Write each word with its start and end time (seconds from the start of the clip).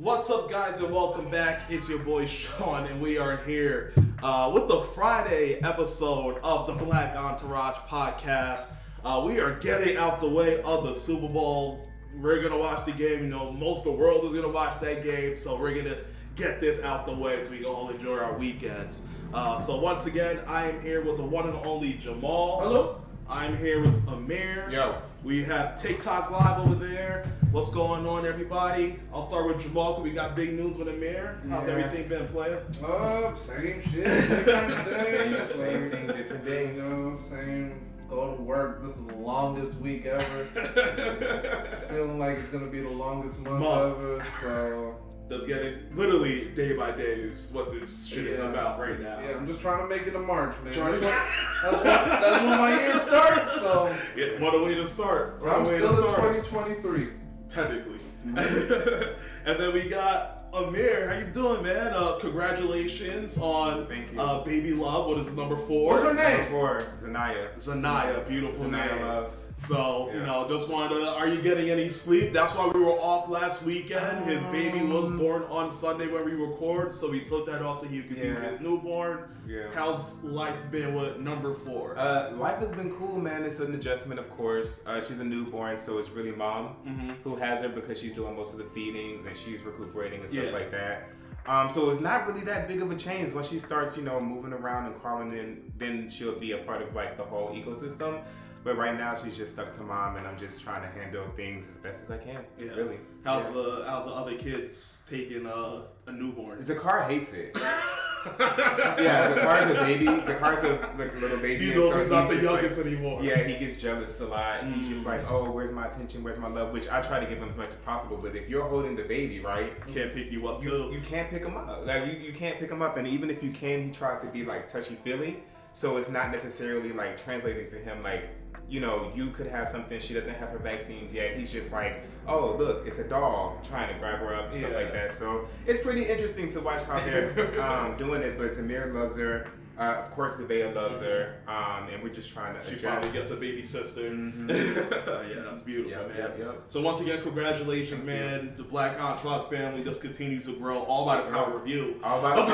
What's 0.00 0.30
up, 0.30 0.48
guys, 0.48 0.78
and 0.78 0.94
welcome 0.94 1.28
back. 1.28 1.62
It's 1.68 1.88
your 1.88 1.98
boy 1.98 2.24
Sean, 2.26 2.86
and 2.86 3.02
we 3.02 3.18
are 3.18 3.38
here 3.38 3.92
uh, 4.22 4.48
with 4.54 4.68
the 4.68 4.80
Friday 4.94 5.58
episode 5.60 6.38
of 6.44 6.68
the 6.68 6.84
Black 6.84 7.16
Entourage 7.16 7.78
podcast. 7.88 8.70
Uh, 9.04 9.24
we 9.26 9.40
are 9.40 9.58
getting 9.58 9.96
out 9.96 10.20
the 10.20 10.28
way 10.28 10.62
of 10.62 10.84
the 10.84 10.94
Super 10.94 11.26
Bowl. 11.26 11.88
We're 12.14 12.40
gonna 12.40 12.56
watch 12.56 12.84
the 12.84 12.92
game. 12.92 13.24
You 13.24 13.28
know, 13.28 13.50
most 13.50 13.78
of 13.78 13.94
the 13.94 13.98
world 13.98 14.24
is 14.24 14.32
gonna 14.32 14.48
watch 14.48 14.78
that 14.78 15.02
game, 15.02 15.36
so 15.36 15.58
we're 15.58 15.74
gonna 15.74 15.98
get 16.36 16.60
this 16.60 16.80
out 16.84 17.04
the 17.04 17.16
way 17.16 17.42
so 17.42 17.50
we 17.50 17.56
can 17.56 17.66
all 17.66 17.90
enjoy 17.90 18.18
our 18.18 18.38
weekends. 18.38 19.02
Uh, 19.34 19.58
so 19.58 19.80
once 19.80 20.06
again, 20.06 20.38
I 20.46 20.70
am 20.70 20.80
here 20.80 21.02
with 21.02 21.16
the 21.16 21.24
one 21.24 21.48
and 21.48 21.58
only 21.66 21.94
Jamal. 21.94 22.60
Hello. 22.60 23.00
I'm 23.28 23.56
here 23.56 23.80
with 23.80 24.08
Amir. 24.08 24.70
Yo. 24.70 25.02
We 25.24 25.42
have 25.44 25.80
TikTok 25.80 26.30
live 26.30 26.60
over 26.60 26.74
there. 26.74 27.26
What's 27.50 27.70
going 27.70 28.06
on, 28.06 28.24
everybody? 28.24 28.98
I'll 29.12 29.26
start 29.26 29.48
with 29.48 29.60
Jamal. 29.62 30.00
We 30.00 30.10
got 30.10 30.36
big 30.36 30.54
news 30.54 30.76
with 30.76 30.88
Amir. 30.88 31.40
How's 31.48 31.66
Yeah. 31.66 31.74
everything 31.74 32.08
been, 32.08 32.28
player? 32.28 32.62
Uh, 32.84 33.34
same 33.34 33.82
shit, 33.82 34.06
Same 35.50 35.90
thing, 35.90 36.06
different 36.06 36.44
day. 36.44 36.74
You 36.74 36.82
know, 36.82 37.18
same. 37.20 37.80
Go 38.08 38.36
to 38.36 38.42
work. 38.42 38.82
This 38.82 38.96
is 38.96 39.04
the 39.06 39.14
longest 39.16 39.76
week 39.80 40.06
ever. 40.06 40.20
Feeling 41.90 42.18
like 42.18 42.38
it's 42.38 42.48
gonna 42.48 42.66
be 42.66 42.80
the 42.80 42.88
longest 42.88 43.38
month, 43.40 43.60
Month. 43.60 43.98
ever. 43.98 44.26
So 44.40 44.94
That's 45.28 45.46
getting 45.46 45.74
literally 45.94 46.48
day 46.54 46.74
by 46.74 46.92
day 46.92 47.20
is 47.20 47.52
what 47.52 47.70
this 47.70 48.06
shit 48.06 48.26
is 48.26 48.38
about 48.38 48.80
right 48.80 48.98
now. 48.98 49.20
yeah, 49.20 49.36
I'm 49.36 49.46
just 49.46 49.60
trying 49.60 49.86
to 49.86 49.94
make 49.94 50.06
it 50.06 50.14
a 50.16 50.18
March, 50.18 50.56
man. 50.64 50.72
That's, 50.72 50.78
when, 50.78 51.00
that's, 51.00 51.74
when, 51.74 51.84
that's 51.84 52.42
when 52.42 52.58
my 52.58 52.80
year 52.80 52.98
starts. 52.98 53.52
So 53.60 53.94
Yeah, 54.16 54.40
what 54.42 54.54
a 54.54 54.64
way 54.64 54.74
to 54.74 54.86
start. 54.86 55.42
What 55.42 55.52
a 55.52 55.56
I'm 55.56 55.66
still 55.66 55.88
in 55.88 55.92
start. 55.92 56.44
2023. 56.44 57.08
Technically. 57.48 57.98
and 58.24 59.60
then 59.60 59.72
we 59.74 59.88
got 59.88 60.46
Amir. 60.54 61.10
How 61.10 61.18
you 61.18 61.26
doing, 61.26 61.62
man? 61.62 61.92
Uh, 61.94 62.16
congratulations 62.18 63.36
on 63.38 63.86
Thank 63.86 64.12
you. 64.12 64.20
Uh, 64.20 64.42
Baby 64.44 64.72
Love. 64.72 65.06
What 65.08 65.18
is 65.18 65.28
it, 65.28 65.34
number 65.34 65.56
four? 65.56 65.92
What's 65.92 66.04
her 66.04 66.14
name? 66.14 66.38
Number 66.38 66.50
four, 66.50 66.80
Zanaya. 67.00 67.54
Zanaya, 67.56 68.26
beautiful 68.26 68.64
Zanaya 68.66 68.96
name. 68.96 69.06
Love. 69.06 69.32
So, 69.58 70.08
you 70.14 70.20
know, 70.20 70.46
just 70.48 70.68
wanted 70.70 70.94
to, 71.00 71.08
are 71.08 71.26
you 71.26 71.42
getting 71.42 71.68
any 71.68 71.88
sleep? 71.90 72.32
That's 72.32 72.54
why 72.54 72.68
we 72.68 72.78
were 72.80 72.92
off 72.92 73.28
last 73.28 73.62
weekend. 73.64 74.24
His 74.24 74.40
baby 74.44 74.84
was 74.86 75.06
Um, 75.06 75.18
born 75.18 75.42
on 75.50 75.72
Sunday 75.72 76.06
when 76.06 76.24
we 76.24 76.32
record, 76.32 76.92
so 76.92 77.10
we 77.10 77.20
took 77.20 77.44
that 77.46 77.60
off 77.60 77.80
so 77.80 77.86
he 77.88 78.02
could 78.02 78.18
Yeah. 78.18 78.34
his 78.40 78.60
newborn. 78.60 79.24
Yeah. 79.48 79.64
How's 79.74 80.22
life 80.22 80.70
been 80.70 80.94
with 80.94 81.18
number 81.18 81.54
four? 81.54 81.98
Uh, 81.98 82.32
life 82.36 82.58
has 82.60 82.72
been 82.72 82.92
cool, 82.96 83.18
man. 83.18 83.42
It's 83.42 83.58
an 83.58 83.74
adjustment, 83.74 84.20
of 84.20 84.30
course. 84.36 84.80
Uh, 84.86 85.00
she's 85.00 85.18
a 85.18 85.24
newborn, 85.24 85.76
so 85.76 85.98
it's 85.98 86.10
really 86.10 86.32
mom 86.32 86.76
Mhm. 86.86 87.16
who 87.24 87.34
has 87.36 87.62
her 87.62 87.68
because 87.68 87.98
she's 87.98 88.14
doing 88.14 88.36
most 88.36 88.52
of 88.52 88.58
the 88.58 88.64
feedings 88.66 89.26
and 89.26 89.36
she's 89.36 89.60
recuperating 89.62 90.20
and 90.20 90.28
stuff 90.30 90.44
Yeah. 90.44 90.50
like 90.52 90.70
that. 90.70 91.08
Um, 91.46 91.68
so 91.70 91.88
it's 91.90 92.00
not 92.00 92.26
really 92.28 92.42
that 92.42 92.68
big 92.68 92.80
of 92.82 92.90
a 92.90 92.94
change. 92.94 93.32
Once 93.32 93.48
she 93.48 93.58
starts, 93.58 93.96
you 93.96 94.02
know, 94.04 94.20
moving 94.20 94.52
around 94.52 94.84
and 94.86 95.00
crawling 95.02 95.32
in, 95.32 95.72
then 95.78 96.08
she'll 96.08 96.38
be 96.38 96.52
a 96.52 96.58
part 96.58 96.80
of 96.82 96.94
like 96.94 97.16
the 97.16 97.24
whole 97.24 97.48
ecosystem. 97.54 98.20
But 98.68 98.76
right 98.76 98.98
now, 98.98 99.14
she's 99.14 99.34
just 99.34 99.54
stuck 99.54 99.72
to 99.78 99.82
mom, 99.82 100.16
and 100.16 100.26
I'm 100.26 100.38
just 100.38 100.60
trying 100.62 100.82
to 100.82 100.88
handle 100.88 101.24
things 101.34 101.70
as 101.70 101.78
best 101.78 102.02
as 102.04 102.10
I 102.10 102.18
can. 102.18 102.42
Yeah. 102.60 102.72
Really. 102.74 102.98
How's 103.24 103.44
Yeah. 103.46 103.52
the 103.52 103.84
how's 103.88 104.04
the 104.04 104.10
other 104.10 104.34
kids 104.34 105.04
taking 105.08 105.46
uh, 105.46 105.84
a 106.06 106.12
newborn? 106.12 106.58
Zakar 106.58 107.08
hates 107.08 107.32
it. 107.32 107.56
yeah, 108.40 109.32
Zakar's 109.34 109.70
a 109.70 109.84
baby. 109.84 110.04
Zakar's 110.04 110.64
a 110.64 110.72
like, 110.98 111.18
little 111.18 111.38
baby. 111.38 111.68
He 111.70 111.74
knows 111.74 111.94
so 111.94 112.00
he's 112.00 112.10
not 112.10 112.28
the 112.28 112.34
just, 112.34 112.44
like- 112.46 112.52
youngest 112.62 112.80
anymore. 112.80 113.22
Yeah, 113.22 113.42
he 113.42 113.56
gets 113.58 113.80
jealous 113.80 114.20
a 114.20 114.26
lot. 114.26 114.64
He's 114.66 114.86
just 114.86 115.04
Mm. 115.04 115.06
like, 115.06 115.30
oh, 115.30 115.50
where's 115.50 115.72
my 115.72 115.86
attention? 115.86 116.22
Where's 116.22 116.38
my 116.38 116.48
love? 116.48 116.74
Which 116.74 116.90
I 116.90 117.00
try 117.00 117.20
to 117.20 117.26
give 117.26 117.38
him 117.38 117.48
as 117.48 117.56
much 117.56 117.68
as 117.70 117.76
possible. 117.76 118.18
But 118.18 118.36
if 118.36 118.50
you're 118.50 118.68
holding 118.68 118.96
the 118.96 119.04
baby, 119.04 119.40
right, 119.40 119.72
Can't 119.86 120.12
pick 120.12 120.30
you 120.30 120.46
up 120.46 120.62
you, 120.62 120.68
too. 120.68 120.90
you 120.92 121.00
can't 121.00 121.30
pick 121.30 121.42
him 121.42 121.56
up. 121.56 121.86
Like 121.86 122.04
you, 122.04 122.18
you 122.18 122.32
can't 122.34 122.58
pick 122.58 122.70
him 122.70 122.82
up. 122.82 122.98
And 122.98 123.08
even 123.08 123.30
if 123.30 123.42
you 123.42 123.50
can, 123.50 123.82
he 123.86 123.90
tries 123.92 124.20
to 124.20 124.26
be 124.26 124.44
like 124.44 124.68
touchy 124.70 124.96
feely. 124.96 125.38
So 125.72 125.96
it's 125.96 126.10
not 126.10 126.30
necessarily 126.32 126.92
like 126.92 127.16
translating 127.16 127.66
to 127.70 127.76
him 127.76 128.02
like. 128.02 128.28
You 128.68 128.80
know, 128.80 129.10
you 129.14 129.30
could 129.30 129.46
have 129.46 129.68
something. 129.68 129.98
She 130.00 130.12
doesn't 130.14 130.34
have 130.34 130.50
her 130.50 130.58
vaccines 130.58 131.12
yet. 131.14 131.36
He's 131.36 131.50
just 131.50 131.72
like, 131.72 132.02
oh, 132.26 132.54
look, 132.58 132.86
it's 132.86 132.98
a 132.98 133.08
dog 133.08 133.64
trying 133.64 133.92
to 133.92 133.98
grab 133.98 134.18
her 134.20 134.34
up 134.34 134.50
and 134.52 134.58
stuff 134.58 134.74
like 134.74 134.92
that. 134.92 135.12
So 135.12 135.46
it's 135.66 135.82
pretty 135.82 136.04
interesting 136.04 136.52
to 136.52 136.60
watch 136.60 136.82
how 136.82 136.98
they're 137.00 137.60
um, 137.62 137.96
doing 137.96 138.22
it. 138.22 138.36
But 138.38 138.50
Samir 138.50 138.92
loves 138.94 139.16
her. 139.16 139.48
Uh, 139.78 140.02
of 140.02 140.10
course, 140.10 140.38
Zavea 140.40 140.74
loves 140.74 141.00
her. 141.00 141.36
Um, 141.46 141.88
and 141.92 142.02
we're 142.02 142.08
just 142.08 142.30
trying 142.32 142.54
to 142.54 142.64
She 142.68 142.74
adjust. 142.76 142.84
finally 142.94 143.12
gets 143.12 143.30
a 143.30 143.36
baby 143.36 143.62
sister. 143.62 144.00
Mhm. 144.10 144.48
yeah, 144.50 145.42
that's 145.48 145.60
beautiful, 145.60 145.92
Yep, 145.92 146.08
man. 146.08 146.16
yep, 146.18 146.36
yep. 146.38 146.62
So 146.66 146.80
once 146.80 147.00
again, 147.00 147.22
congratulations, 147.22 148.02
man. 148.04 148.54
The 148.56 148.64
Black 148.64 148.98
Entourage 149.00 149.48
family 149.50 149.84
just 149.84 150.00
continues 150.00 150.46
to 150.46 150.52
grow, 150.58 150.80
all 150.80 151.06
by 151.06 151.18
the 151.22 151.30
power 151.30 151.54
of 151.60 151.66
you. 151.68 152.00
All 152.02 152.18
about 152.18 152.44
the 152.48 152.52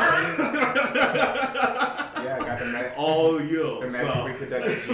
Yeah, 2.25 2.37
I 2.41 2.45
got 2.45 2.59
the 2.59 2.67
ma- 2.67 2.95
all 3.03 3.41
you. 3.41 3.81
the 3.81 3.91
magic 3.91 4.09
So. 4.09 4.25
reproductive 4.27 4.85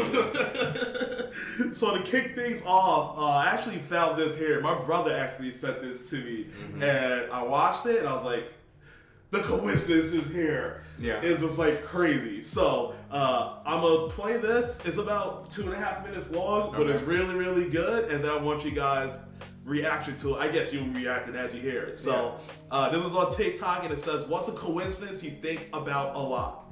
so 1.72 1.96
to 1.96 2.02
kick 2.02 2.34
things 2.34 2.62
off, 2.66 3.18
uh, 3.18 3.24
I 3.26 3.46
actually 3.52 3.78
found 3.78 4.18
this 4.18 4.36
here. 4.38 4.60
My 4.60 4.80
brother 4.80 5.14
actually 5.14 5.52
sent 5.52 5.80
this 5.82 6.08
to 6.10 6.16
me, 6.16 6.46
Mm-hmm. 6.60 6.82
and 6.82 7.30
I 7.32 7.42
watched 7.42 7.86
it, 7.86 7.98
and 8.00 8.08
I 8.08 8.14
was 8.14 8.24
like, 8.24 8.52
the 9.30 9.40
coincidence 9.40 10.12
is 10.12 10.30
here. 10.32 10.82
Yeah. 10.98 11.20
It's 11.22 11.40
just 11.40 11.58
like 11.58 11.84
crazy. 11.84 12.42
So 12.42 12.94
uh, 13.10 13.58
I'm 13.64 13.80
gonna 13.80 14.08
play 14.08 14.36
this. 14.36 14.84
It's 14.84 14.98
about 14.98 15.48
two 15.50 15.62
and 15.62 15.72
a 15.72 15.76
half 15.76 16.04
minutes 16.04 16.30
long, 16.30 16.72
but 16.72 16.80
Okay. 16.82 16.92
it's 16.92 17.02
really, 17.02 17.34
really 17.34 17.68
good. 17.68 18.10
And 18.10 18.22
then 18.24 18.30
I 18.30 18.36
want 18.36 18.64
you 18.64 18.72
guys 18.72 19.16
reaction 19.64 20.16
to 20.18 20.34
it. 20.34 20.38
I 20.40 20.48
guess 20.48 20.72
you 20.72 20.82
reacted 20.92 21.36
as 21.36 21.54
you 21.54 21.60
hear 21.60 21.82
it. 21.82 21.96
So 21.96 22.36
uh, 22.70 22.90
this 22.90 23.04
is 23.04 23.14
on 23.16 23.30
TikTok, 23.30 23.84
and 23.84 23.92
it 23.92 24.00
says, 24.00 24.26
"What's 24.26 24.48
a 24.48 24.52
coincidence 24.52 25.22
you 25.22 25.30
think 25.30 25.68
about 25.72 26.16
a 26.16 26.18
lot?" 26.18 26.66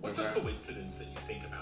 What's 0.00 0.18
Okay. 0.18 0.28
a 0.36 0.40
coincidence 0.40 0.96
that 0.96 1.06
you 1.08 1.16
think 1.26 1.44
about 1.46 1.52
a 1.60 1.61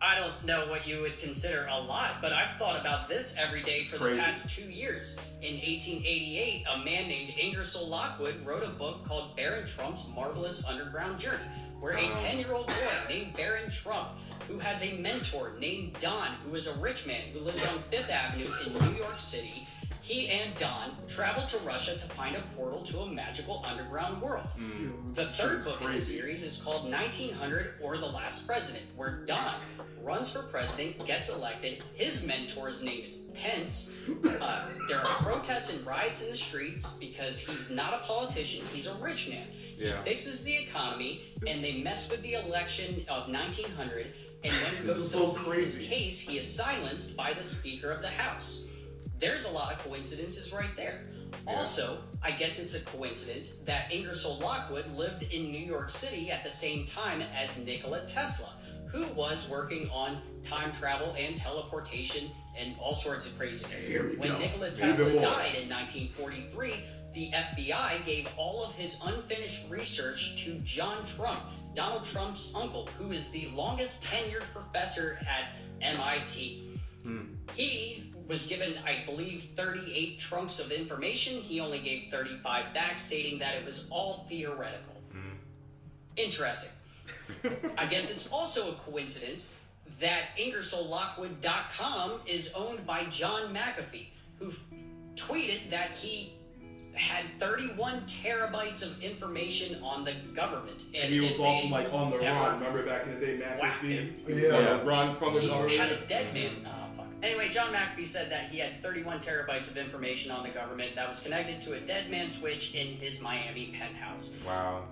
I 0.00 0.14
don't 0.14 0.44
know 0.44 0.68
what 0.68 0.86
you 0.86 1.00
would 1.00 1.18
consider 1.18 1.66
a 1.68 1.78
lot, 1.80 2.22
but 2.22 2.32
I've 2.32 2.56
thought 2.56 2.80
about 2.80 3.08
this 3.08 3.34
every 3.36 3.62
day 3.62 3.80
This 3.80 3.90
for 3.90 3.96
crazy. 3.98 4.16
the 4.16 4.22
past 4.22 4.48
two 4.50 4.62
years. 4.70 5.16
In 5.42 5.54
1888, 5.56 6.66
a 6.72 6.78
man 6.84 7.08
named 7.08 7.34
Ingersoll 7.36 7.88
Lockwood 7.88 8.40
wrote 8.46 8.62
a 8.62 8.68
book 8.68 9.04
called 9.04 9.34
Baron 9.36 9.66
Trump's 9.66 10.08
Marvelous 10.14 10.64
Underground 10.64 11.18
Journey, 11.18 11.42
where 11.80 11.94
a 11.96 12.10
Oh. 12.10 12.14
10 12.14 12.38
year 12.38 12.52
old 12.52 12.68
boy 12.68 12.74
named 13.08 13.34
Baron 13.34 13.68
Trump, 13.70 14.10
who 14.46 14.58
has 14.60 14.84
a 14.84 14.96
mentor 14.98 15.54
named 15.58 15.94
Don, 16.00 16.28
who 16.44 16.54
is 16.54 16.68
a 16.68 16.74
rich 16.74 17.04
man 17.06 17.22
who 17.32 17.40
lives 17.40 17.66
on 17.66 17.78
Fifth 17.90 18.08
Avenue 18.10 18.46
in 18.66 18.72
New 18.74 18.96
York 18.98 19.18
City, 19.18 19.66
he 20.08 20.28
and 20.28 20.56
Don 20.56 20.96
travel 21.06 21.44
to 21.44 21.58
Russia 21.58 21.94
to 21.94 22.04
find 22.14 22.34
a 22.34 22.40
portal 22.56 22.80
to 22.84 23.00
a 23.00 23.06
magical 23.06 23.62
underground 23.68 24.22
world. 24.22 24.46
Mm. 24.58 25.14
The 25.14 25.26
third 25.26 25.50
shit's 25.50 25.66
book 25.66 25.82
in 25.82 25.92
the 25.92 25.98
series 25.98 26.42
is 26.42 26.62
called 26.62 26.90
1900 26.90 27.74
or 27.82 27.98
The 27.98 28.06
Last 28.06 28.46
President, 28.46 28.84
where 28.96 29.22
Don 29.26 29.56
runs 30.02 30.32
for 30.32 30.44
president, 30.44 31.04
gets 31.06 31.28
elected. 31.28 31.82
His 31.94 32.24
mentor's 32.24 32.82
name 32.82 33.04
is 33.04 33.26
Pence. 33.34 33.94
Uh, 34.40 34.68
there 34.88 34.98
are 34.98 35.04
protests 35.04 35.72
and 35.72 35.84
riots 35.86 36.22
in 36.22 36.30
the 36.30 36.36
streets 36.36 36.94
because 36.94 37.38
he's 37.38 37.70
not 37.70 37.92
a 37.92 37.98
politician, 38.06 38.64
he's 38.72 38.86
a 38.86 38.94
rich 38.94 39.28
man. 39.28 39.46
He 39.76 39.92
fixes 40.04 40.44
the 40.44 40.56
economy, 40.56 41.22
and 41.46 41.62
they 41.62 41.82
mess 41.82 42.10
with 42.10 42.22
the 42.22 42.34
election 42.34 43.04
of 43.08 43.28
1900. 43.28 44.06
And 44.44 44.52
when 44.52 44.52
This 44.52 44.80
he 44.80 44.86
goes 44.86 45.10
so 45.10 45.32
to 45.32 45.40
plead 45.40 45.62
his 45.62 45.78
case, 45.78 46.18
he 46.18 46.38
is 46.38 46.50
silenced 46.50 47.16
by 47.16 47.32
the 47.32 47.42
Speaker 47.42 47.90
of 47.90 48.00
the 48.00 48.08
House. 48.08 48.66
There's 49.18 49.44
a 49.44 49.50
lot 49.50 49.72
of 49.72 49.78
coincidences 49.80 50.52
right 50.52 50.74
there. 50.76 51.02
Yeah. 51.46 51.56
Also, 51.56 51.98
I 52.22 52.30
guess 52.30 52.58
it's 52.58 52.74
a 52.74 52.80
coincidence 52.84 53.56
that 53.58 53.92
Ingersoll 53.92 54.38
Lockwood 54.38 54.90
lived 54.96 55.24
in 55.24 55.50
New 55.50 55.64
York 55.64 55.90
City 55.90 56.30
at 56.30 56.42
the 56.42 56.50
same 56.50 56.84
time 56.84 57.22
as 57.34 57.58
Nikola 57.58 58.04
Tesla, 58.06 58.54
who 58.86 59.06
was 59.08 59.48
working 59.48 59.90
on 59.90 60.22
time 60.42 60.72
travel 60.72 61.14
and 61.18 61.36
teleportation 61.36 62.30
and 62.58 62.74
all 62.78 62.94
sorts 62.94 63.30
of 63.30 63.36
craziness. 63.38 63.86
Here 63.86 64.08
we 64.08 64.16
when 64.16 64.28
go. 64.28 64.38
Nikola 64.38 64.70
Tesla 64.70 65.12
died 65.14 65.54
in 65.54 65.68
1943, 65.68 66.74
the 67.12 67.30
FBI 67.32 68.04
gave 68.04 68.28
all 68.36 68.64
of 68.64 68.74
his 68.74 69.00
unfinished 69.04 69.68
research 69.68 70.42
to 70.44 70.54
John 70.60 71.04
Trump, 71.04 71.40
Donald 71.74 72.04
Trump's 72.04 72.52
uncle, 72.54 72.88
who 72.98 73.12
is 73.12 73.30
the 73.30 73.48
longest 73.54 74.04
tenured 74.04 74.44
professor 74.52 75.18
at 75.28 75.52
MIT. 75.80 76.78
Hmm. 77.02 77.22
He 77.54 78.07
was 78.28 78.46
given, 78.46 78.74
I 78.86 79.02
believe, 79.06 79.42
38 79.56 80.18
trunks 80.18 80.60
of 80.60 80.70
information. 80.70 81.40
He 81.40 81.60
only 81.60 81.78
gave 81.78 82.10
35 82.10 82.74
back, 82.74 82.98
stating 82.98 83.38
that 83.38 83.54
it 83.54 83.64
was 83.64 83.86
all 83.90 84.26
theoretical. 84.28 84.94
Hmm. 85.12 85.36
Interesting. 86.16 86.70
I 87.78 87.86
guess 87.86 88.10
it's 88.10 88.30
also 88.30 88.70
a 88.70 88.74
coincidence 88.74 89.56
that 89.98 90.36
IngersollLockwood.com 90.38 92.20
is 92.26 92.52
owned 92.54 92.86
by 92.86 93.04
John 93.06 93.54
McAfee, 93.54 94.06
who 94.38 94.50
f- 94.50 94.56
tweeted 95.14 95.70
that 95.70 95.92
he 95.96 96.34
had 96.94 97.24
31 97.38 98.02
terabytes 98.06 98.82
of 98.82 99.02
information 99.02 99.80
on 99.82 100.04
the 100.04 100.12
government. 100.34 100.82
And 100.94 101.12
he 101.12 101.20
was 101.20 101.38
also 101.38 101.68
like 101.68 101.92
on 101.92 102.10
the 102.10 102.18
run. 102.18 102.58
Remember 102.58 102.84
back 102.84 103.06
in 103.06 103.18
the 103.18 103.26
day, 103.26 103.40
McAfee? 103.60 103.88
him. 103.88 104.16
He 104.26 104.32
was 104.34 104.42
Yeah. 104.42 104.54
on 104.56 104.78
the 104.78 104.84
run 104.84 105.14
from 105.16 105.34
the 105.34 105.40
he 105.40 105.48
government. 105.48 105.78
had 105.78 105.92
a 105.92 106.06
dead 106.06 106.34
man. 106.34 106.68
Anyway, 107.22 107.48
John 107.48 107.72
McAfee 107.74 108.06
said 108.06 108.30
that 108.30 108.48
he 108.50 108.58
had 108.58 108.80
31 108.80 109.18
terabytes 109.18 109.68
of 109.70 109.76
information 109.76 110.30
on 110.30 110.44
the 110.44 110.50
government 110.50 110.94
that 110.94 111.08
was 111.08 111.18
connected 111.18 111.60
to 111.62 111.72
a 111.74 111.80
dead 111.80 112.10
man 112.10 112.28
switch 112.28 112.74
in 112.74 112.86
his 112.88 113.20
Miami 113.20 113.74
penthouse. 113.78 114.34
Wow. 114.46 114.84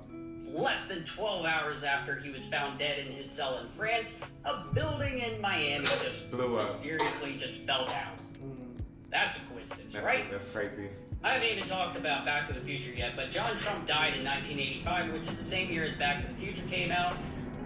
Less 0.53 0.89
than 0.89 1.05
12 1.05 1.45
hours 1.45 1.85
after 1.85 2.17
he 2.17 2.31
was 2.31 2.47
found 2.47 2.79
dead 2.79 2.99
in 2.99 3.13
his 3.13 3.31
cell 3.31 3.59
in 3.59 3.69
France, 3.69 4.21
a 4.45 4.59
building 4.75 5.19
in 5.21 5.41
Miami 5.41 5.85
just 5.85 6.31
Blew 6.31 6.57
up. 6.57 6.63
mysteriously 6.63 7.37
just 7.37 7.59
fell 7.59 7.87
down. 7.87 8.13
Mm. 8.43 8.81
That's 9.11 9.37
a 9.39 9.41
coincidence, 9.47 9.93
That's, 9.93 10.05
right? 10.05 10.29
that's 10.31 10.49
crazy. 10.51 10.89
I 11.23 11.31
haven't 11.31 11.49
even 11.49 11.65
talked 11.65 11.97
about 11.97 12.25
Back 12.25 12.47
to 12.47 12.53
the 12.53 12.61
Future 12.61 12.93
yet, 12.93 13.15
but 13.17 13.31
John 13.31 13.57
Trump 13.57 13.87
died 13.87 14.17
in 14.17 14.25
1985, 14.25 15.13
which 15.13 15.23
is 15.23 15.39
the 15.39 15.45
same 15.45 15.71
year 15.73 15.85
as 15.85 15.95
Back 15.95 16.21
to 16.21 16.27
the 16.27 16.35
Future 16.35 16.63
came 16.69 16.91
out. 16.91 17.17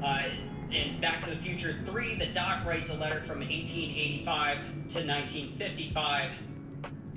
Uh, 0.03 0.23
in 0.73 1.01
Back 1.01 1.21
to 1.23 1.31
the 1.31 1.37
Future 1.37 1.77
3, 1.85 2.15
the 2.17 2.27
doc 2.27 2.65
writes 2.65 2.91
a 2.91 2.97
letter 2.97 3.21
from 3.21 3.39
1885 3.41 4.57
to 4.89 5.07
1955 5.07 6.31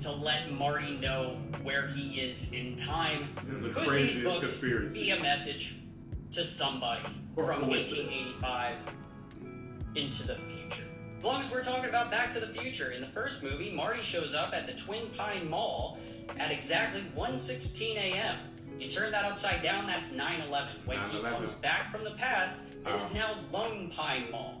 to 0.00 0.10
let 0.12 0.50
Marty 0.52 0.96
know 0.98 1.36
where 1.62 1.86
he 1.88 2.20
is 2.20 2.52
in 2.52 2.74
time. 2.76 3.28
This 3.46 3.58
is 3.58 3.64
the 3.64 3.70
Could 3.70 3.88
craziest 3.88 4.14
these 4.16 4.24
books 4.24 4.38
conspiracy. 4.38 5.02
be 5.04 5.10
a 5.12 5.20
message 5.20 5.76
to 6.32 6.44
somebody 6.44 7.08
Or 7.36 7.46
from 7.46 7.60
coincidence. 7.60 8.36
1885 8.42 8.76
into 9.94 10.26
the 10.26 10.34
future? 10.34 10.84
As 11.18 11.24
long 11.24 11.40
as 11.40 11.50
we're 11.50 11.62
talking 11.62 11.88
about 11.88 12.10
Back 12.10 12.30
to 12.32 12.40
the 12.40 12.48
Future, 12.48 12.90
in 12.90 13.00
the 13.00 13.06
first 13.08 13.42
movie, 13.42 13.70
Marty 13.72 14.02
shows 14.02 14.34
up 14.34 14.52
at 14.52 14.66
the 14.66 14.74
Twin 14.74 15.08
Pine 15.16 15.48
Mall 15.48 15.98
at 16.38 16.50
exactly 16.50 17.02
1:16 17.16 17.96
a.m. 17.96 18.36
You 18.78 18.90
turn 18.90 19.12
that 19.12 19.24
upside 19.24 19.62
down, 19.62 19.86
that's 19.86 20.10
9/11. 20.10 20.84
When 20.84 20.98
he 21.10 21.18
9/11. 21.18 21.30
comes 21.30 21.52
back 21.52 21.92
from 21.92 22.02
the 22.04 22.10
past, 22.12 22.62
it 22.86 22.94
is 23.00 23.10
Oh. 23.12 23.14
now 23.14 23.36
Lone 23.52 23.90
Pine 23.90 24.30
Mall, 24.30 24.60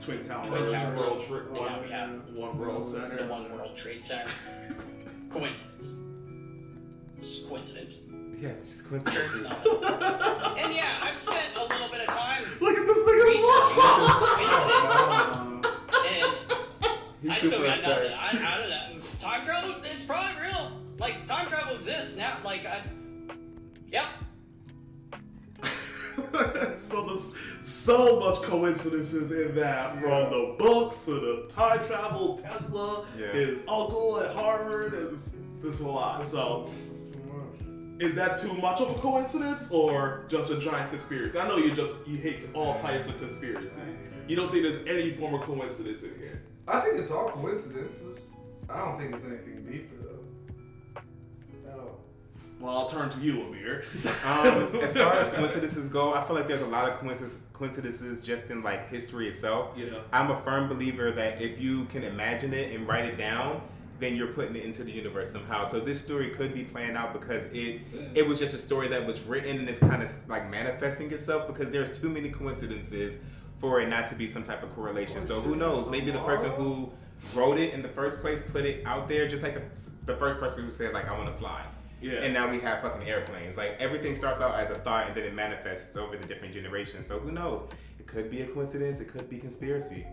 Twin 0.00 0.24
Towers, 0.24 0.46
Twin 0.48 0.66
Towers. 0.72 1.00
World 1.00 1.24
Tra- 1.26 1.44
And 1.46 1.54
now 1.54 1.80
we 1.82 1.90
have 1.90 2.10
one, 2.10 2.34
one 2.36 2.58
World 2.58 2.84
Center. 2.86 3.16
The 3.16 3.26
One 3.26 3.50
World 3.52 3.76
Trade 3.76 4.02
Center. 4.02 4.30
Coincidence. 5.30 5.94
It's 7.18 7.40
coincidence. 7.46 7.98
Yeah, 8.40 8.50
it's 8.50 8.62
just 8.84 8.88
Sure, 8.88 8.98
it's 8.98 9.10
coincidences. 9.10 9.42
not. 9.82 10.58
and 10.58 10.72
yeah, 10.72 10.86
I've 11.02 11.18
spent 11.18 11.56
a 11.56 11.62
little 11.64 11.88
bit 11.88 12.00
of 12.02 12.06
time 12.06 12.42
Look 12.60 12.78
at 12.78 12.86
this 12.86 12.98
nigga's 12.98 13.24
researching 13.24 13.76
wall. 13.76 14.20
this 14.20 14.28
coincidence, 14.38 14.94
Um, 14.94 15.64
and 17.24 17.32
I 17.32 17.38
still 17.38 17.50
super 17.50 17.64
got 17.64 17.82
nothing. 17.82 18.12
I, 18.12 18.28
I 18.30 18.58
don't 18.60 18.70
know. 18.70 19.00
Time 19.18 19.42
travel, 19.44 19.74
it's 19.84 20.04
probably 20.04 20.40
real. 20.40 20.70
Like 21.00 21.26
time 21.26 21.46
travel 21.48 21.74
exists 21.74 22.16
now. 22.16 22.36
Like 22.44 22.64
I, 22.64 22.80
yep. 23.90 24.06
so 26.76 27.06
there's 27.06 27.32
so 27.60 28.20
much 28.20 28.42
coincidences 28.42 29.30
in 29.30 29.54
that, 29.56 29.92
from 30.00 30.30
the 30.30 30.54
books 30.58 31.04
to 31.06 31.12
the 31.12 31.46
time 31.48 31.84
travel, 31.86 32.38
Tesla, 32.42 33.04
Yeah. 33.18 33.32
his 33.32 33.60
uncle 33.68 34.20
at 34.20 34.34
Harvard. 34.34 34.94
It's 34.94 35.34
there's 35.62 35.80
a 35.80 35.88
lot. 35.88 36.24
So 36.26 36.70
is 37.98 38.14
that 38.14 38.38
too 38.38 38.52
much 38.54 38.80
of 38.80 38.90
a 38.90 38.94
coincidence 38.94 39.70
or 39.72 40.24
just 40.28 40.52
a 40.52 40.58
giant 40.60 40.90
conspiracy? 40.90 41.38
I 41.38 41.48
know 41.48 41.56
you 41.56 41.72
just 41.74 42.06
you 42.06 42.16
hate 42.16 42.48
all 42.54 42.78
types 42.78 43.08
of 43.08 43.18
conspiracies. 43.18 43.76
You 44.28 44.36
don't 44.36 44.50
think 44.52 44.62
there's 44.62 44.86
any 44.86 45.10
form 45.10 45.34
of 45.34 45.40
coincidence 45.42 46.02
in 46.02 46.16
here. 46.18 46.42
I 46.68 46.80
think 46.80 46.98
it's 47.00 47.10
all 47.10 47.28
coincidences. 47.30 48.28
I 48.68 48.78
don't 48.78 48.98
think 49.00 49.14
it's 49.14 49.24
anything 49.24 49.64
deeper 49.68 49.96
though. 49.96 49.97
At 49.97 49.97
all. 49.97 49.97
Well, 52.60 52.76
I'll 52.76 52.88
turn 52.88 53.08
to 53.10 53.20
you, 53.20 53.42
Amir. 53.42 53.84
Um, 54.26 54.80
as 54.82 54.96
far 54.96 55.14
as 55.14 55.32
coincidences 55.32 55.88
go, 55.88 56.12
I 56.12 56.24
feel 56.24 56.34
like 56.34 56.48
there's 56.48 56.62
a 56.62 56.66
lot 56.66 56.90
of 56.90 56.98
coincidences, 56.98 57.38
coincidences 57.52 58.20
just 58.20 58.50
in 58.50 58.62
like 58.62 58.88
history 58.90 59.28
itself. 59.28 59.70
Yeah. 59.76 59.98
I'm 60.12 60.30
a 60.30 60.40
firm 60.42 60.68
believer 60.68 61.12
that 61.12 61.40
if 61.40 61.60
you 61.60 61.84
can 61.86 62.02
imagine 62.02 62.52
it 62.52 62.74
and 62.74 62.86
write 62.88 63.04
it 63.04 63.16
down, 63.16 63.60
then 64.00 64.16
you're 64.16 64.28
putting 64.28 64.56
it 64.56 64.64
into 64.64 64.84
the 64.84 64.90
universe 64.90 65.30
somehow. 65.30 65.64
So 65.64 65.80
this 65.80 66.00
story 66.00 66.30
could 66.30 66.52
be 66.52 66.64
playing 66.64 66.96
out 66.96 67.12
because 67.12 67.44
it 67.52 67.82
it 68.14 68.26
was 68.26 68.38
just 68.38 68.54
a 68.54 68.58
story 68.58 68.88
that 68.88 69.06
was 69.06 69.22
written 69.22 69.58
and 69.58 69.68
it's 69.68 69.78
kind 69.78 70.02
of 70.02 70.28
like 70.28 70.48
manifesting 70.48 71.10
itself 71.12 71.46
because 71.46 71.70
there's 71.70 71.98
too 71.98 72.08
many 72.08 72.30
coincidences 72.30 73.18
for 73.60 73.80
it 73.80 73.88
not 73.88 74.06
to 74.08 74.14
be 74.14 74.26
some 74.26 74.42
type 74.42 74.62
of 74.62 74.72
correlation. 74.74 75.26
So 75.26 75.40
who 75.40 75.56
knows? 75.56 75.88
Maybe 75.88 76.10
the 76.10 76.20
person 76.20 76.50
who 76.52 76.92
wrote 77.34 77.58
it 77.58 77.74
in 77.74 77.82
the 77.82 77.88
first 77.88 78.20
place 78.20 78.42
put 78.42 78.64
it 78.64 78.86
out 78.86 79.08
there, 79.08 79.26
just 79.26 79.42
like 79.42 79.54
the, 79.54 80.12
the 80.12 80.16
first 80.16 80.38
person 80.38 80.64
who 80.64 80.70
said 80.70 80.92
like 80.92 81.08
I 81.08 81.16
want 81.16 81.30
to 81.30 81.36
fly. 81.36 81.64
Yeah. 82.00 82.20
And 82.22 82.32
now 82.32 82.50
we 82.50 82.60
have 82.60 82.82
fucking 82.82 83.08
airplanes. 83.08 83.56
Like 83.56 83.76
everything 83.78 84.14
starts 84.14 84.40
out 84.40 84.54
as 84.54 84.70
a 84.70 84.78
thought 84.78 85.08
and 85.08 85.16
then 85.16 85.24
it 85.24 85.34
manifests 85.34 85.96
over 85.96 86.16
the 86.16 86.26
different 86.26 86.54
generations. 86.54 87.06
So 87.06 87.18
who 87.18 87.32
knows? 87.32 87.68
It 87.98 88.06
could 88.06 88.30
be 88.30 88.42
a 88.42 88.46
coincidence. 88.46 89.00
It 89.00 89.08
could 89.08 89.28
be 89.28 89.38
conspiracy. 89.38 90.06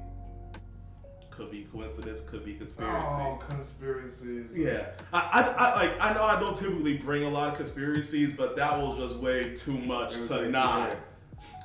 Could 1.29 1.51
be 1.51 1.67
coincidence. 1.71 2.21
Could 2.21 2.45
be 2.45 2.53
conspiracy. 2.53 3.11
Oh, 3.17 3.37
conspiracies. 3.49 4.45
Yeah, 4.53 4.85
I, 5.11 5.19
I, 5.19 5.41
I 5.65 5.75
like. 5.75 6.01
I 6.01 6.13
know 6.13 6.23
I 6.23 6.39
don't 6.39 6.55
typically 6.55 6.97
bring 6.97 7.25
a 7.25 7.29
lot 7.29 7.49
of 7.49 7.55
conspiracies, 7.57 8.31
but 8.31 8.55
that 8.55 8.77
was 8.79 8.97
just 8.97 9.17
way 9.21 9.53
too 9.53 9.73
much 9.77 10.13
to 10.29 10.47
not 10.49 10.95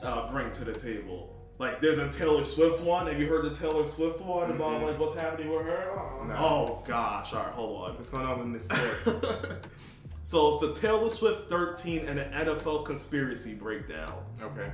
uh, 0.02 0.28
bring 0.32 0.50
to 0.52 0.64
the 0.64 0.72
table. 0.72 1.36
Like, 1.60 1.80
there's 1.80 1.98
a 1.98 2.08
Taylor 2.08 2.44
Swift 2.44 2.82
one. 2.82 3.06
Have 3.06 3.20
you 3.20 3.28
heard 3.28 3.44
the 3.44 3.54
Taylor 3.54 3.86
Swift 3.86 4.20
one 4.22 4.50
about 4.50 4.80
Mhm. 4.80 4.88
like 4.88 4.98
what's 4.98 5.14
happening 5.14 5.50
with 5.52 5.62
her? 5.62 5.92
Oh, 5.92 6.24
No. 6.24 6.34
Oh 6.36 6.82
gosh! 6.84 7.32
All 7.32 7.44
right, 7.44 7.52
hold 7.52 7.90
on. 7.90 7.94
What's 7.96 8.10
going 8.10 8.26
on 8.26 8.40
in 8.40 8.52
this 8.52 8.64
story? 8.64 9.56
So 10.22 10.54
it's 10.54 10.62
the 10.62 10.74
Taylor 10.86 11.08
Swift 11.08 11.48
13 11.48 12.06
and 12.06 12.18
an 12.18 12.46
NFL 12.46 12.84
conspiracy 12.84 13.54
breakdown. 13.54 14.22
okay. 14.42 14.70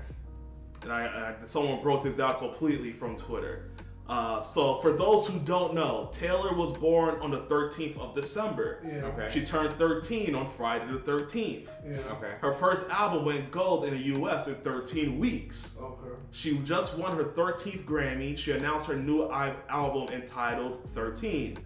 and 0.82 0.92
I, 0.92 1.34
I 1.40 1.46
someone 1.46 1.82
broke 1.82 2.02
this 2.02 2.14
down 2.14 2.38
completely 2.38 2.92
from 2.92 3.16
Twitter. 3.16 3.70
Uh, 4.08 4.40
so 4.40 4.76
for 4.76 4.92
those 4.92 5.26
who 5.26 5.38
don't 5.40 5.74
know, 5.74 6.08
Taylor 6.12 6.54
was 6.54 6.72
born 6.72 7.16
on 7.20 7.32
the 7.32 7.40
13th 7.40 7.98
of 7.98 8.14
December. 8.14 8.78
Yeah. 8.86 9.04
Okay. 9.06 9.28
She 9.32 9.44
turned 9.44 9.76
13 9.78 10.34
on 10.34 10.46
Friday 10.46 10.86
the 10.86 10.98
13th. 10.98 11.68
Yeah. 11.84 11.96
Okay. 12.12 12.34
Her 12.40 12.52
first 12.52 12.88
album 12.90 13.24
went 13.24 13.50
gold 13.50 13.84
in 13.84 13.94
the 13.94 14.00
U.S. 14.00 14.46
in 14.46 14.54
13 14.54 15.18
weeks. 15.18 15.78
Okay. 15.82 16.14
She 16.30 16.56
just 16.58 16.96
won 16.96 17.16
her 17.16 17.24
13th 17.24 17.84
Grammy. 17.84 18.38
She 18.38 18.52
announced 18.52 18.86
her 18.86 18.94
new 18.96 19.28
album 19.28 20.08
entitled 20.14 20.88
13. 20.92 21.58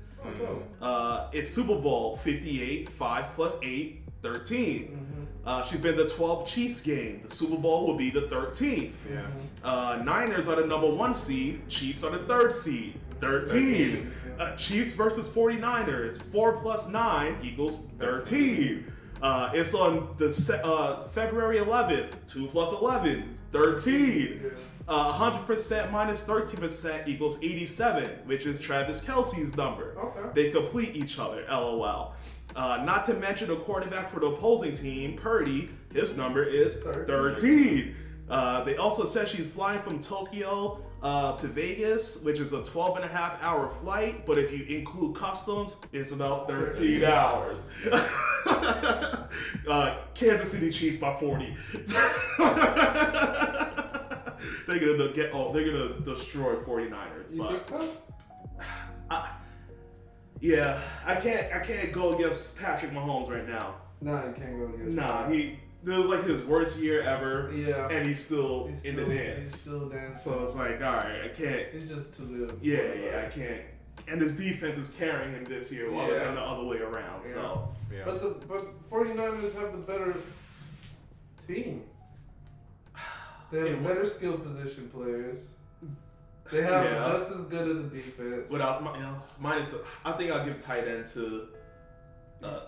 Uh, 0.81 1.29
it's 1.33 1.51
Super 1.51 1.77
Bowl 1.77 2.17
58, 2.17 2.89
5 2.89 3.35
plus 3.35 3.59
8, 3.63 4.03
13. 4.23 5.27
Uh, 5.47 5.65
she's 5.65 5.81
been 5.81 5.97
the 5.97 6.09
12 6.09 6.47
Chiefs 6.47 6.81
game. 6.83 7.21
The 7.21 7.31
Super 7.31 7.57
Bowl 7.57 7.87
will 7.87 7.97
be 7.97 8.11
the 8.11 8.23
13th. 8.23 8.93
Yeah. 9.11 9.23
Uh, 9.65 10.01
Niners 10.05 10.49
are 10.49 10.57
the 10.57 10.67
number 10.67 10.89
one 10.91 11.15
seed. 11.15 11.67
Chiefs 11.69 12.05
are 12.05 12.11
the 12.11 12.19
third 12.25 12.53
seed. 12.53 12.99
13. 13.21 14.05
13. 14.07 14.13
Uh, 14.39 14.57
Chiefs 14.57 14.93
versus 14.95 15.29
49ers. 15.29 16.21
4 16.21 16.59
plus 16.59 16.89
9 16.89 17.37
equals 17.43 17.89
13. 17.99 18.85
Uh, 19.23 19.51
it's 19.55 19.75
on 19.75 20.15
the 20.19 20.33
se- 20.33 20.61
uh, 20.65 21.01
February 21.01 21.59
11th. 21.59 22.13
2 22.27 22.47
plus 22.49 22.73
11. 22.73 23.39
13. 23.53 24.51
Yeah. 24.91 24.97
Uh, 24.97 25.31
100% 25.31 25.91
minus 25.93 26.25
13% 26.25 27.07
equals 27.07 27.43
87, 27.43 28.11
which 28.27 28.45
is 28.45 28.61
Travis 28.61 29.05
Kelce's 29.05 29.57
number. 29.57 29.97
Okay. 29.99 30.29
They 30.35 30.51
complete 30.51 30.97
each 30.97 31.19
other, 31.19 31.45
lol. 31.49 32.15
Uh, 32.57 32.83
not 32.85 33.05
to 33.05 33.15
mention 33.15 33.49
the 33.49 33.57
quarterback 33.57 34.09
for 34.09 34.19
the 34.19 34.27
opposing 34.27 34.73
team, 34.73 35.17
Purdy, 35.17 35.71
his 35.93 36.17
number 36.17 36.43
is 36.43 36.75
13. 36.83 37.07
13. 37.07 37.95
Uh, 38.29 38.65
they 38.65 38.77
also 38.77 39.05
said 39.05 39.29
she's 39.29 39.47
flying 39.47 39.81
from 39.81 40.01
Tokyo 40.01 40.83
uh, 41.03 41.37
to 41.37 41.47
Vegas, 41.47 42.23
which 42.23 42.39
is 42.39 42.53
a 42.53 42.63
12 42.63 42.97
and 42.97 43.05
a 43.05 43.09
half 43.09 43.43
hour 43.43 43.69
flight, 43.69 44.27
but 44.27 44.39
if 44.39 44.53
you 44.53 44.65
include 44.77 45.17
customs, 45.17 45.77
it's 45.93 46.13
about 46.13 46.49
13 46.49 47.05
hours. 47.05 47.71
uh, 49.69 49.97
Kansas 50.15 50.51
City 50.53 50.71
Chiefs 50.71 50.99
by 50.99 51.17
40. 51.19 51.57
they're 54.71 54.97
gonna 54.97 55.13
get 55.13 55.31
oh, 55.33 55.53
they're 55.53 55.65
gonna 55.67 56.01
destroy 56.01 56.55
49ers. 56.57 57.33
You 57.33 57.39
but 57.39 57.65
think 57.65 57.81
so? 57.81 57.93
yeah, 60.41 60.81
I 61.05 61.17
can't 61.17 61.53
I 61.55 61.59
can't 61.59 61.93
go 61.93 62.15
against 62.15 62.57
Patrick 62.57 62.93
Mahomes 62.93 63.29
right 63.29 63.49
now. 63.49 63.77
Nah, 64.01 64.27
you 64.27 64.33
can't 64.33 64.59
go 64.59 64.67
against. 64.67 64.93
Nah, 64.93 65.29
he 65.29 65.59
this 65.83 65.97
was 65.97 66.07
like 66.07 66.25
his 66.25 66.43
worst 66.45 66.81
year 66.81 67.03
ever, 67.03 67.51
Yeah. 67.55 67.89
and 67.89 68.07
he's 68.07 68.25
still 68.25 68.67
He's 68.69 68.83
in 68.85 68.95
still, 68.97 69.09
the 69.09 69.15
He's 69.15 69.57
still 69.57 69.89
dancing. 69.89 70.33
So 70.33 70.45
it's 70.45 70.55
like, 70.57 70.75
all 70.83 70.93
right, 70.93 71.23
I 71.25 71.29
can't. 71.29 71.67
It's 71.73 71.89
just 71.89 72.17
too 72.17 72.27
good. 72.27 72.59
Yeah, 72.61 72.83
yeah, 73.03 73.27
I 73.27 73.31
can't. 73.31 73.63
And 74.07 74.21
his 74.21 74.37
defense 74.37 74.77
is 74.77 74.91
carrying 74.91 75.33
him 75.33 75.45
this 75.45 75.73
year, 75.73 75.93
other 75.95 76.13
Yeah. 76.19 76.25
than 76.25 76.35
the 76.35 76.41
other 76.43 76.65
way 76.65 76.79
around. 76.79 77.25
So 77.25 77.69
Yeah. 77.93 78.03
But 78.05 78.21
the 78.21 78.29
but 78.47 78.91
49ers 78.91 79.55
have 79.55 79.73
the 79.73 79.79
better 79.79 80.15
team. 81.47 81.83
They 83.51 83.59
have 83.59 83.69
Yeah, 83.83 83.89
better 83.89 84.07
skill 84.09 84.39
position 84.39 84.89
players. 84.93 85.39
They 86.51 86.63
have 86.63 86.85
Yeah. 86.85 87.13
just 87.19 87.31
as 87.33 87.41
good 87.43 87.69
as 87.77 87.79
a 87.85 87.89
defense. 87.89 88.51
without 88.51 88.83
my, 88.83 88.95
you 88.97 89.03
know, 89.03 89.23
mine 89.39 89.63
is. 89.63 89.75
I 90.05 90.13
think 90.13 90.31
I'll 90.33 90.45
give 90.45 90.63
tight 90.65 90.87
end 90.89 91.07
to 91.15 91.49
uh, 92.43 92.61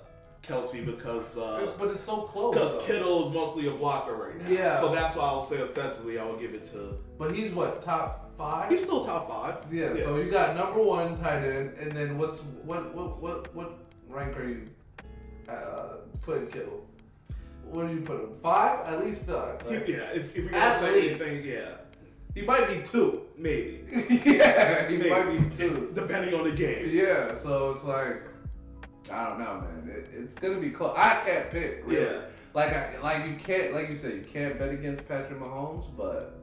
Kelce 0.43 0.85
because 0.85 1.37
It's- 1.37 1.69
uh, 1.69 1.73
but 1.79 1.89
it's 1.91 2.01
so 2.01 2.23
close. 2.23 2.53
because. 2.55 2.83
Kittle 2.87 3.29
is 3.29 3.35
mostly 3.35 3.69
a 3.69 3.73
blocker 3.73 4.15
right 4.15 4.41
now. 4.41 4.49
Yeah. 4.49 4.77
So 4.77 4.93
that's 4.93 5.17
why 5.17 5.25
I'll 5.25 5.41
say 5.43 5.61
offensively, 5.63 6.19
I 6.19 6.25
will 6.25 6.37
give 6.37 6.55
it 6.55 6.65
to. 6.73 6.99
But 7.19 7.35
he's 7.35 7.53
what 7.55 7.83
top 7.83 8.31
five. 8.37 8.71
He's 8.71 8.85
still 8.85 9.05
top 9.05 9.29
five. 9.29 9.73
yeah, 9.73 9.95
So 9.97 10.17
you 10.17 10.31
got 10.31 10.55
number 10.57 10.81
one 10.83 11.17
tight 11.19 11.43
end, 11.45 11.77
and 11.79 11.93
then 11.93 12.19
what's 12.19 12.39
what 12.65 12.95
what 12.95 13.21
what 13.21 13.55
what 13.55 13.79
rank 14.09 14.37
are 14.39 14.47
you 14.49 14.69
uh, 15.49 15.97
putting 16.23 16.49
Kittle? 16.49 16.87
What 17.73 17.89
did 17.89 17.97
you 17.97 18.03
put 18.03 18.21
him? 18.21 18.29
Five? 18.43 18.87
At 18.87 19.05
least 19.05 19.23
five. 19.23 19.61
Right? 19.67 19.89
yeah, 19.89 20.11
if, 20.15 20.37
if 20.37 20.45
you're 20.45 20.55
At 20.55 20.81
gonna 20.81 20.93
say 20.95 21.09
anything, 21.11 21.45
yeah, 21.45 21.69
He 22.35 22.43
might 22.43 22.69
be 22.69 22.83
two. 22.87 23.23
maybe. 23.39 23.81
yeah, 24.27 24.89
he 24.89 24.97
maybe. 24.99 25.11
might 25.11 25.51
be 25.51 25.57
two. 25.57 25.91
Depending 25.95 26.35
on 26.35 26.45
the 26.45 26.53
game. 26.55 26.91
Yeah, 26.93 27.35
so 27.35 27.71
it's 27.73 27.85
like 27.85 28.25
I 29.11 29.29
don't 29.29 29.39
know, 29.41 29.63
man. 29.63 29.89
It, 29.91 30.11
it's 30.17 30.35
gonna 30.35 30.61
be 30.61 30.71
close. 30.71 30.95
I 30.97 31.23
can't 31.25 31.51
pick. 31.51 31.83
Really. 31.87 32.03
Yeah. 32.05 32.21
Like 32.55 32.73
I, 32.73 32.99
like 33.03 33.27
you 33.27 33.37
can't 33.37 33.73
like 33.73 33.89
you 33.89 33.97
said 33.97 34.13
you 34.13 34.25
can't 34.31 34.59
bet 34.59 34.69
against 34.71 35.09
Patrick 35.09 35.41
Mahomes, 35.41 35.87
but 35.97 36.39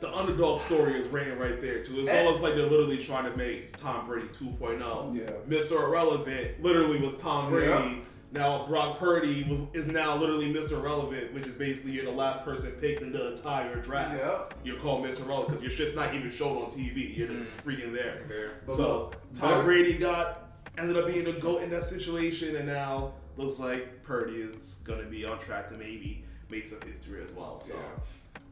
The 0.00 0.10
underdog 0.12 0.58
story 0.60 0.98
is 0.98 1.06
ringing 1.08 1.38
right 1.38 1.60
there 1.60 1.82
too. 1.84 2.00
It's 2.00 2.08
And- 2.10 2.20
almost 2.20 2.42
like 2.42 2.54
they're 2.54 2.66
literally 2.70 2.96
trying 2.96 3.30
to 3.30 3.36
make 3.36 3.76
Tom 3.76 4.06
Brady 4.06 4.28
2.0. 4.28 5.14
Yeah. 5.14 5.30
Mr. 5.48 5.72
Irrelevant 5.84 6.62
literally 6.62 6.98
was 7.00 7.14
Tom 7.18 7.50
Brady. 7.50 7.68
Yeah. 7.70 7.94
Now 8.32 8.66
Brock 8.66 8.98
Purdy 8.98 9.44
was, 9.44 9.60
is 9.74 9.86
now 9.92 10.16
literally 10.16 10.52
Mr. 10.52 10.72
Irrelevant, 10.72 11.34
which 11.34 11.46
is 11.46 11.54
basically 11.54 11.92
you're 11.92 12.06
the 12.06 12.10
last 12.10 12.44
person 12.44 12.70
picked 12.72 13.02
in 13.02 13.12
the 13.12 13.32
entire 13.32 13.76
draft. 13.82 14.16
Yeah. 14.16 14.40
You're 14.64 14.80
called 14.80 15.04
Mr. 15.04 15.20
Irrelevant 15.26 15.48
because 15.48 15.62
your 15.62 15.70
shit's 15.70 15.94
not 15.94 16.14
even 16.14 16.30
shown 16.30 16.56
on 16.62 16.70
TV. 16.70 17.14
You're 17.16 17.28
just 17.28 17.56
freaking 17.64 17.92
there. 17.92 18.22
There. 18.28 18.52
So 18.68 19.12
Tom 19.34 19.64
Brady 19.64 19.98
got 19.98 20.50
ended 20.78 20.96
up 20.96 21.06
being 21.06 21.24
the 21.24 21.32
goat 21.34 21.62
in 21.62 21.70
that 21.70 21.84
situation, 21.84 22.56
and 22.56 22.66
now 22.66 23.12
looks 23.36 23.58
like 23.60 24.02
Purdy 24.02 24.36
is 24.40 24.78
gonna 24.84 25.04
be 25.04 25.26
on 25.26 25.38
track 25.38 25.68
to 25.68 25.74
maybe 25.74 26.24
make 26.48 26.66
some 26.66 26.80
history 26.86 27.22
as 27.22 27.32
well. 27.32 27.58
So, 27.58 27.74
Yeah. 27.74 27.80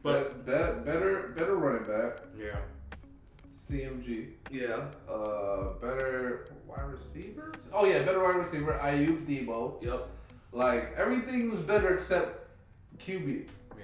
but 0.03 0.45
but 0.45 0.85
be, 0.85 0.91
better 0.91 1.33
better 1.35 1.55
running 1.55 1.87
back, 1.87 2.19
Yeah. 2.37 2.57
CMC. 3.49 4.33
yeah, 4.51 4.87
Uh, 5.09 5.73
better 5.81 6.47
wide 6.71 6.89
receiver. 6.91 7.53
Oh 7.73 7.85
yeah, 7.85 8.03
better 8.03 8.23
wide 8.23 8.35
receiver. 8.37 8.79
Aiyuk, 8.81 9.19
Debo. 9.21 9.83
yep. 9.83 10.07
Like 10.51 10.93
everything's 10.97 11.59
better 11.59 11.93
except 11.95 12.47
QB. 12.97 13.47
Yeah. 13.77 13.83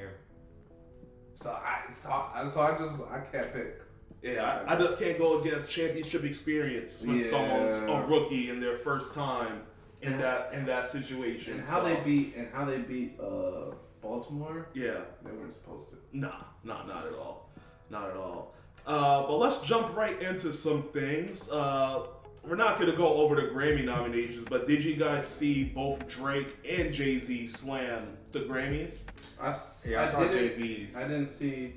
So 1.34 1.52
I 1.52 1.92
so 1.92 2.10
I, 2.12 2.48
so 2.48 2.62
I 2.62 2.78
just 2.78 3.02
I 3.12 3.20
can't 3.32 3.54
pick. 3.54 3.82
Yeah, 4.24 4.64
I, 4.68 4.74
I 4.74 4.78
just 4.78 5.00
can't 5.00 5.18
go 5.18 5.42
against 5.42 5.72
championship 5.72 6.24
experience 6.24 7.04
when 7.04 7.18
Yeah. 7.20 7.24
someone's 7.26 7.78
a 7.78 8.06
rookie 8.08 8.50
in 8.50 8.60
their 8.60 8.76
first 8.78 9.14
time 9.14 9.62
in 10.02 10.18
that 10.18 10.54
in 10.54 10.66
that 10.66 10.86
situation. 10.88 11.60
And 11.60 11.68
how 11.68 11.82
So, 11.82 11.86
they 11.90 12.00
beat 12.02 12.36
and 12.36 12.48
how 12.54 12.66
they 12.66 12.80
beat 12.80 13.20
uh 13.20 13.76
Baltimore. 14.02 14.70
Yeah, 14.74 15.02
They 15.24 15.32
weren't 15.32 15.54
supposed 15.54 15.90
to. 15.92 15.98
nah, 16.14 16.44
not 16.64 16.88
not 16.88 17.06
at 17.08 17.14
all, 17.14 17.50
not 17.90 18.10
at 18.10 18.18
all. 18.18 18.54
Uh, 18.86 19.28
but 19.28 19.38
let's 19.38 19.60
jump 19.62 19.94
right 19.98 20.22
into 20.22 20.54
some 20.54 20.84
things. 20.84 21.52
Uh, 21.52 22.04
we're 22.48 22.56
not 22.56 22.80
gonna 22.80 22.96
go 22.96 23.08
over 23.16 23.36
the 23.36 23.44
Grammy 23.44 23.84
nominations, 23.84 24.46
but 24.50 24.66
did 24.68 24.84
you 24.84 24.96
guys 24.96 25.28
see 25.28 25.64
both 25.66 26.08
Drake 26.08 26.56
and 26.70 26.94
Jay 26.94 27.20
Z 27.20 27.48
slam 27.48 28.18
the 28.32 28.40
Grammys? 28.42 29.00
I, 29.40 29.50
s- 29.52 29.86
Yeah, 29.90 30.04
I, 30.04 30.12
saw 30.12 30.28
Jay 30.32 30.50
Z's. 30.50 30.96
I 30.98 31.04
didn't 31.04 31.30
see. 31.30 31.76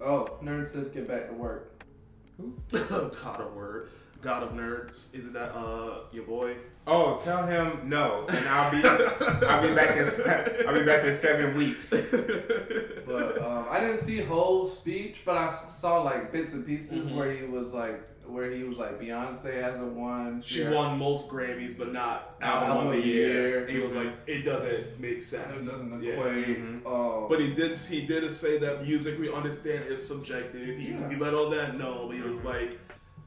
Oh, 0.00 0.38
nerd 0.42 0.68
said 0.72 0.92
get 0.92 1.06
back 1.08 1.28
to 1.28 1.34
work. 1.34 1.82
Who? 2.38 2.54
God 2.72 3.40
of 3.40 3.54
word, 3.54 3.90
God 4.20 4.42
of 4.42 4.50
nerds. 4.52 5.14
Isn't 5.14 5.32
that 5.34 5.54
uh 5.54 6.00
your 6.12 6.24
boy? 6.24 6.56
Oh, 6.86 7.16
tell 7.22 7.46
him 7.46 7.88
no, 7.88 8.26
and 8.28 8.46
I'll 8.48 8.70
be 8.72 8.82
I'll 9.46 9.66
be 9.66 9.74
back 9.74 9.96
in 9.96 10.66
I'll 10.68 10.74
be 10.78 10.84
back 10.84 11.04
in 11.04 11.16
seven 11.16 11.56
weeks. 11.56 11.90
But 13.06 13.40
um, 13.42 13.66
I 13.70 13.80
didn't 13.80 13.98
see 13.98 14.20
whole 14.20 14.66
speech, 14.66 15.22
but 15.24 15.36
I 15.36 15.54
saw 15.70 16.02
like 16.02 16.32
bits 16.32 16.54
and 16.54 16.66
pieces 16.66 16.98
Mhm. 17.06 17.14
where 17.14 17.30
he 17.32 17.44
was 17.44 17.72
like, 17.72 18.02
where 18.26 18.50
he 18.50 18.62
was 18.64 18.78
like, 18.78 19.00
Beyonce 19.00 19.62
has 19.62 19.80
a 19.80 19.84
won. 19.84 20.42
She 20.44 20.60
Yeah. 20.62 20.72
won 20.74 20.98
most 20.98 21.28
Grammys, 21.28 21.76
but 21.76 21.92
not 21.92 22.36
Album 22.40 22.68
album, 22.70 22.86
of 22.88 22.94
of 22.94 22.96
the 22.96 23.02
the 23.02 23.08
year. 23.08 23.28
year. 23.48 23.58
And 23.64 23.70
he 23.70 23.78
was 23.82 23.92
Mhm. 23.92 24.04
like, 24.04 24.14
it 24.26 24.42
doesn't 24.42 25.00
make 25.00 25.18
It 25.18 25.22
sense. 25.22 25.66
doesn't 25.66 26.02
Yeah. 26.02 26.12
equate. 26.14 26.58
Mhm. 26.62 26.86
Um, 26.86 27.28
But 27.28 27.40
he 27.40 27.52
did. 27.54 27.76
He 27.76 28.06
did 28.06 28.30
say 28.32 28.58
that 28.58 28.82
music 28.86 29.18
we 29.18 29.32
understand 29.32 29.86
is 29.86 30.06
subjective. 30.06 30.60
He, 30.78 30.90
Yeah. 30.92 31.08
he 31.10 31.16
let 31.16 31.34
all 31.34 31.50
that 31.50 31.78
know. 31.78 32.06
But 32.08 32.16
he 32.16 32.22
was 32.22 32.44
like, 32.44 32.78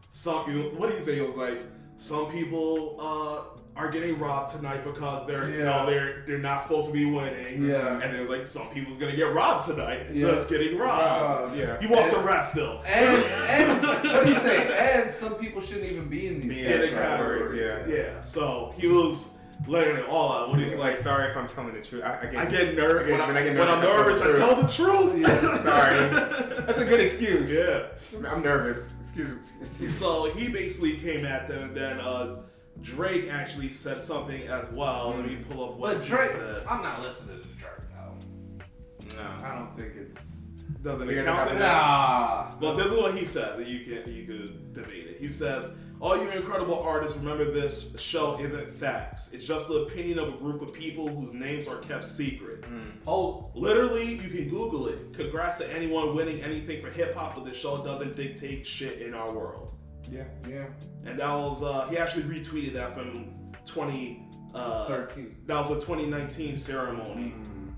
some. 0.10 0.44
What 0.78 0.90
did 0.90 0.98
he 1.00 1.04
say? 1.04 1.16
He 1.16 1.22
was 1.22 1.38
like, 1.38 1.60
some 1.98 2.32
people 2.32 2.98
uh, 3.00 3.57
are 3.78 3.90
getting 3.92 4.18
robbed 4.20 4.56
tonight 4.56 4.84
because 4.84 5.28
they're 5.28 5.50
you 5.50 5.64
know 5.64 5.86
they're 5.86 6.24
they're 6.26 6.38
not 6.40 6.62
supposed 6.64 6.88
to 6.88 6.94
be 6.94 7.06
winning. 7.06 7.66
Yeah. 7.70 8.00
And 8.02 8.16
it 8.16 8.20
was 8.20 8.30
like 8.30 8.48
some 8.48 8.68
people's 8.70 8.98
gonna 8.98 9.16
get 9.16 9.34
robbed 9.34 9.66
tonight. 9.68 10.08
Yeah. 10.12 10.28
Just 10.28 10.50
getting 10.50 10.78
robbed. 10.78 11.54
uh, 11.54 11.56
Yeah. 11.56 11.80
He 11.80 11.88
wants 11.88 12.10
to 12.14 12.20
rap 12.20 12.44
still. 12.46 12.82
and 12.86 13.16
and 13.50 13.82
what 13.82 14.26
do 14.26 14.32
you 14.34 14.40
say? 14.40 15.00
And 15.02 15.10
some 15.10 15.36
people 15.36 15.62
shouldn't 15.62 15.86
even 15.92 16.10
be 16.10 16.28
in 16.28 16.42
these 16.42 16.50
Be 16.50 16.66
in 16.66 16.82
the 16.82 16.88
categories, 16.90 17.52
categories. 17.52 17.88
yeah. 17.90 17.96
yeah. 18.16 18.22
So 18.22 18.74
he 18.78 18.88
was 18.88 19.38
letting 19.68 19.96
it 19.98 20.08
all 20.08 20.32
out. 20.32 20.50
What 20.50 20.60
he's 20.60 20.72
He's 20.72 20.80
like, 20.80 20.92
like, 20.94 20.98
sorry 20.98 21.30
if 21.30 21.36
I'm 21.38 21.48
telling 21.48 21.74
the 21.74 21.82
truth. 21.82 22.04
I, 22.04 22.20
I 22.22 22.26
get, 22.28 22.36
I 22.38 22.46
get 22.46 22.76
nervous 22.76 23.04
I 23.04 23.08
get- 23.08 23.12
when, 23.12 23.22
I, 23.22 23.28
when 23.28 23.38
I 23.38 23.44
get 23.44 23.58
when 23.58 23.68
I'm 23.68 23.82
nervous, 23.82 24.20
nervous. 24.22 24.40
I 24.40 24.44
I 24.44 24.48
tell 24.48 24.56
tell 24.56 24.64
the 24.64 24.72
truth. 25.12 25.20
Yeah. 25.20 25.58
Sorry. 25.58 26.64
That's 26.66 26.80
a 26.80 26.86
good 26.86 27.00
excuse. 27.00 27.54
yeah. 27.54 27.88
I'm 28.30 28.44
nervous. 28.44 29.02
Excuse 29.02 29.30
me. 29.32 29.38
Excuse 29.38 29.82
me. 29.82 29.88
So 29.88 30.30
he 30.32 30.52
basically 30.52 30.98
came 30.98 31.26
at 31.26 31.48
them, 31.48 31.64
and 31.64 31.76
then 31.76 32.00
uh, 32.00 32.36
Drake 32.82 33.30
actually 33.32 33.70
said 33.70 34.02
something 34.02 34.48
as 34.48 34.70
well. 34.72 35.14
Let 35.16 35.26
me 35.26 35.36
hmm. 35.36 35.52
pull 35.52 35.64
up 35.66 35.78
what 35.78 35.96
But 35.98 36.04
he 36.04 36.10
Drake, 36.10 36.32
said. 36.32 36.64
I'm 36.70 36.82
not 36.84 37.02
listening 37.02 37.42
to 37.42 37.48
Drake 37.48 37.72
though. 37.94 39.18
No. 39.22 39.46
I 39.46 39.56
don't 39.56 39.76
think 39.78 39.94
it's. 39.96 40.36
Doesn't 40.84 41.08
We're 41.08 41.14
it 41.20 41.26
gonna 41.26 41.38
count? 41.38 41.40
have 41.40 41.48
to 41.50 41.54
to- 41.56 41.60
Nah. 41.60 42.56
But 42.60 42.76
this 42.76 42.88
is 42.88 42.98
what 42.98 43.14
he 43.16 43.26
said. 43.26 43.58
That 43.60 43.68
you 43.68 43.80
can 43.82 44.14
you 44.14 44.26
could 44.26 44.74
debate 44.74 45.08
it. 45.08 45.18
He 45.18 45.28
says, 45.30 45.68
"All 46.00 46.16
you 46.18 46.30
incredible 46.32 46.80
artists, 46.80 47.18
remember 47.18 47.46
this 47.52 48.00
show 48.00 48.40
isn't 48.40 48.70
facts. 48.70 49.34
It's 49.34 49.44
just 49.44 49.70
the 49.70 49.82
opinion 49.84 50.20
of 50.20 50.28
a 50.36 50.38
group 50.38 50.62
of 50.62 50.72
people 50.74 51.08
whose 51.08 51.34
names 51.34 51.68
are 51.68 51.78
kept 51.78 52.06
secret. 52.06 52.64
Hmm. 52.66 52.80
Oh, 53.08 53.50
Literally, 53.56 54.14
you 54.16 54.30
can 54.30 54.50
Google 54.50 54.88
it. 54.88 55.14
Congrats 55.14 55.58
to 55.60 55.74
anyone 55.74 56.16
winning 56.16 56.42
anything 56.42 56.82
for 56.82 56.90
hip 56.90 57.16
hop, 57.16 57.36
but 57.36 57.46
the 57.46 57.54
show 57.54 57.84
doesn't 57.84 58.16
dictate 58.16 58.66
shit 58.68 59.02
in 59.02 59.14
our 59.14 59.32
world." 59.34 59.74
Yeah. 60.12 60.24
yeah. 60.48 60.66
And 61.06 61.20
that 61.20 61.30
was 61.34 61.64
uh, 61.64 61.88
he 61.90 61.98
actually 61.98 62.24
retweeted 62.24 62.74
that 62.74 62.94
from 62.94 63.34
20. 63.66 64.24
Uh, 64.56 64.88
13. 64.88 65.36
that 65.46 65.60
was 65.60 65.70
a 65.70 65.76
2019 65.76 66.56
ceremony. 66.56 67.36
Mm. 67.38 67.74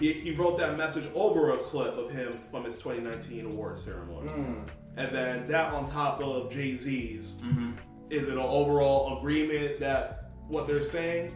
He, 0.00 0.12
he 0.12 0.32
wrote 0.32 0.58
that 0.58 0.76
message 0.76 1.04
over 1.14 1.52
a 1.54 1.58
clip 1.58 1.96
of 1.96 2.10
him 2.10 2.40
from 2.50 2.64
his 2.64 2.76
2019 2.76 3.46
award 3.46 3.78
ceremony. 3.78 4.28
Mm. 4.30 4.68
And 4.96 5.14
then 5.14 5.46
that 5.48 5.72
on 5.72 5.86
top 5.86 6.20
of 6.20 6.50
Jay 6.52 6.76
Z's, 6.76 7.40
Mm-hmm. 7.44 7.72
is 8.10 8.24
it 8.24 8.30
an 8.30 8.38
overall 8.38 9.18
agreement 9.18 9.78
that 9.80 10.30
what 10.48 10.66
they're 10.66 10.82
saying? 10.82 11.32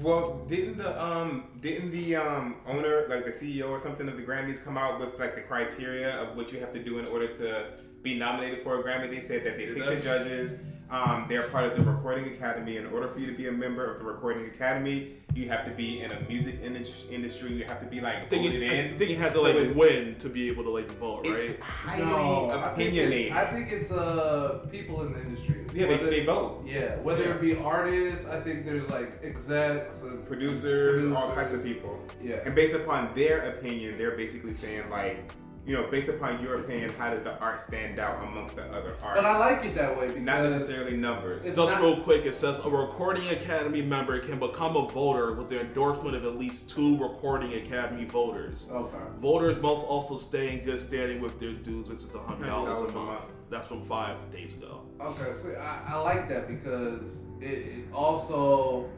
Well, 0.00 0.44
didn't 0.48 0.78
the 0.78 1.02
um 1.04 1.48
didn't 1.60 1.90
the 1.90 2.16
um 2.16 2.56
owner 2.66 3.06
like 3.08 3.24
the 3.24 3.30
CEO 3.32 3.68
or 3.70 3.78
something 3.78 4.08
of 4.08 4.16
the 4.16 4.22
Grammys 4.22 4.62
come 4.64 4.76
out 4.76 4.98
with 5.00 5.18
like 5.18 5.34
the 5.34 5.40
criteria 5.40 6.20
of 6.20 6.36
what 6.36 6.52
you 6.52 6.60
have 6.60 6.72
to 6.72 6.82
do 6.82 6.98
in 6.98 7.06
order 7.06 7.28
to 7.28 7.66
be 8.04 8.16
nominated 8.16 8.62
for 8.62 8.78
a 8.78 8.82
Grammy? 8.84 9.10
They 9.10 9.20
said 9.20 9.44
that 9.44 9.56
they 9.58 9.66
Did 9.66 9.76
pick 9.78 9.86
the 9.86 9.96
judges. 9.96 10.60
Um, 10.90 11.24
they're 11.28 11.44
part 11.48 11.64
of 11.64 11.76
the 11.76 11.82
Recording 11.90 12.26
Academy. 12.34 12.76
In 12.76 12.86
order 12.86 13.08
for 13.08 13.18
you 13.18 13.26
to 13.26 13.32
be 13.32 13.48
a 13.48 13.52
member 13.52 13.90
of 13.90 13.98
the 13.98 14.04
Recording 14.04 14.44
Academy, 14.46 15.12
you 15.34 15.48
have 15.48 15.64
to 15.68 15.74
be 15.74 16.02
in 16.02 16.12
a 16.12 16.20
music 16.28 16.60
indus- 16.62 17.06
industry. 17.10 17.52
You 17.54 17.64
have 17.64 17.80
to 17.80 17.86
be 17.86 18.00
like 18.02 18.16
I 18.16 18.24
think, 18.26 18.44
voted 18.44 18.62
he, 18.62 18.68
I 18.70 18.88
think 18.90 19.10
he 19.10 19.14
had 19.16 19.32
to 19.32 19.38
So 19.38 19.42
like 19.44 19.74
win 19.74 20.14
to 20.16 20.28
be 20.28 20.48
able 20.50 20.62
to 20.64 20.70
like 20.70 20.88
vote, 20.92 21.26
right? 21.26 21.34
It's 21.50 21.60
highly 21.62 22.04
No, 22.04 22.50
I 22.50 22.68
think, 22.74 22.90
opinionated. 22.90 23.26
it's, 23.28 23.34
I 23.36 23.44
think 23.46 23.72
it's 23.72 23.90
uh 23.90 24.66
people 24.70 25.02
in 25.06 25.14
the 25.14 25.20
industry. 25.22 25.64
yeah, 25.72 25.86
they, 25.86 25.96
Whether- 25.96 26.10
they 26.10 26.24
vote. 26.26 26.62
Yeah, 26.66 26.96
whether 26.98 27.24
Yeah. 27.24 27.30
it 27.34 27.40
be 27.40 27.56
artists, 27.56 28.28
I 28.28 28.38
think 28.40 28.64
there's 28.66 28.88
like 28.90 29.18
execs 29.24 30.02
and 30.02 30.24
producers, 30.28 31.10
all 31.12 31.32
types 31.32 31.52
of 31.54 31.64
people. 31.64 31.98
Yeah. 32.22 32.36
And 32.44 32.54
based 32.54 32.74
upon 32.74 33.12
their 33.14 33.40
opinion, 33.56 33.96
they're 33.98 34.16
basically 34.16 34.52
saying 34.52 34.88
like, 34.90 35.32
you 35.66 35.74
know, 35.74 35.86
based 35.90 36.10
upon 36.10 36.42
your 36.42 36.60
opinion, 36.60 36.90
how 36.98 37.10
does 37.10 37.22
the 37.22 37.38
art 37.38 37.58
stand 37.58 37.98
out 37.98 38.22
amongst 38.22 38.56
the 38.56 38.64
other 38.64 38.94
art? 39.02 39.16
But 39.16 39.24
I 39.24 39.38
like 39.38 39.64
it 39.64 39.74
that 39.76 39.98
way 39.98 40.08
because 40.08 40.22
Not 40.22 40.42
necessarily 40.42 40.96
numbers. 40.96 41.44
Just 41.44 41.56
not- 41.56 41.80
real 41.80 42.00
quick, 42.00 42.26
it 42.26 42.34
says 42.34 42.58
a 42.64 42.68
Recording 42.68 43.28
Academy 43.28 43.80
member 43.80 44.18
can 44.18 44.38
become 44.38 44.76
a 44.76 44.86
voter 44.88 45.32
with 45.32 45.48
the 45.48 45.60
endorsement 45.60 46.16
of 46.16 46.24
at 46.24 46.36
least 46.36 46.68
two 46.68 46.98
Recording 46.98 47.54
Academy 47.54 48.04
voters. 48.04 48.68
Okay. 48.70 48.96
Voters 49.20 49.58
must 49.60 49.86
also 49.86 50.18
stay 50.18 50.52
in 50.52 50.64
good 50.64 50.78
standing 50.78 51.20
with 51.22 51.40
their 51.40 51.52
dues, 51.52 51.88
which 51.88 51.98
is 51.98 52.10
$100 52.14 52.42
a 52.42 52.50
$100 52.50 52.78
a 52.78 52.82
month. 52.82 52.94
month. 52.94 53.24
That's 53.48 53.66
from 53.66 53.82
five 53.82 54.16
days 54.32 54.52
ago. 54.52 54.82
Okay, 55.00 55.32
so 55.40 55.48
I, 55.58 55.94
I 55.94 55.96
like 55.98 56.28
that 56.28 56.48
because 56.48 57.20
it, 57.40 57.46
it 57.46 57.84
also 57.92 58.90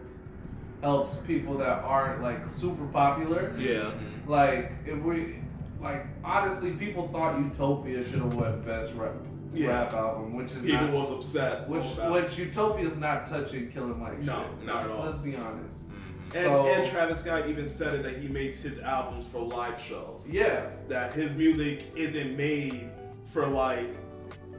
helps 0.83 1.17
people 1.27 1.57
that 1.59 1.85
aren't 1.85 2.23
like 2.23 2.45
super 2.47 2.87
popular. 2.87 3.55
Yeah. 3.57 3.93
Like 4.27 4.73
if 4.85 4.99
we 5.03 5.37
like 5.81 6.07
honestly, 6.25 6.73
people 6.73 7.09
thought 7.09 7.39
Utopia 7.39 8.03
should 8.05 8.21
have 8.21 8.35
won 8.35 8.63
best 8.63 8.93
rap 8.95 9.13
Yeah. 9.53 9.69
rap 9.69 9.93
album, 9.93 10.35
which 10.37 10.53
is 10.53 10.63
People 10.65 10.87
not, 10.87 10.93
was 10.93 11.11
upset. 11.11 11.69
which 11.69 11.85
about 11.95 12.17
it. 12.17 12.23
which 12.25 12.39
Utopia 12.39 12.89
is 12.89 12.97
not 12.97 13.27
touching 13.29 13.71
Killer 13.71 13.95
Mike. 13.95 14.19
No, 14.21 14.45
shit. 14.59 14.67
not 14.67 14.85
at 14.87 14.91
all. 14.91 15.05
Let's 15.07 15.19
be 15.19 15.37
honest. 15.37 15.89
Mm-hmm. 15.91 16.37
And, 16.37 16.45
So- 16.47 16.67
and 16.67 16.91
Travis 16.91 17.21
Scott 17.21 17.49
even 17.49 17.67
said 17.69 17.95
it 17.95 18.03
that 18.03 18.17
he 18.19 18.29
makes 18.29 18.61
his 18.61 18.81
albums 18.81 19.27
for 19.27 19.41
live 19.41 19.81
shows. 19.81 20.25
Yeah, 20.29 20.71
That 20.89 21.13
his 21.15 21.31
music 21.37 21.93
isn't 21.95 22.37
made 22.37 22.91
for 23.33 23.47
like 23.47 23.93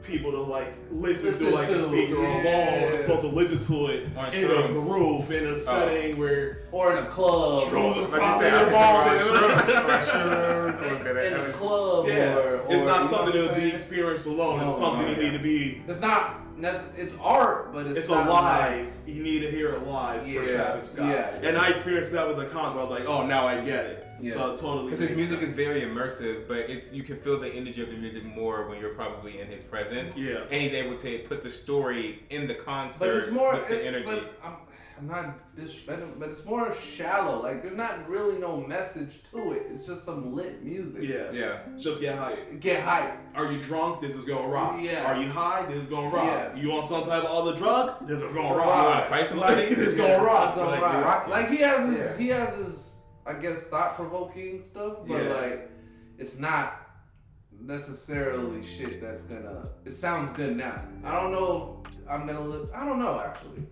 people 0.08 0.32
to 0.32 0.40
like 0.40 0.72
listen, 0.90 1.30
Listen 1.30 1.46
to 1.48 1.54
like 1.54 1.68
to, 1.68 1.78
a 1.78 1.82
speaker 1.82 2.14
yeah. 2.14 2.42
alone. 2.42 2.92
It's 2.94 3.02
supposed 3.02 3.20
to 3.22 3.28
listen 3.28 3.58
to 3.60 3.86
it 3.92 4.16
On 4.16 4.32
in 4.32 4.44
a 4.44 4.48
shrooms. 4.48 4.72
groove, 4.86 5.30
in 5.30 5.46
a 5.46 5.50
oh. 5.50 5.56
setting 5.56 6.16
where 6.16 6.62
or 6.72 6.96
in 6.96 7.04
a 7.04 7.06
club. 7.06 7.62
Shrooms 7.64 7.98
is 7.98 8.04
Like 8.08 8.12
you 8.12 8.18
probably 8.18 8.48
involved 8.48 9.08
in 9.08 9.16
it. 9.16 9.20
shrooms, 9.22 10.04
shrooms, 10.08 10.78
a 10.78 10.82
little 10.82 10.98
bit 10.98 11.06
of 11.06 11.16
in 11.16 11.32
a 11.32 11.36
everything. 11.36 11.52
club. 11.60 12.06
Yeah, 12.08 12.36
or, 12.36 12.60
or 12.62 12.74
it's 12.74 12.82
not 12.84 13.08
something 13.10 13.40
what 13.40 13.50
I'm 13.50 13.54
to 13.54 13.60
be 13.60 13.68
experienced 13.72 14.26
alone. 14.26 14.60
No, 14.60 14.70
it's 14.70 14.78
something 14.78 15.02
no, 15.06 15.10
you 15.12 15.16
yeah. 15.22 15.30
need 15.30 15.36
to 15.36 15.42
be. 15.42 15.82
It's 15.86 16.00
not. 16.00 16.40
That's 16.60 16.88
it's 16.96 17.14
art, 17.22 17.72
but 17.72 17.86
it's, 17.86 17.98
It's 18.00 18.08
a 18.08 18.14
not 18.16 18.28
live. 18.28 18.86
like- 18.86 18.92
You 19.06 19.22
need 19.22 19.40
to 19.42 19.50
hear 19.50 19.74
it 19.74 19.86
live 19.86 20.26
Yeah, 20.26 20.40
for 20.40 20.48
Travis 20.48 20.90
Scott. 20.90 21.06
yeah. 21.08 21.48
And 21.48 21.56
I 21.56 21.68
experienced 21.68 22.10
that 22.12 22.26
with 22.26 22.36
the 22.36 22.46
concert. 22.46 22.80
I 22.80 22.82
was 22.82 22.90
like, 22.90 23.06
oh, 23.08 23.24
now 23.24 23.46
I 23.46 23.60
get 23.64 23.86
it. 23.86 24.07
Yeah. 24.20 24.32
So 24.34 24.52
it 24.54 24.56
totally. 24.58 24.84
Because 24.84 25.00
his 25.00 25.14
music 25.16 25.38
sense. 25.40 25.50
is 25.50 25.56
very 25.56 25.82
immersive, 25.82 26.48
but 26.48 26.58
it's 26.58 26.92
you 26.92 27.02
can 27.02 27.16
feel 27.18 27.38
the 27.38 27.48
energy 27.52 27.82
of 27.82 27.90
the 27.90 27.96
music 27.96 28.24
more 28.24 28.68
when 28.68 28.80
you're 28.80 28.94
probably 28.94 29.40
in 29.40 29.46
his 29.48 29.62
presence. 29.62 30.16
Yeah. 30.16 30.42
and 30.50 30.60
he's 30.62 30.72
able 30.74 30.96
to 30.96 31.18
put 31.20 31.42
the 31.42 31.50
story 31.50 32.22
in 32.30 32.46
the 32.46 32.54
concert 32.54 33.06
But 33.12 33.16
it's 33.16 33.30
more. 33.32 33.52
with 33.54 33.68
the 33.68 33.80
it- 33.82 33.86
energy. 33.86 34.04
But 34.06 34.32
I'm, 34.44 34.54
I'm 35.00 35.06
not 35.06 35.38
disrespecting, 35.56 36.18
but 36.18 36.28
it's 36.28 36.44
more 36.44 36.74
shallow. 36.74 37.40
Like 37.40 37.62
there's 37.62 37.76
not 37.76 38.08
really 38.08 38.36
no 38.40 38.56
message 38.56 39.22
to 39.30 39.52
it. 39.52 39.66
It's 39.72 39.86
just 39.86 40.04
some 40.04 40.34
lit 40.34 40.64
music. 40.64 41.02
Yeah. 41.04 41.30
yeah, 41.32 41.58
Just 41.78 42.00
get 42.00 42.18
hype. 42.18 42.58
Get 42.60 42.82
hype. 42.82 43.12
Are 43.36 43.52
you 43.52 43.62
drunk? 43.62 44.00
This 44.00 44.16
is 44.16 44.24
gonna 44.24 44.48
rock. 44.48 44.80
Yeah. 44.82 45.04
Are 45.04 45.22
you 45.22 45.28
high? 45.30 45.64
This 45.66 45.82
is 45.82 45.86
gonna 45.88 46.08
rock. 46.08 46.24
Yeah. 46.24 46.56
You 46.56 46.72
on 46.72 46.84
some 46.84 47.04
type 47.04 47.22
of 47.22 47.30
other 47.30 47.56
drug? 47.56 48.08
This 48.08 48.20
is 48.20 48.22
gonna 48.34 48.48
Rock. 48.56 48.56
rock. 48.58 48.82
You 48.82 48.88
wanna 48.90 49.04
fight 49.06 49.28
somebody? 49.28 49.74
this 49.76 49.96
Yeah, 49.96 50.16
gonna 50.16 50.24
rock. 50.26 50.48
It's 50.48 50.56
gonna 50.56 50.70
Like, 50.72 50.82
rock. 51.04 51.26
you're. 51.28 51.36
Like 51.36 51.48
he 51.50 51.56
has 51.58 51.88
his, 51.90 51.98
Yeah. 51.98 52.16
he 52.18 52.28
has 52.30 52.56
his, 52.56 52.87
I 53.28 53.34
guess, 53.34 53.64
thought 53.64 53.94
provoking 53.96 54.62
stuff, 54.62 54.98
but 55.06 55.22
Yeah. 55.22 55.34
like, 55.34 55.70
it's 56.16 56.38
not 56.38 56.80
necessarily 57.60 58.64
shit 58.64 59.00
that's 59.00 59.22
gonna. 59.22 59.68
It 59.84 59.92
sounds 59.92 60.30
good 60.30 60.56
now. 60.56 60.80
I 61.04 61.12
don't 61.20 61.32
know 61.32 61.82
if 61.86 62.08
I'm 62.08 62.26
gonna 62.26 62.40
look. 62.40 62.72
I 62.74 62.84
don't 62.86 62.98
know 62.98 63.20
actually, 63.20 63.66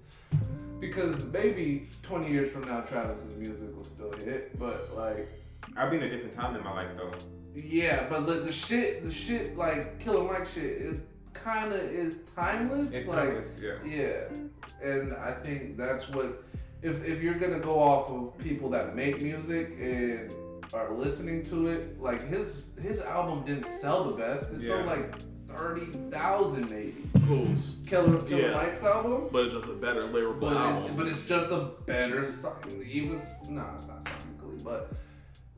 because 0.81 1.23
maybe 1.25 1.89
20 2.03 2.31
years 2.31 2.51
from 2.51 2.65
now, 2.65 2.81
Travis's 2.83 3.35
music 3.37 3.75
will 3.75 3.85
still 3.85 4.13
hit, 4.13 4.59
but 4.59 4.95
like. 4.95 5.29
I've 5.77 5.91
been 5.91 6.03
a 6.03 6.09
different 6.11 6.33
time 6.33 6.55
in 6.57 6.63
my 6.63 6.73
life 6.73 6.89
though. 6.97 7.13
Yeah, 7.55 8.07
but 8.09 8.27
the, 8.27 8.35
the 8.35 8.53
shit, 8.53 9.03
the 9.03 9.11
shit 9.11 9.57
like 9.57 9.99
Killer 10.01 10.31
Mike 10.31 10.47
shit, 10.47 10.65
it 10.65 11.01
kind 11.33 11.73
of 11.73 11.81
is 11.81 12.19
timeless. 12.35 12.93
It's 12.93 13.09
like, 13.09 13.29
timeless, 13.29 13.59
yeah. 13.61 13.75
Yeah, 13.85 14.87
and 14.91 15.15
I 15.15 15.33
think 15.33 15.77
that's 15.77 16.09
what 16.11 16.45
if 16.83 17.05
if 17.05 17.23
you're 17.23 17.35
gonna 17.35 17.61
go 17.61 17.79
off 17.81 18.11
of 18.11 18.39
people 18.39 18.71
that 18.71 18.95
make 18.97 19.21
music 19.23 19.71
and 19.81 20.31
are 20.73 20.93
listening 20.95 21.45
to 21.47 21.69
it, 21.69 22.01
like 22.01 22.29
his 22.29 22.71
his 22.81 23.01
album 23.01 23.45
didn't 23.45 23.71
sell 23.71 24.05
the 24.05 24.13
best. 24.13 24.51
It 24.53 24.63
sold 24.63 24.85
Yeah. 24.85 24.91
like 24.91 25.15
thirty 25.49 25.87
thousand 26.11 26.69
maybe. 26.71 26.95
Who's? 27.27 27.83
Killer 27.87 28.19
Killer 28.23 28.49
Yeah. 28.51 28.55
Mike's 28.55 28.83
album. 28.83 29.29
But 29.33 29.47
it's 29.47 29.55
just 29.55 29.69
a 29.69 29.73
better 29.75 30.05
lyrical 30.07 30.49
But, 30.49 30.57
album. 30.57 30.85
it, 30.91 30.97
but 30.97 31.09
it's 31.09 31.27
just 31.27 31.51
a 31.51 31.71
better 31.87 32.25
song. 32.25 32.55
Even 32.87 33.13
no, 33.13 33.17
it's 33.19 33.87
not 33.87 34.05
sonically, 34.05 34.63
but 34.63 34.93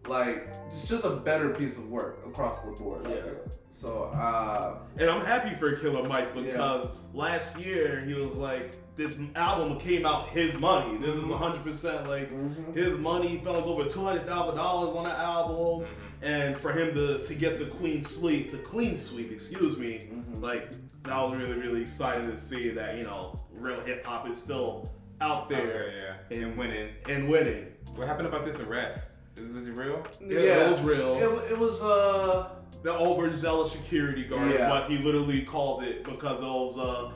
like 0.06 0.48
it's 0.68 0.86
just 0.86 1.04
a 1.04 1.10
better 1.10 1.50
piece 1.50 1.76
of 1.76 1.88
work 1.90 2.20
across 2.26 2.60
the 2.64 2.70
board. 2.72 3.06
Yeah. 3.08 3.22
So 3.70 4.04
uh, 4.04 4.78
And 4.98 5.08
I'm 5.10 5.24
happy 5.24 5.54
for 5.54 5.72
Killer 5.76 6.06
Mike 6.08 6.34
because 6.34 7.12
last 7.14 7.58
year 7.60 8.00
he 8.00 8.14
was 8.14 8.34
like, 8.34 8.72
this 8.98 9.14
album 9.36 9.78
came 9.78 10.04
out 10.04 10.28
his 10.30 10.52
money. 10.58 10.98
This 10.98 11.14
is 11.14 11.22
100% 11.24 12.08
like 12.08 12.30
Mhm. 12.32 12.74
his 12.74 12.98
money. 12.98 13.28
He 13.28 13.36
spent 13.38 13.54
like 13.56 13.64
over 13.64 13.84
$200,000 13.84 14.94
on 14.96 15.04
the 15.04 15.10
album. 15.10 15.86
And 16.20 16.56
for 16.58 16.72
him 16.72 16.92
to, 16.94 17.22
to 17.24 17.34
get 17.34 17.60
the 17.60 17.66
clean 17.66 18.02
sweep, 18.02 18.50
the 18.50 18.58
clean 18.58 18.96
sweep, 18.96 19.30
excuse 19.30 19.78
me, 19.78 20.10
Mhm. 20.12 20.42
like 20.42 20.68
that 21.04 21.16
was 21.16 21.36
really, 21.40 21.54
really 21.56 21.80
exciting 21.80 22.28
to 22.28 22.36
see 22.36 22.70
that, 22.70 22.98
you 22.98 23.04
know, 23.04 23.38
real 23.52 23.80
hip 23.80 24.04
hop 24.04 24.28
is 24.28 24.42
still 24.42 24.90
out 25.20 25.48
there 25.48 25.60
Okay, 25.86 25.94
yeah, 26.32 26.38
and 26.42 26.58
winning. 26.58 26.88
and 27.08 27.28
winning. 27.28 27.66
What 27.94 28.08
happened 28.08 28.26
about 28.26 28.44
this 28.44 28.60
arrest? 28.60 29.16
Is, 29.36 29.52
was 29.52 29.68
it 29.68 29.72
real? 29.74 30.02
Yeah, 30.20 30.66
it 30.66 30.70
was 30.70 30.80
real. 30.80 31.14
It, 31.18 31.52
it 31.52 31.58
was 31.58 31.80
uh, 31.80 32.48
The 32.82 32.92
overzealous 32.94 33.72
security 33.72 34.24
guard 34.24 34.52
is 34.52 34.60
what 34.60 34.88
he 34.90 34.98
literally 34.98 35.42
called 35.42 35.82
it 35.84 36.04
because 36.04 36.40
it 36.40 36.46
was 36.46 36.78
uh 36.78 37.10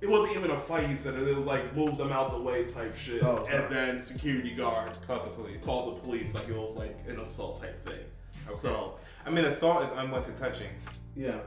it 0.00 0.08
wasn't 0.08 0.36
even 0.36 0.50
a 0.50 0.58
fight 0.58 0.88
he 0.88 0.96
said 0.96 1.14
it, 1.14 1.26
it 1.28 1.36
was 1.36 1.46
like 1.46 1.74
move 1.76 1.96
them 1.98 2.10
out 2.12 2.30
the 2.30 2.40
way 2.40 2.64
type 2.64 2.96
shit. 2.96 3.22
Oh, 3.22 3.46
and 3.50 3.62
huh. 3.64 3.68
then 3.68 4.00
security 4.00 4.54
guard 4.54 4.92
Called 5.06 5.26
the 5.26 5.30
police. 5.30 5.62
called 5.64 5.96
the 5.96 6.00
police 6.02 6.34
like 6.34 6.48
it 6.48 6.56
was 6.56 6.76
like 6.76 6.96
an 7.08 7.20
assault 7.20 7.60
type 7.60 7.84
thing. 7.84 7.98
Okay. 8.46 8.56
So 8.56 8.98
I 9.26 9.30
mean, 9.30 9.44
assault 9.44 9.84
is 9.84 9.90
unwanted 9.92 10.36
touching. 10.36 10.68
Yeah, 11.14 11.40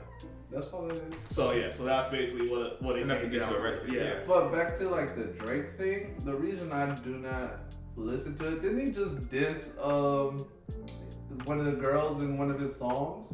that's 0.51 0.67
all 0.67 0.89
it 0.91 0.97
is. 0.97 1.15
so 1.35 1.51
yeah, 1.53 1.71
so 1.71 1.83
that's 1.83 2.09
basically 2.09 2.47
what 2.49 2.61
it, 2.61 2.81
what 2.81 2.95
It's 2.95 3.01
it 3.01 3.03
enough 3.03 3.21
to 3.21 3.27
get 3.27 3.49
you 3.49 3.55
to. 3.55 3.61
arrested, 3.61 3.93
Yeah. 3.93 4.03
yeah. 4.03 4.13
But 4.27 4.51
back 4.51 4.77
to 4.79 4.89
like 4.89 5.15
the 5.15 5.23
Drake 5.25 5.77
thing, 5.77 6.21
the 6.25 6.35
reason 6.35 6.71
I 6.71 6.93
do 6.99 7.17
not 7.17 7.59
listen 7.95 8.35
to 8.37 8.47
it, 8.57 8.61
didn't 8.61 8.85
he 8.85 8.91
just 8.91 9.27
diss 9.29 9.71
um 9.81 10.45
one 11.45 11.59
of 11.59 11.65
the 11.65 11.71
girls 11.73 12.19
in 12.21 12.37
one 12.37 12.51
of 12.51 12.59
his 12.59 12.75
songs? 12.75 13.27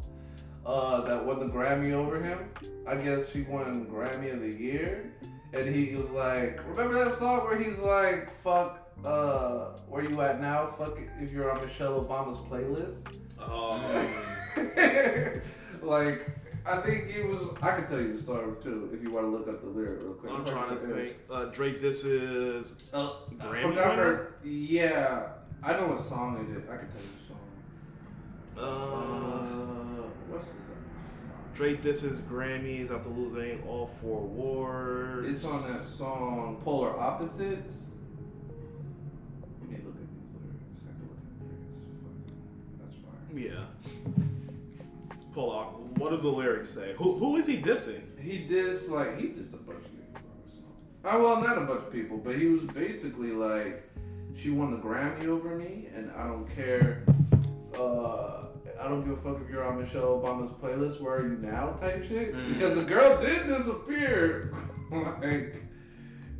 Uh 0.70 1.02
that 1.02 1.26
won 1.26 1.40
the 1.40 1.46
Grammy 1.48 1.94
over 1.94 2.22
him? 2.22 2.40
I 2.88 2.96
guess 2.96 3.32
she 3.32 3.42
won 3.42 3.88
Grammy 3.88 4.32
of 4.34 4.40
the 4.42 4.50
Year. 4.50 5.14
And 5.54 5.74
he 5.76 5.96
was 5.96 6.10
like, 6.12 6.60
remember 6.68 7.04
that 7.06 7.16
song 7.16 7.40
where 7.46 7.58
he's 7.58 7.80
like, 7.80 8.30
fuck 8.44 8.88
uh 9.04 9.70
where 9.88 10.04
you 10.04 10.20
at 10.22 10.40
now? 10.42 10.76
Fuck 10.78 10.98
it 11.00 11.10
if 11.20 11.32
you're 11.32 11.52
on 11.52 11.66
Michelle 11.66 12.00
Obama's 12.04 12.38
playlist. 12.50 13.00
Um, 13.42 13.82
like 15.82 16.30
I 16.66 16.82
think 16.82 17.10
he 17.10 17.22
was. 17.22 17.40
I 17.64 17.72
can 17.72 17.88
tell 17.88 18.00
you 18.02 18.18
the 18.18 18.24
song 18.24 18.58
too 18.62 18.90
if 18.94 19.02
you 19.02 19.12
want 19.12 19.26
to 19.26 19.30
look 19.32 19.48
up 19.48 19.62
the 19.64 19.70
lyric 19.70 20.04
real 20.04 20.14
quick. 20.14 20.32
I'm 20.34 20.44
trying 20.46 20.70
to 20.72 20.76
think. 20.76 21.16
Uh, 21.32 21.46
Drake, 21.46 21.80
this 21.80 22.04
is 22.04 22.84
Uh, 22.94 23.12
Grammy 23.38 23.62
forgot 23.62 23.90
winner? 23.92 24.04
her. 24.04 24.36
Yeah, 24.44 25.30
I 25.64 25.72
know 25.74 25.88
what 25.88 26.02
song 26.02 26.38
it 26.38 26.58
is. 26.58 26.70
I 26.70 26.78
can 26.78 26.88
tell 26.90 27.02
you 27.02 27.14
the 27.18 28.62
song. 28.62 28.70
uh, 28.70 28.70
what's 28.76 29.72
this? 29.80 29.89
Drake. 31.54 31.82
This 31.82 32.04
is 32.04 32.22
Grammys 32.22 32.90
after 32.92 33.10
losing 33.10 33.62
all 33.68 33.86
four 33.88 34.22
awards. 34.22 35.28
It's 35.28 35.46
on 35.46 35.62
that 35.72 35.82
song 35.82 36.62
"Polar 36.64 36.98
Opposites." 37.00 37.74
Let 39.62 39.70
me 39.70 39.78
look 39.86 39.96
at 39.96 40.08
these 40.10 40.30
lyrics. 40.36 40.84
I 40.88 40.92
can 40.94 41.08
look 41.10 41.20
at 41.20 41.30
the 41.40 41.46
lyrics. 41.50 42.28
Fuck, 42.72 42.86
That's 42.86 42.98
fine. 43.04 43.38
Yeah. 43.38 43.66
Pull 45.34 45.52
up. 45.52 45.80
What 45.98 46.12
does 46.12 46.24
the 46.24 46.30
lyrics 46.30 46.70
say? 46.70 46.94
Who 46.98 47.14
who 47.14 47.36
is 47.38 47.46
he 47.46 47.58
dissing? 47.62 48.02
He 48.22 48.48
dissed 48.48 48.90
like 48.90 49.18
he 49.20 49.28
dissed 49.28 49.54
a 49.54 49.58
bunch 49.58 49.84
of 49.86 49.92
niggas 49.92 50.16
on 50.16 50.24
this 50.46 50.54
song. 50.56 50.74
Oh 51.06 51.22
well, 51.22 51.42
not 51.42 51.58
a 51.58 51.62
bunch 51.62 51.82
of 51.88 51.92
people, 51.92 52.18
but 52.18 52.36
he 52.38 52.46
was 52.46 52.64
basically 52.64 53.32
like, 53.32 53.84
she 54.36 54.50
won 54.50 54.72
the 54.72 54.78
Grammy 54.78 55.28
over 55.28 55.56
me, 55.56 55.88
and 55.94 56.10
I 56.12 56.28
don't 56.28 56.48
care. 56.56 57.04
Uh, 57.78 58.39
I 58.80 58.88
don't 58.88 59.04
give 59.04 59.18
a 59.18 59.22
fuck 59.22 59.42
if 59.44 59.50
you're 59.50 59.64
on 59.64 59.82
Michelle 59.82 60.20
Obama's 60.22 60.52
playlist. 60.54 61.02
Where 61.02 61.16
are 61.18 61.28
you 61.28 61.38
now? 61.38 61.72
Type 61.82 62.04
shit. 62.08 62.34
Mm. 62.34 62.54
Because 62.54 62.76
the 62.76 62.84
girl 62.84 63.20
did 63.22 63.48
disappear. 63.48 64.54
like, 64.92 65.62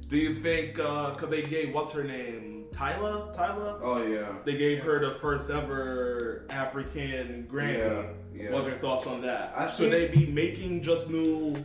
Do 0.08 0.18
you 0.18 0.34
think 0.36 0.80
uh 0.80 1.14
cause 1.16 1.30
they 1.30 1.44
gave 1.44 1.74
what's 1.74 1.92
her 1.92 2.04
name? 2.04 2.66
Tyla? 2.74 3.32
Tyla? 3.34 3.80
oh 3.84 4.04
yeah. 4.06 4.34
They 4.46 4.56
gave 4.58 4.80
her 4.84 5.00
the 5.00 5.20
first 5.20 5.50
ever 5.50 6.46
African 6.50 7.48
Grammy. 7.52 7.78
Yeah, 7.78 8.44
yeah. 8.44 8.52
What's 8.54 8.68
your 8.68 8.78
thoughts 8.78 9.06
on 9.06 9.22
that? 9.22 9.54
I 9.56 9.68
Should 9.70 9.92
think- 9.92 10.12
they 10.14 10.26
be 10.26 10.32
making 10.32 10.82
just 10.84 11.10
new 11.10 11.64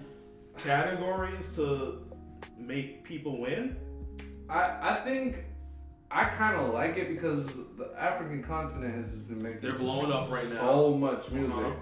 categories 0.58 1.54
to 1.56 2.00
make 2.58 3.04
people 3.04 3.40
win? 3.40 3.76
I 4.48 4.78
I 4.82 4.94
think. 5.04 5.36
I 6.14 6.24
kind 6.26 6.56
of 6.56 6.72
like 6.72 6.96
it 6.96 7.08
because 7.08 7.44
the 7.76 7.90
African 7.98 8.42
continent 8.42 8.94
has 8.94 9.12
just 9.12 9.28
been 9.28 9.42
making 9.42 9.60
They're 9.60 9.72
blowing 9.72 10.12
up 10.12 10.30
right 10.30 10.48
now. 10.50 10.60
so 10.60 10.94
much 10.96 11.30
music. 11.30 11.52
Uh-huh. 11.54 11.72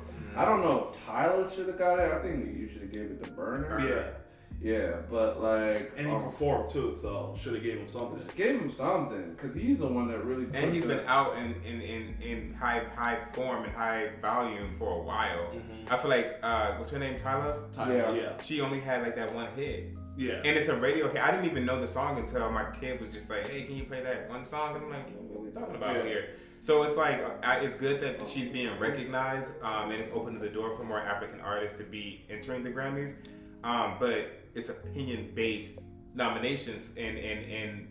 I 0.40 0.44
don't 0.46 0.62
know 0.62 0.90
if 0.94 1.04
Tyler 1.06 1.50
should 1.54 1.66
have 1.68 1.78
got 1.78 1.98
it. 1.98 2.10
I 2.10 2.18
think 2.22 2.46
you 2.58 2.68
should 2.72 2.82
have 2.82 2.92
gave 2.92 3.02
it 3.10 3.22
to 3.24 3.30
Burna. 3.30 3.86
Yeah. 3.88 4.04
Yeah, 4.64 4.98
but 5.10 5.42
like, 5.42 5.92
And 5.96 6.06
he 6.06 6.14
um, 6.14 6.22
performed 6.22 6.70
too, 6.70 6.94
so 6.94 7.36
should 7.38 7.54
have 7.54 7.64
gave 7.64 7.78
him 7.78 7.88
something. 7.88 8.16
just 8.16 8.36
gave 8.36 8.60
him 8.60 8.70
something 8.70 9.32
because 9.36 9.56
he's 9.56 9.78
the 9.80 9.88
one 9.88 10.06
that 10.06 10.24
really. 10.24 10.44
And 10.44 10.52
put 10.54 10.72
he's 10.72 10.82
the- 10.82 10.88
been 10.88 11.06
out 11.08 11.36
in, 11.36 11.56
in, 11.64 11.80
in, 11.80 12.14
in 12.22 12.54
high 12.54 12.84
high 12.94 13.18
form 13.32 13.64
and 13.64 13.72
high 13.72 14.10
volume 14.22 14.72
for 14.78 15.00
a 15.00 15.02
while. 15.02 15.48
Mhm. 15.52 15.90
I 15.90 15.96
feel 15.98 16.10
like 16.10 16.38
uh, 16.44 16.76
what's 16.76 16.90
her 16.90 16.98
name, 17.00 17.16
Tyler? 17.16 17.58
Tyler, 17.72 17.96
Yeah. 17.96 18.12
yeah. 18.12 18.40
She 18.40 18.60
only 18.60 18.78
had 18.78 19.02
like 19.02 19.16
that 19.16 19.34
one 19.34 19.48
hit, 19.56 19.94
Yeah. 20.16 20.34
and 20.44 20.56
it's 20.56 20.68
a 20.68 20.76
radio 20.76 21.08
hit. 21.10 21.22
I 21.22 21.30
didn't 21.30 21.46
even 21.46 21.64
know 21.64 21.80
the 21.80 21.86
song 21.86 22.18
until 22.18 22.50
my 22.50 22.64
kid 22.78 23.00
was 23.00 23.10
just 23.10 23.30
like, 23.30 23.48
"Hey, 23.48 23.62
can 23.62 23.76
you 23.76 23.84
play 23.84 24.02
that 24.02 24.28
one 24.28 24.44
song?" 24.44 24.76
And 24.76 24.84
I'm 24.84 24.90
like, 24.90 25.08
"What 25.28 25.40
are 25.40 25.42
we 25.44 25.50
talking 25.50 25.74
about 25.76 25.96
Yeah. 25.96 26.02
here?" 26.04 26.28
So 26.60 26.82
it's 26.84 26.96
like 26.96 27.20
I, 27.44 27.56
it's 27.60 27.74
good 27.76 28.00
that 28.02 28.28
she's 28.28 28.48
being 28.50 28.78
recognized, 28.78 29.52
um, 29.62 29.90
and 29.90 30.00
it's 30.00 30.10
opening 30.12 30.40
the 30.40 30.48
door 30.50 30.76
for 30.76 30.84
more 30.84 31.00
African 31.00 31.40
artists 31.40 31.78
to 31.78 31.84
be 31.84 32.24
entering 32.30 32.62
the 32.62 32.70
Grammys. 32.70 33.14
Um, 33.64 33.94
but 33.98 34.30
it's 34.54 34.68
opinion 34.68 35.32
based 35.34 35.80
nominations, 36.14 36.94
and 36.98 37.16
and 37.18 37.50
and 37.52 37.88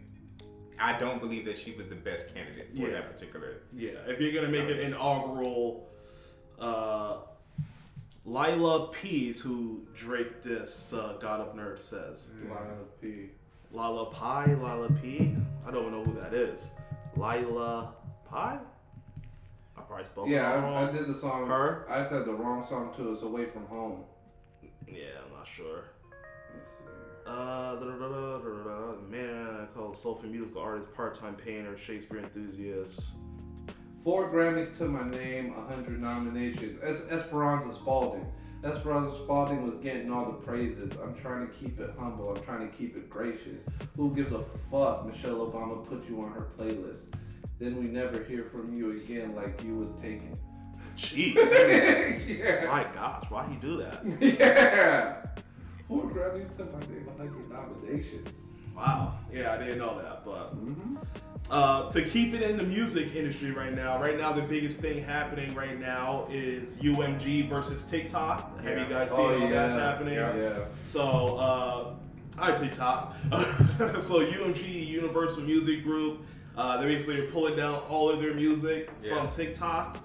I 0.80 0.98
don't 0.98 1.20
believe 1.20 1.46
that 1.46 1.58
she 1.58 1.72
was 1.74 1.88
the 1.88 1.96
best 1.96 2.34
candidate 2.34 2.70
for 2.76 2.82
Yeah. 2.88 2.92
that 2.92 3.12
particular. 3.12 3.64
Yeah, 3.74 3.92
if 4.08 4.22
you're 4.22 4.32
gonna 4.34 4.48
make 4.52 4.70
an 4.70 4.80
inaugural, 4.80 5.90
uh, 6.60 7.18
Lila 8.26 8.90
Pease, 8.92 9.42
who 9.42 9.82
Drake 9.96 10.44
dissed, 10.44 10.94
uh, 10.94 11.18
God 11.18 11.42
of 11.42 11.56
Nerds 11.56 11.80
says. 11.80 12.30
Lila 12.44 12.60
P. 13.02 13.30
Lila 13.72 14.06
Pie, 14.12 14.54
Lila 14.54 14.90
P. 15.02 15.36
I 15.66 15.72
don't 15.72 15.92
know 15.92 16.04
who 16.04 16.20
that 16.20 16.34
is. 16.34 16.72
Lila 17.16 17.96
Pie. 18.30 18.60
I 19.78 19.82
probably 19.82 20.06
spoke 20.06 20.28
Yeah, 20.28 20.52
I. 20.52 20.88
I 20.88 20.92
did 20.92 21.08
the 21.08 21.16
song. 21.16 21.48
Her? 21.48 21.88
I 21.90 22.08
said 22.08 22.26
the 22.26 22.34
wrong 22.34 22.66
song 22.68 22.94
too. 22.96 23.14
It's 23.14 23.24
Away 23.24 23.46
from 23.46 23.66
Home. 23.66 24.04
Yeah, 24.88 25.22
I'm 25.26 25.34
not 25.36 25.48
sure. 25.48 25.86
Let 26.12 26.58
me 26.58 26.66
see. 26.70 26.84
Uh, 27.26 27.76
da, 27.76 27.86
da, 27.86 28.08
da. 28.08 29.02
man, 29.10 29.62
I 29.62 29.66
call 29.74 29.94
soulful 29.94 30.30
musical 30.30 30.62
artist, 30.62 30.94
part-time 30.94 31.36
painter, 31.36 31.78
Shakespeare 31.78 32.20
enthusiast. 32.20 33.18
Four 34.04 34.30
Grammys 34.32 34.76
to 34.80 34.86
my 34.86 35.08
name, 35.10 35.54
a 35.58 35.62
hundred 35.74 36.02
nominations. 36.02 36.80
Es- 36.84 37.04
Esperanza 37.12 37.72
Spalding. 37.74 38.26
Esperanza 38.64 39.16
Spalding 39.24 39.64
was 39.66 39.76
getting 39.78 40.12
all 40.12 40.26
the 40.26 40.38
praises. 40.38 40.92
I'm 41.04 41.16
trying 41.16 41.48
to 41.48 41.54
keep 41.54 41.80
it 41.80 41.92
humble. 42.00 42.36
I'm 42.36 42.44
trying 42.44 42.68
to 42.70 42.76
keep 42.76 42.96
it 42.96 43.10
gracious. 43.10 43.60
Who 43.98 44.14
gives 44.16 44.32
a 44.32 44.44
fuck? 44.72 45.06
Michelle 45.06 45.46
Obama 45.48 45.88
put 45.88 46.08
you 46.10 46.22
on 46.22 46.32
her 46.32 46.48
playlist. 46.58 46.98
Then 47.60 47.76
we 47.78 47.84
never 47.84 48.24
hear 48.24 48.46
from 48.52 48.76
you 48.76 48.92
again, 48.98 49.36
like 49.36 49.64
you 49.64 49.76
was 49.78 49.92
taken. 50.02 50.36
Jeez. 50.98 51.36
yeah. 52.40 52.66
My 52.66 52.86
gosh, 52.94 53.26
why 53.30 53.48
he 53.50 53.56
do 53.58 53.78
that? 53.78 54.04
Yeah. 54.20 55.26
Four 55.88 56.06
Grammys 56.06 56.56
to 56.58 56.66
my 56.66 56.80
name, 56.82 57.08
a 57.08 57.18
hundred 57.18 57.50
nominations. 57.52 58.30
Wow. 58.76 59.16
Yeah, 59.32 59.54
I 59.54 59.58
didn't 59.58 59.78
know 59.78 60.00
that, 60.02 60.24
but 60.26 60.56
Mm-hmm. 60.56 60.96
Uh, 61.52 61.90
to 61.92 62.02
keep 62.04 62.34
it 62.34 62.42
in 62.42 62.58
the 62.58 62.64
music 62.64 63.14
industry 63.16 63.52
right 63.52 63.74
now, 63.76 64.02
right 64.02 64.18
now 64.18 64.32
the 64.32 64.42
biggest 64.42 64.80
thing 64.80 65.04
happening 65.04 65.54
right 65.54 65.80
now 65.80 66.26
is 66.32 66.78
UMG 66.78 67.48
versus 67.50 67.84
TikTok. 67.84 68.60
Have 68.62 68.80
you 68.80 68.86
guys 68.86 69.12
seen 69.12 69.20
Oh, 69.20 69.42
all 69.44 69.50
that's 69.50 69.74
happening? 69.74 70.14
Yeah. 70.16 70.36
Yeah. 70.36 70.60
So, 70.86 71.36
uh, 71.38 71.94
I 72.40 72.52
TikTok. 72.54 73.16
so 74.02 74.26
UMG 74.26 74.88
Universal 74.88 75.44
Music 75.44 75.84
Group, 75.84 76.22
uh, 76.56 76.82
they 76.82 76.88
basically 76.88 77.20
are 77.20 77.30
pulling 77.30 77.58
down 77.58 77.76
all 77.90 78.10
of 78.10 78.22
their 78.22 78.34
music 78.34 78.90
Yeah. 79.04 79.16
from 79.16 79.30
TikTok. 79.30 79.98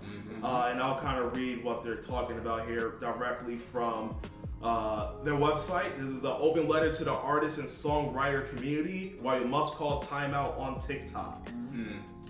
Uh, 0.42 0.68
and 0.70 0.80
I'll 0.82 0.98
kind 0.98 1.18
of 1.18 1.34
read 1.34 1.64
what 1.64 1.82
they're 1.82 1.96
talking 1.96 2.36
about 2.38 2.68
here 2.68 2.94
directly 3.00 3.56
from 3.56 4.14
uh, 4.62 5.12
their 5.22 5.34
website. 5.34 5.96
This 5.96 6.06
is 6.06 6.24
an 6.24 6.34
open 6.38 6.66
letter 6.68 6.92
to 6.92 7.04
the 7.04 7.12
artist 7.12 7.58
and 7.58 7.68
songwriter 7.68 8.48
community 8.48 9.14
why 9.20 9.38
you 9.38 9.44
must 9.44 9.74
call 9.74 10.02
timeout 10.02 10.58
on 10.58 10.78
TikTok. 10.78 11.48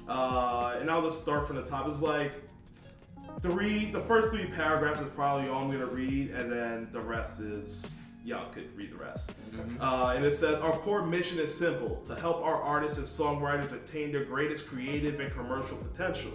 Uh, 0.09 0.77
and 0.81 0.91
I'll 0.91 1.03
just 1.03 1.23
start 1.23 1.47
from 1.47 1.57
the 1.57 1.63
top. 1.63 1.89
It's 1.89 2.03
like 2.03 2.33
three, 3.41 3.87
the 3.87 4.01
first 4.01 4.31
three 4.31 4.47
paragraphs 4.47 5.01
is 5.01 5.09
probably 5.09 5.49
all 5.49 5.63
I'm 5.63 5.69
going 5.69 5.81
to 5.81 5.87
read, 5.87 6.31
and 6.31 6.51
then 6.51 6.89
the 6.93 7.01
rest 7.01 7.41
is, 7.41 7.97
y'all 8.25 8.51
could 8.51 8.75
read 8.77 8.93
the 8.93 8.97
rest. 8.97 9.33
Uh, 9.81 10.13
and 10.17 10.25
it 10.25 10.33
says, 10.33 10.59
Our 10.59 10.73
core 10.73 11.05
mission 11.07 11.39
is 11.39 11.53
simple 11.57 11.97
to 12.07 12.15
help 12.15 12.43
our 12.43 12.61
artists 12.61 12.99
and 12.99 13.07
songwriters 13.07 13.73
attain 13.73 14.13
their 14.13 14.25
greatest 14.25 14.67
creative 14.69 15.19
and 15.21 15.33
commercial 15.33 15.77
potential. 15.77 16.33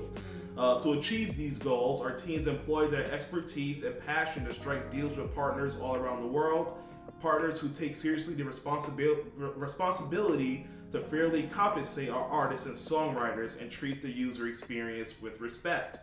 Uh, 0.58 0.80
to 0.80 0.94
achieve 0.94 1.36
these 1.36 1.58
goals, 1.58 2.02
our 2.02 2.12
teams 2.12 2.48
employ 2.48 2.88
their 2.88 3.10
expertise 3.12 3.84
and 3.84 3.98
passion 4.06 4.46
to 4.46 4.54
strike 4.54 4.92
deals 4.92 5.18
with 5.18 5.34
partners 5.34 5.78
all 5.78 5.96
around 5.96 6.22
the 6.22 6.28
world, 6.28 6.78
partners 7.20 7.60
who 7.60 7.70
take 7.70 7.96
seriously 7.96 8.34
the 8.34 8.44
responsibil- 8.44 9.24
responsibility 9.56 10.66
to 10.92 11.00
fairly 11.00 11.44
compensate 11.44 12.10
our 12.10 12.28
artists 12.28 12.66
and 12.66 12.76
songwriters 12.76 13.60
and 13.62 13.72
treat 13.72 14.02
the 14.02 14.10
user 14.10 14.48
experience 14.48 15.22
with 15.22 15.40
respect. 15.40 16.00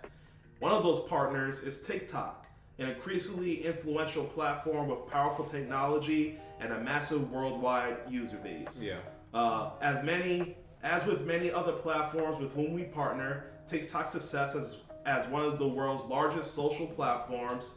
One 0.60 0.72
of 0.72 0.82
those 0.82 1.00
partners 1.00 1.60
is 1.60 1.80
TikTok, 1.80 2.46
an 2.78 2.88
increasingly 2.88 3.64
influential 3.64 4.24
platform 4.24 4.88
with 4.88 5.06
powerful 5.06 5.44
technology 5.44 6.38
and 6.60 6.72
a 6.72 6.80
massive 6.80 7.30
worldwide 7.30 7.98
user 8.08 8.38
base. 8.38 8.82
Yeah. 8.82 8.94
Uh, 9.34 9.72
as 9.82 10.02
many, 10.02 10.56
as 10.82 11.04
with 11.04 11.26
many 11.26 11.50
other 11.50 11.72
platforms 11.72 12.38
with 12.38 12.54
whom 12.54 12.72
we 12.72 12.84
partner, 12.84 13.44
TikTok's 13.68 14.10
success 14.10 14.54
as 14.54 14.82
as 15.06 15.26
one 15.28 15.42
of 15.42 15.58
the 15.58 15.66
world's 15.66 16.04
largest 16.04 16.54
social 16.54 16.86
platforms 16.86 17.74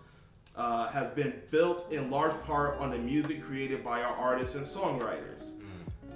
uh, 0.56 0.88
has 0.90 1.10
been 1.10 1.34
built 1.50 1.90
in 1.92 2.10
large 2.12 2.40
part 2.42 2.78
on 2.80 2.92
the 2.92 2.98
music 2.98 3.42
created 3.42 3.84
by 3.84 4.02
our 4.02 4.16
artists 4.16 4.56
and 4.56 4.66
songwriters. 4.66 5.54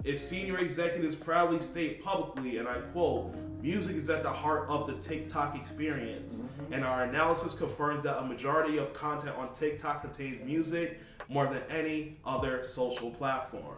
Its 0.04 0.22
senior 0.22 0.58
executives 0.58 1.16
proudly 1.16 1.60
state 1.60 2.04
publicly, 2.04 2.58
and 2.58 2.68
I 2.68 2.80
quote, 2.92 3.34
music 3.62 3.96
is 3.96 4.10
at 4.10 4.24
the 4.24 4.30
heart 4.30 4.68
of 4.70 4.86
the 4.86 4.94
TikTok 4.96 5.56
experience. 5.56 6.44
And 6.72 6.84
our 6.84 7.04
analysis 7.06 7.54
confirms 7.54 8.04
that 8.04 8.20
a 8.22 8.26
majority 8.26 8.78
of 8.78 8.94
content 8.94 9.36
on 9.38 9.54
TikTok 9.54 10.02
contains 10.02 10.42
music 10.42 11.00
more 11.30 11.48
than 11.48 11.62
any 11.70 12.18
other 12.26 12.64
social 12.64 13.10
platform. 13.12 13.76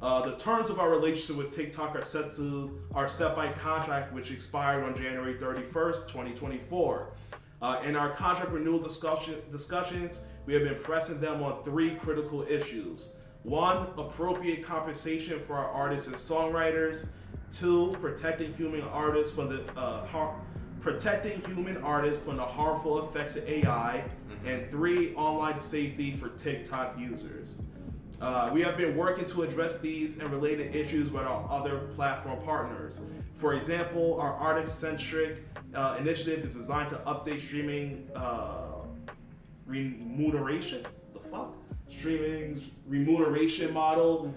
Uh, 0.00 0.28
the 0.30 0.36
terms 0.36 0.70
of 0.70 0.78
our 0.78 0.90
relationship 0.90 1.36
with 1.36 1.50
TikTok 1.54 1.96
are 1.96 2.02
set 2.02 2.34
to 2.36 2.78
are 2.94 3.08
set 3.08 3.34
by 3.34 3.48
contract, 3.48 4.12
which 4.12 4.30
expired 4.30 4.84
on 4.84 4.94
January 4.94 5.34
31st, 5.34 6.06
2024. 6.08 7.12
Uh, 7.60 7.80
in 7.84 7.96
our 7.96 8.10
contract 8.10 8.52
renewal 8.52 8.78
discussion, 8.78 9.34
discussions, 9.50 10.22
we 10.46 10.54
have 10.54 10.62
been 10.62 10.76
pressing 10.76 11.20
them 11.20 11.42
on 11.42 11.62
three 11.64 11.90
critical 11.96 12.42
issues. 12.42 13.10
One, 13.42 13.88
appropriate 13.96 14.62
compensation 14.62 15.40
for 15.40 15.56
our 15.56 15.68
artists 15.68 16.06
and 16.06 16.16
songwriters. 16.16 17.08
Two, 17.50 17.96
protecting 18.00 18.52
human 18.54 18.82
artists 18.82 19.34
from 19.34 19.48
the 19.48 19.64
uh, 19.76 20.06
har- 20.06 20.40
protecting 20.80 21.40
human 21.52 21.78
artists 21.78 22.22
from 22.24 22.36
the 22.36 22.44
harmful 22.44 23.08
effects 23.08 23.36
of 23.36 23.48
AI. 23.48 24.04
And 24.44 24.70
three, 24.70 25.14
online 25.14 25.58
safety 25.58 26.12
for 26.12 26.28
TikTok 26.30 26.98
users. 26.98 27.60
Uh, 28.20 28.50
we 28.52 28.60
have 28.62 28.76
been 28.76 28.96
working 28.96 29.24
to 29.24 29.42
address 29.42 29.78
these 29.78 30.18
and 30.18 30.28
related 30.30 30.74
issues 30.74 31.12
with 31.12 31.22
our 31.22 31.46
other 31.50 31.78
platform 31.94 32.40
partners. 32.42 33.00
For 33.34 33.54
example, 33.54 34.20
our 34.20 34.34
artist-centric 34.34 35.44
uh, 35.74 35.96
initiative 36.00 36.44
is 36.44 36.54
designed 36.54 36.90
to 36.90 36.96
update 36.98 37.40
streaming 37.40 38.08
uh, 38.16 38.78
remuneration. 39.66 40.84
The 41.14 41.20
fuck? 41.20 41.54
Streaming's 41.88 42.70
remuneration 42.86 43.72
model 43.72 44.34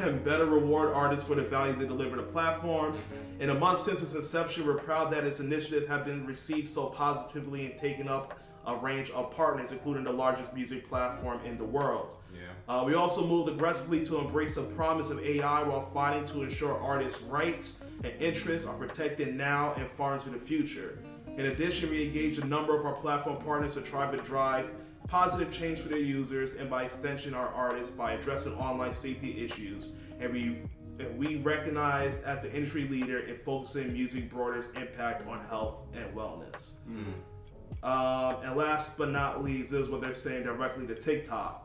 and 0.00 0.24
better 0.24 0.46
reward 0.46 0.92
artists 0.94 1.26
for 1.26 1.34
the 1.34 1.42
value 1.42 1.74
they 1.74 1.86
deliver 1.86 2.16
to 2.16 2.22
platforms. 2.22 3.04
In 3.40 3.50
a 3.50 3.54
month 3.54 3.78
since 3.78 4.02
its 4.02 4.14
inception, 4.14 4.66
we're 4.66 4.78
proud 4.78 5.12
that 5.12 5.24
its 5.24 5.40
initiative 5.40 5.88
have 5.88 6.04
been 6.04 6.26
received 6.26 6.66
so 6.66 6.86
positively 6.86 7.66
and 7.66 7.76
taken 7.76 8.08
up 8.08 8.40
a 8.68 8.76
range 8.76 9.10
of 9.10 9.30
partners, 9.30 9.72
including 9.72 10.04
the 10.04 10.12
largest 10.12 10.54
music 10.54 10.88
platform 10.88 11.40
in 11.44 11.56
the 11.56 11.64
world. 11.64 12.16
Yeah. 12.32 12.40
Uh, 12.68 12.84
we 12.84 12.94
also 12.94 13.26
moved 13.26 13.48
aggressively 13.48 14.04
to 14.04 14.18
embrace 14.18 14.56
the 14.56 14.62
promise 14.62 15.10
of 15.10 15.18
AI 15.20 15.62
while 15.62 15.80
fighting 15.80 16.24
to 16.26 16.42
ensure 16.42 16.78
artists' 16.78 17.22
rights 17.22 17.86
and 18.04 18.12
interests 18.20 18.68
are 18.68 18.76
protected 18.76 19.34
now 19.34 19.72
and 19.78 19.88
far 19.88 20.14
into 20.14 20.28
the 20.28 20.38
future. 20.38 21.02
In 21.38 21.46
addition, 21.46 21.88
we 21.88 22.04
engaged 22.04 22.42
a 22.42 22.46
number 22.46 22.78
of 22.78 22.84
our 22.84 22.94
platform 22.94 23.38
partners 23.38 23.74
to 23.74 23.80
try 23.80 24.10
to 24.10 24.18
drive 24.18 24.70
positive 25.06 25.50
change 25.50 25.78
for 25.78 25.88
their 25.88 25.98
users 25.98 26.54
and 26.54 26.68
by 26.68 26.82
extension 26.84 27.32
our 27.32 27.48
artists 27.48 27.94
by 27.94 28.12
addressing 28.12 28.52
online 28.54 28.92
safety 28.92 29.42
issues. 29.42 29.90
And 30.20 30.32
we 30.32 30.58
and 30.98 31.16
we 31.16 31.36
recognize 31.36 32.22
as 32.22 32.42
the 32.42 32.52
industry 32.52 32.88
leader 32.88 33.20
in 33.20 33.36
focusing 33.36 33.92
music 33.92 34.28
broader's 34.28 34.70
impact 34.74 35.26
on 35.28 35.40
health 35.44 35.86
and 35.94 36.12
wellness. 36.14 36.74
Um, 37.82 38.36
and 38.44 38.56
last 38.56 38.98
but 38.98 39.10
not 39.10 39.44
least, 39.44 39.70
this 39.70 39.82
is 39.82 39.88
what 39.88 40.00
they're 40.00 40.14
saying 40.14 40.44
directly 40.44 40.86
to 40.86 40.94
TikTok. 40.94 41.64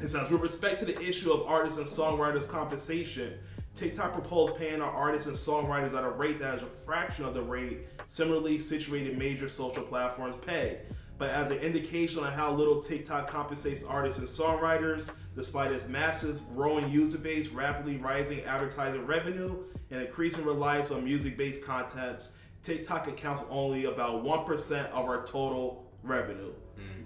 It 0.00 0.08
says, 0.08 0.30
with 0.30 0.40
respect 0.40 0.78
to 0.80 0.84
the 0.84 0.98
issue 1.00 1.30
of 1.30 1.46
artists 1.46 1.78
and 1.78 1.86
songwriters' 1.86 2.48
compensation, 2.48 3.34
TikTok 3.74 4.12
proposed 4.12 4.56
paying 4.56 4.82
our 4.82 4.90
artists 4.90 5.26
and 5.28 5.36
songwriters 5.36 5.94
at 5.94 6.04
a 6.04 6.10
rate 6.10 6.38
that 6.40 6.56
is 6.56 6.62
a 6.62 6.66
fraction 6.66 7.24
of 7.24 7.34
the 7.34 7.42
rate 7.42 7.86
similarly 8.06 8.58
situated 8.58 9.16
major 9.16 9.48
social 9.48 9.82
platforms 9.82 10.36
pay. 10.44 10.80
But 11.18 11.30
as 11.30 11.50
an 11.50 11.58
indication 11.58 12.24
of 12.24 12.32
how 12.32 12.52
little 12.52 12.80
TikTok 12.80 13.28
compensates 13.28 13.84
artists 13.84 14.18
and 14.18 14.26
songwriters, 14.26 15.08
despite 15.36 15.70
its 15.70 15.86
massive 15.86 16.44
growing 16.54 16.90
user 16.90 17.18
base, 17.18 17.48
rapidly 17.48 17.96
rising 17.96 18.40
advertising 18.42 19.06
revenue, 19.06 19.62
and 19.90 20.02
increasing 20.02 20.44
reliance 20.44 20.90
on 20.90 21.04
music 21.04 21.36
based 21.36 21.62
content, 21.62 22.28
TikTok 22.62 23.08
accounts 23.08 23.40
for 23.40 23.46
only 23.50 23.86
about 23.86 24.24
1% 24.24 24.90
of 24.90 25.04
our 25.04 25.24
total 25.24 25.90
revenue. 26.02 26.52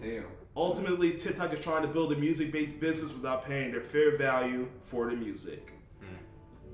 Damn. 0.03 0.25
Ultimately, 0.57 1.13
TikTok 1.13 1.53
is 1.53 1.61
trying 1.61 1.83
to 1.83 1.89
build 1.89 2.13
a 2.13 2.17
music 2.17 2.51
based 2.53 2.81
business 2.81 3.13
without 3.13 3.45
paying 3.45 3.73
their 3.73 3.81
fair 3.81 4.17
value 4.17 4.69
for 4.83 5.11
the 5.11 5.17
music. 5.17 5.73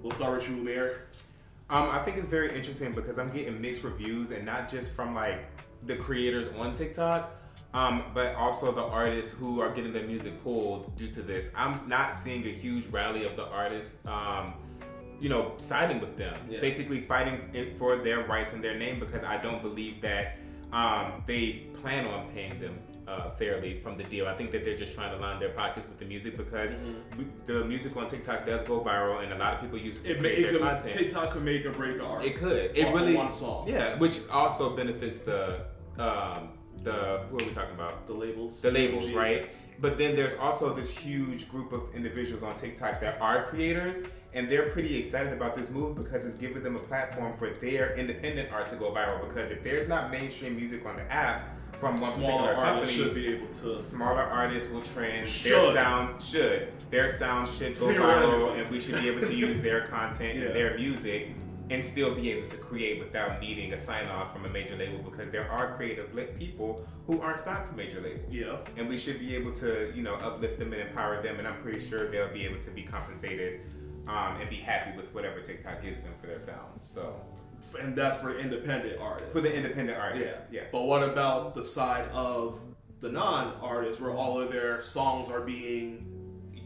We'll 0.03 0.13
start 0.13 0.39
with 0.39 0.49
you, 0.51 0.57
Mayor. 0.57 1.07
Um, 1.71 1.89
I 1.91 2.01
think 2.01 2.17
it's 2.17 2.27
very 2.27 2.55
interesting 2.57 2.93
because 2.93 3.19
I'm 3.19 3.31
getting 3.31 3.61
mixed 3.61 3.85
reviews, 3.85 4.33
and 4.33 4.45
not 4.45 4.69
just 4.69 4.95
from 4.95 5.15
like 5.15 5.45
the 5.87 5.97
creators 5.97 6.49
on 6.59 6.75
TikTok, 6.75 7.35
um, 7.73 8.05
but 8.13 8.35
also 8.35 8.73
the 8.73 8.83
artists 8.83 9.33
who 9.33 9.61
are 9.61 9.73
getting 9.73 9.93
their 9.93 10.07
music 10.07 10.43
pulled 10.43 10.95
due 10.97 11.09
to 11.09 11.23
this. 11.23 11.51
I'm 11.57 11.89
not 11.89 12.15
seeing 12.15 12.45
a 12.47 12.51
huge 12.51 12.87
rally 12.89 13.25
of 13.25 13.37
the 13.37 13.47
artists. 13.47 14.05
Um, 14.07 14.55
you 15.23 15.29
know, 15.29 15.53
siding 15.57 16.01
with 16.01 16.17
them, 16.19 16.35
Yeah. 16.51 16.61
basically 16.61 17.01
fighting 17.03 17.39
it 17.55 17.79
for 17.79 17.97
their 17.97 18.21
rights 18.27 18.53
and 18.55 18.63
their 18.67 18.77
name 18.77 18.99
because 18.99 19.23
I 19.23 19.37
don't 19.41 19.63
believe 19.63 20.01
that 20.03 20.37
um, 20.73 21.23
they 21.27 21.67
plan 21.81 22.07
on 22.07 22.29
paying 22.35 22.59
them 22.59 22.77
uh, 23.07 23.31
fairly 23.31 23.75
from 23.83 23.97
the 23.97 24.05
deal. 24.05 24.27
I 24.27 24.35
think 24.35 24.51
that 24.53 24.65
they're 24.65 24.77
just 24.77 24.95
trying 24.95 25.13
to 25.15 25.19
line 25.25 25.39
their 25.39 25.51
pockets 25.51 25.87
with 25.87 25.99
the 25.99 26.05
music 26.07 26.37
because 26.37 26.75
we- 27.17 27.27
the 27.47 27.65
music 27.65 27.97
on 27.97 28.09
TikTok 28.09 28.47
does 28.47 28.63
go 28.65 28.81
viral 28.81 29.23
and 29.23 29.33
a 29.33 29.39
lot 29.39 29.55
of 29.55 29.61
people 29.61 29.79
use 29.79 29.99
it 29.99 30.05
to 30.05 30.11
It, 30.13 30.17
ma- 30.17 30.23
create 30.23 30.39
it 30.39 30.43
their 30.43 30.53
could, 30.53 30.61
content. 30.63 30.91
TikTok 30.99 31.31
could 31.33 31.43
make 31.45 31.65
or 31.67 31.71
break 31.73 31.97
an 31.97 32.01
artist. 32.01 32.29
It 32.35 32.37
could. 32.39 32.77
It 32.77 32.87
off 32.87 32.95
really 32.95 33.15
one 33.17 33.31
song. 33.31 33.69
Yeah, 33.69 33.97
which 33.99 34.19
also 34.31 34.75
benefits 34.75 35.19
the 35.19 35.61
um, 35.99 36.49
the 36.83 37.21
who 37.31 37.37
are 37.39 37.45
we 37.45 37.53
talking 37.53 37.75
about? 37.75 38.07
The 38.09 38.15
labels. 38.15 38.61
The 38.63 38.71
labels, 38.73 39.05
UMG. 39.11 39.15
right? 39.15 39.51
But 39.81 39.99
then 39.99 40.17
there's 40.17 40.35
also 40.39 40.73
this 40.75 40.97
huge 40.97 41.49
group 41.51 41.73
of 41.73 41.83
individuals 41.95 42.43
on 42.43 42.55
TikTok 42.57 43.01
that 43.01 43.21
are 43.21 43.45
creators, 43.47 43.99
and 44.35 44.49
they're 44.49 44.69
pretty 44.71 44.97
excited 44.97 45.33
about 45.33 45.55
this 45.55 45.71
move 45.71 45.97
because 45.97 46.25
it's 46.25 46.37
giving 46.37 46.63
them 46.63 46.77
a 46.77 46.81
platform 46.81 47.37
for 47.37 47.51
their 47.51 47.95
independent 47.97 48.51
art 48.53 48.69
to 48.69 48.77
go 48.77 48.91
viral. 48.93 49.27
Because 49.29 49.51
if 49.51 49.63
there's 49.63 49.89
not 49.89 50.11
mainstream 50.11 50.57
music 50.57 50.85
on 50.87 50.97
the 50.97 51.13
app 51.13 51.55
from 51.79 52.01
one 52.01 52.13
Smaller 52.15 52.55
particular 52.55 52.65
company, 52.65 52.93
should 52.93 53.15
be 53.15 53.27
able 53.29 53.47
to. 53.49 53.75
smaller 53.75 54.23
artists 54.23 54.71
will 54.73 54.83
trend. 54.83 55.27
Should. 55.27 55.53
Their 55.53 55.73
sounds 55.75 56.29
should. 56.29 56.73
Their 56.91 57.09
sounds 57.09 57.57
should 57.57 57.79
go 57.79 57.87
viral, 57.87 58.59
and 58.61 58.71
we 58.71 58.81
should 58.81 58.95
be 59.01 59.09
able 59.09 59.27
to 59.27 59.35
use 59.35 59.61
their 59.61 59.87
content 59.87 60.39
Yeah. 60.39 60.47
and 60.47 60.55
their 60.57 60.77
music 60.79 61.29
and 61.71 61.83
still 61.85 62.15
be 62.15 62.31
able 62.31 62.47
to 62.49 62.57
create 62.57 62.99
without 62.99 63.41
needing 63.41 63.73
a 63.73 63.79
sign 63.79 64.07
off 64.09 64.33
from 64.33 64.45
a 64.45 64.49
major 64.49 64.77
label 64.77 64.99
because 64.99 65.31
there 65.31 65.51
are 65.51 65.75
creative 65.77 66.13
lit 66.15 66.39
people 66.39 66.87
who 67.07 67.21
aren't 67.21 67.41
signed 67.41 67.65
to 67.65 67.75
major 67.75 68.01
labels. 68.01 68.31
Yeah. 68.31 68.57
And 68.77 68.89
we 68.89 68.97
should 68.99 69.19
be 69.19 69.35
able 69.35 69.53
to, 69.53 69.91
you 69.95 70.03
know, 70.03 70.15
uplift 70.17 70.59
them 70.59 70.73
and 70.73 70.83
empower 70.83 71.23
them, 71.23 71.39
and 71.39 71.49
I'm 71.49 71.61
pretty 71.63 71.81
sure 71.85 72.11
they'll 72.11 72.29
be 72.33 72.45
able 72.45 72.61
to 72.61 72.71
be 72.71 72.83
compensated 72.83 73.61
um, 74.09 74.41
and 74.41 74.49
be 74.51 74.57
happy 74.57 74.97
with 74.97 75.13
whatever 75.15 75.41
TikTok 75.41 75.83
gives 75.83 76.03
them 76.03 76.13
for 76.21 76.27
their 76.27 76.39
sound. 76.39 76.81
So 76.83 77.15
And 77.81 77.95
that's 77.97 78.17
for 78.17 78.37
independent 78.37 79.01
artists. 79.01 79.33
for 79.33 79.41
the 79.41 79.55
independent 79.55 79.99
artists, 79.99 80.41
yeah. 80.51 80.63
yeah. 80.63 80.67
But 80.73 80.83
what 80.85 81.03
about 81.03 81.55
the 81.55 81.65
side 81.65 82.09
of 82.13 82.61
the 83.01 83.11
non-artists 83.11 84.01
where 84.01 84.13
all 84.13 84.41
of 84.41 84.53
their 84.53 84.81
songs 84.81 85.29
are 85.31 85.41
being 85.41 86.12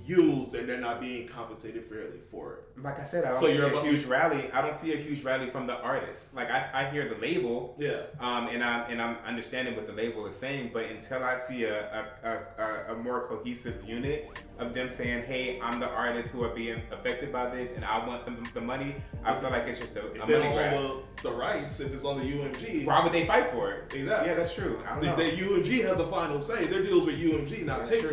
used 0.06 0.54
and 0.54 0.68
they're 0.68 0.78
not 0.80 1.00
being 1.00 1.26
compensated 1.28 1.84
fairly 1.84 2.18
for 2.30 2.54
it? 2.54 2.82
Like 2.82 3.00
I 3.00 3.04
said, 3.04 3.24
I 3.24 3.32
don't 3.32 3.40
So 3.40 3.46
see 3.46 3.58
a 3.58 3.80
huge 3.82 4.04
rally. 4.04 4.50
I 4.52 4.60
don't 4.62 4.74
see 4.74 4.92
a 4.92 4.96
huge 4.96 5.22
rally 5.24 5.48
from 5.50 5.66
the 5.66 5.78
artists. 5.80 6.34
Like 6.34 6.50
I, 6.50 6.68
I 6.74 6.90
hear 6.90 7.08
the 7.08 7.16
label, 7.16 7.74
Yeah. 7.78 8.02
um, 8.20 8.48
and 8.48 8.62
I'm 8.62 8.90
and 8.90 9.00
I'm 9.00 9.16
understanding 9.26 9.74
what 9.76 9.86
the 9.86 9.92
label 9.94 10.26
is 10.26 10.36
saying. 10.36 10.70
But 10.72 10.84
until 10.86 11.24
I 11.24 11.36
see 11.36 11.64
a 11.64 12.06
a, 12.22 12.62
a, 12.62 12.92
a, 12.92 12.96
more 12.96 13.26
cohesive 13.28 13.82
unit 13.86 14.28
of 14.58 14.74
them 14.74 14.90
saying, 14.90 15.24
"Hey, 15.24 15.58
I'm 15.62 15.80
the 15.80 15.88
artist 15.88 16.30
who 16.32 16.44
are 16.44 16.54
being 16.54 16.82
affected 16.92 17.32
by 17.32 17.48
this, 17.54 17.70
and 17.74 17.84
I 17.84 18.06
want 18.06 18.24
them 18.26 18.46
the 18.52 18.60
money," 18.60 18.94
I 19.24 19.38
feel 19.40 19.50
like 19.50 19.66
it's 19.66 19.78
just 19.78 19.96
a, 19.96 20.04
If 20.06 20.10
a 20.10 20.12
they 20.12 20.18
money 20.18 20.30
don't 20.44 20.52
grab. 20.54 20.74
own 20.74 21.02
the, 21.16 21.22
the 21.30 21.32
rights, 21.32 21.80
if 21.80 21.94
it's 21.94 22.04
on 22.04 22.18
the 22.18 22.24
UMG, 22.24 22.84
Why 22.84 23.02
would 23.02 23.12
they 23.12 23.26
fight 23.26 23.50
for 23.52 23.72
it? 23.72 23.94
Exactly. 23.94 24.28
Yeah, 24.28 24.34
that's 24.34 24.54
true. 24.54 24.82
I 24.86 25.00
don't 25.00 25.16
the, 25.16 25.24
the 25.24 25.32
UMG 25.32 25.82
has 25.88 25.98
a 25.98 26.06
final 26.06 26.40
say. 26.42 26.66
Their 26.66 26.82
deals 26.82 27.06
with 27.06 27.18
UMG, 27.18 27.64
not 27.64 27.84
That's 27.86 28.00
true. 28.00 28.10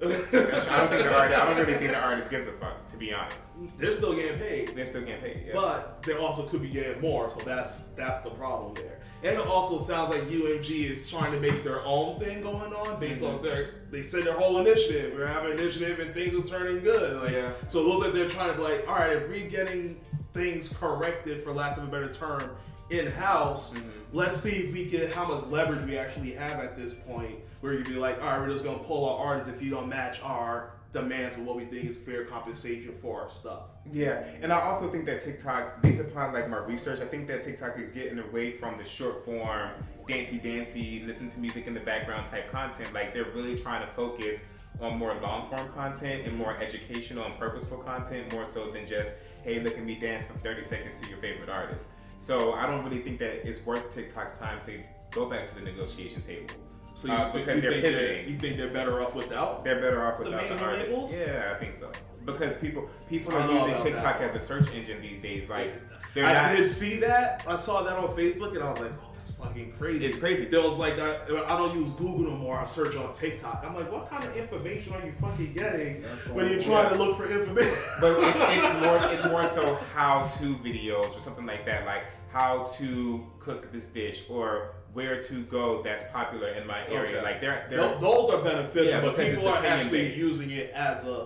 I 0.00 0.06
don't 0.06 0.10
think 0.20 0.30
the 0.30 1.18
artist. 1.18 1.40
I 1.40 1.46
don't 1.46 1.56
really 1.58 1.74
think 1.74 1.90
the 1.92 2.00
artist 2.00 2.30
gives 2.30 2.46
a 2.46 2.52
fuck. 2.52 2.86
To 2.86 2.96
be 2.96 3.12
honest, 3.12 3.50
they're 3.76 3.92
still 3.92 4.14
getting 4.14 4.38
paid. 4.38 4.68
they're 4.68 4.84
still 4.84 5.02
getting 5.02 5.22
paid. 5.22 5.44
Yeah. 5.48 5.52
But 5.54 6.02
they 6.04 6.14
also 6.14 6.46
could 6.46 6.62
be 6.62 6.68
getting 6.68 7.00
more, 7.00 7.28
so 7.28 7.40
that's 7.40 7.84
that's 7.96 8.20
the 8.20 8.30
problem 8.30 8.74
there. 8.74 9.00
And 9.24 9.36
it 9.36 9.46
also 9.46 9.78
sounds 9.78 10.10
like 10.10 10.22
UMG 10.28 10.88
is 10.90 11.10
trying 11.10 11.32
to 11.32 11.40
make 11.40 11.64
their 11.64 11.80
own 11.84 12.20
thing 12.20 12.40
going 12.42 12.72
on 12.72 13.00
based 13.00 13.22
Mm-hmm. 13.22 13.36
on 13.38 13.42
their 13.42 13.74
they 13.90 14.02
said 14.02 14.22
their 14.24 14.34
whole 14.34 14.58
initiative. 14.58 15.14
We're 15.16 15.26
having 15.26 15.52
an 15.52 15.58
initiative 15.58 15.98
and 15.98 16.14
things 16.14 16.38
are 16.38 16.46
turning 16.46 16.82
good. 16.84 17.20
Like 17.22 17.32
Yeah. 17.32 17.52
so 17.66 17.82
those 17.82 18.06
are 18.06 18.10
they're 18.12 18.28
trying 18.28 18.50
to 18.52 18.56
be 18.56 18.62
like, 18.62 18.86
all 18.86 18.94
right, 18.94 19.16
if 19.16 19.28
we're 19.28 19.50
getting 19.50 19.98
things 20.32 20.72
corrected 20.72 21.42
for 21.42 21.52
lack 21.52 21.76
of 21.76 21.82
a 21.84 21.86
better 21.88 22.12
term 22.12 22.50
in 22.90 23.08
house, 23.10 23.74
Mm-hmm. 23.74 23.88
let's 24.12 24.36
see 24.36 24.50
if 24.52 24.72
we 24.72 24.84
get 24.84 25.12
how 25.12 25.26
much 25.26 25.44
leverage 25.46 25.84
we 25.84 25.98
actually 25.98 26.32
have 26.34 26.60
at 26.60 26.76
this 26.76 26.94
point 26.94 27.40
where 27.60 27.72
you'd 27.72 27.86
be 27.86 27.94
like, 27.94 28.22
all 28.22 28.28
right, 28.28 28.40
we're 28.40 28.50
just 28.50 28.64
gonna 28.64 28.78
pull 28.78 29.08
our 29.08 29.26
artists 29.26 29.52
if 29.52 29.62
you 29.62 29.70
don't 29.70 29.88
match 29.88 30.20
our 30.22 30.72
demands 30.92 31.36
of 31.36 31.44
what 31.44 31.56
we 31.56 31.64
think 31.64 31.90
is 31.90 31.98
fair 31.98 32.24
compensation 32.24 32.94
for 33.00 33.22
our 33.22 33.30
stuff. 33.30 33.62
Yeah, 33.90 34.24
and 34.40 34.52
I 34.52 34.60
also 34.60 34.88
think 34.88 35.04
that 35.06 35.22
TikTok, 35.22 35.82
based 35.82 36.00
upon 36.00 36.32
like 36.32 36.48
my 36.48 36.58
research, 36.58 37.00
I 37.00 37.06
think 37.06 37.26
that 37.28 37.42
TikTok 37.42 37.78
is 37.78 37.92
getting 37.92 38.18
away 38.18 38.52
from 38.52 38.78
the 38.78 38.84
short 38.84 39.24
form, 39.24 39.70
dancey 40.06 40.38
dancey, 40.38 41.02
listen 41.06 41.28
to 41.28 41.40
music 41.40 41.66
in 41.66 41.74
the 41.74 41.80
background 41.80 42.26
type 42.26 42.50
content. 42.50 42.92
Like 42.94 43.12
they're 43.12 43.30
really 43.34 43.58
trying 43.58 43.86
to 43.86 43.92
focus 43.92 44.44
on 44.80 44.96
more 44.96 45.14
long 45.20 45.48
form 45.48 45.68
content 45.72 46.26
and 46.26 46.36
more 46.36 46.56
educational 46.58 47.24
and 47.24 47.34
purposeful 47.36 47.78
content, 47.78 48.32
more 48.32 48.46
so 48.46 48.70
than 48.70 48.86
just 48.86 49.14
hey, 49.44 49.60
look 49.60 49.76
at 49.76 49.84
me 49.84 49.94
dance 49.94 50.26
for 50.26 50.34
30 50.38 50.64
seconds 50.64 51.00
to 51.00 51.08
your 51.08 51.18
favorite 51.18 51.48
artist. 51.48 51.90
So 52.18 52.52
I 52.54 52.66
don't 52.66 52.84
really 52.84 52.98
think 52.98 53.18
that 53.20 53.46
it's 53.46 53.64
worth 53.64 53.94
TikTok's 53.94 54.38
time 54.38 54.60
to 54.62 54.80
go 55.10 55.28
back 55.28 55.48
to 55.48 55.54
the 55.54 55.60
negotiation 55.60 56.20
table. 56.22 56.54
So 56.98 57.06
you, 57.08 57.14
Uh, 57.14 57.30
think, 57.32 57.46
because 57.46 57.62
you, 57.62 57.70
they're 57.70 57.80
think 57.80 57.94
they're, 57.94 58.22
you 58.28 58.38
think 58.38 58.56
they're 58.56 58.70
better 58.70 59.00
off 59.00 59.14
without? 59.14 59.62
They're 59.62 59.80
better 59.80 60.02
off 60.04 60.18
The 60.18 60.24
without 60.24 60.48
the, 60.48 60.54
major 60.54 60.64
artists. 60.64 60.92
labels? 60.92 61.16
Yeah, 61.16 61.52
I 61.54 61.58
think 61.60 61.74
so. 61.76 61.92
Because 62.24 62.52
people 62.54 62.88
people 63.08 63.32
are 63.36 63.48
using 63.52 63.80
TikTok 63.84 64.18
that. 64.18 64.22
as 64.30 64.34
a 64.34 64.40
search 64.40 64.72
engine 64.74 65.00
these 65.00 65.22
days. 65.22 65.48
Like 65.48 65.74
they're 66.12 66.24
I 66.26 66.32
not. 66.32 66.56
did 66.56 66.66
see 66.66 66.96
that. 66.96 67.44
I 67.46 67.54
saw 67.54 67.82
that 67.84 67.96
on 67.96 68.08
Facebook, 68.16 68.54
and 68.56 68.64
I 68.64 68.72
was 68.72 68.80
like, 68.80 68.92
"Oh, 69.00 69.10
that's 69.14 69.30
fucking 69.30 69.74
crazy." 69.78 70.04
It's 70.06 70.18
crazy. 70.18 70.46
There 70.46 70.60
was 70.60 70.76
like, 70.76 70.98
I, 70.98 71.20
I 71.46 71.56
don't 71.56 71.78
use 71.78 71.90
Google 71.90 72.24
no 72.32 72.36
more. 72.36 72.58
I 72.58 72.64
search 72.64 72.96
on 72.96 73.12
TikTok. 73.14 73.64
I'm 73.64 73.76
like, 73.76 73.90
what 73.92 74.10
kind 74.10 74.24
of 74.24 74.36
information 74.36 74.92
are 74.94 75.06
you 75.06 75.12
fucking 75.20 75.52
getting 75.52 76.02
when 76.34 76.50
you're 76.50 76.60
trying 76.62 76.88
to 76.90 76.96
look 76.96 77.16
for 77.16 77.30
information? 77.30 77.78
but 78.00 78.16
it's, 78.18 78.38
it's 78.40 78.84
more 78.84 79.12
it's 79.14 79.24
more 79.26 79.44
so 79.46 79.76
how 79.94 80.26
to 80.38 80.56
videos 80.56 81.16
or 81.16 81.20
something 81.20 81.46
like 81.46 81.64
that. 81.64 81.86
Like 81.86 82.04
how 82.32 82.64
to 82.78 83.24
cook 83.38 83.72
this 83.72 83.86
dish 83.86 84.24
or 84.28 84.74
where 84.98 85.16
to 85.28 85.34
go 85.58 85.64
that's 85.86 86.04
popular 86.18 86.48
in 86.58 86.64
my 86.74 86.80
area. 86.88 87.18
Okay. 87.18 87.22
Like 87.28 87.40
they're 87.40 87.60
they're 87.70 87.86
Th- 87.88 88.00
those 88.00 88.26
are 88.32 88.42
beneficial, 88.42 88.90
Yeah, 88.90 89.00
but 89.06 89.16
people 89.16 89.46
are 89.48 89.64
actually 89.64 90.02
based. 90.08 90.18
using 90.28 90.50
it 90.60 90.66
as 90.74 90.98
a. 91.06 91.16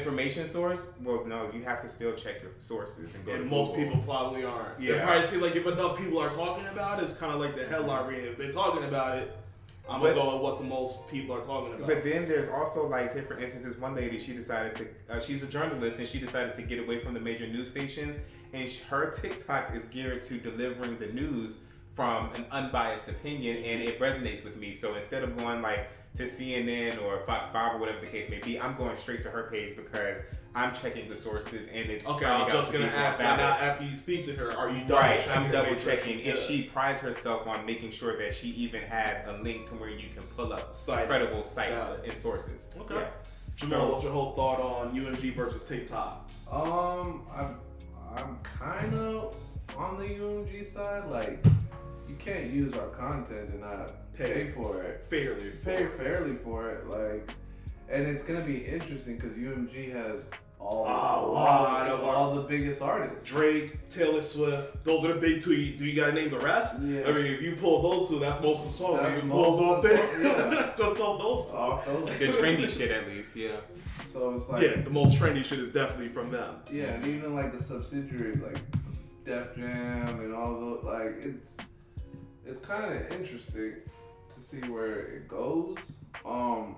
information 0.00 0.44
source. 0.56 0.82
Well, 1.04 1.20
no, 1.32 1.38
you 1.54 1.62
have 1.70 1.80
to 1.84 1.88
still 1.96 2.12
check 2.22 2.36
your 2.42 2.52
sources 2.70 3.14
and 3.14 3.20
go. 3.26 3.32
to 3.32 3.38
And 3.40 3.50
most 3.56 3.68
Google. 3.74 3.84
people 3.84 4.00
probably 4.12 4.42
aren't. 4.44 4.74
Yeah. 4.80 4.94
They 4.94 5.00
probably 5.06 5.22
see 5.30 5.40
like 5.46 5.56
if 5.60 5.66
enough 5.74 5.94
people 6.02 6.18
are 6.24 6.32
talking 6.42 6.66
about 6.74 6.92
it, 6.98 7.04
it's 7.06 7.16
kind 7.22 7.32
of 7.34 7.38
like 7.44 7.54
the 7.60 7.64
headline 7.72 8.04
reading. 8.10 8.26
If 8.32 8.36
they're 8.40 8.52
talking 8.62 8.84
about 8.92 9.12
it, 9.20 9.26
I'm 9.90 10.00
gonna 10.02 10.14
go 10.20 10.26
with 10.34 10.42
what 10.46 10.56
the 10.62 10.68
most 10.78 10.92
people 11.14 11.32
are 11.38 11.44
talking 11.52 11.72
about. 11.74 11.86
But 11.92 12.00
then 12.08 12.20
there's 12.30 12.50
also 12.58 12.80
like, 12.94 13.06
say 13.14 13.22
for 13.30 13.36
instance, 13.42 13.64
this 13.68 13.78
one 13.86 13.94
lady 14.02 14.18
she 14.24 14.32
decided 14.42 14.72
to. 14.78 14.84
Uh, 15.10 15.18
she's 15.26 15.42
a 15.48 15.50
journalist 15.56 15.98
and 16.00 16.06
she 16.12 16.18
decided 16.26 16.52
to 16.58 16.62
get 16.70 16.78
away 16.84 16.96
from 17.04 17.12
the 17.18 17.20
major 17.30 17.46
news 17.56 17.68
stations, 17.76 18.14
and 18.52 18.64
sh- 18.72 18.82
her 18.92 19.04
TikTok 19.20 19.64
is 19.78 19.84
geared 19.94 20.22
to 20.28 20.34
delivering 20.48 20.94
the 20.98 21.10
news 21.20 21.50
from 21.98 22.32
an 22.34 22.44
unbiased 22.52 23.08
opinion, 23.08 23.56
and 23.56 23.82
it 23.82 23.98
resonates 23.98 24.44
with 24.44 24.56
me. 24.56 24.70
So 24.70 24.94
instead 24.94 25.24
of 25.24 25.36
going 25.36 25.60
like 25.62 25.88
to 26.14 26.22
CNN 26.22 27.02
or 27.02 27.18
Fox 27.26 27.48
Five 27.48 27.74
or 27.74 27.78
whatever 27.78 27.98
the 27.98 28.06
case 28.06 28.30
may 28.30 28.38
be, 28.38 28.60
I'm 28.60 28.76
going 28.76 28.96
straight 28.96 29.20
to 29.24 29.30
her 29.30 29.48
page 29.50 29.74
because 29.76 30.18
I'm 30.54 30.72
checking 30.72 31.08
the 31.08 31.16
sources 31.16 31.66
and 31.74 31.90
it's 31.90 32.08
Okay, 32.08 32.24
I'm 32.24 32.42
out 32.42 32.50
just 32.52 32.70
to 32.70 32.78
be 32.78 32.84
gonna 32.84 32.94
ask 32.96 33.18
that 33.18 33.36
now 33.38 33.48
after 33.66 33.82
you 33.84 33.96
speak 33.96 34.22
to 34.26 34.32
her, 34.34 34.52
are 34.52 34.70
you 34.70 34.82
double 34.82 34.94
Right, 34.94 35.24
checking 35.24 35.32
I'm 35.42 35.50
double 35.50 35.74
checking, 35.74 36.18
she's 36.18 36.26
and 36.28 36.38
she 36.38 36.62
prides 36.62 37.00
herself 37.00 37.48
on 37.48 37.66
making 37.66 37.90
sure 37.90 38.16
that 38.16 38.32
she 38.32 38.50
even 38.50 38.82
has 38.82 39.20
a 39.26 39.42
link 39.42 39.68
to 39.70 39.74
where 39.74 39.90
you 39.90 40.08
can 40.14 40.22
pull 40.36 40.52
up 40.52 40.72
Site. 40.72 41.08
credible 41.08 41.42
site 41.42 41.72
and 41.72 42.16
sources. 42.16 42.70
Okay. 42.80 42.94
Yeah. 42.94 43.06
Jamal, 43.56 43.80
So- 43.80 43.90
what's 43.90 44.02
your 44.04 44.12
whole 44.12 44.32
thought 44.36 44.60
on 44.60 44.94
UMG 44.94 45.34
versus 45.34 45.66
TikTok? 45.66 46.30
Um, 46.48 47.26
I'm 47.36 47.56
I'm 48.16 48.38
kind 48.44 48.94
of 48.94 49.34
on 49.76 49.98
the 49.98 50.04
UMG 50.04 50.64
side. 50.64 51.10
Like, 51.10 51.44
you 51.44 51.52
can't 52.18 52.50
use 52.50 52.74
our 52.74 52.88
content 52.88 53.50
and 53.50 53.60
not 53.60 53.90
Pay. 54.16 54.32
pay 54.32 54.50
for 54.52 54.82
it. 54.82 55.04
Fairly. 55.08 55.50
Pay 55.64 55.86
fairly 55.96 56.36
for 56.36 56.70
it. 56.70 56.86
Like, 56.88 57.30
and 57.88 58.06
it's 58.06 58.22
gonna 58.24 58.44
be 58.44 58.64
interesting 58.64 59.16
because 59.16 59.32
UMG 59.32 59.92
has 59.92 60.24
all 60.60 60.84
A 60.86 60.88
all, 60.88 61.32
lot 61.32 61.86
of 61.86 62.02
all 62.02 62.34
the 62.34 62.42
biggest 62.42 62.82
artists. 62.82 63.22
Drake, 63.24 63.88
Taylor 63.88 64.22
Swift, 64.22 64.82
those 64.84 65.04
are 65.04 65.14
the 65.14 65.20
big 65.20 65.40
two. 65.40 65.54
Do 65.76 65.84
you 65.84 65.94
gotta 65.94 66.12
name 66.12 66.30
the 66.30 66.40
rest? 66.40 66.82
Yeah. 66.82 67.02
I 67.06 67.12
mean, 67.12 67.26
if 67.26 67.40
you 67.42 67.54
pull 67.54 67.80
those 67.82 68.08
two, 68.08 68.18
that's 68.18 68.42
most 68.42 68.64
of 68.66 68.72
the 68.72 68.76
song. 68.76 68.96
That's 68.96 69.18
If 69.18 69.24
you 69.24 69.30
pull 69.30 69.60
most 69.60 69.82
those 69.82 70.00
of 70.00 70.18
the 70.18 70.28
yeah. 70.28 70.72
just 70.76 71.00
off 71.00 71.20
those 71.20 71.50
two. 71.50 71.56
Off 71.56 71.86
those. 71.86 72.18
The 72.18 72.26
trendy 72.26 72.68
shit, 72.68 72.90
at 72.90 73.06
least, 73.08 73.36
yeah. 73.36 73.56
So 74.12 74.34
it's 74.34 74.48
like 74.48 74.62
Yeah, 74.62 74.80
the 74.82 74.90
most 74.90 75.16
trendy 75.16 75.44
shit 75.44 75.60
is 75.60 75.70
definitely 75.70 76.08
from 76.08 76.30
them. 76.32 76.56
Yeah, 76.70 76.86
and 76.86 77.06
even 77.06 77.34
like 77.36 77.56
the 77.56 77.62
subsidiaries 77.62 78.38
like 78.38 78.58
Def 79.24 79.54
Jam 79.54 80.20
and 80.20 80.34
all 80.34 80.58
those 80.58 80.82
like 80.84 81.14
it's 81.24 81.56
it's 82.48 82.64
kind 82.64 82.92
of 82.92 83.12
interesting 83.12 83.74
to 84.34 84.40
see 84.40 84.58
where 84.68 85.00
it 85.00 85.28
goes. 85.28 85.76
Um, 86.24 86.76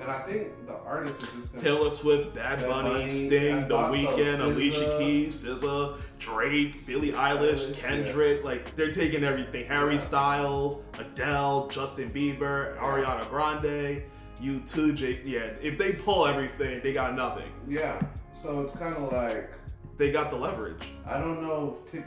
and 0.00 0.10
I 0.10 0.20
think 0.22 0.66
the 0.66 0.74
artists 0.74 1.24
are 1.24 1.36
just 1.38 1.56
Taylor 1.56 1.88
Swift, 1.88 2.34
Bad 2.34 2.60
Bad 2.60 2.68
Bunny, 2.68 2.90
Bunny, 2.90 3.08
Sting, 3.08 3.66
The 3.66 3.76
Weeknd, 3.76 4.40
Alicia 4.40 4.96
Keys, 4.98 5.42
SZA, 5.44 5.96
Drake, 6.18 6.84
Billie 6.84 7.12
Eilish, 7.12 7.72
Kendrick. 7.74 8.44
Like 8.44 8.76
they're 8.76 8.92
taking 8.92 9.24
everything. 9.24 9.64
Harry 9.64 9.92
Yeah. 9.94 9.98
Styles, 9.98 10.82
Adele, 10.98 11.68
Justin 11.68 12.10
Bieber, 12.10 12.76
Ariana 12.78 13.26
Grande, 13.30 14.02
U2, 14.42 14.94
Jake. 14.94 15.20
Yeah, 15.24 15.50
if 15.62 15.78
they 15.78 15.92
pull 15.94 16.26
everything, 16.26 16.82
they 16.82 16.92
got 16.92 17.14
nothing. 17.14 17.50
yeah. 17.66 18.00
So 18.42 18.60
it's 18.60 18.78
kind 18.78 18.94
of 18.94 19.10
like 19.10 19.50
they 19.96 20.12
got 20.12 20.30
the 20.30 20.36
leverage. 20.36 20.92
I 21.06 21.18
don't 21.18 21.40
know 21.40 21.78
if 21.86 21.90
Tik. 21.90 22.04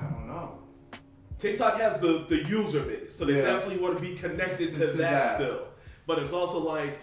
I 0.00 0.04
don't 0.04 0.26
know. 0.26 0.58
TikTok 1.44 1.78
has 1.78 2.00
the 2.00 2.24
the 2.28 2.42
user 2.44 2.80
base, 2.80 3.14
so 3.14 3.24
they 3.26 3.36
Yeah. 3.36 3.42
definitely 3.52 3.78
want 3.84 3.94
to 3.96 4.02
be 4.02 4.14
connected 4.16 4.72
to, 4.74 4.78
To 4.80 4.86
that, 4.86 4.96
that. 5.22 5.34
still. 5.34 5.66
But 6.06 6.18
it's 6.20 6.32
also 6.32 6.58
like 6.60 6.98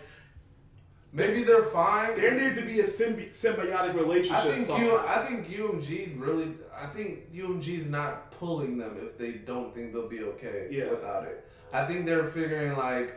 Maybe 1.14 1.44
they're 1.44 1.66
fine. 1.66 2.16
there 2.16 2.34
needs 2.40 2.58
to 2.60 2.66
be 2.66 2.80
a 2.80 2.84
symbi- 2.84 3.32
symbiotic 3.32 3.94
relationship. 3.94 4.38
I 4.46 4.56
think 4.56 4.60
U, 4.60 4.66
somehow. 4.66 5.06
I 5.08 5.26
think 5.26 5.40
UMG 5.50 6.16
really. 6.18 6.48
I 6.76 6.88
think 6.88 7.32
UMG's 7.34 7.88
not 7.88 8.32
pulling 8.40 8.78
them 8.78 8.98
if 9.06 9.18
they 9.18 9.34
don't 9.34 9.76
think 9.76 9.94
they'll 9.94 10.08
be 10.20 10.24
okay 10.24 10.68
Yeah. 10.72 10.90
without 10.90 11.24
it. 11.26 11.46
I 11.74 11.86
think 11.86 12.06
they're 12.08 12.30
figuring 12.40 12.76
like, 12.78 13.10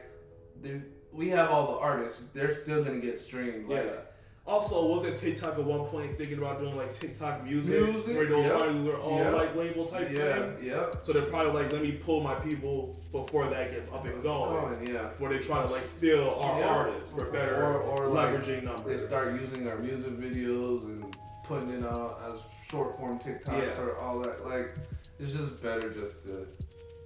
we 1.12 1.28
have 1.30 1.50
all 1.50 1.66
the 1.72 1.78
artists. 1.78 2.20
They're 2.34 2.52
still 2.54 2.84
gonna 2.84 2.98
get 2.98 3.18
streamed. 3.18 3.68
Like, 3.68 3.84
yeah. 3.84 4.00
Also, 4.46 4.86
wasn't 4.88 5.16
TikTok 5.16 5.58
at 5.58 5.64
one 5.64 5.86
point 5.86 6.18
thinking 6.18 6.36
about 6.36 6.60
doing 6.60 6.76
like 6.76 6.92
TikTok 6.92 7.44
music, 7.44 7.80
Music, 7.80 8.14
where 8.14 8.26
those 8.26 8.44
yep. 8.44 8.60
artists 8.60 8.86
are 8.88 8.98
all 9.00 9.18
Yep. 9.18 9.32
like 9.32 9.56
label 9.56 9.86
type 9.86 10.10
yeah, 10.12 10.34
thing? 10.34 10.56
yeah. 10.68 10.90
So 11.02 11.14
they're 11.14 11.22
probably 11.22 11.62
like, 11.62 11.72
let 11.72 11.80
me 11.80 11.92
pull 11.92 12.20
my 12.20 12.34
people 12.34 13.00
before 13.10 13.46
that 13.48 13.70
gets 13.70 13.90
up 13.90 14.04
and 14.04 14.22
going. 14.22 14.52
Going, 14.52 14.86
yeah. 14.94 15.08
Before 15.08 15.30
they 15.30 15.38
try 15.38 15.62
to 15.62 15.72
like 15.72 15.86
steal 15.86 16.36
our 16.38 16.60
Yeah. 16.60 16.66
artists 16.68 17.14
for 17.14 17.24
better 17.30 17.64
Or- 17.64 17.80
or, 17.80 18.08
like, 18.08 18.34
leveraging 18.34 18.84
They 18.84 18.98
start 18.98 19.40
using 19.40 19.66
our 19.66 19.78
music 19.78 20.12
videos 20.18 20.84
and 20.84 21.16
putting 21.44 21.70
it 21.70 21.84
out 21.84 22.20
as 22.30 22.40
short 22.68 22.98
form 22.98 23.18
TikToks 23.20 23.48
Yeah. 23.76 23.80
or 23.82 23.96
all 23.96 24.18
that. 24.20 24.44
Like, 24.46 24.74
it's 25.18 25.32
just 25.34 25.62
better 25.62 25.90
just 25.90 26.22
to 26.24 26.46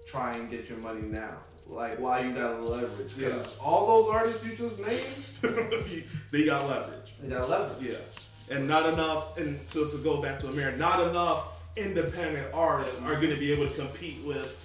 try 0.09 0.33
and 0.33 0.51
get 0.51 0.69
your 0.69 0.79
money 0.79 1.03
now. 1.03 1.37
Like, 1.69 1.99
why 2.01 2.21
you 2.21 2.35
got 2.35 2.63
leverage. 2.69 3.15
Because 3.17 3.45
Yeah. 3.47 3.53
all 3.63 3.87
those 4.03 4.11
artists 4.15 4.45
you 4.45 4.57
just 4.57 4.79
named, 4.79 6.05
they 6.33 6.45
got 6.47 6.67
leverage. 6.67 7.13
they 7.21 7.29
got 7.29 7.49
leverage. 7.49 7.83
Yeah. 7.91 8.55
And 8.57 8.67
not 8.67 8.91
enough, 8.93 9.37
and 9.37 9.61
just 9.69 9.97
to 9.97 10.03
go 10.03 10.23
back 10.23 10.39
to 10.41 10.49
America, 10.49 10.79
not 10.79 11.07
enough 11.11 11.53
independent 11.77 12.49
artists 12.55 13.03
are 13.05 13.17
going 13.17 13.31
to 13.31 13.37
be 13.37 13.53
able 13.53 13.69
to 13.69 13.75
compete 13.75 14.25
with 14.25 14.65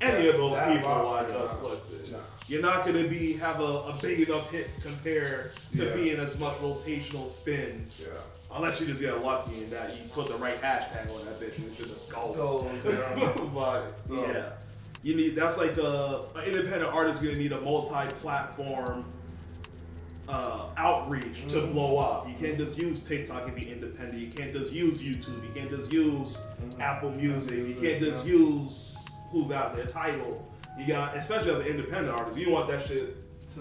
any 0.00 0.28
of 0.28 0.36
those 0.36 0.56
people 0.76 0.90
I 1.08 1.28
just 1.28 1.62
listed. 1.64 2.12
Nah. 2.12 2.18
You're 2.46 2.62
not 2.62 2.84
going 2.86 3.02
to 3.02 3.08
be 3.08 3.32
have 3.34 3.60
a, 3.60 3.64
a 3.64 3.98
big 4.00 4.28
enough 4.28 4.50
hit 4.50 4.70
to 4.74 4.80
compare 4.80 5.52
to 5.76 5.84
Yeah. 5.86 5.94
being 5.94 6.16
as 6.18 6.38
much 6.38 6.54
rotational 6.56 7.26
spins. 7.28 8.04
Yeah. 8.06 8.12
Unless 8.56 8.80
you 8.80 8.86
just 8.86 9.00
get 9.00 9.20
lucky 9.24 9.64
and 9.64 9.72
that 9.72 9.96
you 9.96 10.08
put 10.10 10.28
the 10.28 10.36
right 10.36 10.60
hashtag 10.62 11.10
on 11.12 11.24
that 11.24 11.40
bitch 11.40 11.56
and 11.58 11.72
it 11.72 11.76
should 11.76 11.88
just 11.88 12.08
goes. 12.08 12.36
Goes, 12.36 12.64
yeah. 12.84 13.44
but 13.54 14.00
So- 14.00 14.14
yeah, 14.26 14.50
you 15.04 15.14
need 15.14 15.36
that's 15.36 15.56
like 15.58 15.76
a, 15.76 16.24
an 16.34 16.44
independent 16.44 16.92
artist 16.92 17.22
gonna 17.22 17.36
need 17.36 17.52
a 17.52 17.60
multi-platform 17.60 19.04
uh, 20.26 20.68
outreach 20.78 21.46
to 21.48 21.56
Mhm. 21.56 21.72
blow 21.74 21.98
up. 21.98 22.26
You 22.26 22.34
can't 22.40 22.58
just 22.58 22.78
use 22.78 23.06
TikTok 23.06 23.46
if 23.46 23.58
you're 23.62 23.74
independent. 23.74 24.18
You 24.18 24.28
can't 24.32 24.54
just 24.54 24.72
use 24.72 25.02
YouTube. 25.02 25.42
You 25.46 25.50
can't 25.54 25.68
just 25.70 25.92
use 25.92 26.38
Mhm. 26.62 26.80
Apple 26.80 27.10
Music. 27.10 27.58
You 27.68 27.74
can't 27.78 28.00
just 28.02 28.24
Yeah. 28.26 28.32
use 28.32 28.96
who's 29.30 29.50
out 29.50 29.76
there, 29.76 29.84
Tidal. 29.84 30.42
You 30.78 30.86
got, 30.88 31.14
especially 31.16 31.50
as 31.50 31.58
an 31.60 31.66
independent 31.66 32.18
artist, 32.18 32.38
you 32.38 32.50
want 32.50 32.68
that 32.68 32.86
shit 32.86 33.16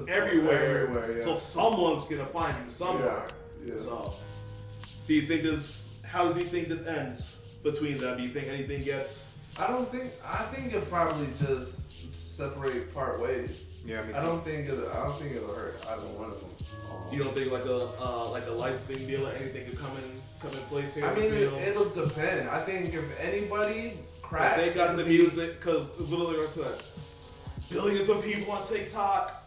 everywhere. 0.07 0.83
Everywhere, 0.87 1.17
yeah. 1.17 1.23
So 1.23 1.35
someone's 1.35 2.05
gonna 2.05 2.25
find 2.27 2.55
you 2.63 2.69
somewhere. 2.69 3.27
Yeah. 3.65 3.73
yeah. 3.73 3.77
So, 3.79 4.13
do 5.07 5.13
you 5.13 5.27
think 5.27 5.43
this? 5.43 5.89
How 6.03 6.25
does 6.25 6.35
he 6.37 6.43
think 6.45 6.69
this 6.69 6.85
ends 6.85 7.37
between 7.61 7.97
them? 7.97 8.17
Do 8.17 8.23
you 8.23 8.29
think 8.29 8.47
anything 8.47 8.81
gets? 8.83 9.37
I 9.57 9.67
don't 9.67 9.91
think. 9.91 10.11
I 10.25 10.43
think 10.45 10.73
it 10.73 10.89
probably 10.89 11.27
just 11.39 11.93
separate 12.15 12.93
part 12.93 13.19
ways. 13.21 13.51
Yeah, 13.85 14.01
me 14.03 14.13
too. 14.13 14.17
I 14.19 14.21
don't 14.25 14.43
think 14.43 14.67
it. 14.69 14.79
I 14.91 15.07
don't 15.07 15.19
think 15.19 15.35
it'll 15.35 15.53
hurt 15.53 15.83
either 15.89 16.05
one 16.07 16.31
of 16.31 16.39
them. 16.39 16.49
Um, 16.89 17.13
You 17.13 17.23
don't 17.23 17.35
think 17.35 17.51
like 17.51 17.65
a 17.65 17.89
uh, 17.99 18.29
like 18.29 18.47
a 18.47 18.51
licensing 18.51 19.05
deal 19.07 19.27
or 19.27 19.31
anything 19.33 19.65
could 19.69 19.79
come 19.79 19.95
in 19.97 20.21
come 20.39 20.51
in 20.57 20.65
place 20.65 20.95
here? 20.95 21.05
I 21.05 21.13
mean, 21.13 21.33
it, 21.33 21.53
it'll 21.53 21.89
depend. 21.89 22.49
I 22.49 22.63
think 22.63 22.93
if 22.93 23.03
anybody 23.19 23.99
If 24.15 24.21
cracks, 24.21 24.57
they 24.61 24.73
got 24.73 24.95
the 24.97 25.03
be- 25.03 25.09
music 25.17 25.59
because 25.59 25.91
it's 25.99 26.11
literally 26.11 26.37
what 26.37 26.47
I 26.47 26.49
said. 26.49 26.83
Billions 27.69 28.09
of 28.09 28.23
people 28.23 28.51
on 28.53 28.63
TikTok, 28.63 29.43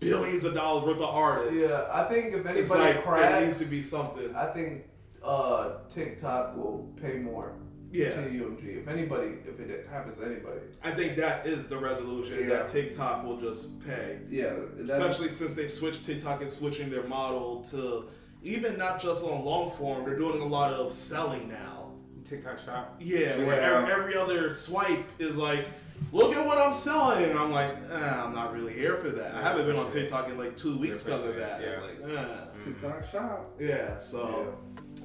billions 0.00 0.44
of 0.44 0.54
dollars 0.54 0.84
worth 0.84 0.96
of 0.98 1.14
artists. 1.14 1.70
Yeah, 1.70 1.88
I 1.92 2.04
think 2.04 2.34
if 2.34 2.46
it's 2.46 2.70
anybody 2.72 2.94
like 2.96 3.04
cracks, 3.04 3.32
there 3.32 3.44
needs 3.44 3.58
to 3.60 3.66
be 3.66 3.82
something. 3.82 4.34
I 4.36 4.46
think 4.46 4.84
uh, 5.24 5.70
TikTok 5.94 6.56
will 6.56 6.88
pay 7.00 7.18
more 7.18 7.52
Yeah. 7.92 8.14
to 8.14 8.22
UMG. 8.22 8.78
If 8.82 8.88
anybody, 8.88 9.34
if 9.46 9.60
it 9.60 9.86
happens 9.90 10.16
to 10.18 10.24
anybody, 10.24 10.60
I 10.82 10.90
think 10.90 11.16
that 11.16 11.46
is 11.46 11.66
the 11.66 11.76
resolution. 11.78 12.38
Yeah. 12.40 12.48
that 12.48 12.68
TikTok 12.68 13.24
will 13.24 13.36
just 13.40 13.84
pay. 13.86 14.18
yeah, 14.30 14.54
that- 14.76 14.84
especially 14.84 15.28
since 15.30 15.54
they 15.54 15.68
switched 15.68 16.04
TikTok 16.04 16.42
is 16.42 16.52
switching 16.56 16.90
their 16.90 17.04
model 17.04 17.62
to 17.70 18.06
even 18.42 18.76
not 18.78 19.00
just 19.00 19.24
on 19.24 19.44
long 19.44 19.70
form, 19.70 20.04
they're 20.04 20.16
doing 20.18 20.40
a 20.42 20.46
lot 20.46 20.72
of 20.72 20.92
selling 20.92 21.48
now. 21.48 21.90
TikTok 22.24 22.58
shop. 22.58 22.96
Yeah, 22.98 23.36
where 23.44 23.60
every, 23.60 23.92
every 23.92 24.16
other 24.16 24.54
swipe 24.54 25.04
is 25.18 25.36
like, 25.36 25.66
look 26.12 26.34
at 26.34 26.44
what 26.46 26.56
I'm 26.58 26.72
selling, 26.72 27.24
and 27.30 27.38
I'm 27.38 27.50
like, 27.52 27.76
eh, 27.90 27.94
I'm 28.24 28.32
not 28.34 28.52
really 28.54 28.72
here 28.72 28.96
for 28.96 29.10
that. 29.10 29.34
I 29.34 29.42
haven't 29.42 29.66
been 29.66 29.76
on 29.76 29.90
TikTok 29.90 30.28
in 30.30 30.38
like 30.38 30.56
two 30.56 30.78
weeks 30.78 31.02
because 31.02 31.24
of 31.24 31.36
that. 31.36 31.60
Yeah. 31.60 31.80
Like, 31.80 32.18
eh. 32.18 32.64
TikTok 32.64 33.04
shop. 33.10 33.50
yeah. 33.60 33.98
So. 33.98 34.56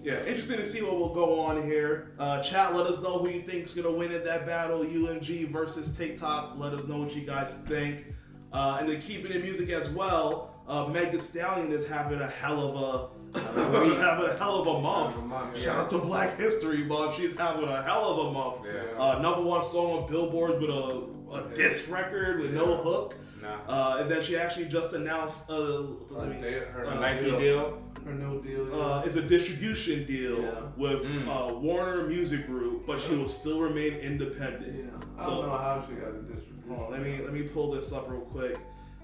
Yeah, 0.07 0.19
interesting 0.25 0.55
to 0.57 0.63
see 0.63 0.81
what 0.81 0.97
will 0.97 1.13
go 1.13 1.37
on 1.41 1.63
here. 1.63 2.11
Uh, 2.17 2.41
chat, 2.41 2.73
let 2.73 2.87
us 2.87 3.01
know 3.01 3.19
who 3.19 3.27
you 3.27 3.41
think's 3.41 3.73
gonna 3.73 3.91
win 3.91 4.09
in 4.13 4.23
that 4.23 4.45
battle, 4.45 4.79
UMG 4.85 5.51
versus 5.51 5.95
TikTok. 5.97 6.53
Let 6.55 6.73
us 6.73 6.85
know 6.85 6.99
what 6.99 7.13
you 7.13 7.23
guys 7.25 7.57
think. 7.67 8.05
Uh, 8.53 8.77
and 8.79 8.87
then 8.87 9.01
keeping 9.01 9.33
in 9.33 9.41
music 9.41 9.69
as 9.69 9.89
well, 9.89 10.55
uh, 10.69 10.87
Meg 10.87 11.11
Thee 11.11 11.17
Stallion 11.19 11.73
is 11.73 11.85
having 11.85 12.21
a 12.21 12.27
hell 12.27 12.57
of 12.69 13.11
a 13.35 13.37
having 14.01 14.29
a 14.29 14.37
hell 14.37 14.61
of 14.61 14.67
a 14.67 14.79
month. 14.81 15.17
Of 15.17 15.23
a 15.23 15.27
month, 15.27 15.61
Shout 15.61 15.75
out 15.77 15.89
to 15.89 15.97
Black 15.97 16.37
History 16.39 16.85
Month. 16.85 17.15
She's 17.17 17.35
having 17.35 17.67
a 17.67 17.83
hell 17.83 18.05
of 18.05 18.27
a 18.27 18.31
month. 18.31 18.55
Yeah. 18.65 18.97
Uh, 18.97 19.19
number 19.19 19.41
one 19.41 19.61
song 19.61 20.03
on 20.03 20.09
Billboard 20.09 20.61
with 20.61 20.69
a, 20.69 21.03
a 21.33 21.53
disc 21.53 21.91
record 21.91 22.39
with 22.39 22.53
no 22.53 22.65
hook. 22.77 23.15
Nah. 23.41 23.57
Uh, 23.67 23.97
and 24.01 24.09
then 24.09 24.23
she 24.23 24.35
actually 24.37 24.65
just 24.65 24.93
announced 24.93 25.49
a, 25.49 25.53
Her, 25.53 26.33
da- 26.41 26.65
her 26.71 26.85
Uh, 26.85 26.93
new 26.95 26.99
Nike 27.01 27.25
deal. 27.25 27.39
deal. 27.39 27.81
Her 28.07 28.13
new 28.13 28.41
deal. 28.41 28.67
yeah. 28.69 28.75
uh, 28.75 29.03
is 29.05 29.15
a 29.17 29.21
distribution 29.21 30.05
deal 30.05 30.41
Yeah. 30.41 30.61
with 30.77 31.03
Mm. 31.03 31.27
uh, 31.27 31.53
Warner 31.55 32.07
Music 32.07 32.47
Group, 32.47 32.85
but 32.87 32.99
she 32.99 33.15
will 33.15 33.27
still 33.27 33.59
remain 33.59 33.93
independent. 33.95 34.75
yeah. 34.85 35.07
I 35.17 35.23
so- 35.23 35.29
don't 35.41 35.47
know 35.47 35.57
how 35.57 35.85
she 35.87 35.95
got 35.95 36.09
a 36.09 36.21
distribution. 36.21 36.63
Hold 36.69 36.79
on, 36.85 36.91
let 36.91 37.01
me 37.01 37.19
let 37.23 37.33
me 37.33 37.43
pull 37.43 37.71
this 37.71 37.91
up 37.93 38.09
real 38.09 38.21
quick. 38.21 38.57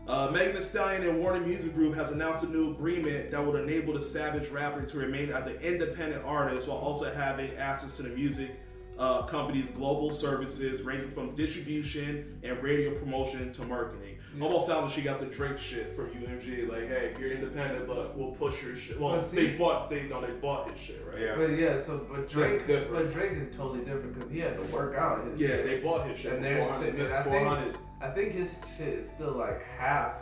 Uh, 0.06 0.30
Megan 0.34 0.54
Thee 0.56 0.62
Stallion 0.62 1.04
and 1.08 1.20
Warner 1.20 1.40
Music 1.40 1.74
Group 1.74 1.96
has 1.96 2.10
announced 2.12 2.44
a 2.44 2.50
new 2.50 2.72
agreement 2.72 3.32
that 3.32 3.46
would 3.46 3.62
enable 3.62 3.94
the 3.94 4.02
Savage 4.02 4.50
rapper 4.50 4.82
to 4.86 4.98
remain 4.98 5.30
as 5.32 5.48
an 5.48 5.56
independent 5.62 6.24
artist 6.26 6.68
while 6.68 6.78
also 6.78 7.06
having 7.14 7.52
access 7.56 7.94
to 7.98 8.04
the 8.04 8.10
music 8.10 8.52
uh, 9.00 9.22
company's 9.24 9.66
global 9.68 10.12
services, 10.12 10.82
ranging 10.84 11.08
from 11.10 11.34
distribution 11.36 12.38
and 12.44 12.62
radio 12.62 12.94
promotion 12.94 13.52
to 13.54 13.64
marketing. 13.64 14.13
Yeah. 14.36 14.44
Almost 14.44 14.68
sounds 14.68 14.84
like 14.86 14.94
she 14.94 15.02
got 15.02 15.20
the 15.20 15.26
Drake 15.28 15.58
shit 15.58 15.96
from 15.96 16.10
UMG. 16.10 16.68
Like, 16.70 16.88
hey, 16.88 17.14
you're 17.20 17.32
independent, 17.32 17.88
but 17.88 18.18
we'll 18.18 18.32
push 18.32 18.62
your 18.64 18.76
shit. 18.76 19.00
Well, 19.00 19.22
see- 19.22 19.36
they 19.48 19.58
bought 19.58 19.90
they 19.90 20.04
no 20.04 20.22
they 20.22 20.32
bought 20.34 20.72
his 20.72 20.80
shit, 20.80 21.04
right? 21.08 21.22
Yeah. 21.22 21.36
But 21.36 21.52
yeah, 21.52 21.80
so 21.80 22.06
but 22.12 22.30
Drake, 22.30 22.68
but 22.68 23.12
Drake 23.14 23.34
is 23.34 23.56
totally 23.56 23.80
different 23.86 24.16
because 24.16 24.32
he 24.32 24.40
had 24.40 24.56
to 24.58 24.64
work 24.74 24.96
out. 24.96 25.26
His 25.26 25.40
Yeah, 25.40 25.62
they 25.62 25.80
bought 25.80 26.08
his 26.08 26.20
shit 26.20 26.34
And 26.34 26.42
for 26.44 26.50
there's 26.50 26.66
400. 26.68 26.96
sti- 26.98 27.18
I 27.18 27.24
think 27.24 27.78
I 28.02 28.10
think 28.10 28.32
his 28.34 28.60
shit 28.78 28.90
is 28.90 29.10
still 29.10 29.34
like 29.34 29.64
half 29.78 30.16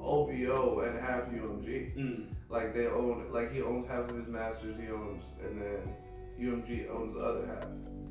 OVO 0.00 0.80
and 0.80 0.98
half 0.98 1.24
UMG. 1.30 1.96
Mm. 1.96 2.26
Like 2.48 2.74
they 2.74 2.86
own, 2.86 3.26
like 3.30 3.52
he 3.52 3.62
owns 3.62 3.86
half 3.86 4.08
of 4.10 4.16
his 4.16 4.28
masters, 4.28 4.76
he 4.80 4.88
owns, 4.90 5.22
and 5.42 5.60
then 5.60 5.94
UMG 6.38 6.90
owns 6.90 7.14
the 7.14 7.20
other 7.20 7.46
half. 7.46 7.66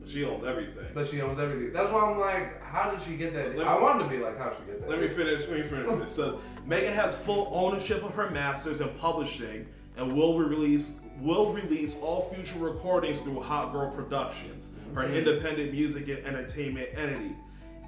She 0.07 0.25
owns 0.25 0.45
everything. 0.45 0.85
But 0.93 1.07
she 1.07 1.21
owns 1.21 1.39
everything. 1.39 1.71
That's 1.73 1.91
why 1.91 2.01
I'm 2.01 2.19
like, 2.19 2.61
how 2.63 2.91
did 2.91 3.01
she 3.07 3.15
get 3.17 3.33
that? 3.33 3.57
I 3.65 3.79
wanted 3.79 4.03
to 4.03 4.09
be 4.09 4.17
like, 4.17 4.37
how 4.37 4.49
did 4.49 4.57
she 4.59 4.65
get 4.65 4.81
that? 4.81 4.89
Let 4.89 4.99
me 4.99 5.07
finish. 5.07 5.41
Let 5.47 5.51
me 5.57 5.63
finish. 5.63 6.01
It 6.03 6.09
says 6.09 6.35
Megan 6.65 6.93
has 6.93 7.15
full 7.17 7.49
ownership 7.53 8.03
of 8.03 8.13
her 8.15 8.29
masters 8.29 8.81
and 8.81 8.95
publishing, 8.97 9.67
and 9.97 10.13
will 10.13 10.37
release 10.37 11.01
will 11.21 11.53
release 11.53 11.99
all 12.01 12.21
future 12.21 12.57
recordings 12.57 13.21
through 13.21 13.39
Hot 13.41 13.71
Girl 13.71 13.91
Productions, 13.91 14.71
her 14.95 15.03
Mhm. 15.03 15.17
independent 15.17 15.71
music 15.71 16.07
and 16.07 16.25
entertainment 16.25 16.89
entity, 16.95 17.35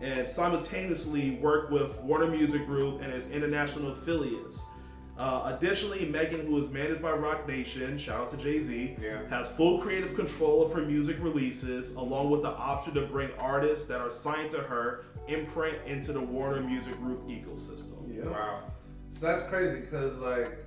and 0.02 0.30
simultaneously 0.30 1.32
work 1.42 1.72
with 1.72 2.00
Warner 2.04 2.28
Music 2.28 2.66
Group 2.68 3.02
and 3.02 3.12
its 3.12 3.30
international 3.32 3.92
affiliates. 3.92 4.64
Uh, 5.18 5.56
additionally, 5.56 6.06
Megan, 6.06 6.40
who 6.46 6.58
is 6.58 6.70
managed 6.72 7.02
by 7.02 7.12
Roc 7.12 7.48
Nation, 7.48 7.98
shout 8.00 8.20
out 8.22 8.30
to 8.32 8.38
Jay 8.38 8.60
Z, 8.60 8.98
Yeah. 9.00 9.28
has 9.30 9.50
full 9.50 9.80
creative 9.80 10.16
control 10.16 10.66
of 10.66 10.74
her 10.74 10.82
music 10.82 11.18
releases, 11.22 11.94
along 11.96 12.32
with 12.32 12.42
the 12.42 12.50
option 12.50 12.96
to 12.96 13.02
bring 13.06 13.30
artists 13.38 13.88
that 13.90 14.02
are 14.02 14.10
signed 14.10 14.50
to 14.52 14.58
her 14.58 15.06
imprint 15.28 15.78
into 15.86 16.14
the 16.14 16.20
Warner 16.20 16.62
Music 16.62 17.00
Group 17.00 17.28
ecosystem. 17.28 17.98
Yeah. 18.16 18.30
Wow. 18.30 18.64
So 19.20 19.28
that's 19.28 19.44
crazy 19.50 19.82
because 19.82 20.18
like 20.18 20.66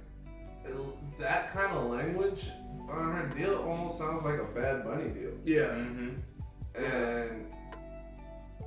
it- 0.65 1.19
that 1.19 1.53
kind 1.53 1.77
of 1.77 1.91
language 1.91 2.47
on 2.89 3.13
her 3.15 3.27
deal 3.37 3.57
almost 3.67 3.99
sounds 3.99 4.25
like 4.25 4.39
a 4.39 4.45
Bad 4.45 4.85
Bunny 4.85 5.09
deal, 5.11 5.33
Yeah. 5.45 5.75
Mm-hmm. 5.75 6.85
and 6.85 7.47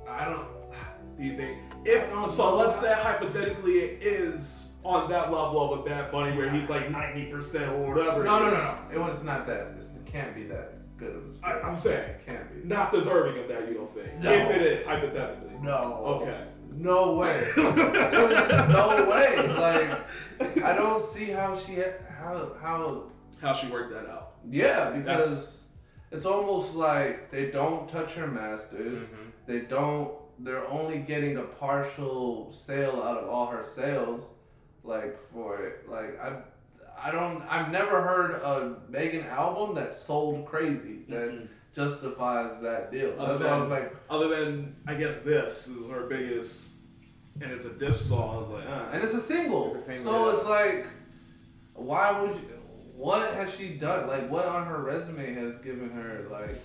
I 0.06 0.24
don't. 0.26 0.46
Do 1.16 1.24
you 1.24 1.36
think 1.36 1.58
if 1.86 2.30
so? 2.30 2.56
Let's 2.56 2.76
say 2.76 2.92
hypothetically 2.94 3.72
it 3.72 4.02
is 4.02 4.69
on 4.84 5.10
that 5.10 5.30
level 5.32 5.72
of 5.74 5.80
a 5.80 5.82
Bad 5.82 6.10
Bunny 6.10 6.36
where 6.36 6.50
he's 6.50 6.70
like 6.70 6.90
ninety 6.90 7.26
percent 7.26 7.72
or 7.72 7.92
whatever. 7.94 8.24
No, 8.24 8.38
no, 8.38 8.46
no, 8.50 8.50
no. 8.50 8.78
It 8.92 8.98
was 8.98 9.22
not 9.24 9.46
that. 9.46 9.68
It 9.78 10.06
can't 10.06 10.34
be 10.34 10.44
that 10.44 10.74
good 10.96 11.16
of 11.16 11.22
a 11.24 11.26
I, 11.26 11.50
spirit. 11.50 11.64
I'm 11.64 11.78
saying 11.78 12.10
It 12.10 12.26
can't 12.26 12.62
be. 12.62 12.68
not 12.68 12.92
deserving 12.92 13.42
of 13.42 13.48
that. 13.48 13.68
You 13.68 13.74
don't 13.74 13.94
think? 13.94 14.18
No. 14.20 14.32
If 14.32 14.50
it 14.56 14.62
is 14.62 14.86
hypothetically. 14.86 15.50
No. 15.62 16.20
Okay. 16.22 16.44
No 16.72 17.16
way. 17.16 17.46
no 17.56 19.06
way. 19.10 19.48
Like 19.48 20.64
I 20.64 20.74
don't 20.74 21.02
see 21.02 21.26
how 21.26 21.56
she 21.56 21.76
how 22.18 22.52
how 22.60 23.04
How 23.40 23.52
she 23.52 23.66
worked 23.68 23.92
that 23.92 24.08
out? 24.08 24.32
yeah 24.48 24.90
because 24.90 25.06
That's- 25.06 25.56
it's 26.12 26.26
almost 26.26 26.74
like 26.74 27.30
they 27.30 27.50
don't 27.50 27.88
touch 27.88 28.14
her 28.14 28.26
masters. 28.26 28.98
Mm-hmm. 29.02 29.14
They 29.46 29.60
don't. 29.60 30.12
They're 30.40 30.66
only 30.68 30.98
getting 30.98 31.36
a 31.36 31.42
partial 31.42 32.50
sale 32.52 33.02
out 33.04 33.18
of 33.18 33.28
all 33.28 33.46
her 33.46 33.62
sales, 33.62 34.26
like 34.84 35.18
for 35.32 35.62
it. 35.62 35.88
Like 35.88 36.18
I, 36.20 36.36
I 37.02 37.10
don't. 37.10 37.42
I've 37.48 37.70
never 37.70 38.02
heard 38.02 38.32
a 38.42 38.76
Megan 38.90 39.24
album 39.26 39.74
that 39.76 39.94
sold 39.96 40.46
crazy 40.46 41.00
that 41.08 41.30
Mhm. 41.30 41.48
justifies 41.74 42.60
that 42.60 42.90
deal. 42.92 43.14
Other 43.18 43.38
That's 43.38 43.40
why 43.42 43.46
I 43.48 43.58
than, 43.58 43.60
was 43.60 43.70
like, 43.70 43.96
other 44.10 44.28
than 44.44 44.76
I 44.86 44.94
guess 44.94 45.20
this 45.20 45.68
is 45.68 45.90
her 45.90 46.06
biggest, 46.06 46.80
and 47.40 47.50
it's 47.52 47.64
a 47.64 47.72
diss 47.74 48.08
song. 48.08 48.36
I 48.36 48.40
was 48.40 48.48
like, 48.50 48.64
ah. 48.68 48.88
and 48.92 49.02
it's 49.02 49.14
a 49.14 49.20
single. 49.20 49.66
It's 49.74 49.76
a 49.76 49.80
single, 49.96 50.04
so 50.12 50.30
it's 50.36 50.46
like, 50.46 50.86
why 51.74 52.20
would 52.20 52.30
you? 52.36 52.42
What 52.96 53.32
has 53.34 53.54
she 53.54 53.76
done? 53.78 54.06
Like, 54.08 54.30
what 54.30 54.44
on 54.44 54.66
her 54.66 54.82
resume 54.82 55.32
has 55.34 55.56
given 55.58 55.88
her 55.90 56.26
like 56.30 56.62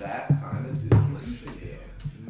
that 0.00 0.28
kind 0.40 0.66
of 0.66 0.90
deal? 0.90 1.04
Let's 1.12 1.26
see. 1.26 1.50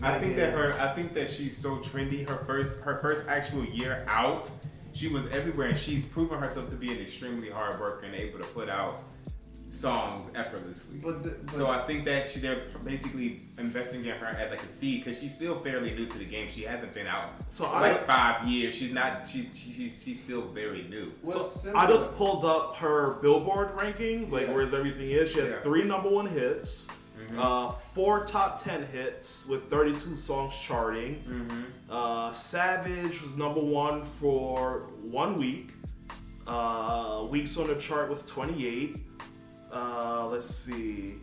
I 0.03 0.19
think 0.19 0.37
that 0.37 0.53
her, 0.53 0.75
I 0.79 0.93
think 0.95 1.15
that 1.15 1.29
she's 1.31 1.57
so 1.57 1.79
trendy. 1.79 2.29
Her 2.29 2.45
first, 2.45 2.83
her 2.83 2.99
first 3.01 3.27
actual 3.27 3.65
year 3.65 4.05
out, 4.07 4.51
she 4.99 5.09
was 5.09 5.27
everywhere, 5.29 5.69
and 5.69 5.77
she's 5.79 6.05
proven 6.05 6.39
herself 6.39 6.69
to 6.71 6.77
be 6.77 6.91
an 6.93 6.99
extremely 7.01 7.49
hard 7.51 7.79
worker 7.81 8.05
and 8.05 8.15
able 8.15 8.39
to 8.41 8.45
put 8.47 8.69
out 8.69 9.05
songs 9.71 10.31
effortlessly. 10.35 10.97
But, 10.97 11.23
the, 11.23 11.29
but 11.45 11.55
so 11.55 11.71
I 11.71 11.85
think 11.87 12.05
that 12.07 12.27
she, 12.27 12.41
they're 12.41 12.63
basically 12.85 13.43
investing 13.59 14.05
in 14.07 14.17
her 14.17 14.27
as 14.27 14.51
like 14.51 14.63
a 14.63 14.67
seed 14.67 15.05
because 15.05 15.21
she's 15.21 15.35
still 15.35 15.61
fairly 15.61 15.95
new 15.95 16.07
to 16.07 16.19
the 16.19 16.25
game. 16.25 16.49
She 16.51 16.63
hasn't 16.63 16.95
been 16.95 17.07
out 17.07 17.33
So 17.49 17.67
for 17.67 17.77
I- 17.77 17.93
like 17.93 18.07
five 18.07 18.49
years. 18.49 18.75
She's 18.75 18.93
not. 18.93 19.29
She's 19.29 19.47
she's 19.57 20.03
she's 20.03 20.21
still 20.23 20.49
very 20.49 20.85
new. 20.89 21.13
So 21.23 21.41
What's 21.43 21.67
I 21.69 21.87
just 21.87 22.17
pulled 22.17 22.45
up 22.47 22.77
her 22.77 23.15
Billboard 23.21 23.77
rankings, 23.77 24.31
like 24.33 24.47
Yeah. 24.49 24.55
where 24.55 24.63
everything 24.63 25.11
is. 25.11 25.31
She 25.33 25.39
has 25.41 25.53
Yeah. 25.53 25.59
three 25.61 25.85
number 25.85 26.09
one 26.11 26.27
hits, 26.27 26.89
Mm-hmm. 27.19 27.39
uh, 27.41 27.71
four 27.71 28.25
top 28.25 28.63
ten 28.63 28.85
hits 28.85 29.47
with 29.47 29.69
32 29.71 30.15
songs 30.17 30.55
charting. 30.55 31.17
Mm-hmm. 31.29 31.63
Uh, 31.91 32.33
Savage 32.33 33.21
was 33.23 33.35
number 33.37 33.61
one 33.61 34.03
for 34.03 34.89
one 35.03 35.37
week. 35.37 35.73
Uh, 36.47 37.27
weeks 37.31 37.57
on 37.59 37.67
the 37.67 37.75
chart 37.77 38.09
was 38.09 38.25
28. 38.25 38.97
Uh, 39.73 40.27
let's 40.29 40.47
see. 40.47 41.17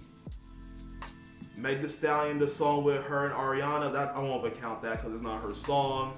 Meg 1.57 1.81
Thee 1.81 1.87
Stallion, 1.87 2.37
the 2.37 2.47
song 2.47 2.83
with 2.83 3.03
her 3.05 3.25
and 3.27 3.33
Ariana, 3.33 3.91
that 3.93 4.15
I 4.15 4.19
won't 4.19 4.45
even 4.45 4.57
count 4.59 4.81
that 4.83 4.97
because 4.97 5.13
it's 5.15 5.23
not 5.23 5.41
her 5.41 5.53
song. 5.55 6.13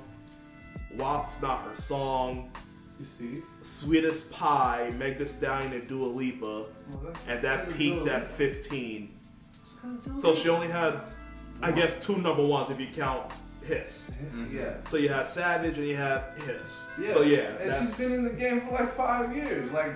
WAP's 0.96 1.42
not 1.42 1.62
her 1.62 1.76
song. 1.76 2.52
you 3.00 3.06
see. 3.06 3.44
Sweetest 3.62 4.34
Pie, 4.34 4.92
Meg 4.98 5.20
Thee 5.20 5.26
Stallion 5.26 5.72
and 5.74 5.88
Dua 5.88 6.08
Lipa, 6.08 6.66
Well, 6.92 7.14
and 7.28 7.42
that 7.44 7.70
peaked 7.76 8.08
at 8.08 8.24
Lipa. 8.24 8.26
15. 8.34 9.17
Kinda 10.04 10.20
So 10.20 10.34
she 10.36 10.50
only 10.50 10.68
had, 10.68 11.00
I 11.62 11.72
guess, 11.72 12.04
two 12.04 12.18
number 12.18 12.44
ones 12.46 12.70
if 12.70 12.80
you 12.80 12.88
count 12.88 13.32
hits. 13.64 14.16
Lipa. 14.34 14.54
Yeah. 14.56 14.74
So 14.86 14.98
you 14.98 15.10
had 15.10 15.28
Savage 15.28 15.78
and 15.78 15.88
you 15.88 15.96
had 15.96 16.24
Hiss. 16.46 16.88
Yeah. 17.02 17.10
So 17.12 17.22
yeah, 17.22 17.40
and 17.60 17.72
that's 17.72 17.98
she's 17.98 18.10
been 18.10 18.20
in 18.20 18.24
the 18.26 18.34
game 18.40 18.62
for 18.62 18.72
like 18.72 18.96
five 18.96 19.36
years. 19.36 19.72
Like, 19.72 19.94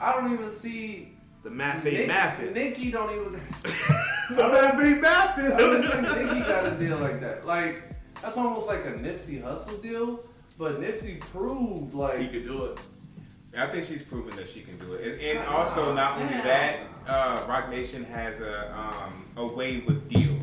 I 0.00 0.12
don't 0.12 0.32
even 0.32 0.50
see. 0.50 1.12
the 1.42 1.50
math 1.50 1.84
ain't 1.86 1.94
Nicki- 1.94 2.08
mathing. 2.08 2.54
Nicki 2.54 2.90
don't 2.90 3.10
even. 3.10 3.40
The 4.30 4.48
math 4.48 4.80
ain't 4.80 5.04
I 5.04 5.56
don't 5.58 5.82
think 5.82 6.06
mathing. 6.06 6.34
Nicki 6.34 6.48
got 6.48 6.66
a 6.66 6.70
deal 6.76 6.96
like 6.98 7.20
that. 7.20 7.44
Like, 7.44 7.82
that's 8.22 8.36
almost 8.38 8.66
like 8.66 8.84
a 8.86 8.92
Nipsey 8.92 9.42
Hussle 9.42 9.82
deal. 9.82 10.20
But 10.56 10.80
Nipsey 10.80 11.20
proved 11.20 11.92
like 11.92 12.18
he 12.18 12.28
could 12.28 12.46
do 12.46 12.66
it. 12.66 12.78
I 13.56 13.66
think 13.66 13.84
she's 13.84 14.02
proven 14.02 14.34
that 14.36 14.48
she 14.48 14.60
can 14.62 14.78
do 14.78 14.94
it, 14.94 15.20
and, 15.20 15.38
and 15.38 15.48
also 15.48 15.92
not 15.94 16.18
only 16.18 16.32
that, 16.34 16.76
uh, 17.06 17.44
Roc 17.46 17.68
Nation 17.68 18.02
has 18.04 18.40
a 18.40 18.72
um, 18.74 19.21
a 19.36 19.46
way 19.46 19.78
with 19.86 20.08
deals. 20.08 20.42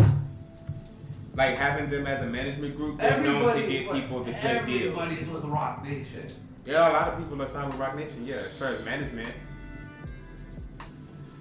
Like 1.36 1.56
having 1.56 1.90
them 1.90 2.06
as 2.08 2.22
a 2.22 2.26
management 2.28 2.76
group, 2.76 3.00
they're 3.00 3.22
known 3.22 3.56
to 3.56 3.62
get 3.68 3.92
people 3.92 4.24
the 4.24 4.32
good 4.32 4.66
deals. 4.66 4.98
Everybody's 4.98 5.28
with 5.30 5.44
Roc 5.46 5.84
Nation. 5.84 6.28
Yeah, 6.66 6.90
a 6.90 6.92
lot 6.92 7.08
of 7.14 7.18
people 7.20 7.42
are 7.42 7.48
signed 7.48 7.72
with 7.72 7.80
Roc 7.80 7.96
Nation. 7.96 8.26
Yeah, 8.26 8.36
as 8.36 8.58
far 8.58 8.70
as 8.70 8.84
management. 8.84 9.34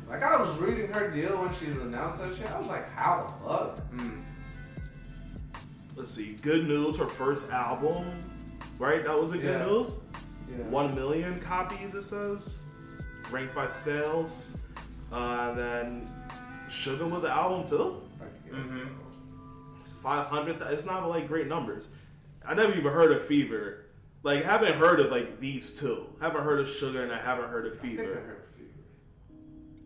Like 0.08 0.22
I 0.22 0.40
was 0.40 0.56
reading 0.58 0.90
her 0.92 1.10
deal 1.10 1.36
when 1.42 1.54
she 1.54 1.66
announced 1.80 2.20
that 2.20 2.36
shit. 2.36 2.50
I 2.50 2.58
was 2.58 2.68
like, 2.68 2.88
how 2.92 3.26
the 3.26 3.48
fuck? 3.48 3.90
Mm. 3.92 4.22
Let's 5.96 6.12
see. 6.12 6.34
Good 6.42 6.66
news. 6.66 6.96
Her 6.96 7.06
first 7.06 7.50
album, 7.50 8.06
right? 8.78 9.04
That 9.04 9.18
was 9.18 9.32
a 9.32 9.38
good 9.38 9.60
Yeah. 9.60 9.66
news. 9.66 9.96
Yeah. 10.48 10.56
One 10.70 10.94
million 10.94 11.38
copies. 11.40 11.94
It 11.94 12.02
says, 12.02 12.62
ranked 13.30 13.54
by 13.54 13.66
sales. 13.66 14.56
Uh, 15.12 15.52
then 15.54 16.10
Sugar 16.68 17.06
was 17.06 17.24
an 17.24 17.30
album 17.30 17.66
too. 17.66 18.02
I 18.20 18.24
guess. 18.50 18.58
Mhm. 18.66 18.88
It's 19.80 19.94
500. 19.94 20.60
It's 20.72 20.84
not 20.86 21.08
like 21.08 21.26
great 21.28 21.46
numbers. 21.46 21.88
I 22.46 22.54
never 22.54 22.72
even 22.72 22.92
heard 22.92 23.12
of 23.12 23.22
Fever. 23.22 23.84
Like, 24.22 24.42
haven't 24.44 24.74
heard 24.74 25.00
of 25.00 25.10
like 25.10 25.40
these 25.40 25.78
two. 25.78 26.06
Haven't 26.20 26.42
heard 26.42 26.60
of 26.60 26.68
Sugar 26.68 27.02
and 27.02 27.12
I 27.12 27.18
haven't 27.18 27.48
heard 27.48 27.66
of 27.66 27.72
I 27.74 27.76
think 27.76 28.00
I 28.00 28.02
Fever. 28.02 28.14
heard 28.14 28.44
Fever. 28.56 28.68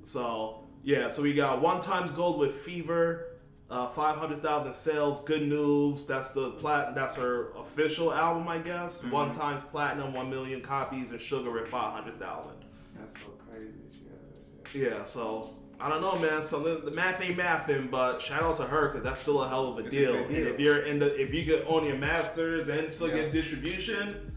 So 0.04 0.64
yeah, 0.82 1.08
so 1.08 1.22
we 1.22 1.34
got 1.34 1.60
one 1.60 1.80
times 1.80 2.10
gold 2.10 2.38
with 2.38 2.52
Fever, 2.54 3.26
uh, 3.70 3.86
500,000 3.88 4.74
sales. 4.74 5.20
Good 5.20 5.42
news. 5.42 6.04
That's 6.06 6.30
the 6.30 6.50
plat. 6.52 6.94
That's 6.94 7.14
her 7.16 7.50
official 7.52 8.12
album, 8.12 8.48
I 8.48 8.58
guess. 8.58 9.04
One 9.04 9.32
times 9.32 9.62
platinum, 9.62 10.12
one 10.12 10.28
million 10.30 10.60
copies, 10.60 11.10
and 11.10 11.20
Sugar 11.20 11.56
at 11.64 11.68
500,000. 11.70 12.52
That's 12.98 13.14
so 13.16 13.30
crazy. 13.48 13.72
She 13.92 14.00
got 14.00 14.18
that 14.64 14.70
shit. 14.72 14.92
Yeah, 14.92 15.04
so 15.04 15.48
I 15.82 15.88
don't 15.88 16.00
know, 16.00 16.16
man. 16.18 16.42
So 16.44 16.60
the, 16.60 16.76
the 16.84 16.92
math 16.92 17.20
ain't 17.22 17.36
mathing, 17.38 17.90
but 17.90 18.20
shout 18.22 18.42
out 18.42 18.56
to 18.56 18.62
her 18.64 18.88
because 18.88 19.02
that's 19.02 19.20
still 19.20 19.42
a 19.42 19.48
hell 19.48 19.66
of 19.68 19.78
a 19.78 19.80
It's 19.86 19.94
a 19.94 19.98
deal. 19.98 20.28
deal. 20.28 20.46
if 20.46 20.60
you're 20.60 20.80
in 20.82 20.98
the, 21.00 21.20
if 21.20 21.34
you 21.34 21.44
could 21.44 21.66
own 21.66 21.84
your 21.86 21.96
masters 21.98 22.68
and 22.68 22.90
still 22.90 23.08
Yeah. 23.08 23.14
get 23.22 23.32
distribution, 23.32 24.32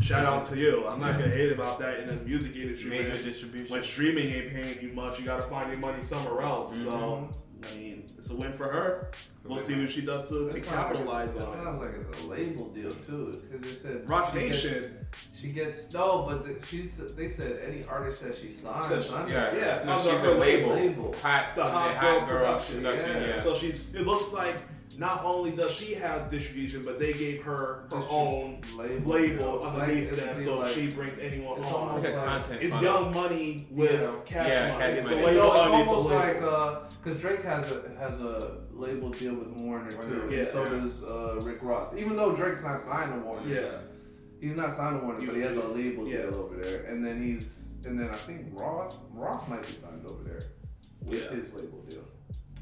shout 0.00 0.24
out 0.24 0.42
to 0.44 0.56
you. 0.58 0.86
I'm 0.88 0.98
not 1.00 1.12
gonna 1.18 1.28
hate 1.30 1.52
about 1.52 1.78
that 1.80 2.00
in 2.00 2.06
the 2.08 2.16
music 2.24 2.56
industry. 2.56 2.90
Major 2.90 3.10
man. 3.14 3.22
distribution. 3.24 3.72
When 3.72 3.82
streaming 3.82 4.28
ain't 4.32 4.50
paying 4.52 4.80
you 4.80 4.92
much, 4.94 5.18
you 5.18 5.24
gotta 5.26 5.42
find 5.42 5.70
your 5.70 5.78
money 5.78 6.02
somewhere 6.02 6.40
else. 6.42 6.74
So 6.84 6.90
Mm-hmm. 6.90 7.34
I 7.62 7.74
mean, 7.76 8.09
it's 8.20 8.30
a 8.30 8.36
win 8.36 8.52
for 8.52 8.64
her. 8.64 9.10
a 9.44 9.48
We'll 9.48 9.58
see 9.58 9.80
what 9.80 9.88
she 9.88 10.02
does 10.02 10.28
to, 10.28 10.34
to 10.34 10.52
sounds 10.52 10.54
like 10.54 10.64
capitalize 10.66 11.30
it's- 11.34 11.46
on 11.48 11.52
That 11.54 11.60
it. 11.60 11.64
sounds 11.64 11.80
like 11.82 11.90
it's 12.10 12.20
a 12.20 12.26
label 12.26 12.66
deal 12.68 12.92
too, 13.06 13.42
because 13.50 13.66
they 13.66 13.74
said 13.74 14.06
Rock 14.08 14.34
she 14.34 14.40
gets- 14.40 14.64
Nation. 14.64 15.06
She 15.34 15.48
gets 15.52 15.90
no, 15.94 16.26
but 16.28 16.44
the, 16.44 16.66
she's. 16.66 17.00
They 17.16 17.30
said 17.30 17.60
any 17.66 17.82
artist 17.84 18.22
that 18.22 18.36
she 18.36 18.52
signs. 18.52 18.88
Said 18.88 19.04
she- 19.04 19.10
under- 19.14 19.32
Yeah, 19.32 19.56
Yeah, 19.56 19.82
no, 19.86 19.92
under 19.94 20.10
she's 20.10 20.20
her 20.20 20.28
a 20.28 20.34
label. 20.34 20.74
label. 20.74 21.16
Hot, 21.22 21.54
The 21.56 21.62
is 21.62 21.68
it 21.68 21.72
Hot 21.72 22.00
Girl 22.28 22.38
Production, 22.38 22.82
production, 22.82 23.16
yeah. 23.22 23.28
yeah. 23.36 23.40
So 23.40 23.54
she's. 23.56 23.94
It 23.94 24.06
looks 24.06 24.34
like 24.34 24.56
not 24.98 25.24
only 25.24 25.52
does 25.52 25.72
she 25.72 25.94
have 25.94 26.28
distribution, 26.28 26.84
but 26.84 26.98
they 26.98 27.12
gave 27.12 27.42
her 27.42 27.84
her 27.90 28.02
own 28.10 28.60
label, 28.76 29.12
label 29.12 29.62
underneath 29.62 30.12
it'd 30.12 30.18
them, 30.18 30.36
so 30.36 30.58
like- 30.58 30.74
she 30.74 30.88
brings 30.88 31.18
anyone 31.18 31.58
it's 31.60 31.68
on. 31.70 31.96
It's 31.98 32.04
like 32.06 32.14
a 32.14 32.24
content 32.24 32.62
It's 32.62 32.74
funnel. 32.74 33.02
Young 33.02 33.14
Money 33.14 33.68
with 33.70 34.00
Yeah. 34.00 34.14
Cash 34.26 34.48
Yeah, 34.48 34.68
Money. 34.72 34.84
Cash 34.84 34.96
it's 34.98 35.10
Money. 35.10 35.22
a 35.22 35.24
No, 35.24 35.30
label 35.30 35.46
it's 35.46 35.88
almost 35.88 36.08
the 36.08 36.14
like 36.14 36.34
label. 36.42 36.82
because 37.02 37.20
Drake 37.20 37.42
has 37.42 37.64
a 37.70 37.82
has 37.98 38.20
a 38.20 38.58
label 38.72 39.10
deal 39.10 39.34
with 39.34 39.48
Warner 39.48 39.92
too, 39.92 40.28
Yeah. 40.30 40.38
and 40.40 40.48
so 40.48 40.64
does 40.68 41.02
uh, 41.04 41.40
Rick 41.42 41.58
Ross. 41.62 41.94
Even 41.94 42.16
though 42.16 42.34
Drake's 42.34 42.62
not 42.62 42.80
signed 42.80 43.12
to 43.12 43.18
Warner, 43.20 43.46
yeah. 43.48 43.78
he's 44.40 44.56
not 44.56 44.76
signed 44.76 45.00
to 45.00 45.04
Warner, 45.06 45.24
but 45.24 45.36
he 45.36 45.42
has 45.42 45.56
a 45.56 45.68
label 45.68 46.06
Yeah. 46.08 46.22
deal 46.22 46.34
over 46.34 46.56
there. 46.56 46.84
And 46.84 47.04
then 47.04 47.22
he's 47.22 47.68
and 47.84 47.98
then 47.98 48.10
I 48.10 48.16
think 48.26 48.48
Ross 48.52 48.98
Ross 49.14 49.46
might 49.48 49.62
be 49.62 49.74
signed 49.80 50.04
over 50.04 50.22
there 50.24 50.42
with 51.04 51.22
Yeah. 51.22 51.30
his 51.30 51.52
label 51.54 51.78
deal. 51.88 52.04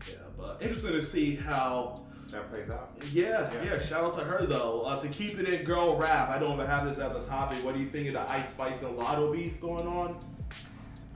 Yeah, 0.09 0.15
but 0.37 0.59
interesting 0.63 0.93
to 0.93 1.03
see 1.03 1.35
how. 1.35 2.05
That 2.31 2.51
plays 2.51 2.69
out. 2.69 2.93
Yeah, 3.11 3.51
yeah. 3.55 3.63
Yeah. 3.65 3.79
Shout 3.79 4.05
out 4.05 4.13
to 4.15 4.21
her 4.21 4.45
though. 4.45 4.83
Uh, 4.83 5.01
to 5.01 5.09
keep 5.09 5.39
it 5.39 5.49
in 5.49 5.65
girl 5.65 5.97
rap, 5.97 6.29
I 6.29 6.39
don't 6.39 6.53
even 6.55 6.67
have 6.67 6.85
this 6.85 6.99
as 6.99 7.15
a 7.15 7.25
topic. 7.25 7.65
What 7.65 7.75
do 7.75 7.81
you 7.81 7.89
think 7.89 8.09
of 8.09 8.15
the 8.15 8.31
Ice 8.31 8.51
Spice 8.51 8.83
and 8.83 8.99
Latto 8.99 9.33
beef 9.33 9.61
going 9.61 9.87
on? 9.87 10.19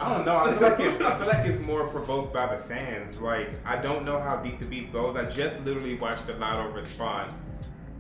I 0.01 0.15
don't 0.15 0.25
know. 0.25 0.37
I 0.39 0.53
feel 0.53 0.63
like 0.63 0.81
it's 0.81 1.05
I 1.05 1.19
feel 1.19 1.27
like 1.27 1.47
it's 1.47 1.61
more 1.61 1.87
provoked 1.87 2.33
by 2.33 2.55
the 2.55 2.63
fans. 2.63 3.21
Like 3.21 3.51
I 3.65 3.77
don't 3.77 4.05
know 4.05 4.19
how 4.21 4.37
deep 4.37 4.59
the 4.59 4.65
beef 4.65 4.93
goes. 4.93 5.17
I 5.17 5.29
just 5.29 5.65
literally 5.65 5.97
watched 5.97 6.27
the 6.27 6.33
Latto 6.35 6.75
response 6.75 7.41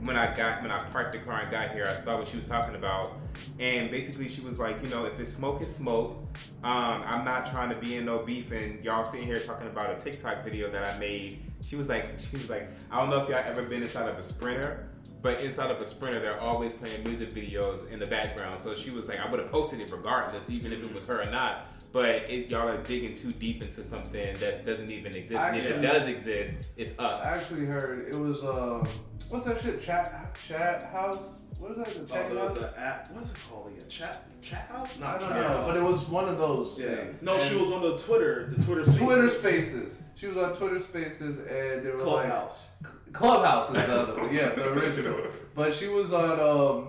when 0.00 0.16
I 0.16 0.34
got 0.34 0.62
when 0.62 0.70
I 0.70 0.82
parked 0.84 1.12
the 1.12 1.18
car 1.18 1.42
and 1.42 1.50
got 1.50 1.72
here. 1.72 1.86
I 1.86 1.92
saw 1.92 2.18
what 2.18 2.26
she 2.26 2.36
was 2.36 2.48
talking 2.48 2.74
about, 2.74 3.18
and 3.58 3.90
basically 3.90 4.28
she 4.28 4.40
was 4.40 4.58
like, 4.58 4.82
you 4.82 4.88
know, 4.88 5.04
if 5.04 5.20
it's 5.20 5.30
smoke, 5.30 5.60
it's 5.60 5.70
smoke. 5.70 6.16
Um, 6.64 7.04
I'm 7.06 7.24
not 7.24 7.46
trying 7.46 7.68
to 7.68 7.76
be 7.76 7.96
in 7.96 8.06
no 8.06 8.20
beef, 8.20 8.52
and 8.52 8.82
y'all 8.82 9.04
sitting 9.04 9.26
here 9.26 9.40
talking 9.40 9.66
about 9.66 9.90
a 9.90 10.02
TikTok 10.02 10.44
video 10.44 10.70
that 10.70 10.82
I 10.82 10.98
made. 10.98 11.42
She 11.64 11.76
was 11.76 11.88
like, 11.88 12.18
she 12.18 12.36
was 12.36 12.50
like, 12.50 12.68
I 12.90 12.98
don't 13.00 13.10
know 13.10 13.22
if 13.22 13.28
y'all 13.28 13.42
ever 13.44 13.62
been 13.62 13.82
inside 13.82 14.08
of 14.08 14.18
a 14.18 14.22
sprinter. 14.22 14.88
But 15.22 15.40
inside 15.40 15.70
of 15.70 15.80
a 15.80 15.84
sprinter, 15.84 16.18
they're 16.18 16.40
always 16.40 16.74
playing 16.74 17.04
music 17.04 17.32
videos 17.32 17.88
in 17.92 18.00
the 18.00 18.06
background. 18.06 18.58
So 18.58 18.74
she 18.74 18.90
was 18.90 19.06
like, 19.08 19.20
I 19.20 19.30
would 19.30 19.38
have 19.38 19.52
posted 19.52 19.78
it 19.78 19.90
regardless, 19.92 20.50
even 20.50 20.72
if 20.72 20.82
it 20.82 20.92
was 20.92 21.06
her 21.06 21.22
or 21.22 21.30
not. 21.30 21.68
but 21.92 22.08
it, 22.28 22.48
y'all 22.48 22.66
are 22.68 22.78
digging 22.78 23.14
too 23.14 23.30
deep 23.32 23.62
into 23.62 23.84
something 23.84 24.36
that 24.40 24.64
doesn't 24.66 24.90
even 24.90 25.14
exist. 25.14 25.38
and 25.40 25.56
if 25.56 25.66
it 25.70 25.80
does 25.80 26.08
exist, 26.08 26.54
it's 26.76 26.98
up. 26.98 27.24
I 27.24 27.36
actually 27.36 27.66
heard 27.66 28.08
it 28.08 28.16
was 28.18 28.42
um, 28.42 28.88
what's 29.28 29.44
that 29.44 29.62
shit? 29.62 29.80
Chat 29.82 30.34
chat 30.48 30.90
house. 30.90 31.18
What 31.62 31.70
is 31.70 31.76
that? 31.78 32.08
The 32.08 32.12
chat 32.12 32.26
Oh, 32.32 32.48
the, 32.54 32.60
the 32.60 32.80
app, 32.80 33.12
what 33.12 33.22
is 33.22 33.30
it 33.30 33.36
called 33.48 33.68
again? 33.68 33.84
Chat, 33.88 34.24
chat 34.42 34.68
house? 34.68 34.88
I 34.96 35.00
Not 35.00 35.20
don't 35.20 35.28
chat 35.28 35.38
know, 35.42 35.46
house. 35.48 35.66
but 35.68 35.76
it 35.76 35.82
was 35.84 36.08
one 36.08 36.28
of 36.28 36.36
those 36.36 36.76
Yeah. 36.76 36.96
things. 36.96 37.22
No, 37.22 37.38
she 37.38 37.54
was 37.54 37.70
on 37.70 37.82
the 37.82 37.96
Twitter, 37.98 38.52
the 38.56 38.64
Twitter 38.64 38.84
Spaces. 38.84 39.00
Twitter 39.00 39.28
Spaces. 39.30 40.02
She 40.16 40.26
was 40.26 40.36
on 40.38 40.56
Twitter 40.56 40.82
Spaces, 40.82 41.38
and 41.38 41.86
they 41.86 41.90
were 41.90 41.98
like 41.98 42.02
Clubhouse. 42.02 42.76
Clubhouse 43.12 43.68
is 43.76 43.86
the 43.86 43.94
other 43.94 44.20
one. 44.22 44.34
Yeah, 44.34 44.48
the 44.48 44.72
original. 44.72 45.20
But 45.54 45.72
she 45.74 45.86
was 45.86 46.12
on 46.12 46.40
um, 46.40 46.88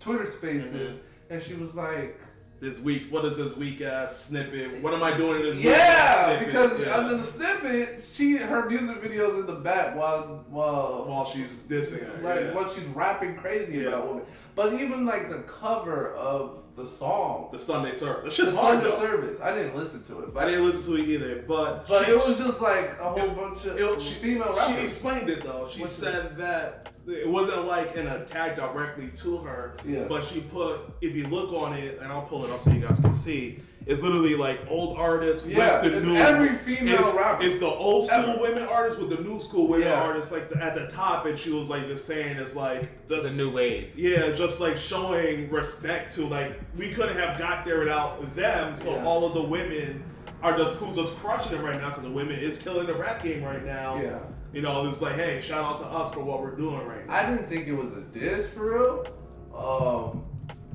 Twitter 0.00 0.26
Spaces, 0.26 0.98
and 1.28 1.42
she 1.42 1.52
was 1.54 1.74
like, 1.74 2.18
This 2.66 2.80
week, 2.80 3.12
what 3.12 3.24
is 3.24 3.36
this 3.36 3.56
week 3.56 3.80
ass 3.80 4.22
snippet? 4.24 4.82
What 4.82 4.92
am 4.92 5.00
I 5.00 5.16
doing 5.16 5.36
in 5.38 5.46
this 5.46 5.54
week 5.54 5.66
"Yeah," 5.66 6.44
because 6.44 6.82
Yeah. 6.82 6.96
under 6.98 7.16
the 7.16 7.22
snippet, 7.22 8.04
she 8.04 8.38
her 8.38 8.68
music 8.68 9.00
videos 9.00 9.38
in 9.38 9.46
the 9.46 9.52
back 9.52 9.94
while 9.94 10.44
while 10.50 11.04
while 11.06 11.24
she's 11.26 11.60
dissing 11.68 12.00
her. 12.04 12.20
like 12.24 12.40
yeah. 12.40 12.54
what 12.54 12.72
she's 12.74 12.82
rapping 12.88 13.36
crazy 13.36 13.74
Yeah. 13.74 13.88
about 13.90 14.08
women. 14.08 14.22
But 14.56 14.74
even 14.74 15.06
like 15.06 15.28
the 15.30 15.42
cover 15.42 16.12
of 16.14 16.58
the 16.74 16.84
song, 16.86 17.50
the 17.52 17.60
Sunday 17.60 17.94
service. 17.94 18.36
The 18.36 18.48
Sunday 18.48 18.90
though. 18.90 18.98
service, 18.98 19.38
I 19.40 19.54
didn't 19.54 19.76
listen 19.76 20.02
to 20.02 20.24
it, 20.24 20.34
but 20.34 20.42
I 20.42 20.50
didn't 20.50 20.66
listen 20.66 20.92
to 20.92 21.00
it 21.00 21.06
either, 21.08 21.44
but 21.46 21.86
But 21.86 22.04
she, 22.06 22.10
it 22.10 22.16
was 22.16 22.36
just 22.36 22.60
like 22.60 22.98
a 23.00 23.04
whole 23.10 23.30
it- 23.30 23.36
bunch 23.36 23.64
of 23.66 23.78
it- 23.78 24.00
she, 24.00 24.14
female 24.14 24.52
she 24.54 24.58
rappers. 24.58 24.82
explained 24.82 25.30
it 25.30 25.44
though. 25.44 25.68
She 25.72 25.82
What's 25.82 25.92
said 25.92 26.36
that 26.38 26.88
it 27.06 27.28
wasn't 27.28 27.66
like 27.66 27.96
an 27.96 28.06
attack 28.08 28.56
directly 28.56 29.08
to 29.16 29.38
her, 29.38 29.76
Yeah. 29.86 30.04
but 30.08 30.24
she 30.24 30.40
put 30.40 30.80
if 31.00 31.14
you 31.14 31.26
look 31.28 31.52
on 31.52 31.72
it, 31.74 31.98
and 32.00 32.12
I'll 32.12 32.22
pull 32.22 32.44
it 32.44 32.50
up 32.50 32.60
so 32.60 32.70
you 32.70 32.80
guys 32.80 33.00
can 33.00 33.14
see. 33.14 33.60
It's 33.86 34.02
literally 34.02 34.34
like 34.34 34.58
old 34.68 34.98
artists 34.98 35.46
Yeah, 35.46 35.80
with 35.80 35.92
the 35.92 35.98
it's 35.98 36.06
new. 36.08 36.16
every 36.16 36.56
female 36.56 36.98
it's, 36.98 37.14
rapper. 37.16 37.44
It's 37.46 37.58
the 37.60 37.66
old 37.68 38.04
school 38.06 38.18
Ever. 38.30 38.40
women 38.42 38.64
artists 38.64 38.98
with 39.00 39.10
the 39.16 39.22
new 39.22 39.38
school 39.38 39.68
women 39.68 39.86
Yeah. 39.86 40.02
artists 40.02 40.32
like 40.32 40.48
the, 40.48 40.60
at 40.60 40.74
the 40.74 40.88
top, 40.88 41.24
and 41.26 41.38
she 41.38 41.50
was 41.50 41.70
like 41.70 41.86
just 41.86 42.04
saying 42.04 42.36
it's 42.36 42.56
like 42.56 43.06
The 43.06 43.32
new 43.36 43.50
wave. 43.50 43.90
Yeah, 43.94 44.30
just 44.32 44.60
like 44.60 44.76
showing 44.76 45.48
respect 45.50 46.12
to 46.16 46.26
like 46.26 46.58
we 46.76 46.90
couldn't 46.90 47.16
have 47.16 47.38
got 47.38 47.64
there 47.64 47.78
without 47.78 48.34
them. 48.34 48.74
So 48.74 48.90
Yeah. 48.96 49.04
all 49.04 49.24
of 49.24 49.34
the 49.34 49.42
women 49.42 50.02
are 50.42 50.56
just 50.56 50.80
who's 50.80 50.96
just 50.96 51.16
crushing 51.18 51.56
it 51.56 51.62
right 51.62 51.80
now 51.80 51.90
because 51.90 52.02
the 52.02 52.10
women 52.10 52.40
is 52.40 52.58
killing 52.58 52.88
the 52.88 52.94
rap 52.94 53.22
game 53.22 53.44
right 53.44 53.64
now. 53.64 54.00
Yeah. 54.02 54.18
You 54.56 54.62
know, 54.62 54.88
it's 54.88 55.02
like, 55.02 55.16
hey, 55.16 55.38
shout 55.42 55.62
out 55.62 55.78
to 55.80 55.84
us 55.84 56.14
for 56.14 56.24
what 56.24 56.40
we're 56.40 56.56
doing 56.56 56.86
right 56.86 57.06
now. 57.06 57.14
I 57.14 57.28
didn't 57.28 57.46
think 57.46 57.66
it 57.68 57.74
was 57.74 57.92
a 57.92 58.00
diss 58.00 58.48
for 58.48 58.72
real. 58.72 59.06
Um, 59.54 60.24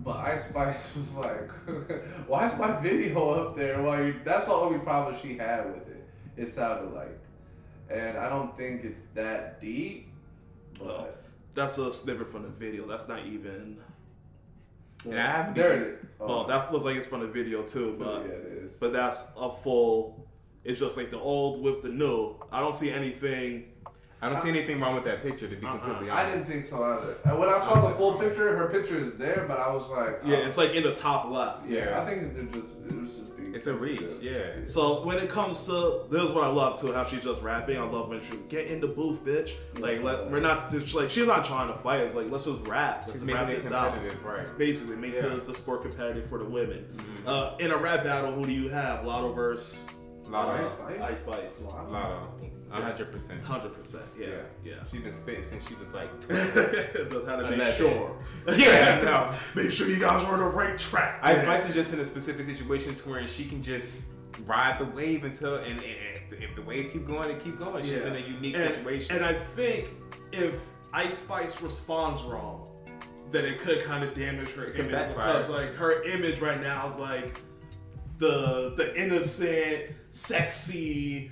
but 0.04 0.18
Ice 0.18 0.44
Spice 0.50 0.96
was 0.96 1.16
like, 1.16 1.50
"Why 2.28 2.48
is 2.48 2.60
my 2.60 2.80
video 2.80 3.28
up 3.32 3.58
there?" 3.58 3.82
While 3.82 4.06
you, 4.06 4.20
that's 4.24 4.46
the 4.46 4.54
only 4.54 4.78
problem 4.78 5.16
she 5.20 5.36
had 5.36 5.66
with 5.66 5.90
it. 5.90 6.08
It 6.38 6.50
sounded 6.50 6.94
like, 6.94 7.18
and 7.90 8.20
I 8.20 8.30
don't 8.30 8.56
think 8.56 8.84
it's 8.84 9.02
that 9.16 9.60
deep. 9.60 10.14
Well, 10.80 11.08
that's 11.56 11.80
a 11.80 11.92
snippet 11.92 12.28
from 12.28 12.44
the 12.44 12.50
video. 12.50 12.86
That's 12.86 13.08
not 13.08 13.26
even. 13.26 13.80
And 15.06 15.20
I 15.20 15.26
haven't 15.26 15.56
there 15.56 15.74
it 15.74 15.88
is. 15.88 16.06
Well, 16.20 16.46
that 16.46 16.72
looks 16.72 16.86
like 16.86 16.98
it's 16.98 17.08
from 17.08 17.22
the 17.22 17.28
video 17.28 17.64
too, 17.64 17.96
but 17.98 18.28
yeah, 18.28 18.32
it 18.32 18.46
is. 18.46 18.74
but 18.74 18.94
that's 18.94 19.32
a 19.36 19.50
full. 19.50 20.28
It's 20.64 20.80
just 20.80 20.98
like 20.98 21.10
the 21.10 21.20
old 21.20 21.64
with 21.64 21.82
the 21.82 21.90
new. 21.90 22.36
I 22.52 22.60
don't 22.60 22.76
see 22.76 22.92
anything. 22.92 23.71
I 24.24 24.30
don't 24.30 24.40
see 24.42 24.50
anything 24.50 24.80
wrong 24.80 24.94
with 24.94 25.04
that 25.06 25.24
picture, 25.24 25.48
to 25.48 25.56
be 25.56 25.66
Uh-uh. 25.66 25.78
completely 25.80 26.10
I 26.12 26.30
didn't 26.30 26.46
think 26.46 26.66
so 26.66 26.84
either. 26.84 27.36
When 27.36 27.50
I 27.50 27.60
saw 27.60 27.90
the 27.90 27.96
full 27.96 28.14
picture, 28.20 28.56
her 28.56 28.68
picture 28.68 28.98
is 29.04 29.18
there, 29.18 29.46
but 29.48 29.60
I 29.60 29.74
was 29.74 29.90
like, 29.90 30.20
Yeah, 30.24 30.38
oh, 30.38 30.46
it's 30.46 30.58
like 30.58 30.72
in 30.76 30.84
the 30.84 30.94
top 30.94 31.32
left. 31.32 31.66
yeah. 31.68 31.86
Yeah. 31.90 32.02
I 32.02 32.06
think 32.06 32.36
they're 32.36 32.44
just 32.62 32.74
it 32.88 32.96
was 33.02 33.10
just 33.12 33.36
being. 33.36 33.56
It's 33.56 33.66
a 33.68 33.74
reach, 33.74 34.02
yeah. 34.22 34.64
So 34.66 35.04
when 35.04 35.18
it 35.18 35.28
comes 35.28 35.66
to 35.66 36.04
this 36.12 36.22
is 36.22 36.30
what 36.30 36.44
I 36.44 36.50
love 36.50 36.80
too, 36.80 36.94
how 36.94 37.04
she's 37.04 37.24
just 37.24 37.42
rapping. 37.42 37.78
I 37.80 37.84
love 37.84 38.10
when 38.10 38.22
she 38.22 38.34
get 38.48 38.68
in 38.68 38.80
the 38.80 38.88
booth, 38.88 39.26
bitch. 39.26 39.56
Like 39.80 40.04
let, 40.04 40.30
we're 40.30 40.40
not 40.40 40.70
just 40.70 40.94
like 40.94 41.10
she's 41.10 41.26
not 41.28 41.44
trying 41.44 41.68
to 41.70 41.78
fight. 41.80 42.02
It's 42.02 42.14
like 42.14 42.30
let's 42.30 42.46
just 42.46 42.62
rap. 42.62 43.06
Let's 43.08 43.22
She's 43.22 43.24
rap 43.34 43.50
this 43.50 43.72
out. 43.72 43.98
right? 44.24 44.56
Basically, 44.58 44.96
make 44.98 45.16
Yeah. 45.16 45.22
the, 45.22 45.30
the 45.42 45.54
sport 45.54 45.82
competitive 45.82 46.28
for 46.30 46.38
the 46.38 46.46
women. 46.46 46.86
Mm-hmm. 46.96 47.28
Uh, 47.28 47.58
in 47.58 47.72
a 47.72 47.78
rap 47.78 48.04
battle, 48.04 48.32
who 48.34 48.46
do 48.46 48.54
you 48.54 48.70
have? 48.70 49.00
Latto 49.04 49.34
versus 49.36 49.90
Latto. 50.30 50.60
Ice 50.62 50.70
Spice? 50.70 51.02
Ice 51.02 51.20
Spice. 51.20 51.62
Wow. 51.64 52.28
Latto. 52.40 52.52
Hundred 52.72 53.12
percent. 53.12 53.42
Hundred 53.44 53.74
percent. 53.74 54.06
Yeah, 54.18 54.28
yeah. 54.64 54.76
She's 54.92 55.02
been 55.02 55.12
spitting 55.12 55.44
since 55.44 55.68
she 55.68 55.76
was 55.76 55.94
like 55.94 56.10
Just 56.28 57.28
had 57.28 57.38
to 57.38 57.44
make 57.44 57.54
Eleven. 57.54 57.74
sure. 57.76 58.16
Yeah, 58.58 59.02
no. 59.56 59.62
make 59.62 59.72
sure 59.72 59.88
you 59.88 60.00
guys 60.00 60.24
are 60.24 60.34
on 60.34 60.40
the 60.40 60.46
right 60.46 60.78
track. 60.78 61.20
Ice. 61.22 61.42
Spice 61.42 61.70
is 61.70 61.76
just 61.76 61.94
in 61.94 62.00
a 62.00 62.06
specific 62.06 62.46
situation 62.46 62.96
to 62.96 63.10
where 63.10 63.26
she 63.28 63.46
can 63.46 63.62
just 63.62 64.00
ride 64.46 64.80
the 64.80 64.86
wave 64.86 65.24
until 65.24 65.56
and, 65.58 65.80
and 65.80 65.84
if, 66.32 66.42
if 66.50 66.56
the 66.56 66.62
wave 66.62 66.92
keep 66.94 67.06
going, 67.06 67.30
it 67.30 67.44
keep 67.44 67.60
going. 67.60 67.84
She's 67.84 67.94
Yeah. 67.94 68.08
in 68.08 68.16
a 68.16 68.20
unique 68.20 68.56
and, 68.56 68.74
situation. 68.74 69.16
And 69.18 69.26
I 69.26 69.34
think 69.34 69.90
if 70.32 70.56
Ice 70.94 71.20
Spice 71.20 71.62
responds 71.62 72.24
wrong, 72.24 72.68
then 73.32 73.46
it 73.46 73.60
could 73.60 73.84
kind 73.84 74.04
of 74.04 74.14
damage 74.16 74.52
her 74.54 74.66
could 74.66 74.80
image 74.82 74.92
backfire. 74.92 75.34
because 75.34 75.50
like 75.50 75.74
her 75.76 76.04
image 76.04 76.40
right 76.40 76.62
now 76.62 76.88
is 76.90 76.98
like 76.98 77.40
the 78.18 78.74
the 78.78 78.96
innocent, 79.00 79.86
sexy, 80.12 81.32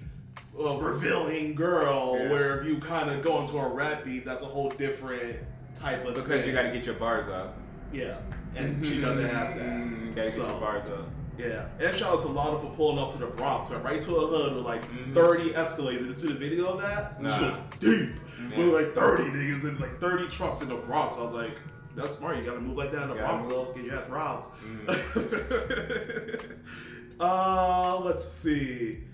uh, 0.59 0.77
revealing 0.77 1.55
girl. 1.55 2.17
Yeah. 2.19 2.29
Where 2.31 2.59
if 2.61 2.67
you 2.67 2.77
kind 2.79 3.09
of 3.09 3.21
go 3.21 3.41
into 3.41 3.57
a 3.57 3.67
rap 3.69 4.03
beat, 4.03 4.25
that's 4.25 4.41
a 4.41 4.45
whole 4.45 4.69
different 4.71 5.37
type 5.75 6.05
of 6.05 6.15
because 6.15 6.41
thing. 6.43 6.49
you 6.51 6.55
got 6.55 6.63
to 6.63 6.71
get 6.71 6.85
your 6.85 6.95
bars 6.95 7.27
up. 7.29 7.55
yeah, 7.93 8.17
and 8.55 8.85
she 8.85 8.99
doesn't 8.99 9.29
have 9.29 9.55
that. 9.55 9.65
Mm, 9.65 10.07
you 10.07 10.11
gotta 10.13 10.29
So- 10.31 10.41
get 10.41 10.49
your 10.51 10.59
bars 10.59 10.89
up. 10.89 11.07
Yeah, 11.37 11.65
and 11.79 11.95
shout 11.95 12.15
out 12.15 12.21
to 12.23 12.27
Lana 12.27 12.59
for 12.59 12.69
pulling 12.75 12.99
up 12.99 13.13
to 13.13 13.17
the 13.17 13.27
Bronx, 13.27 13.69
man, 13.71 13.81
right 13.81 14.01
to 14.01 14.15
a 14.17 14.27
hood 14.27 14.55
with 14.57 14.65
like 14.65 14.81
Mhm. 14.91 15.13
30 15.13 15.51
Escalades. 15.51 15.99
Did 15.99 16.07
you 16.07 16.13
see 16.13 16.27
the 16.27 16.33
video 16.33 16.65
of 16.73 16.81
that? 16.81 17.21
Nah. 17.21 17.29
She 17.37 17.43
was 17.45 17.57
deep 17.79 18.09
Yeah. 18.51 18.57
with 18.57 18.73
like 18.73 18.93
30 18.93 19.23
niggas 19.29 19.63
and 19.63 19.79
like 19.79 20.01
30 20.01 20.27
trucks 20.27 20.61
in 20.61 20.67
the 20.67 20.75
Bronx. 20.75 21.15
I 21.15 21.21
was 21.23 21.31
like, 21.31 21.57
that's 21.95 22.15
smart. 22.17 22.35
You 22.37 22.43
gotta 22.43 22.59
move 22.59 22.75
like 22.75 22.91
that 22.91 23.03
in 23.03 23.09
the 23.09 23.15
Gotta 23.15 23.27
Bronx, 23.27 23.47
though. 23.47 23.71
Get 23.73 23.85
your 23.85 23.95
ass 23.95 24.09
robbed. 24.09 24.47
Mm. 24.65 26.45
uh, 27.21 27.99
let's 28.03 28.25
see. 28.25 29.05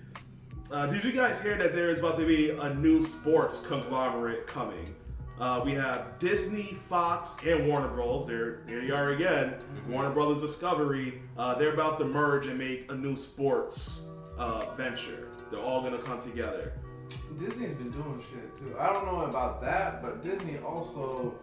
Uh, 0.70 0.86
did 0.86 1.04
you 1.04 1.12
guys 1.12 1.42
hear 1.42 1.56
that 1.56 1.72
there 1.74 1.90
is 1.90 1.98
about 1.98 2.18
to 2.18 2.26
be 2.26 2.50
a 2.50 2.74
new 2.74 3.02
sports 3.02 3.64
conglomerate 3.64 4.46
coming? 4.46 4.94
Uh, 5.38 5.60
we 5.64 5.72
have 5.72 6.18
Disney, 6.18 6.62
Fox, 6.88 7.36
and 7.46 7.68
Warner 7.68 7.88
Bros. 7.88 8.26
There, 8.26 8.60
there 8.66 8.82
you 8.82 8.94
are 8.94 9.10
again. 9.10 9.50
Mm-hmm. 9.50 9.92
Warner 9.92 10.10
Brothers 10.10 10.40
Discovery. 10.40 11.20
Uh, 11.36 11.54
they're 11.54 11.74
about 11.74 11.98
to 11.98 12.04
merge 12.04 12.46
and 12.46 12.58
make 12.58 12.90
a 12.90 12.94
new 12.94 13.16
sports 13.16 14.08
uh, 14.38 14.74
venture. 14.74 15.28
They're 15.50 15.60
all 15.60 15.82
gonna 15.82 15.98
come 16.02 16.18
together. 16.18 16.72
Disney's 17.38 17.76
been 17.76 17.90
doing 17.90 18.20
shit 18.32 18.56
too. 18.58 18.76
I 18.78 18.92
don't 18.92 19.06
know 19.06 19.20
about 19.26 19.60
that, 19.60 20.02
but 20.02 20.24
Disney 20.24 20.58
also 20.58 21.34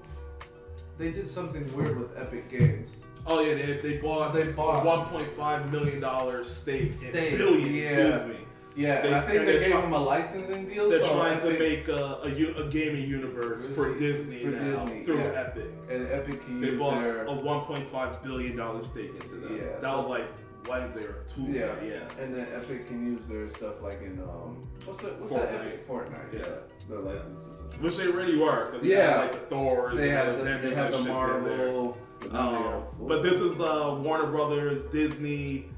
they 0.98 1.12
did 1.12 1.30
something 1.30 1.72
weird 1.76 1.98
with 2.00 2.18
Epic 2.18 2.50
Games. 2.50 2.90
Oh 3.26 3.40
yeah, 3.42 3.54
they, 3.54 3.78
they 3.78 3.98
bought 4.00 4.34
They 4.34 4.52
bought- 4.52 4.84
one 4.84 5.06
point 5.06 5.30
five 5.32 5.72
million 5.72 6.02
dollars 6.02 6.50
stake, 6.54 6.92
in 6.92 6.98
Stake, 6.98 7.38
billion. 7.38 7.74
yeah. 7.74 7.84
Excuse 8.16 8.38
me. 8.40 8.46
Yeah, 8.76 9.02
They 9.02 9.08
and 9.08 9.16
I 9.16 9.20
think 9.20 9.46
they 9.46 9.60
gave 9.60 9.72
try- 9.72 9.82
them 9.82 9.94
a 9.94 9.98
licensing 10.00 10.68
deal. 10.68 10.90
They're 10.90 11.00
so 11.04 11.16
trying 11.16 11.40
to 11.42 11.48
Epic- 11.50 11.60
make 11.60 11.88
a, 11.88 12.68
gaming 12.72 13.08
universe 13.08 13.68
for 13.68 13.94
Disney 13.96 14.40
For 14.46 14.48
now 14.52 14.86
Disney, 14.86 15.04
through 15.06 15.20
yeah. 15.20 15.44
Epic. 15.48 15.66
and 15.92 16.08
Epic 16.12 16.46
can 16.46 16.60
They 16.62 16.70
use 16.70 16.80
bought 16.80 17.00
their 17.02 17.24
a 17.26 17.30
1.5 17.30 18.24
billion 18.24 18.56
dollar 18.58 18.84
stake 18.84 19.12
into 19.20 19.36
them. 19.36 19.56
Yeah, 19.58 19.64
that 19.80 19.82
so- 19.84 19.98
was 20.00 20.08
like 20.08 20.26
Wednesday 20.68 21.04
or 21.04 21.24
Tuesday. 21.36 21.60
yeah, 21.60 21.88
Yeah. 22.18 22.24
and 22.24 22.34
then 22.34 22.48
Epic 22.56 22.88
can 22.88 23.06
use 23.06 23.22
their 23.30 23.48
stuff 23.50 23.82
like 23.84 24.02
in 24.02 24.20
um 24.24 24.58
what's 24.86 25.02
that 25.02 25.20
what's 25.20 25.34
that 25.34 25.52
Fortnite. 25.52 25.68
Epic 25.68 25.88
Fortnite 25.88 26.34
Yeah. 26.34 26.40
yeah 26.40 26.46
their 26.90 27.00
licenses. 27.00 27.60
Which 27.80 27.98
they 27.98 28.08
really 28.08 28.38
were. 28.38 28.72
'cause 28.72 28.82
they 28.82 28.88
Yeah. 28.90 29.12
had, 29.12 29.18
like 29.32 29.50
the 29.50 29.56
Thors. 29.56 29.98
They 29.98 30.10
and 30.10 30.18
have 30.18 30.38
the 30.38 30.44
the, 30.46 30.68
they 30.70 30.74
have 30.76 30.92
the 30.92 30.98
and 31.00 31.08
shits 31.08 31.38
in 31.38 31.44
there. 31.46 31.58
Marvel. 31.58 31.98
but 32.22 32.32
now 32.34 32.52
they 32.52 32.58
Um, 32.58 33.08
but 33.08 33.22
this 33.24 33.40
is 33.42 33.58
the 33.58 34.00
Warner 34.02 34.28
Brothers, 34.28 34.86
Disney. 34.86 35.70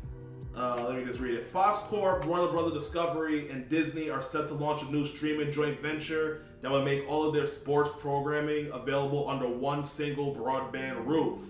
Uh, 0.56 0.86
let 0.88 0.97
me 0.97 1.03
just 1.03 1.20
read 1.20 1.34
it. 1.34 1.43
Fox 1.43 1.82
Corp, 1.82 2.26
Warner 2.26 2.49
Brothers 2.49 2.74
Discovery, 2.74 3.49
and 3.49 3.68
Disney 3.68 4.10
are 4.10 4.22
set 4.22 4.47
to 4.47 4.53
launch 4.53 4.84
a 4.84 4.86
new 4.86 5.06
streaming 5.06 5.51
joint 5.51 5.82
venture 5.82 6.45
that 6.62 6.72
will 6.72 6.82
make 6.82 7.03
all 7.10 7.28
of 7.28 7.34
their 7.34 7.45
sports 7.45 7.91
programming 7.91 8.72
available 8.72 9.28
under 9.30 9.47
one 9.47 9.84
single 9.84 10.34
broadband 10.34 11.06
roof. 11.06 11.41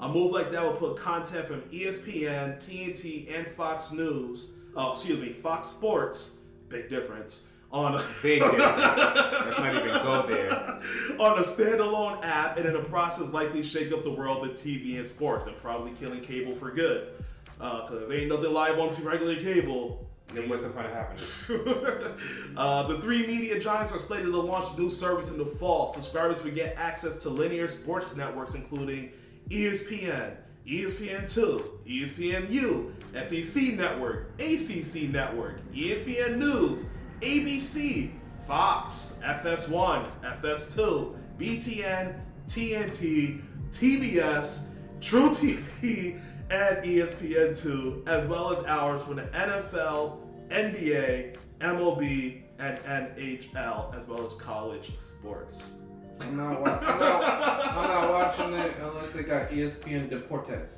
A 0.00 0.08
move 0.08 0.32
like 0.32 0.50
that 0.50 0.64
will 0.64 0.72
put 0.72 0.96
content 0.96 1.46
from 1.46 1.60
ESPN, 1.70 2.56
TNT, 2.56 3.32
and 3.32 3.46
Fox 3.46 3.92
News, 3.92 4.52
uh, 4.76 4.90
excuse 4.92 5.18
me, 5.18 5.32
Fox 5.32 5.68
Sports, 5.68 6.40
big 6.68 6.88
difference, 6.88 7.50
on 7.70 7.92
Big 8.22 8.40
difference. 8.40 8.62
Let's 8.62 9.58
not 9.58 9.74
even 9.74 10.02
go 10.02 10.26
there. 10.26 10.50
on 11.20 11.38
a 11.38 11.42
standalone 11.42 12.24
app 12.24 12.56
and 12.56 12.66
in 12.66 12.72
the 12.72 12.80
process 12.80 13.32
likely 13.32 13.62
shake 13.62 13.92
up 13.92 14.02
the 14.02 14.10
world 14.10 14.44
of 14.44 14.56
TV 14.56 14.96
and 14.96 15.06
sports 15.06 15.46
and 15.46 15.56
probably 15.58 15.92
killing 15.92 16.20
cable 16.20 16.54
for 16.54 16.72
good. 16.72 17.12
Because 17.60 18.02
if 18.02 18.10
ain't 18.10 18.28
nothing 18.28 18.52
live 18.52 18.78
on 18.78 18.88
regular 19.04 19.36
cable, 19.36 20.08
Then 20.32 20.48
what's 20.48 20.62
the 20.64 20.70
point 20.70 20.86
of 20.86 20.92
it? 21.12 22.12
uh, 22.56 22.86
the 22.86 23.00
three 23.00 23.26
media 23.26 23.58
giants 23.60 23.92
are 23.92 23.98
slated 23.98 24.32
to 24.32 24.40
launch 24.40 24.78
new 24.78 24.88
service 24.88 25.30
in 25.30 25.38
the 25.38 25.44
fall. 25.44 25.88
Subscribers 25.88 26.42
will 26.42 26.52
get 26.52 26.76
access 26.76 27.16
to 27.22 27.28
linear 27.28 27.68
sports 27.68 28.16
networks 28.16 28.54
including 28.54 29.10
ESPN, 29.48 30.36
ESPN2, 30.66 31.84
ESPNU, 31.84 32.92
SEC 33.24 33.76
Network, 33.76 34.30
ACC 34.38 35.10
Network, 35.10 35.60
ESPN 35.72 36.38
News, 36.38 36.86
ABC, 37.20 38.12
Fox, 38.46 39.20
FS1, 39.24 40.06
FS2, 40.22 41.16
BTN, 41.38 42.20
TNT, 42.46 43.42
TBS, 43.70 44.68
truTV, 45.00 46.20
and 46.50 46.84
E 46.84 46.98
ESPN2, 46.98 48.08
as 48.08 48.26
well 48.26 48.52
as 48.52 48.64
hours 48.66 49.02
from 49.02 49.16
the 49.16 49.22
NFL, 49.22 50.18
NBA, 50.48 51.36
MLB, 51.60 52.42
and 52.58 52.78
NHL, 52.78 53.94
as 54.00 54.06
well 54.06 54.24
as 54.26 54.34
college 54.34 54.96
sports. 54.98 55.78
I'm 56.22 56.36
not, 56.36 56.60
wa- 56.60 56.78
I'm, 56.82 56.98
not, 57.00 57.66
I'm 57.76 57.88
not 57.88 58.12
watching 58.12 58.54
it 58.54 58.74
unless 58.82 59.12
they 59.12 59.22
got 59.22 59.48
ESPN 59.50 60.10
Deportes. 60.10 60.68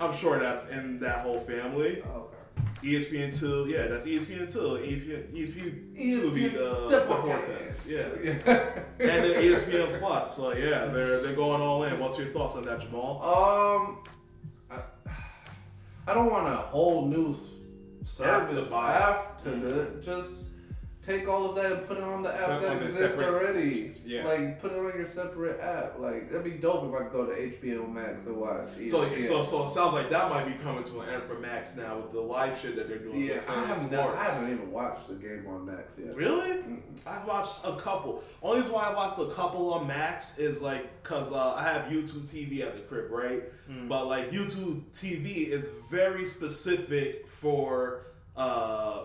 I'm 0.00 0.14
sure 0.16 0.38
that's 0.40 0.70
in 0.70 0.98
that 1.00 1.18
whole 1.18 1.38
family. 1.38 2.02
Oh, 2.06 2.22
okay. 2.22 2.36
ESPN 2.82 3.38
two, 3.38 3.66
yeah, 3.70 3.86
that's 3.86 4.06
ESPN 4.06 4.50
two. 4.50 4.58
ESPN 4.58 5.32
ESPN 5.34 5.96
two 5.96 6.22
would 6.24 6.34
be 6.34 6.48
the 6.48 7.04
Deportes. 7.06 7.88
yeah, 7.90 8.42
and 8.98 8.98
then 8.98 9.42
ESPN 9.42 9.98
plus. 10.00 10.34
So 10.36 10.52
yeah, 10.54 10.86
they're 10.86 11.20
they're 11.20 11.36
going 11.36 11.60
all 11.60 11.84
in. 11.84 12.00
What's 12.00 12.18
your 12.18 12.28
thoughts 12.28 12.56
on 12.56 12.64
that, 12.64 12.80
Jamal? 12.80 13.22
Um, 13.22 13.98
I 16.06 16.14
don't 16.14 16.30
want 16.30 16.48
a 16.48 16.56
whole 16.56 17.06
new 17.06 17.36
service 18.04 18.54
to 18.54 18.62
buy. 18.62 18.94
after 18.94 19.58
the 19.58 20.02
just 20.02 20.49
take 21.02 21.26
all 21.28 21.48
of 21.48 21.56
that 21.56 21.72
and 21.72 21.88
put 21.88 21.96
it 21.96 22.02
on 22.02 22.22
the 22.22 22.34
app 22.34 22.60
that 22.60 22.82
exists 22.82 23.18
already. 23.18 23.90
yeah. 24.04 24.24
Like 24.24 24.60
put 24.60 24.72
it 24.72 24.78
on 24.78 24.92
your 24.96 25.06
separate 25.06 25.60
app. 25.60 25.98
Like 25.98 26.30
that'd 26.30 26.44
be 26.44 26.58
dope 26.58 26.84
if 26.88 26.94
I 26.94 27.04
could 27.04 27.12
go 27.12 27.26
to 27.26 27.32
HBO 27.32 27.90
Max 27.90 28.26
and 28.26 28.36
watch. 28.36 28.68
So 28.88 29.08
ESPN. 29.08 29.22
so 29.22 29.42
so 29.42 29.66
it 29.66 29.70
sounds 29.70 29.94
like 29.94 30.10
that 30.10 30.30
might 30.30 30.46
be 30.46 30.54
coming 30.62 30.84
to 30.84 31.00
an 31.00 31.08
end 31.08 31.22
for 31.24 31.38
Max 31.38 31.76
now 31.76 31.98
with 31.98 32.12
the 32.12 32.20
live 32.20 32.58
shit 32.60 32.76
that 32.76 32.88
they're 32.88 32.98
doing. 32.98 33.20
yeah, 33.20 33.34
with 33.34 33.50
I 33.50 33.66
haven't, 33.66 33.94
I 33.94 34.24
haven't 34.24 34.52
even 34.52 34.70
watched 34.70 35.08
the 35.08 35.14
game 35.14 35.46
on 35.48 35.64
Max 35.66 35.98
yet. 35.98 36.14
Really? 36.14 36.50
Mm-mm. 36.50 36.80
I've 37.06 37.26
watched 37.26 37.64
a 37.64 37.76
couple. 37.76 38.22
Only 38.42 38.58
reason 38.58 38.74
why 38.74 38.84
I 38.84 38.94
watched 38.94 39.18
a 39.18 39.28
couple 39.34 39.72
on 39.72 39.86
Max 39.86 40.38
is 40.38 40.60
like 40.60 41.02
because 41.02 41.32
uh, 41.32 41.54
I 41.54 41.64
have 41.64 41.90
YouTube 41.90 42.28
TV 42.28 42.60
at 42.60 42.74
the 42.74 42.80
crib, 42.82 43.10
right? 43.10 43.42
But 43.88 44.08
like 44.08 44.32
YouTube 44.32 44.82
TV 44.92 45.46
is 45.46 45.68
very 45.88 46.26
specific 46.26 47.28
for 47.28 48.06
uh, 48.36 49.04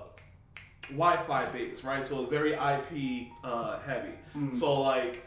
Wi-Fi 0.90 1.46
based, 1.48 1.84
right? 1.84 2.04
So 2.04 2.22
it's 2.22 2.30
very 2.32 2.54
IP 2.54 3.28
uh, 3.44 3.80
heavy. 3.80 4.14
So 4.56 4.82
like, 4.82 5.24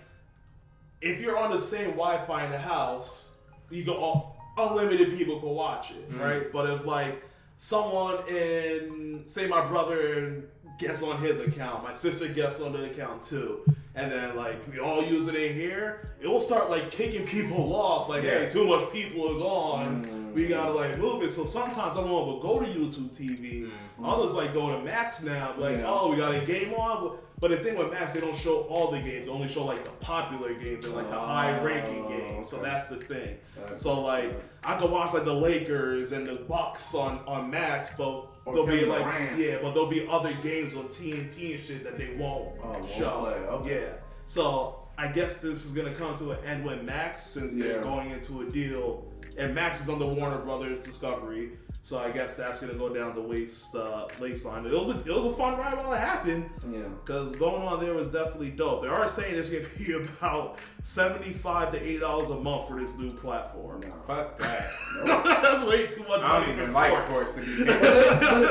if 1.00 1.20
you're 1.20 1.36
on 1.38 1.50
the 1.50 1.58
same 1.58 1.90
Wi-Fi 1.92 2.44
in 2.44 2.50
the 2.50 2.58
house, 2.58 3.32
you 3.70 3.84
can 3.84 3.94
all, 3.94 4.36
unlimited 4.56 5.16
people 5.16 5.38
can 5.40 5.50
watch 5.50 5.92
it, 5.92 6.04
right? 6.20 6.52
But 6.52 6.68
if 6.70 6.84
like 6.84 7.22
someone 7.56 8.26
in, 8.28 9.22
say, 9.24 9.46
my 9.48 9.64
brother 9.66 10.44
gets 10.78 11.02
on 11.02 11.18
his 11.20 11.38
account, 11.40 11.82
my 11.82 11.92
sister 11.92 12.28
gets 12.28 12.60
on 12.60 12.72
the 12.72 12.84
account 12.84 13.22
too, 13.22 13.60
and 13.94 14.10
then 14.10 14.36
like 14.36 14.56
we 14.72 14.78
all 14.78 15.02
use 15.02 15.26
it 15.26 15.34
in 15.34 15.54
here, 15.54 16.08
it 16.20 16.28
will 16.28 16.40
start 16.40 16.70
like 16.70 16.90
kicking 16.90 17.26
people 17.26 17.74
off. 17.74 18.08
Like, 18.08 18.22
hey, 18.22 18.48
too 18.50 18.64
much 18.64 18.92
people 18.92 19.36
is 19.36 19.42
on. 19.42 20.04
Mm. 20.04 20.32
We 20.34 20.46
gotta 20.48 20.72
like 20.72 20.98
move 20.98 21.22
it. 21.22 21.30
So 21.32 21.44
sometimes 21.46 21.96
I'm 21.96 22.08
won't 22.08 22.40
go 22.42 22.60
to 22.60 22.66
YouTube 22.66 23.10
TV. 23.10 23.62
Mm. 23.64 23.70
Others 24.04 24.34
like 24.34 24.52
go 24.54 24.78
to 24.78 24.84
Max 24.84 25.22
now. 25.22 25.54
Like, 25.58 25.78
Yeah. 25.78 25.84
oh, 25.88 26.10
we 26.10 26.16
got 26.16 26.34
a 26.34 26.44
game 26.44 26.72
on. 26.74 27.18
But 27.40 27.52
the 27.52 27.58
thing 27.58 27.76
with 27.78 27.92
Max, 27.92 28.12
they 28.14 28.20
don't 28.20 28.36
show 28.36 28.62
all 28.62 28.90
the 28.90 28.98
games. 29.00 29.26
They 29.26 29.30
only 29.32 29.48
show 29.48 29.64
like 29.64 29.84
the 29.84 29.90
popular 29.92 30.54
games 30.54 30.84
and 30.84 30.94
like 30.94 31.08
the 31.08 31.16
oh, 31.16 31.20
high 31.20 31.58
ranking 31.62 32.04
Oh, 32.04 32.08
games. 32.08 32.50
So 32.50 32.58
that's 32.60 32.86
the 32.86 32.96
thing. 32.96 33.36
That's- 33.56 33.80
So 33.82 34.00
like 34.00 34.32
I 34.64 34.76
could 34.76 34.90
watch 34.90 35.14
like 35.14 35.24
the 35.24 35.34
Lakers 35.34 36.12
and 36.12 36.26
the 36.26 36.34
Bucks 36.34 36.94
on 36.94 37.18
on 37.26 37.50
Max, 37.50 37.90
but 37.96 38.06
Or 38.06 38.28
there'll 38.52 38.66
be 38.66 38.84
like 38.86 39.04
Durant. 39.04 39.38
yeah, 39.38 39.58
but 39.62 39.74
there'll 39.74 39.88
be 39.90 40.06
other 40.08 40.32
games 40.42 40.74
on 40.74 40.84
TNT 40.84 41.54
and 41.54 41.62
shit 41.64 41.84
that 41.84 41.98
they 41.98 42.14
won't 42.16 42.56
Oh, 42.62 42.86
show. 42.86 43.26
okay. 43.62 43.74
Yeah. 43.80 43.92
So 44.26 44.80
I 44.96 45.08
guess 45.08 45.40
this 45.40 45.64
is 45.64 45.72
gonna 45.72 45.94
come 45.94 46.16
to 46.18 46.32
an 46.32 46.44
end 46.44 46.64
with 46.64 46.82
Max 46.82 47.22
since 47.22 47.56
they're 47.56 47.82
going 47.82 48.10
into 48.10 48.42
a 48.42 48.44
deal, 48.50 49.04
and 49.38 49.54
Max 49.54 49.80
is 49.80 49.88
on 49.88 49.98
the 49.98 50.06
Warner 50.06 50.38
Brothers 50.38 50.80
Discovery. 50.80 51.50
So 51.80 51.96
I 51.96 52.10
guess 52.10 52.36
that's 52.36 52.58
gonna 52.60 52.74
go 52.74 52.92
down 52.92 53.14
the 53.14 53.20
waist 53.22 53.74
uh, 53.74 54.08
waste 54.20 54.44
line. 54.44 54.66
It 54.66 54.72
was 54.72 54.88
a, 54.88 54.98
it 55.00 55.06
was 55.06 55.26
a 55.26 55.36
fun 55.36 55.56
ride 55.58 55.76
while 55.76 55.92
it 55.92 56.00
happened. 56.00 56.50
Yeah. 56.70 56.88
Because 56.88 57.34
going 57.36 57.62
on 57.62 57.78
there 57.80 57.94
was 57.94 58.10
definitely 58.10 58.50
dope. 58.50 58.82
They 58.82 58.88
are 58.88 59.06
saying 59.06 59.36
it's 59.36 59.48
gonna 59.48 59.64
be 59.78 59.92
about 60.18 60.58
seventy-five 60.82 61.70
to 61.70 61.80
eighty 61.82 62.00
dollars 62.00 62.30
a 62.30 62.34
month 62.40 62.68
for 62.68 62.78
this 62.80 62.94
new 62.96 63.12
platform. 63.12 63.80
No. 63.80 63.92
Fuck 64.06 64.38
that. 64.38 64.70
That's 65.42 65.62
way 65.62 65.86
too 65.86 66.02
much 66.08 66.20
I 66.20 66.40
money 66.40 66.46
don't 66.46 66.56
for 66.56 66.62
even 66.62 66.72
like 66.74 66.98
sports. 66.98 67.30
sports 67.30 67.58
to 67.58 67.64
be 67.64 67.70
But 67.70 67.80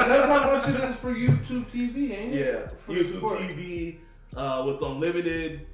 that's 0.08 0.26
how 0.26 0.52
much 0.54 0.70
it 0.70 0.90
is 0.90 0.96
for 0.96 1.14
YouTube 1.14 1.66
TV, 1.66 2.12
ain't 2.18 2.34
it? 2.34 2.46
Yeah, 2.46 2.70
For 2.86 2.94
YouTube 2.94 3.18
sport. 3.18 3.40
TV 3.40 3.98
uh, 4.36 4.64
with 4.66 4.82
unlimited 4.82 5.68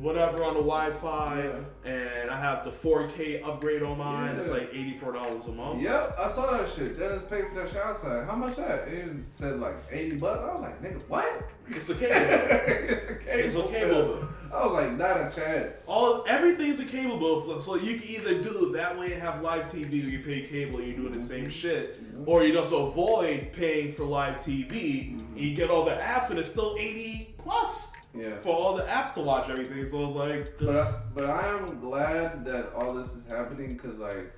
whatever 0.00 0.44
on 0.44 0.54
the 0.54 0.60
Wi-Fi, 0.60 1.50
and 1.84 2.30
I 2.30 2.38
have 2.38 2.64
the 2.64 2.70
4K 2.70 3.46
upgrade 3.46 3.82
on 3.82 3.98
mine. 3.98 4.36
It's 4.36 4.50
like 4.50 4.70
eighty-four 4.72 5.12
dollars 5.12 5.46
a 5.46 5.52
month. 5.52 5.82
Yep, 5.82 6.16
I 6.18 6.30
saw 6.30 6.50
that 6.52 6.68
shit. 6.72 6.98
Dennis 6.98 7.22
paid 7.28 7.48
for 7.48 7.54
that 7.54 7.68
shit. 7.68 8.08
Like, 8.08 8.26
how 8.26 8.36
much 8.36 8.56
that? 8.56 8.88
It 8.88 9.10
said 9.30 9.60
like 9.60 9.76
80 9.90 10.16
bucks. 10.16 10.40
I 10.40 10.52
was 10.52 10.62
like, 10.62 10.82
nigga, 10.82 11.02
what? 11.08 11.48
It's 11.68 11.90
a 11.90 11.94
cable. 11.94 12.14
it's 12.14 13.10
a 13.10 13.14
cable. 13.16 13.38
it's 13.38 13.54
a 13.56 13.62
cable 13.62 14.02
bill. 14.02 14.28
I 14.52 14.64
was 14.64 14.72
like, 14.72 14.92
not 14.96 15.16
a 15.20 15.30
chance. 15.34 15.82
All 15.86 16.24
everything's 16.26 16.80
a 16.80 16.84
cable 16.84 17.18
bill, 17.18 17.42
so, 17.42 17.58
so 17.58 17.76
you 17.76 17.98
can 17.98 18.08
either 18.08 18.42
do 18.42 18.72
that 18.72 18.98
way 18.98 19.12
and 19.12 19.20
have 19.20 19.42
live 19.42 19.70
TV, 19.70 19.92
or 20.04 20.08
you 20.08 20.20
pay 20.20 20.42
cable, 20.46 20.78
and 20.78 20.88
you're 20.88 20.96
doing 20.96 21.12
the 21.12 21.20
same 21.20 21.50
shit, 21.50 22.02
mm-hmm. 22.02 22.28
or 22.28 22.44
you 22.44 22.54
just 22.54 22.72
avoid 22.72 23.52
paying 23.52 23.92
for 23.92 24.04
live 24.04 24.38
TV. 24.38 25.18
and 25.18 25.38
You 25.38 25.54
get 25.54 25.70
all 25.70 25.84
the 25.84 25.96
apps, 25.96 26.30
and 26.30 26.38
it's 26.38 26.50
still 26.50 26.76
eighty 26.78 27.34
plus 27.36 27.92
Yeah. 28.14 28.40
for 28.40 28.48
all 28.48 28.74
the 28.74 28.84
apps 28.84 29.14
to 29.14 29.20
watch 29.20 29.48
everything. 29.48 29.84
So 29.84 30.04
it's 30.04 30.14
like, 30.14 30.58
But 30.58 30.68
I, 30.68 30.72
just, 30.72 31.14
but 31.14 31.24
I 31.26 31.48
am 31.48 31.78
glad 31.80 32.44
that 32.46 32.72
all 32.74 32.94
this 32.94 33.10
is 33.10 33.22
happening 33.28 33.74
because, 33.74 33.98
like, 33.98 34.32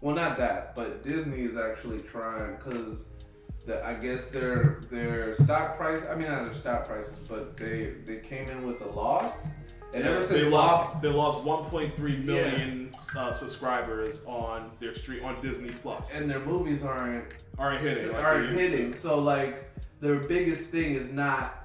well, 0.00 0.14
not 0.14 0.36
that, 0.38 0.74
but 0.74 1.04
Disney 1.04 1.42
is 1.42 1.56
actually 1.56 2.00
trying 2.00 2.56
because 2.56 2.98
I 3.84 3.94
guess 3.94 4.28
their 4.28 4.80
their 4.90 5.34
stock 5.36 5.76
price. 5.76 6.02
I 6.10 6.16
mean, 6.16 6.28
not 6.28 6.44
their 6.44 6.54
stock 6.54 6.86
prices, 6.86 7.14
but 7.28 7.56
they 7.56 7.94
they 8.04 8.16
came 8.16 8.48
in 8.48 8.66
with 8.66 8.80
a 8.80 8.88
loss, 8.88 9.46
and 9.94 10.04
ever 10.04 10.26
they 10.26 10.42
lost 10.42 11.00
they 11.00 11.08
lost 11.08 11.44
1.3 11.44 12.24
million 12.24 12.92
uh, 13.16 13.30
subscribers 13.30 14.22
on 14.26 14.70
their 14.80 14.94
street 14.94 15.22
on 15.22 15.40
Disney 15.42 15.70
and 16.16 16.28
their 16.28 16.40
movies 16.40 16.82
aren't 16.82 17.24
aren't 17.58 17.80
hitting. 17.80 18.14
aren't 18.16 18.48
to. 18.48 18.58
hitting. 18.58 18.96
So 18.96 19.20
like 19.20 19.70
their 20.00 20.16
biggest 20.16 20.70
thing 20.70 20.94
is 20.94 21.12
not 21.12 21.64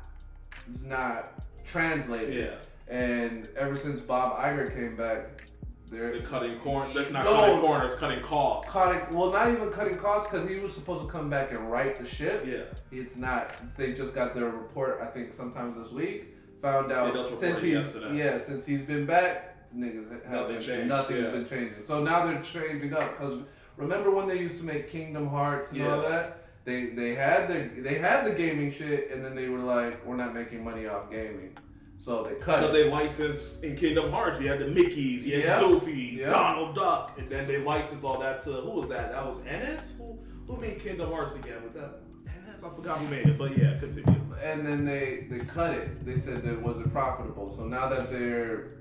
is 0.69 0.85
not 0.85 1.36
translated. 1.67 2.33
Yeah, 2.33 2.93
And 2.95 3.47
ever 3.57 3.75
since 3.75 3.99
Bob 3.99 4.37
Iger 4.39 4.73
came 4.73 4.95
back, 4.95 5.43
they're 5.89 6.11
they're 6.11 6.21
cutting 6.21 6.57
corn. 6.59 6.93
They're 6.93 7.09
not 7.11 7.23
No. 7.25 7.33
cutting 7.35 7.59
corners, 7.61 7.93
cutting 7.95 8.21
costs. 8.21 8.73
cutting. 8.73 9.15
Well, 9.15 9.31
not 9.31 9.49
even 9.51 9.69
cutting 9.71 9.95
costs 9.97 10.29
because 10.29 10.47
he 10.49 10.57
was 10.59 10.73
supposed 10.73 11.05
to 11.05 11.07
come 11.09 11.29
back 11.29 11.51
and 11.51 11.71
right 11.71 11.97
the 11.97 12.05
ship. 12.05 12.45
Yeah. 12.45 12.63
It's 12.91 13.15
not. 13.15 13.51
They 13.77 13.93
just 13.93 14.13
got 14.13 14.35
their 14.35 14.49
report. 14.49 14.99
I 15.01 15.05
think 15.05 15.33
sometimes 15.33 15.77
this 15.81 15.91
week. 15.93 16.33
Found 16.61 16.91
out 16.91 17.13
since 17.37 17.61
he's 17.61 17.73
yesterday. 17.73 18.17
yeah 18.17 18.39
since 18.39 18.65
he's 18.65 18.81
been 18.81 19.05
back, 19.05 19.55
niggas 19.75 20.09
Nothing 20.29 20.59
changed, 20.59 20.87
nothing's 20.87 21.23
yeah. 21.23 21.29
been 21.29 21.47
changing. 21.47 21.83
So 21.83 22.03
now 22.03 22.25
they're 22.25 22.41
changing 22.41 22.91
up 22.93 23.11
because 23.11 23.43
remember 23.77 24.09
when 24.09 24.27
they 24.27 24.39
used 24.39 24.57
to 24.59 24.65
make 24.65 24.89
Kingdom 24.89 25.27
Hearts 25.27 25.71
and 25.71 25.83
all 25.83 26.01
that. 26.01 26.36
They, 26.67 26.87
they 26.87 27.15
had 27.15 27.47
the 27.47 27.81
they 27.81 27.95
had 27.95 28.25
the 28.25 28.31
gaming 28.31 28.73
shit 28.73 29.09
and 29.11 29.23
then 29.23 29.35
they 29.35 29.47
were 29.47 29.59
like 29.59 30.05
we're 30.05 30.17
not 30.17 30.33
making 30.33 30.65
money 30.65 30.85
off 30.85 31.09
gaming, 31.09 31.57
so 31.97 32.23
they 32.23 32.35
cut 32.35 32.61
it. 32.61 32.73
they 32.73 32.89
licensed 32.91 33.63
in 33.63 33.77
Kingdom 33.77 34.11
Hearts, 34.11 34.41
you 34.41 34.49
had 34.49 34.59
the 34.59 34.65
Mickeys, 34.65 35.21
you 35.23 35.35
had 35.37 35.45
Yeah. 35.45 35.59
Goofy, 35.61 36.17
Yeah. 36.19 36.29
Donald 36.31 36.75
Duck, 36.75 37.13
and 37.17 37.29
then 37.29 37.47
they 37.47 37.59
licensed 37.59 38.03
all 38.03 38.19
that 38.19 38.41
to 38.41 38.51
who 38.51 38.71
was 38.71 38.89
that? 38.89 39.13
That 39.13 39.25
was 39.25 39.39
Enix. 39.39 39.97
Who 39.97 40.19
who 40.45 40.59
made 40.59 40.81
Kingdom 40.81 41.09
Hearts 41.09 41.35
again? 41.37 41.63
with 41.63 41.73
that 41.75 42.01
Enix? 42.25 42.69
I 42.69 42.75
forgot 42.75 42.97
who 42.97 43.07
made 43.15 43.27
it, 43.27 43.37
but 43.37 43.57
yeah, 43.57 43.77
continue. 43.79 44.19
and 44.43 44.65
then 44.67 44.83
they 44.83 45.25
they 45.29 45.39
cut 45.45 45.73
it. 45.73 46.05
They 46.05 46.17
said 46.17 46.43
that 46.43 46.51
it 46.51 46.61
wasn't 46.61 46.91
profitable. 46.91 47.49
So 47.49 47.63
now 47.65 47.87
that 47.87 48.11
they're 48.11 48.73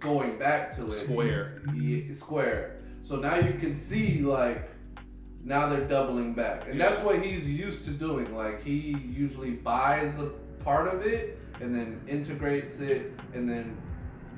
going 0.00 0.40
back 0.40 0.74
to 0.76 0.86
it, 0.86 0.90
Square. 0.90 1.62
yeah, 1.72 2.12
Square. 2.14 2.80
So 3.04 3.14
now 3.14 3.36
you 3.36 3.52
can 3.60 3.76
see 3.76 4.22
like 4.22 4.68
now 5.46 5.68
they're 5.68 5.86
doubling 5.86 6.34
back, 6.34 6.68
and 6.68 6.78
that's 6.80 6.98
what 7.00 7.24
he's 7.24 7.48
used 7.48 7.84
to 7.84 7.90
doing. 7.92 8.34
Like 8.36 8.62
he 8.64 8.96
usually 9.06 9.52
buys 9.52 10.18
a 10.18 10.26
part 10.64 10.92
of 10.92 11.06
it 11.06 11.38
and 11.60 11.74
then 11.74 12.00
integrates 12.08 12.78
it 12.80 13.12
and 13.32 13.48
then 13.48 13.76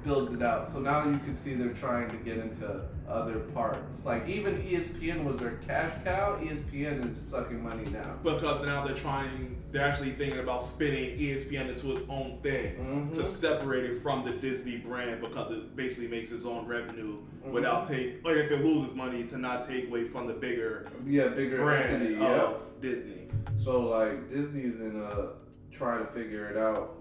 builds 0.04 0.32
it 0.32 0.42
out. 0.42 0.70
So 0.70 0.78
now 0.78 1.04
you 1.08 1.18
can 1.18 1.34
see 1.34 1.54
they're 1.54 1.70
trying 1.72 2.08
to 2.10 2.16
get 2.18 2.36
into 2.38 2.82
other 3.08 3.38
parts. 3.40 4.04
Like 4.04 4.28
even 4.28 4.62
ESPN 4.62 5.24
was 5.24 5.40
their 5.40 5.56
cash 5.66 5.92
cow. 6.04 6.38
ESPN 6.40 7.10
is 7.12 7.20
sucking 7.20 7.62
money 7.62 7.84
now. 7.90 8.16
because 8.22 8.64
now 8.64 8.86
they're 8.86 8.94
trying 8.94 9.56
they're 9.72 9.84
actually 9.86 10.12
thinking 10.12 10.40
about 10.40 10.62
spinning 10.62 11.18
ESPN 11.18 11.68
into 11.70 11.92
its 11.96 12.02
own 12.08 12.38
thing 12.42 12.74
Mhm. 12.76 13.14
to 13.14 13.24
separate 13.26 13.84
it 13.84 14.02
from 14.02 14.24
the 14.24 14.30
Disney 14.32 14.76
brand 14.78 15.20
because 15.20 15.50
it 15.52 15.74
basically 15.76 16.08
makes 16.08 16.32
its 16.32 16.44
own 16.46 16.66
revenue 16.66 17.18
Mm-hmm. 17.48 17.54
without 17.54 17.86
take 17.86 18.24
like 18.24 18.36
if 18.36 18.50
it 18.50 18.64
loses 18.64 18.94
money 18.94 19.24
to 19.24 19.38
not 19.38 19.66
take 19.66 19.88
away 19.88 20.04
from 20.06 20.26
the 20.26 20.32
bigger 20.34 20.88
Yeah, 21.06 21.28
bigger 21.28 21.56
brand 21.58 21.94
entity. 21.96 22.14
of 22.16 22.20
Yeah. 22.20 22.52
Disney 22.80 23.28
So 23.62 23.80
like 23.88 24.28
Disney's 24.30 24.76
in 24.80 25.02
a 25.04 25.30
try 25.74 25.98
to 25.98 26.06
figure 26.06 26.48
it 26.48 26.56
out 26.56 26.94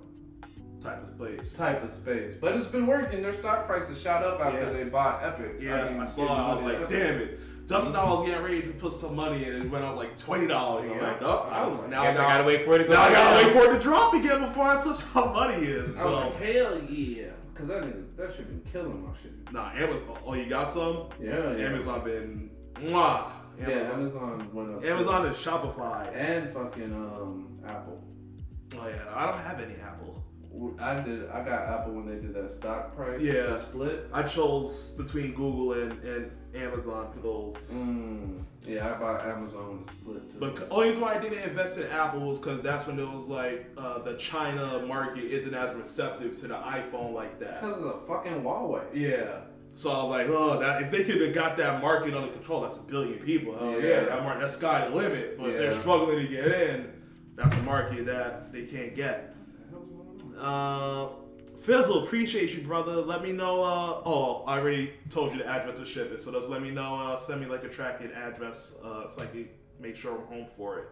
type 0.84 1.02
of 1.04 1.08
space. 1.10 1.58
type 1.58 1.84
of 1.84 1.92
space, 1.92 2.36
but 2.40 2.56
it's 2.56 2.68
been 2.68 2.86
working. 2.88 3.22
Their 3.22 3.36
stock 3.38 3.66
prices 3.68 4.00
shot 4.00 4.24
up 4.24 4.40
after 4.40 4.62
Yeah. 4.62 4.70
they 4.70 4.84
bought 4.86 5.24
Epic. 5.24 5.56
Yeah, 5.60 5.86
I, 5.86 5.90
mean, 5.94 6.08
saw 6.08 6.24
it. 6.24 6.30
I 6.30 6.54
was 6.56 6.64
like, 6.64 6.80
money 6.82 6.88
damn 6.98 7.20
it. 7.22 7.40
Just 7.68 7.92
when 7.94 8.00
I 8.00 8.06
was 8.06 8.26
getting 8.30 8.44
ready 8.46 8.62
to 8.62 8.70
put 8.70 8.94
some 8.94 9.14
money 9.16 9.44
in, 9.44 9.54
and 9.56 9.66
it 9.66 9.72
went 9.72 9.84
up 9.84 9.98
like 9.98 10.16
twenty 10.16 10.48
dollars. 10.48 10.90
I'm 10.90 11.02
like, 11.02 11.22
oh, 11.22 11.50
I 11.52 11.66
don't, 11.66 11.90
now, 11.90 12.04
Guess 12.04 12.18
I 12.18 12.22
gotta 12.22 12.44
wait 12.46 12.64
for 12.64 12.76
it 12.76 12.78
to 12.78 12.84
go. 12.86 12.94
now 12.94 13.02
I 13.02 13.12
gotta 13.12 13.46
wait 13.46 13.54
for 13.54 13.70
it 13.70 13.74
to 13.76 13.80
drop 13.90 14.14
again 14.14 14.40
before 14.42 14.64
I 14.64 14.78
put 14.82 14.96
some 14.96 15.34
money 15.34 15.66
in. 15.68 15.82
I 15.84 15.88
was 15.88 15.98
So, 15.98 16.14
like, 16.16 16.36
hell 16.38 16.80
yeah, 16.90 17.24
because 17.58 17.68
that 17.70 17.84
nigga, 17.84 18.18
that 18.18 18.36
should 18.36 18.48
been 18.48 18.72
killing 18.72 19.04
my 19.04 19.12
shit. 19.22 19.52
nah, 19.52 19.72
Amazon. 19.72 20.18
Oh, 20.26 20.34
you 20.34 20.48
got 20.48 20.72
some? 20.72 21.10
Yeah, 21.20 21.54
yeah. 21.54 21.68
Amazon 21.68 22.04
been, 22.04 22.50
mwah. 22.76 23.32
Yeah, 23.60 23.70
Amazon. 23.70 24.00
Amazon 24.00 24.50
went 24.54 24.76
up. 24.76 24.86
Amazon 24.86 25.26
is 25.26 25.38
Shopify. 25.38 26.16
and 26.16 26.54
fucking 26.54 26.94
um 26.94 27.60
Apple. 27.68 28.04
Oh 28.76 28.88
yeah, 28.88 29.04
I 29.14 29.26
don't 29.26 29.40
have 29.40 29.60
any 29.62 29.80
Apple. 29.80 30.24
I 30.80 31.00
did. 31.02 31.30
I 31.30 31.44
got 31.44 31.70
Apple 31.70 31.94
when 31.94 32.08
they 32.08 32.16
did 32.16 32.34
that 32.34 32.56
stock 32.56 32.96
price. 32.96 33.22
Yeah. 33.22 33.60
split. 33.60 34.08
I 34.14 34.24
chose 34.24 34.96
between 34.98 35.34
Google 35.34 35.74
and, 35.74 35.92
and 36.04 36.32
Amazon 36.56 37.12
for 37.14 37.20
those. 37.20 37.72
Mm, 37.74 38.44
yeah, 38.68 38.94
I 38.94 39.00
bought 39.00 39.26
Amazon 39.26 39.84
the 39.86 39.92
split 39.94 40.32
too. 40.32 40.38
But 40.40 40.56
the 40.58 40.70
only 40.70 40.88
reason 40.90 41.02
why 41.02 41.16
I 41.16 41.20
didn't 41.20 41.40
invest 41.50 41.78
in 41.80 41.88
Apple 41.88 42.20
was 42.22 42.40
because 42.40 42.62
that's 42.62 42.86
when 42.86 43.00
it 43.00 43.08
was 43.08 43.28
like 43.28 43.66
uh, 43.78 44.00
the 44.00 44.16
China 44.18 44.84
market 44.86 45.24
isn't 45.24 45.54
as 45.54 45.74
receptive 45.76 46.36
to 46.42 46.48
the 46.48 46.56
iPhone 46.56 47.14
like 47.14 47.40
that. 47.40 47.62
because 47.62 47.78
of 47.78 47.84
the 47.84 48.08
fucking 48.08 48.42
Huawei. 48.44 48.84
Yeah. 48.94 49.42
So 49.76 49.92
I 49.92 50.04
was 50.04 50.10
like, 50.10 50.28
oh, 50.30 50.60
that 50.60 50.82
if 50.82 50.92
they 50.92 51.04
could 51.04 51.22
have 51.22 51.34
got 51.36 51.56
that 51.58 51.82
market 51.82 52.14
under 52.16 52.30
control, 52.30 52.62
that's 52.62 52.78
a 52.78 52.84
billion 52.84 53.20
people. 53.20 53.56
Oh 53.60 53.78
yeah, 53.78 53.88
Yeah. 53.88 54.00
that 54.06 54.24
market, 54.24 54.40
that's 54.42 54.54
sky 54.58 54.88
the 54.90 54.96
limit. 54.96 55.38
But 55.38 55.52
they're 55.52 55.72
struggling 55.72 56.18
to 56.18 56.28
get 56.28 56.48
in. 56.48 56.92
That's 57.36 57.56
a 57.56 57.62
market 57.62 58.06
that 58.08 58.52
they 58.52 58.64
can't 58.64 58.96
get. 58.96 59.36
Uh, 60.38 61.08
Fizzle, 61.62 62.04
appreciate 62.04 62.54
you, 62.54 62.62
brother. 62.62 62.94
Let 63.02 63.24
me 63.24 63.32
know. 63.32 63.62
Uh, 63.64 64.02
oh, 64.06 64.44
I 64.48 64.60
already 64.60 64.94
told 65.10 65.32
you 65.34 65.40
the 65.40 65.48
address 65.48 65.80
to 65.80 65.86
ship 65.86 66.12
it, 66.12 66.22
so 66.22 66.32
just 66.32 66.50
let 66.50 66.62
me 66.62 66.70
know. 66.72 66.96
Uh, 66.96 67.18
send 67.18 67.42
me 67.42 67.48
like 67.48 67.64
a 67.64 67.70
tracking 67.70 68.12
address 68.12 68.78
uh, 68.84 69.08
so 69.08 69.22
I 69.24 69.26
can 69.26 69.50
make 69.80 69.96
sure 69.98 70.18
I'm 70.18 70.26
home 70.28 70.46
for 70.56 70.80
it. 70.80 70.88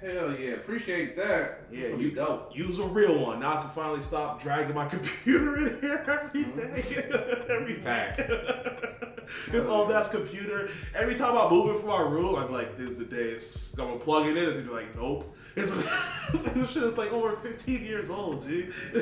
Hell 0.00 0.32
yeah, 0.38 0.52
appreciate 0.52 1.14
that. 1.16 1.64
Yeah, 1.70 1.88
you 1.88 2.10
dope. 2.12 2.56
use 2.56 2.78
a 2.78 2.86
real 2.86 3.18
one. 3.20 3.40
Now 3.40 3.58
I 3.58 3.60
can 3.62 3.70
finally 3.70 4.00
stop 4.00 4.40
dragging 4.40 4.74
my 4.74 4.86
computer 4.88 5.56
in 5.66 5.80
here 5.80 6.04
every 6.08 6.44
day, 6.44 6.50
Mm-hmm. 6.50 6.74
day. 6.74 7.44
every 7.54 7.74
Fact. 7.80 8.20
this 9.50 9.66
old 9.66 9.90
ass 9.90 10.08
computer. 10.08 10.68
Every 10.94 11.14
time 11.14 11.36
I 11.36 11.48
move 11.50 11.74
it 11.74 11.80
from 11.80 11.88
my 11.88 12.02
room, 12.02 12.36
I'm 12.36 12.52
like, 12.52 12.76
"This 12.76 12.90
is 12.90 12.98
the 12.98 13.04
day." 13.04 13.30
It's, 13.30 13.78
I'm 13.78 13.88
gonna 13.88 14.00
plug 14.00 14.26
it 14.26 14.36
in. 14.36 14.48
It's 14.48 14.58
gonna 14.58 14.68
be 14.68 14.74
like, 14.74 14.96
"Nope." 14.96 15.36
It's 15.56 15.72
this 16.32 16.70
shit 16.70 16.82
is 16.82 16.96
like 16.96 17.12
over 17.12 17.36
15 17.36 17.84
years 17.84 18.10
old, 18.10 18.46
G. 18.46 18.68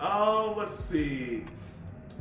um, 0.00 0.56
let's 0.56 0.74
see. 0.74 1.44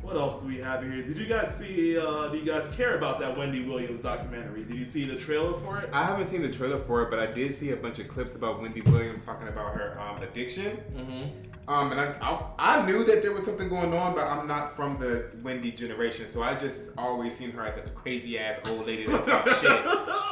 What 0.02 0.18
else 0.18 0.40
do 0.40 0.48
we 0.48 0.58
have 0.58 0.84
here? 0.84 1.02
Did 1.02 1.18
you 1.18 1.26
guys 1.26 1.58
see? 1.58 1.98
Uh, 1.98 2.28
do 2.28 2.38
you 2.38 2.46
guys 2.46 2.68
care 2.76 2.96
about 2.96 3.20
that 3.22 3.36
Wendy 3.36 3.66
Williams 3.66 4.02
documentary? 4.02 4.64
Did 4.64 4.76
you 4.76 4.86
see 4.86 5.04
the 5.04 5.16
trailer 5.16 5.58
for 5.60 5.80
it? 5.80 5.90
I 5.92 6.06
haven't 6.06 6.28
seen 6.28 6.44
the 6.44 6.52
trailer 6.52 6.80
for 6.80 7.02
it, 7.02 7.10
but 7.10 7.18
I 7.18 7.26
did 7.26 7.56
see 7.56 7.72
a 7.72 7.76
bunch 7.76 7.98
of 7.98 8.08
clips 8.08 8.36
about 8.36 8.62
Wendy 8.62 8.82
Williams 8.82 9.26
talking 9.26 9.48
about 9.48 9.74
her 9.74 10.00
um, 10.00 10.22
addiction. 10.22 10.78
Um, 11.68 11.92
and 11.92 12.00
I, 12.00 12.16
I, 12.22 12.80
I 12.82 12.86
knew 12.86 13.04
that 13.06 13.24
there 13.24 13.32
was 13.32 13.44
something 13.44 13.70
going 13.70 13.92
on, 13.94 14.14
but 14.14 14.26
I'm 14.28 14.48
not 14.48 14.76
from 14.76 15.00
the 15.00 15.32
Wendy 15.42 15.72
generation, 15.72 16.28
so 16.28 16.44
I 16.44 16.54
just 16.56 16.96
always 16.98 17.36
seen 17.36 17.52
her 17.54 17.66
as 17.66 17.76
like 17.76 17.88
a 17.88 17.90
crazy 17.90 18.38
ass 18.38 18.60
old 18.70 18.86
lady 18.86 19.06
that 19.08 19.26
talk 19.26 19.48
shit. 19.62 19.72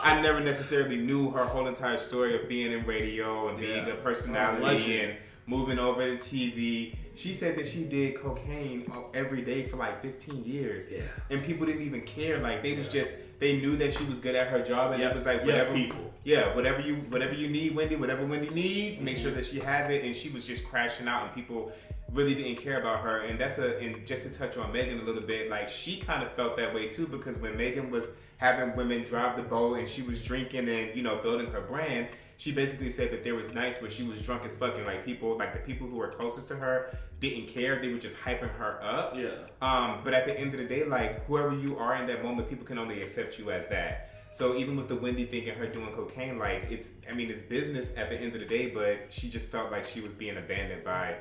I 0.06 0.20
never 0.22 0.40
necessarily 0.42 0.98
knew 0.98 1.32
her 1.32 1.44
whole 1.44 1.66
entire 1.68 1.98
story 1.98 2.40
of 2.40 2.48
being 2.48 2.72
in 2.72 2.86
radio 2.86 3.50
and 3.50 3.58
being 3.58 3.88
Yeah. 3.88 3.94
a 3.94 3.96
personality 3.96 4.62
Legend. 4.64 4.94
and 5.12 5.14
moving 5.48 5.80
over 5.80 6.02
to 6.02 6.18
TV. 6.18 6.96
She 7.16 7.34
said 7.34 7.58
that 7.58 7.68
she 7.68 7.84
did 7.86 8.16
cocaine 8.16 8.92
uh, 8.92 9.00
every 9.14 9.42
day 9.42 9.64
for 9.64 9.78
like 9.78 10.02
15 10.02 10.44
years. 10.46 10.92
Yeah. 10.92 11.02
And 11.32 11.44
people 11.44 11.66
didn't 11.66 11.82
even 11.84 12.02
care. 12.02 12.40
Like 12.40 12.62
they 12.64 12.78
was 12.78 12.88
just 12.88 13.16
they 13.44 13.58
knew 13.60 13.76
that 13.76 13.94
she 13.94 14.06
was 14.06 14.20
good 14.20 14.36
at 14.36 14.48
her 14.48 14.64
job 14.64 14.94
and 14.94 15.02
Yes, 15.02 15.16
it 15.16 15.20
was 15.20 15.26
like 15.26 15.46
yes, 15.46 15.68
whatever 15.68 15.74
people. 15.74 16.14
yeah, 16.24 16.56
whatever 16.56 16.80
you 16.80 16.96
whatever 17.10 17.34
you 17.34 17.50
need, 17.50 17.76
Wendy, 17.76 17.98
whatever 17.98 18.26
Wendy 18.26 18.50
needs, 18.50 19.02
make 19.02 19.18
sure 19.18 19.32
mm-hmm. 19.32 19.36
that 19.36 19.46
she 19.46 19.60
has 19.60 19.90
it. 19.90 20.06
And 20.06 20.16
she 20.16 20.30
was 20.30 20.46
just 20.46 20.66
crashing 20.66 21.10
out, 21.10 21.24
and 21.24 21.36
people 21.36 21.72
really 22.14 22.36
didn't 22.36 22.56
care 22.56 22.80
about 22.80 23.02
her. 23.02 23.20
And 23.20 23.38
that's 23.38 23.58
a 23.58 23.78
and 23.80 24.08
just 24.08 24.24
to 24.24 24.30
touch 24.30 24.56
on 24.58 24.72
Megan 24.72 25.02
a 25.02 25.04
little 25.04 25.22
bit, 25.22 25.50
like 25.50 25.68
she 25.68 25.98
kind 25.98 26.24
of 26.24 26.32
felt 26.32 26.56
that 26.56 26.74
way 26.74 26.88
too 26.88 27.06
because 27.06 27.38
when 27.38 27.58
Megan 27.58 27.92
was 27.92 28.12
having 28.38 28.76
women 28.78 29.04
drive 29.04 29.36
the 29.36 29.44
boat 29.44 29.78
and 29.78 29.90
she 29.90 30.02
was 30.04 30.24
drinking 30.24 30.70
and 30.70 30.96
you 30.96 31.04
know 31.04 31.18
building 31.18 31.48
her 31.48 31.62
brand. 31.62 32.08
She 32.38 32.52
basically 32.52 32.90
said 32.90 33.12
that 33.12 33.24
there 33.24 33.36
was 33.36 33.54
nights 33.54 33.82
where 33.82 33.92
she 33.92 34.04
was 34.04 34.22
drunk 34.22 34.44
as 34.46 34.56
fucking 34.56 34.86
like 34.86 35.06
people 35.06 35.38
like 35.38 35.54
the 35.54 35.60
people 35.60 35.88
who 35.88 35.98
were 35.98 36.10
closest 36.10 36.48
to 36.50 36.56
her 36.56 36.90
didn't 37.20 37.48
care 37.48 37.82
they 37.82 37.90
were 37.94 38.00
just 38.00 38.18
hyping 38.18 38.50
her 38.56 38.84
up 38.84 39.16
Yeah. 39.16 39.30
um, 39.62 40.02
but 40.04 40.14
at 40.14 40.26
the 40.26 40.38
end 40.38 40.54
of 40.54 40.60
the 40.60 40.66
day, 40.66 40.84
like 40.84 41.26
whoever 41.26 41.54
you 41.56 41.78
are 41.78 41.96
in 41.96 42.08
that 42.08 42.24
moment, 42.24 42.50
people 42.50 42.66
can 42.66 42.78
only 42.78 43.02
accept 43.02 43.40
you 43.40 43.52
as 43.52 43.68
that. 43.70 44.10
So 44.34 44.56
even 44.56 44.76
with 44.76 44.88
the 44.88 44.96
Wendy 44.96 45.26
thing 45.26 45.48
and 45.48 45.58
her 45.58 45.68
doing 45.68 45.92
cocaine, 45.94 46.40
like 46.40 46.66
it's, 46.72 46.94
I 47.10 47.14
mean, 47.14 47.30
it's 47.30 47.44
business 47.44 47.96
at 47.96 48.10
the 48.10 48.20
end 48.20 48.34
of 48.34 48.40
the 48.40 48.48
day. 48.48 48.66
But 48.68 49.14
she 49.14 49.30
just 49.30 49.50
felt 49.50 49.72
like 49.72 49.86
she 49.86 50.02
was 50.02 50.12
being 50.12 50.38
abandoned 50.38 50.84
by 50.84 51.18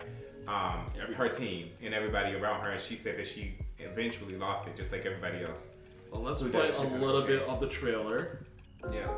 um, 0.49 0.87
her 1.15 1.29
team 1.29 1.69
and 1.83 1.93
everybody 1.93 2.35
around 2.35 2.63
her, 2.63 2.71
and 2.71 2.81
she 2.81 2.97
said 2.97 3.19
that 3.19 3.27
she 3.27 3.55
eventually 3.79 4.37
lost 4.37 4.67
it, 4.67 4.77
just 4.77 4.93
like 4.93 5.05
everybody 5.05 5.45
else. 5.45 5.69
Well, 6.11 6.23
let's 6.23 6.43
play 6.43 6.71
a 6.71 6.81
little 6.81 7.21
bit 7.23 7.43
of 7.43 7.61
the 7.61 7.69
trailer. 7.69 8.45
Yeah. 8.91 9.09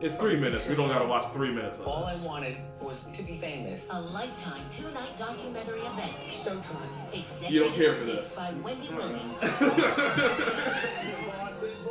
It's 0.00 0.14
three 0.14 0.40
minutes. 0.40 0.68
We 0.68 0.76
don't 0.76 0.88
gotta 0.88 1.06
watch 1.06 1.32
three 1.32 1.52
minutes 1.52 1.80
of 1.80 1.88
All 1.88 2.04
I 2.04 2.14
wanted 2.24 2.56
was 2.80 3.06
to 3.10 3.22
be 3.24 3.34
famous. 3.34 3.92
A 3.92 4.00
lifetime 4.00 4.60
two-night 4.70 5.16
documentary 5.16 5.80
event. 5.80 6.12
Showtime. 6.30 6.76
Executive 7.12 7.50
You 7.52 7.60
don't 7.64 7.74
care 7.74 7.94
for 7.94 8.04
this. 8.04 8.36
by 8.36 8.52
Wendy 8.62 8.88
Williams. 8.94 9.42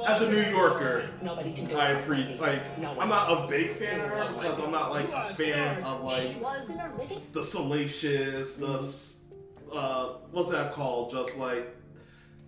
As 0.07 0.21
a 0.21 0.31
New 0.31 0.41
Yorker, 0.51 1.09
Nobody 1.21 1.51
can 1.53 1.65
do 1.65 1.75
I 1.77 1.91
it. 1.91 2.01
appreciate. 2.03 2.39
Like, 2.39 2.77
No 2.79 2.89
one. 2.93 2.99
I'm 3.03 3.09
not 3.09 3.43
a 3.43 3.47
big 3.47 3.71
fan 3.71 3.99
of 3.99 4.07
her 4.09 4.25
because 4.33 4.59
I'm 4.63 4.71
not 4.71 4.91
like 4.91 5.05
a 5.11 5.33
fan 5.33 5.83
of 5.83 6.03
like 6.03 6.41
was 6.41 6.69
in 6.69 6.77
her 6.79 6.95
living 6.97 7.21
the 7.33 7.43
salacious, 7.43 8.55
the 8.55 9.75
uh, 9.75 10.13
what's 10.31 10.49
that 10.49 10.71
called? 10.73 11.11
Just 11.11 11.37
like 11.39 11.75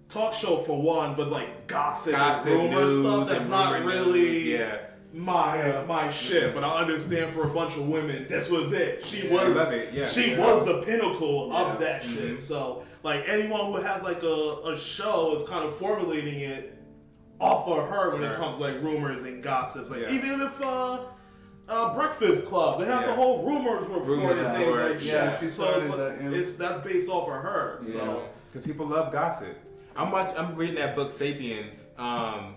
talk 0.09 0.33
show 0.33 0.57
for 0.57 0.81
one, 0.81 1.15
but 1.15 1.29
like 1.29 1.67
gossip, 1.67 2.13
Gossip, 2.13 2.47
and 2.47 2.55
rumor 2.59 2.81
news, 2.81 2.99
stuff. 2.99 3.29
That's 3.29 3.45
not 3.45 3.83
really 3.85 4.21
news, 4.21 4.45
yeah. 4.45 4.77
my 5.13 5.83
my 5.87 6.11
shit. 6.11 6.53
But 6.53 6.63
I 6.63 6.79
understand 6.81 7.31
for 7.31 7.43
a 7.45 7.49
bunch 7.53 7.77
of 7.77 7.87
women, 7.87 8.27
this 8.27 8.49
was 8.49 8.73
it. 8.73 9.03
She 9.05 9.27
Yeah, 9.27 9.49
was 9.53 9.71
it, 9.71 9.93
yeah. 9.93 10.05
she 10.05 10.31
Yeah. 10.31 10.39
was 10.39 10.65
the 10.65 10.81
pinnacle 10.81 11.49
Yeah. 11.51 11.61
of 11.73 11.79
that 11.79 12.03
shit. 12.03 12.41
So 12.41 12.83
like 13.03 13.23
anyone 13.27 13.67
who 13.67 13.75
has 13.77 14.03
like 14.03 14.23
a, 14.23 14.61
a 14.65 14.77
show 14.77 15.33
is 15.35 15.43
kind 15.47 15.63
of 15.63 15.75
formulating 15.77 16.39
it 16.41 16.75
off 17.39 17.67
of 17.69 17.87
her 17.87 18.13
when 18.13 18.23
it 18.23 18.35
comes 18.37 18.57
to 18.57 18.63
like 18.63 18.81
rumors 18.81 19.21
and 19.21 19.41
gossips. 19.41 19.89
Like 19.91 20.01
Yeah. 20.01 20.11
even 20.11 20.41
if 20.41 20.61
uh 20.61 20.99
uh, 21.71 21.93
Breakfast 21.93 22.47
Club. 22.47 22.79
They 22.79 22.87
have 22.87 23.05
the 23.05 23.13
whole 23.13 23.45
rumors 23.45 23.87
report 23.87 24.03
Rumors 24.07 24.39
and 24.39 24.57
things 24.57 24.75
like 24.75 25.03
yeah, 25.05 25.25
that. 25.25 25.39
she 25.39 25.51
so 25.51 25.65
it's, 25.77 25.87
like, 25.87 25.97
that, 25.99 26.17
yeah. 26.19 26.29
it's 26.31 26.55
that's 26.55 26.79
based 26.79 27.07
off 27.09 27.27
of 27.29 27.35
her. 27.35 27.77
So, 27.83 27.91
So 27.91 28.23
because 28.47 28.65
people 28.65 28.87
love 28.87 29.13
gossip. 29.13 29.55
I'm 29.95 30.11
watch, 30.11 30.33
I'm 30.37 30.55
reading 30.55 30.75
that 30.75 30.95
book 30.95 31.11
*Sapiens*, 31.11 31.89
um, 31.97 32.55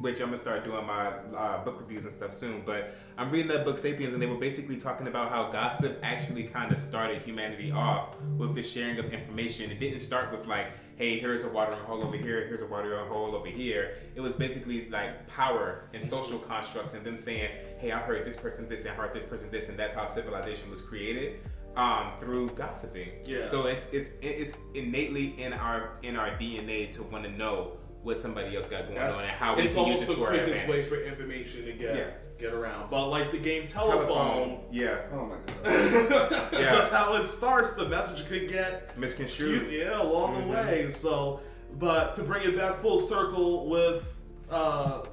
which 0.00 0.20
I'm 0.20 0.26
gonna 0.26 0.38
start 0.38 0.64
doing 0.64 0.86
my 0.86 1.08
uh, 1.08 1.64
book 1.64 1.80
reviews 1.80 2.04
and 2.04 2.12
stuff 2.12 2.32
soon. 2.32 2.62
But 2.64 2.94
I'm 3.16 3.30
reading 3.30 3.48
that 3.48 3.64
book 3.64 3.78
*Sapiens*, 3.78 4.12
and 4.12 4.22
they 4.22 4.26
were 4.26 4.36
basically 4.38 4.76
talking 4.76 5.06
about 5.06 5.30
how 5.30 5.50
gossip 5.50 5.98
actually 6.02 6.44
kind 6.44 6.72
of 6.72 6.78
started 6.78 7.22
humanity 7.22 7.70
off 7.72 8.20
with 8.36 8.54
the 8.54 8.62
sharing 8.62 8.98
of 8.98 9.12
information. 9.12 9.70
It 9.70 9.80
didn't 9.80 10.00
start 10.00 10.32
with 10.32 10.46
like, 10.46 10.66
"Hey, 10.96 11.18
here's 11.18 11.44
a 11.44 11.48
watering 11.48 11.82
hole 11.84 12.04
over 12.04 12.16
here. 12.16 12.46
Here's 12.46 12.62
a 12.62 12.66
watering 12.66 13.06
hole 13.08 13.34
over 13.34 13.48
here." 13.48 13.96
It 14.14 14.20
was 14.20 14.36
basically 14.36 14.88
like 14.90 15.26
power 15.28 15.84
and 15.94 16.02
social 16.02 16.38
constructs, 16.40 16.94
and 16.94 17.04
them 17.04 17.16
saying, 17.16 17.50
"Hey, 17.78 17.92
I 17.92 17.98
heard 17.98 18.26
this 18.26 18.36
person 18.36 18.68
this, 18.68 18.84
and 18.84 18.90
I 18.90 18.94
heard 18.94 19.14
this 19.14 19.24
person 19.24 19.50
this," 19.50 19.68
and 19.68 19.78
that's 19.78 19.94
how 19.94 20.04
civilization 20.04 20.70
was 20.70 20.80
created 20.80 21.40
um, 21.76 22.12
through 22.18 22.50
gossiping. 22.50 23.08
Yeah. 23.24 23.48
So 23.48 23.66
it's 23.66 23.90
it's 23.92 24.10
it's 24.20 24.54
innately 24.74 25.34
in 25.40 25.52
our 25.52 25.92
in 26.02 26.16
our 26.16 26.30
DNA 26.30 26.92
to 26.92 27.02
want 27.04 27.24
to 27.24 27.30
know 27.30 27.72
what 28.02 28.18
somebody 28.18 28.56
else 28.56 28.66
got 28.68 28.82
going 28.84 28.96
that's 28.96 29.16
on 29.18 29.22
and 29.28 29.32
how 29.32 29.54
we 29.56 29.62
it's 29.62 29.74
can 29.74 29.86
use 29.86 30.00
almost 30.00 30.02
it 30.02 30.06
the 30.08 30.14
to 30.16 30.22
our 30.24 30.44
quickest 30.44 30.68
way 30.68 30.82
for 30.82 30.96
information 31.02 31.64
to 31.66 31.72
get 31.72 31.96
Yeah. 31.96 32.04
get 32.38 32.52
around. 32.52 32.90
But 32.90 33.08
like 33.08 33.30
the 33.30 33.38
game 33.38 33.66
telephone, 33.68 34.06
Telephone. 34.08 34.60
Yeah. 34.72 34.98
Oh 35.12 35.26
my 35.26 35.36
god. 35.46 36.48
Yeah. 36.52 36.74
that's 36.74 36.90
how 36.90 37.14
it 37.14 37.24
starts. 37.24 37.74
The 37.74 37.88
message 37.88 38.26
could 38.26 38.48
get 38.48 38.96
Misconstrued. 38.98 39.62
skewed, 39.62 39.72
yeah, 39.72 40.02
along 40.02 40.34
Mm-hmm. 40.34 40.48
the 40.50 40.56
way. 40.56 40.90
So, 40.90 41.40
but 41.78 42.14
to 42.16 42.22
bring 42.22 42.42
it 42.46 42.56
back 42.56 42.80
full 42.80 42.98
circle 42.98 43.68
with, 43.68 44.04
uh, 44.50 45.04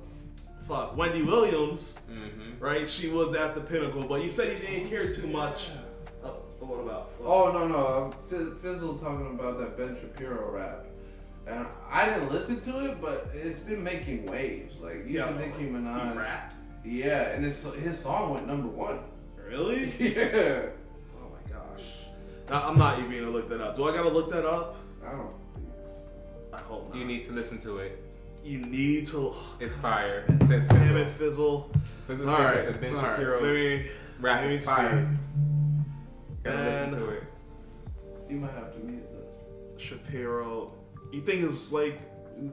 fuck, 0.63 0.97
Wendy 0.97 1.21
Williams, 1.21 1.99
Mm-hmm. 2.11 2.59
right? 2.61 2.89
She 2.89 3.07
was 3.09 3.33
at 3.35 3.53
the 3.53 3.61
pinnacle, 3.61 4.03
but 4.05 4.23
you 4.23 4.29
said 4.31 4.51
you 4.61 4.67
didn't 4.67 4.89
care 4.89 5.11
too 5.11 5.27
much. 5.27 5.69
Oh, 5.71 5.79
what 6.69 6.79
about? 6.81 7.11
Oh 7.23 7.51
no 7.51 7.67
no, 7.67 7.75
uh, 7.75 8.11
Fizz- 8.29 8.53
Fizzle 8.61 8.97
talking 8.97 9.27
about 9.39 9.57
that 9.59 9.77
Ben 9.77 9.97
Shapiro 9.99 10.51
rap, 10.51 10.85
and 11.47 11.65
I 11.89 12.05
didn't 12.07 12.31
listen 12.31 12.61
to 12.61 12.85
it, 12.85 13.01
but 13.01 13.29
it's 13.33 13.59
been 13.59 13.83
making 13.83 14.25
waves. 14.27 14.77
Like 14.79 14.97
even 15.07 15.11
Yeah. 15.11 15.31
Nicki 15.37 15.63
He 15.63 15.65
Minaj. 15.65 16.15
rapped? 16.15 16.53
Yeah, 16.85 17.29
and 17.29 17.43
his 17.43 17.63
his 17.81 17.97
song 17.99 18.33
went 18.33 18.47
number 18.47 18.67
one. 18.67 18.99
Really? 19.47 19.91
Yeah. 19.99 20.67
Oh 21.15 21.29
my 21.31 21.51
gosh. 21.51 22.05
Now, 22.49 22.67
I'm 22.69 22.77
not 22.77 22.99
even 22.99 23.11
gonna 23.19 23.31
look 23.31 23.49
that 23.49 23.61
up. 23.61 23.75
Do 23.75 23.85
I 23.85 23.93
gotta 23.93 24.09
look 24.09 24.29
that 24.31 24.45
up? 24.45 24.75
I 25.05 25.11
don't 25.11 25.33
think. 25.55 25.67
I 26.53 26.57
hope 26.57 26.89
not. 26.89 26.97
You 26.97 27.05
need 27.05 27.23
to 27.25 27.31
listen 27.33 27.57
to 27.59 27.77
it. 27.79 28.03
You 28.43 28.59
need 28.59 29.05
to. 29.07 29.33
It's 29.59 29.75
fire. 29.75 30.23
It 30.29 30.47
says 30.47 30.67
Damn 30.67 30.95
it, 30.97 31.09
Fizzle. 31.09 31.69
Fizzle 32.07 32.29
All 32.29 32.37
said 32.37 32.45
right. 32.45 32.65
that 32.65 32.73
the 32.73 32.79
Ben 32.79 32.95
all 32.95 33.01
right. 33.01 33.09
Shapiro's 33.17 33.41
Let 33.43 33.53
me. 33.53 33.85
rap 34.21 34.41
let 34.41 34.49
me 34.49 34.55
is 34.55 34.65
fire. 34.65 34.89
Gotta 34.89 35.07
And- 36.55 36.91
to. 36.91 37.21
You 38.29 38.37
might 38.37 38.51
have 38.53 38.73
to 38.73 38.79
mute 38.79 39.03
this. 39.11 39.83
Shapiro. 39.83 40.73
You 41.11 41.21
think 41.21 41.43
it's 41.43 41.71
like 41.73 41.99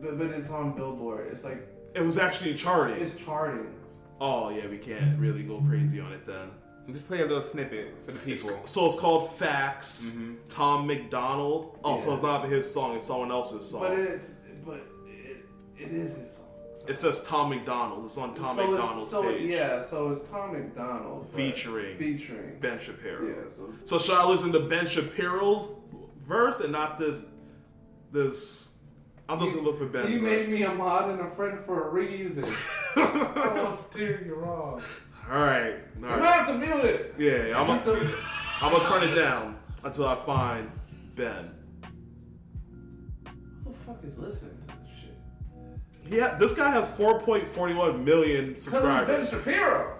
But, 0.00 0.18
but 0.18 0.28
it's 0.28 0.48
on 0.50 0.72
Billboard. 0.74 1.28
It's 1.32 1.44
like 1.44 1.66
it 1.94 2.00
was 2.02 2.18
actually 2.18 2.54
charting? 2.54 2.96
it's 3.02 3.14
charting. 3.22 3.66
Oh 4.20 4.48
yeah, 4.50 4.66
we 4.68 4.78
can't 4.78 5.18
really 5.18 5.42
go 5.42 5.60
crazy 5.68 6.00
on 6.00 6.12
it 6.12 6.24
then. 6.24 6.50
Just 6.90 7.08
play 7.08 7.20
a 7.20 7.26
little 7.26 7.42
snippet 7.42 7.92
for 8.06 8.12
the 8.12 8.30
It's, 8.30 8.42
people. 8.44 8.64
so 8.64 8.86
it's 8.86 8.94
called 8.98 9.30
Facts. 9.32 10.12
Mm-hmm. 10.14 10.34
Tom 10.48 10.86
MacDonald. 10.86 11.78
Oh, 11.84 11.98
so 11.98 12.08
Yeah. 12.10 12.14
it's 12.14 12.22
not 12.22 12.44
his 12.48 12.72
song; 12.72 12.96
it's 12.96 13.06
someone 13.06 13.30
else's 13.32 13.68
song. 13.68 13.80
But 13.82 13.92
it's 13.98 14.30
but 14.64 14.80
it 15.06 15.44
it 15.76 15.90
is 15.90 16.14
his 16.16 16.30
song. 16.32 16.35
It 16.88 16.96
says 16.96 17.22
Tom 17.24 17.50
MacDonald. 17.50 18.04
It's 18.04 18.16
on 18.18 18.34
Tom 18.34 18.56
so 18.56 18.66
MacDonald's 18.70 19.10
so 19.10 19.22
page. 19.22 19.50
yeah, 19.50 19.84
so 19.84 20.10
it's 20.12 20.28
Tom 20.28 20.52
MacDonald 20.52 21.28
Featuring 21.32 21.96
featuring 21.96 22.58
Ben 22.60 22.78
Shapiro. 22.78 23.26
Yeah, 23.28 23.34
so 23.56 23.74
So 23.84 23.98
should 23.98 24.14
I 24.16 24.26
listen 24.28 24.52
to 24.52 24.60
Ben 24.60 24.86
Shapiro's 24.86 25.72
verse 26.24 26.60
and 26.60 26.72
not 26.72 26.98
this? 26.98 27.26
This. 28.12 28.78
I'm 29.28 29.40
just 29.40 29.54
gonna 29.56 29.66
look 29.66 29.78
for 29.78 29.86
Ben. 29.86 30.06
He 30.10 30.18
made 30.20 30.46
verse. 30.46 30.54
me 30.54 30.62
a 30.62 30.72
mod 30.72 31.10
and 31.10 31.20
a 31.20 31.30
friend 31.34 31.58
for 31.66 31.88
a 31.88 31.90
reason. 31.90 32.44
I 32.96 33.52
won't 33.64 33.78
steer 33.78 34.22
you 34.24 34.36
wrong. 34.36 34.80
All 35.28 35.40
right, 35.40 35.74
all 35.96 36.00
You 36.02 36.06
right. 36.06 36.20
might 36.20 36.30
have 36.32 36.46
to 36.46 36.54
mute 36.54 36.84
it. 36.84 37.14
Yeah, 37.18 37.60
I'm 37.60 37.66
gonna, 37.66 37.84
the- 37.84 38.16
I'm 38.62 38.70
gonna 38.72 38.84
turn 38.84 39.02
it 39.02 39.14
down 39.16 39.58
until 39.82 40.06
I 40.06 40.14
find 40.14 40.70
Ben. 41.16 41.50
Who 43.64 43.72
the 43.72 43.78
fuck 43.84 43.98
is 44.04 44.16
listening? 44.16 44.55
Yeah, 46.08 46.34
this 46.36 46.52
guy 46.52 46.70
has 46.70 46.88
4.41 46.88 48.04
million 48.04 48.50
it's 48.50 48.64
Ben 48.64 48.72
subscribers. 48.72 49.30
Shapiro. 49.30 49.98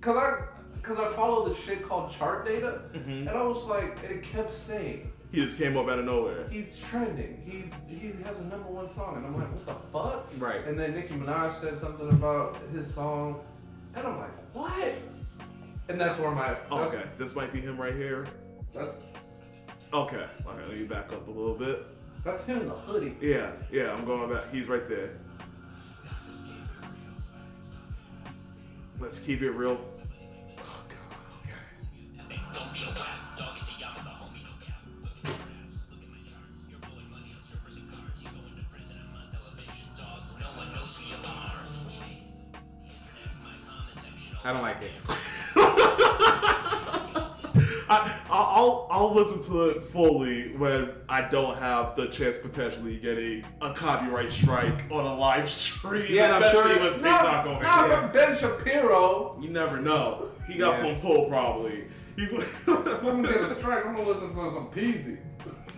Cause 0.00 0.16
I 0.16 0.44
cause 0.82 0.98
I 0.98 1.12
follow 1.14 1.48
this 1.48 1.58
shit 1.62 1.82
called 1.82 2.10
chart 2.12 2.44
data, 2.44 2.82
Mm-hmm. 2.92 3.26
and 3.28 3.30
I 3.30 3.42
was 3.42 3.64
like, 3.64 3.96
and 4.04 4.12
it 4.12 4.22
kept 4.22 4.52
saying 4.52 5.10
He 5.32 5.42
just 5.42 5.56
came 5.56 5.76
up 5.78 5.88
out 5.88 5.98
of 5.98 6.04
nowhere. 6.04 6.46
he's 6.50 6.78
trending. 6.78 7.40
He's 7.46 7.64
he 7.88 8.08
has 8.24 8.38
a 8.38 8.44
number 8.44 8.68
one 8.68 8.88
song, 8.88 9.16
and 9.16 9.26
I'm 9.26 9.34
like, 9.36 9.48
what 9.52 9.66
the 9.66 9.98
fuck? 9.98 10.26
Right. 10.38 10.64
And 10.66 10.78
then 10.78 10.94
Nicki 10.94 11.14
Minaj 11.14 11.58
said 11.60 11.76
something 11.78 12.08
about 12.10 12.58
his 12.72 12.92
song, 12.92 13.40
and 13.96 14.06
I'm 14.06 14.18
like, 14.18 14.34
what? 14.54 14.92
And 15.88 15.98
that's 16.00 16.18
where 16.18 16.30
my 16.30 16.48
that's, 16.48 16.70
Okay, 16.72 17.02
this 17.16 17.34
might 17.34 17.52
be 17.52 17.60
him 17.60 17.78
right 17.80 17.94
here. 17.94 18.26
that's 18.74 18.92
Okay, 19.92 20.16
okay, 20.46 20.66
let 20.68 20.76
me 20.76 20.84
back 20.84 21.12
up 21.12 21.26
a 21.28 21.30
little 21.30 21.54
bit. 21.54 21.82
that's 22.24 22.44
him 22.44 22.60
in 22.60 22.68
the 22.68 22.74
hoodie. 22.74 23.14
Yeah, 23.22 23.52
yeah, 23.72 23.92
I'm 23.92 24.04
going 24.04 24.30
back. 24.30 24.52
He's 24.52 24.68
right 24.68 24.86
there. 24.88 25.10
Let's 29.00 29.18
keep 29.18 29.42
it 29.42 29.50
real. 29.50 29.78
Oh 30.58 30.84
God, 30.88 30.98
okay. 31.44 31.52
I 44.44 44.52
don't 44.52 44.62
like 44.62 44.82
it. 44.82 44.92
I, 47.88 48.20
I'll 48.64 48.86
I'll 48.90 49.14
listen 49.14 49.42
to 49.52 49.68
it 49.70 49.82
fully 49.84 50.56
when 50.56 50.90
I 51.08 51.22
don't 51.22 51.56
have 51.58 51.96
the 51.96 52.06
chance 52.06 52.36
potentially 52.36 52.96
getting 52.96 53.44
a 53.60 53.72
copyright 53.74 54.30
strike 54.30 54.90
on 54.90 55.04
a 55.04 55.14
live 55.14 55.48
stream. 55.48 56.06
Yeah, 56.08 56.36
I'm 56.36 56.42
especially 56.42 56.74
sure- 56.74 56.82
with 56.84 56.92
TikTok 57.02 57.22
Not, 57.22 57.46
over 57.46 57.62
not 57.62 57.88
here. 57.90 58.00
from 58.00 58.12
Ben 58.12 58.38
Shapiro. 58.38 59.38
You 59.40 59.50
never 59.50 59.80
know. 59.80 60.28
He 60.46 60.58
got 60.58 60.74
Yeah. 60.74 60.80
some 60.92 61.00
pull 61.00 61.26
probably. 61.28 61.84
He, 62.16 62.26
I'm 62.68 62.82
gonna 63.02 63.22
get 63.28 63.40
a 63.40 63.50
strike. 63.54 63.84
I'm 63.86 63.96
gonna 63.96 64.08
listen 64.08 64.28
to 64.28 64.34
some 64.34 64.70
Peasy. 64.70 65.18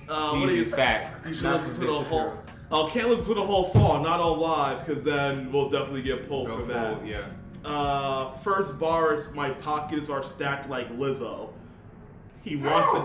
uh, 0.09 0.31
what 0.37 0.49
Easy 0.51 0.63
is 0.63 0.75
facts. 0.75 1.27
You 1.27 1.35
should 1.35 1.45
Not 1.45 1.55
listen 1.55 1.71
from 1.73 1.81
to 1.81 1.87
the 1.87 1.99
Ben 1.99 2.05
whole. 2.05 2.21
Shapiro. 2.31 2.43
Oh, 2.71 2.91
can't 2.93 3.09
listen 3.09 3.35
to 3.35 3.41
the 3.41 3.47
whole 3.47 3.63
song, 3.65 4.03
not 4.03 4.19
on 4.21 4.39
live, 4.41 4.85
because 4.85 5.05
then 5.05 5.51
we'll 5.53 5.71
definitely 5.71 6.03
get 6.03 6.29
pulled 6.29 6.49
Go 6.49 6.59
for 6.59 6.63
that. 6.67 7.07
yeah. 7.07 7.21
Uh, 7.65 8.29
first 8.39 8.79
bars, 8.79 9.33
my 9.35 9.51
pockets 9.51 10.09
are 10.11 10.23
stacked 10.23 10.69
like 10.69 10.89
Lizzo. 10.99 11.51
He 12.47 12.57
wants 12.57 12.95
it. 12.95 13.03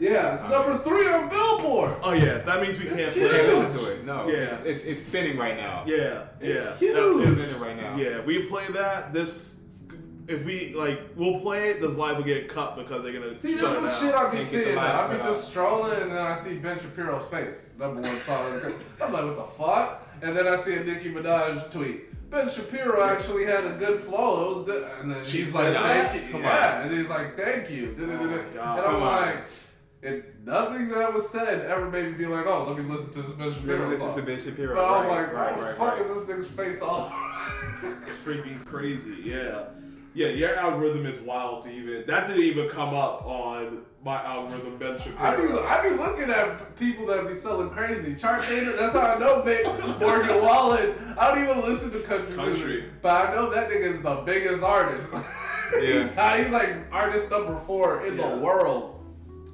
Yeah, 0.00 0.34
it's 0.36 0.44
number 0.48 0.78
three 0.78 1.08
on 1.08 1.28
Billboard. 1.28 1.94
Oh 2.02 2.12
yeah, 2.12 2.38
that 2.38 2.62
means 2.62 2.78
we 2.78 2.86
can't 2.86 3.00
It's 3.00 3.12
play. 3.14 3.22
You 3.24 3.28
can't 3.30 3.42
it. 3.46 3.54
listen 3.54 3.80
to 3.84 3.90
it. 3.92 4.04
No. 4.06 4.28
Yeah. 4.28 4.36
It's, 4.36 4.64
it's, 4.64 4.84
it's 4.84 5.02
spinning 5.06 5.36
right 5.36 5.56
now. 5.56 5.82
Yeah, 5.86 6.24
yeah. 6.40 6.48
It's 6.50 6.78
huge. 6.78 7.28
It's 7.38 7.60
in 7.62 7.66
it 7.66 7.68
right 7.68 7.82
now. 7.82 7.96
Yeah, 7.96 8.20
we 8.24 8.44
play 8.44 8.64
that. 8.74 9.12
This, 9.12 9.82
if 10.28 10.44
we 10.46 10.72
like, 10.74 11.00
we'll 11.16 11.40
play 11.40 11.70
it. 11.70 11.80
This 11.80 11.96
live 11.96 12.16
will 12.16 12.24
get 12.24 12.48
cut 12.48 12.76
because 12.76 13.02
they're 13.02 13.12
gonna 13.12 13.36
See, 13.38 13.58
shut 13.58 13.82
that's 13.82 13.98
it 14.02 14.06
what 14.06 14.12
shit 14.12 14.14
out. 14.14 14.26
I 14.28 14.30
be 14.30 14.36
Can't 14.38 14.50
get 14.52 14.58
the 14.58 14.64
seeing. 14.66 14.76
live 14.76 14.94
Now. 14.94 15.06
I 15.08 15.12
be 15.14 15.18
cut 15.20 15.32
just 15.32 15.48
strolling 15.48 16.00
and 16.02 16.10
then 16.12 16.18
I 16.18 16.38
see 16.38 16.54
Ben 16.58 16.78
Shapiro's 16.78 17.28
face, 17.28 17.56
number 17.78 18.00
one 18.00 18.16
song. 18.18 18.72
I'm 19.02 19.12
like, 19.12 19.24
what 19.24 19.36
the 19.36 19.64
fuck? 19.64 20.08
And 20.22 20.30
then 20.32 20.46
I 20.46 20.56
see 20.56 20.74
a 20.76 20.84
Nicki 20.84 21.10
Minaj 21.12 21.70
tweet. 21.72 22.07
Ben 22.30 22.50
Shapiro 22.50 23.02
actually 23.02 23.46
had 23.46 23.64
a 23.64 23.70
good 23.78 24.00
flow. 24.00 24.50
It 24.50 24.56
was 24.58 24.66
good. 24.66 24.90
And 25.00 25.10
then 25.10 25.24
She 25.24 25.38
she's 25.38 25.54
like, 25.54 25.72
that? 25.72 26.10
thank 26.12 26.24
you. 26.26 26.32
Come 26.32 26.42
yeah. 26.42 26.82
And 26.82 26.92
he's 26.92 27.08
like, 27.08 27.36
thank 27.36 27.70
you. 27.70 27.96
Oh 28.00 28.44
God. 28.54 28.78
And 28.78 28.86
I'm 28.86 28.94
on. 28.96 29.00
like, 29.02 29.36
and 30.02 30.22
nothing 30.44 30.88
that 30.90 31.12
was 31.12 31.28
said 31.28 31.64
ever 31.66 31.90
made 31.90 32.12
me 32.12 32.18
be 32.18 32.26
like, 32.26 32.46
oh, 32.46 32.66
let 32.68 32.76
me 32.84 32.88
listen 32.94 33.10
to 33.14 33.22
this 33.22 33.32
Ben 33.32 33.54
Shapiro 33.54 33.88
listen 33.88 34.06
song. 34.06 34.16
to 34.16 34.22
Ben 34.22 34.40
Shapiro. 34.40 34.74
But 34.76 34.84
I'm 34.84 35.08
like, 35.08 35.32
right, 35.32 35.56
what 35.56 35.60
right, 35.62 35.70
the 35.70 35.74
fuck 35.76 35.98
right. 35.98 36.06
is 36.18 36.26
this 36.26 36.36
nigga's 36.36 36.48
face 36.50 36.80
all 36.82 37.12
It's 38.06 38.18
freaking 38.18 38.64
crazy. 38.64 39.22
Yeah, 39.24 39.64
yeah. 40.14 40.28
Your 40.28 40.54
algorithm 40.56 41.06
is 41.06 41.18
wild 41.20 41.62
to 41.64 41.70
even. 41.72 42.04
That 42.06 42.26
didn't 42.28 42.42
even 42.42 42.68
come 42.68 42.94
up 42.94 43.24
on 43.24 43.82
my 44.04 44.22
algorithm. 44.24 44.76
Ben 44.78 44.96
I 45.18 45.36
be, 45.36 45.52
I 45.52 45.82
be 45.88 45.94
looking 45.96 46.30
at 46.30 46.76
people 46.76 47.06
that 47.06 47.26
be 47.28 47.34
selling 47.34 47.70
crazy. 47.70 48.14
Chart 48.14 48.40
data, 48.42 48.72
that's 48.78 48.92
how 48.94 49.00
I 49.00 49.18
know 49.18 49.42
Big 49.42 49.66
Morgan 50.00 50.42
Wallen. 50.42 50.94
I 51.18 51.34
don't 51.34 51.42
even 51.44 51.60
listen 51.62 51.90
to 51.90 52.00
country, 52.00 52.34
Country. 52.34 52.64
music. 52.66 53.02
But 53.02 53.28
I 53.28 53.34
know 53.34 53.50
that 53.50 53.68
nigga 53.70 53.96
is 53.96 54.02
the 54.02 54.14
biggest 54.24 54.62
artist. 54.62 55.06
Yeah. 55.82 56.04
he's, 56.06 56.14
tied, 56.16 56.40
he's 56.44 56.48
like 56.50 56.74
artist 56.90 57.30
number 57.30 57.60
four 57.66 58.06
in 58.06 58.16
Yeah. 58.16 58.30
the 58.30 58.36
world. 58.38 59.04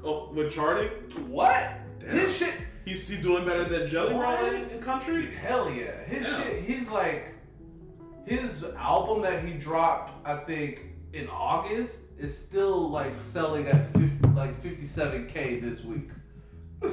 oh, 0.05 0.31
with 0.33 0.53
charting, 0.53 0.91
What? 1.27 1.73
Damn. 1.99 2.11
His 2.11 2.37
shit. 2.37 2.55
he's, 2.85 3.09
he's 3.09 3.21
doing 3.21 3.45
better 3.45 3.65
than 3.65 3.89
Jelly? 3.89 4.15
Roll 4.15 4.37
in 4.45 4.69
country. 4.81 5.27
Hell 5.27 5.69
yeah. 5.73 5.91
His 6.07 6.29
Yeah. 6.29 6.37
shit, 6.45 6.63
he's 6.63 6.89
like, 6.89 7.35
his 8.27 8.65
album 8.79 9.23
that 9.23 9.45
he 9.45 9.55
dropped, 9.55 10.25
I 10.25 10.37
think, 10.37 10.94
in 11.15 11.29
August 11.29 12.01
is 12.19 12.37
still 12.37 12.91
like 12.91 13.13
selling 13.21 13.67
at 13.69 13.93
50, 13.93 14.29
like 14.35 14.63
57K 14.63 15.63
this 15.63 15.85
week. 15.85 16.11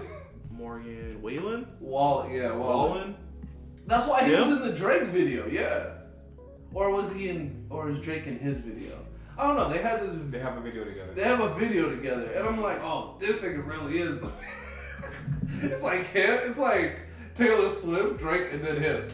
Morgan 0.51 1.19
Wallen, 1.21 1.67
Wall, 1.79 2.29
yeah, 2.29 2.53
Wall. 2.55 2.89
Wallen. 2.89 3.15
That's 3.87 4.07
why 4.07 4.25
he 4.25 4.31
Yeah? 4.31 4.47
was 4.47 4.57
in 4.57 4.71
the 4.71 4.77
Drake 4.77 5.05
video, 5.07 5.47
yeah. 5.47 5.93
Or 6.73 6.91
was 6.93 7.11
he 7.13 7.29
in? 7.29 7.65
Or 7.69 7.89
is 7.89 7.99
Drake 7.99 8.27
in 8.27 8.37
his 8.37 8.57
video? 8.57 8.95
I 9.37 9.47
don't 9.47 9.57
know. 9.57 9.69
They 9.69 9.79
had 9.79 10.01
this. 10.01 10.11
They 10.29 10.39
have 10.39 10.55
a 10.57 10.61
video 10.61 10.85
together. 10.85 11.13
They 11.13 11.23
have 11.23 11.39
a 11.39 11.55
video 11.55 11.89
together, 11.89 12.31
and 12.31 12.47
I'm 12.47 12.61
like, 12.61 12.79
oh, 12.81 13.15
this 13.19 13.41
nigga 13.41 13.65
really 13.65 13.97
is. 13.99 14.19
The 14.21 14.31
it's 15.63 15.83
like 15.83 16.05
him. 16.07 16.39
It's 16.45 16.59
like 16.59 16.99
Taylor 17.33 17.69
Swift, 17.69 18.19
Drake, 18.19 18.53
and 18.53 18.63
then 18.63 18.77
him. 18.81 19.07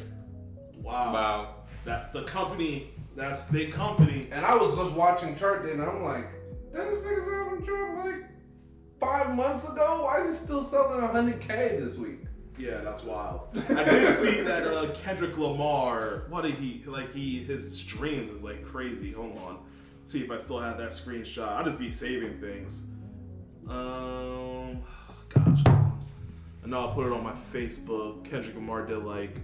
Wow. 0.76 1.14
Wow. 1.14 1.56
That 1.86 2.12
the 2.14 2.24
company. 2.24 2.92
That's 3.18 3.50
big 3.50 3.74
company. 3.74 4.28
And 4.32 4.46
I 4.46 4.56
was 4.56 4.76
just 4.76 4.94
watching 4.94 5.36
Chart 5.36 5.66
Day, 5.66 5.72
and 5.72 5.82
I'm 5.82 6.04
like, 6.04 6.28
did 6.72 6.88
this 6.88 7.02
nigga's 7.02 7.28
album 7.34 7.66
drop 7.66 8.06
like 8.06 8.30
five 9.00 9.36
months 9.36 9.68
ago? 9.68 10.04
Why 10.04 10.22
is 10.22 10.40
he 10.40 10.46
still 10.46 10.64
selling 10.64 11.02
100k 11.02 11.84
this 11.84 11.98
week? 11.98 12.20
Yeah, 12.60 12.82
that's 12.82 13.04
wild. 13.04 13.50
I 13.70 13.84
did 13.84 14.10
see 14.10 14.42
that 14.42 14.66
uh, 14.66 14.92
Kendrick 14.94 15.36
Lamar. 15.36 16.26
What 16.30 16.44
did 16.44 16.56
he 16.56 16.84
like? 16.86 17.12
He 17.12 17.40
his 17.44 17.80
streams 17.80 18.32
was 18.32 18.44
like 18.44 18.64
crazy. 18.64 19.12
Hold 19.12 19.36
on, 19.40 19.60
see 20.06 20.22
if 20.24 20.30
I 20.30 20.38
still 20.38 20.60
have 20.60 20.78
that 20.78 20.90
screenshot. 20.90 21.50
I'll 21.50 21.66
just 21.66 21.80
be 21.80 21.90
saving 21.90 22.36
things. 22.36 22.86
Um, 23.68 24.82
gosh, 25.30 25.64
I 25.66 26.68
know 26.68 26.80
I'll 26.80 26.94
put 26.94 27.08
it 27.08 27.14
on 27.14 27.24
my 27.24 27.34
Facebook. 27.34 28.24
Kendrick 28.30 28.56
Lamar 28.56 28.86
did 28.86 29.04
like, 29.04 29.38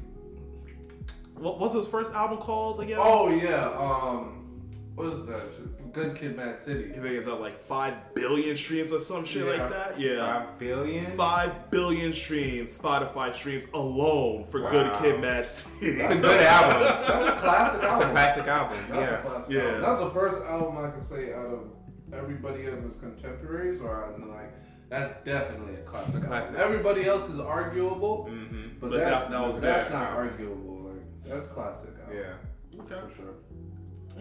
what 1.35 1.59
was 1.59 1.73
his 1.73 1.87
first 1.87 2.13
album 2.13 2.37
called 2.37 2.79
again? 2.79 2.97
Oh 2.99 3.29
yeah. 3.29 3.65
Um, 3.77 4.61
what 4.95 5.13
is 5.13 5.25
that? 5.27 5.41
Good 5.93 6.15
Kid, 6.15 6.35
Mad 6.35 6.57
City. 6.57 6.89
I 6.91 6.93
think 6.95 7.05
it's 7.05 7.27
at 7.27 7.39
like 7.39 7.61
five 7.61 7.93
billion 8.15 8.57
streams 8.57 8.91
or 8.91 8.99
some 8.99 9.23
shit 9.23 9.45
Yeah. 9.45 9.51
like 9.61 9.69
that. 9.69 9.99
Yeah. 9.99 10.25
Five 10.39 10.57
billion. 10.59 11.05
Five 11.17 11.69
billion 11.69 12.13
streams, 12.13 12.75
Spotify 12.75 13.31
streams 13.31 13.67
alone 13.75 14.45
for 14.45 14.63
Wow. 14.63 14.69
Good 14.69 14.93
Kid, 14.93 15.21
Mad 15.21 15.45
City. 15.45 16.01
It's 16.01 16.09
a 16.09 16.15
good 16.15 16.41
album. 16.41 16.81
That's 16.81 17.09
a 17.29 17.39
classic 17.39 17.83
album. 17.83 17.99
It's 17.99 18.05
a 18.05 18.11
classic 18.11 18.47
album. 18.47 18.77
That's 18.77 18.89
Yeah. 18.89 19.19
a 19.19 19.21
classic 19.21 19.45
Yeah. 19.51 19.61
album. 19.61 19.81
That's 19.81 19.99
the 19.99 20.09
first 20.09 20.41
album 20.41 20.77
I 20.83 20.89
can 20.89 21.01
say 21.01 21.33
out 21.33 21.45
of 21.45 21.59
everybody 22.11 22.65
of 22.65 22.81
his 22.83 22.95
contemporaries, 22.95 23.79
or 23.79 24.05
I'm 24.15 24.29
like, 24.31 24.51
that's 24.89 25.23
definitely 25.23 25.75
a 25.75 25.83
classic. 25.83 26.23
Classic. 26.25 26.57
Everybody 26.57 27.05
else 27.05 27.29
is 27.29 27.39
arguable, 27.39 28.27
Mm-hmm. 28.31 28.79
but, 28.79 28.89
But 28.89 28.97
that's, 28.99 29.25
that- 29.25 29.31
that 29.31 29.47
was 29.47 29.59
that's 29.61 29.91
not 29.91 30.11
arguable. 30.13 30.82
Like 31.25 31.33
that's 31.33 31.47
classic. 31.53 31.89
Album, 32.03 32.17
Yeah. 32.17 32.81
Okay. 32.81 32.95
for 33.09 33.15
sure. 33.15 33.33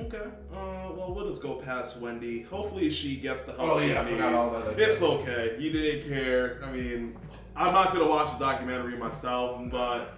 Okay. 0.06 0.30
Uh, 0.52 0.90
well, 0.96 1.12
we'll 1.14 1.26
just 1.28 1.42
go 1.42 1.54
past 1.56 2.00
Wendy. 2.00 2.42
Hopefully, 2.42 2.90
she 2.90 3.16
gets 3.16 3.44
the 3.44 3.52
help 3.52 3.72
Oh, 3.72 3.80
she 3.80 3.88
yeah, 3.88 4.00
I 4.00 4.04
needs. 4.04 4.16
forgot 4.16 4.32
all 4.34 4.50
that 4.50 4.78
It's 4.80 5.02
okay. 5.02 5.56
You 5.58 5.70
didn't 5.70 6.08
care. 6.08 6.60
I 6.64 6.70
mean, 6.72 7.14
I'm 7.54 7.74
not 7.74 7.92
gonna 7.92 8.08
watch 8.08 8.32
the 8.32 8.38
documentary 8.38 8.96
myself, 8.96 9.60
but 9.70 10.14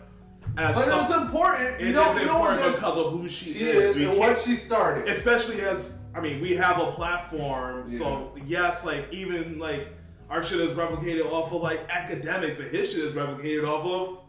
as 0.56 0.76
But 0.76 0.84
some, 0.84 1.04
it's 1.06 1.14
important. 1.14 1.80
it 1.80 1.86
you 1.88 1.92
know, 1.92 2.08
is 2.08 2.14
you 2.20 2.26
know 2.26 2.36
important 2.36 2.60
there's- 2.62 2.76
because 2.76 2.96
of 2.98 3.12
who 3.12 3.28
she, 3.28 3.52
she 3.52 3.58
is. 3.60 3.96
is 3.96 4.06
and 4.08 4.16
what 4.18 4.38
she 4.38 4.54
started. 4.54 5.08
especially 5.08 5.60
as 5.62 6.02
I 6.14 6.20
mean, 6.20 6.40
we 6.40 6.54
have 6.54 6.78
a 6.80 6.92
platform, 6.92 7.88
so 7.88 8.30
yes, 8.46 8.86
like 8.86 9.08
even 9.12 9.58
like 9.58 9.88
our 10.30 10.44
shit 10.44 10.60
is 10.60 10.70
replicated 10.72 11.26
off 11.32 11.52
of 11.52 11.60
like 11.62 11.80
academics, 11.90 12.54
but 12.54 12.66
his 12.66 12.92
shit 12.92 13.00
is 13.04 13.12
replicated 13.14 13.66
off 13.66 13.84
of. 13.84 14.20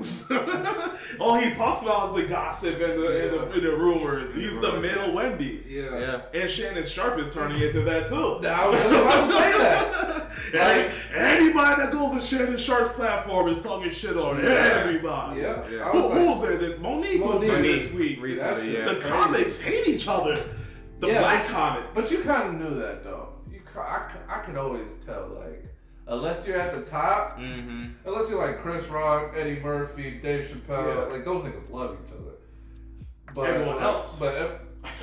All 1.20 1.34
he 1.34 1.52
talks 1.54 1.82
about 1.82 2.16
is 2.16 2.22
the 2.22 2.28
gossip 2.28 2.74
and 2.74 3.02
the, 3.02 3.24
and 3.24 3.32
the, 3.38 3.50
and 3.52 3.62
the 3.62 3.70
rumors. 3.76 4.34
He's 4.34 4.58
the 4.60 4.80
male 4.80 5.14
Wendy. 5.14 5.62
Yeah. 5.68 6.22
And 6.34 6.48
Shannon 6.50 6.84
Sharpe 6.86 7.18
is 7.18 7.32
turning 7.32 7.60
into 7.60 7.80
that 7.82 8.08
too. 8.08 8.40
I 8.46 8.66
was 8.68 8.80
just 8.80 8.90
about 8.94 9.26
to 9.26 9.32
say 9.32 9.52
that. 9.58 10.16
And 10.52 10.92
anybody 11.14 11.82
that 11.82 11.92
goes 11.92 12.14
to 12.14 12.20
Shannon 12.20 12.56
Sharpe's 12.56 12.94
platform 12.94 13.48
is 13.48 13.62
talking 13.62 13.90
shit 13.90 14.16
on 14.16 14.40
everybody. 14.44 15.40
Yeah. 15.40 15.68
Yeah. 15.68 15.86
I 15.88 15.90
Who, 15.90 16.02
was 16.02 16.40
who's 16.40 16.48
there? 16.48 16.56
This 16.58 16.78
Monique, 16.78 17.20
was 17.22 17.34
Monique. 17.42 17.48
there 17.50 17.62
this 17.62 17.92
week. 17.92 18.22
Recently, 18.22 18.72
yeah. 18.74 18.84
The 18.92 19.00
comics 19.00 19.60
hate 19.60 19.86
each 19.88 20.08
other. 20.08 20.42
The 21.00 21.08
Yeah, 21.08 21.18
black 21.20 21.44
but- 21.44 21.52
comics. 21.52 21.86
But 21.94 22.10
you 22.10 22.24
kind 22.24 22.48
of 22.48 22.54
knew 22.70 22.80
that 22.80 23.04
though. 23.04 23.28
You, 23.52 23.60
I, 23.76 24.10
I 24.28 24.38
could 24.40 24.56
always 24.56 24.88
tell 25.04 25.28
like, 25.40 25.64
unless 26.10 26.46
you're 26.46 26.56
at 26.58 26.74
the 26.74 26.82
top, 26.82 27.38
Mm-hmm. 27.38 27.92
unless 28.06 28.28
you're 28.28 28.44
like 28.44 28.60
Chris 28.60 28.86
Rock, 28.88 29.32
Eddie 29.36 29.60
Murphy, 29.60 30.20
Dave 30.22 30.46
Chappelle, 30.50 30.94
Yeah. 31.08 31.12
like 31.14 31.24
those 31.24 31.44
niggas 31.44 31.70
love 31.70 31.96
each 32.04 32.12
other. 32.12 32.32
But 33.34 33.50
Everyone 33.50 33.76
uh, 33.78 33.86
else. 33.86 34.18
but 34.18 34.60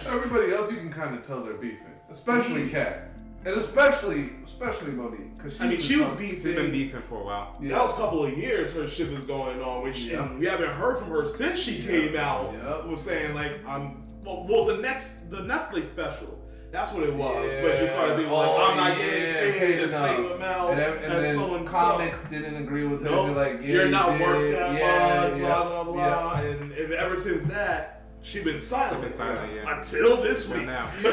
everybody 0.07 0.53
else, 0.53 0.69
you 0.71 0.77
can 0.77 0.91
kind 0.91 1.15
of 1.15 1.25
tell 1.25 1.43
they're 1.43 1.53
beefing, 1.53 1.79
especially 2.11 2.63
mm-hmm. 2.63 2.71
Katt, 2.71 3.09
and 3.45 3.55
especially 3.55 4.31
especially 4.45 4.91
Monique, 4.91 5.37
because 5.37 5.59
I 5.61 5.67
mean, 5.67 5.79
she 5.79 5.95
was 5.95 6.11
beefing. 6.13 6.35
beefing. 6.35 6.41
She's 6.51 6.55
been 6.55 6.71
beefing 6.71 7.01
for 7.03 7.21
a 7.21 7.23
while. 7.23 7.55
That 7.61 7.81
was 7.83 7.93
a 7.97 8.01
couple 8.01 8.25
of 8.25 8.37
years 8.37 8.73
her 8.73 8.87
shit 8.87 9.09
was 9.11 9.23
going 9.23 9.61
on, 9.61 9.83
which 9.83 9.99
Yeah. 10.01 10.33
we 10.33 10.45
haven't 10.45 10.69
heard 10.71 10.97
from 10.99 11.09
her 11.09 11.25
since 11.25 11.57
she 11.59 11.81
came 11.83 12.17
out. 12.17 12.53
Yeah. 12.53 12.85
Was 12.85 13.01
saying 13.01 13.33
like, 13.33 13.53
I'm. 13.65 14.03
Well, 14.23 14.43
what 14.45 14.65
was 14.65 14.75
the 14.75 14.81
next 14.81 15.29
the 15.31 15.37
Netflix 15.37 15.85
special? 15.85 16.36
That's 16.71 16.91
what 16.93 17.03
it 17.03 17.13
was. 17.13 17.45
But 17.63 17.79
she 17.79 17.87
started 17.87 18.17
being 18.17 18.29
like, 18.29 18.47
Oh, 18.49 18.69
I'm 18.71 18.77
not 18.77 18.97
yeah, 18.97 19.05
getting 19.05 19.59
paid 19.59 19.79
the 19.83 19.89
same 19.89 20.31
amount 20.33 20.71
And, 20.71 20.79
then- 20.79 20.97
and 21.03 21.13
as 21.13 21.27
then 21.27 21.35
so 21.35 21.55
and 21.55 21.69
so. 21.69 21.77
comics 21.77 22.23
didn't 22.29 22.55
agree 22.57 22.85
with 22.85 22.99
her. 23.01 23.05
Nope. 23.09 23.25
They're 23.35 23.53
like, 23.53 23.61
yeah, 23.61 23.73
You're 23.73 23.85
you 23.85 23.91
not 23.91 24.09
worth 24.19 24.51
that 24.51 24.73
yeah, 24.79 25.29
much, 25.31 25.39
yeah, 25.41 25.47
blah 25.47 25.83
blah 25.83 25.93
blah. 25.93 26.41
yeah. 26.41 26.47
And, 26.47 26.71
and 26.73 26.93
ever 26.93 27.15
since 27.15 27.43
that, 27.45 28.03
she 28.21 28.41
been 28.43 28.59
silent. 28.59 29.01
Been 29.01 29.13
silent, 29.13 29.51
yeah. 29.55 29.77
Until 29.77 30.17
this 30.21 30.53
week. 30.53 30.65
now. 30.65 30.89
you 31.03 31.11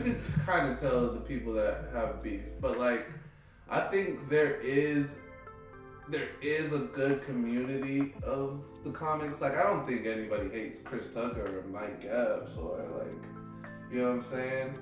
can 0.00 0.20
kind 0.46 0.72
of 0.72 0.80
tell 0.80 1.10
the 1.12 1.20
people 1.20 1.52
that 1.54 1.86
have 1.92 2.22
beef, 2.22 2.42
but 2.60 2.78
like, 2.78 3.08
I 3.68 3.80
think 3.80 4.28
there 4.28 4.60
is 4.60 5.18
there 6.08 6.28
is 6.40 6.72
a 6.72 6.78
good 6.78 7.24
community 7.24 8.14
of 8.22 8.60
the 8.84 8.92
comics. 8.92 9.40
Like, 9.40 9.56
I 9.56 9.64
don't 9.64 9.84
think 9.88 10.06
anybody 10.06 10.48
hates 10.50 10.78
Chris 10.84 11.06
Tucker 11.12 11.58
or 11.58 11.64
Mike 11.68 12.04
Epps 12.08 12.56
or 12.56 12.78
like, 12.96 13.10
you 13.92 13.98
know 14.02 14.16
what 14.16 14.24
I'm 14.26 14.30
saying? 14.30 14.74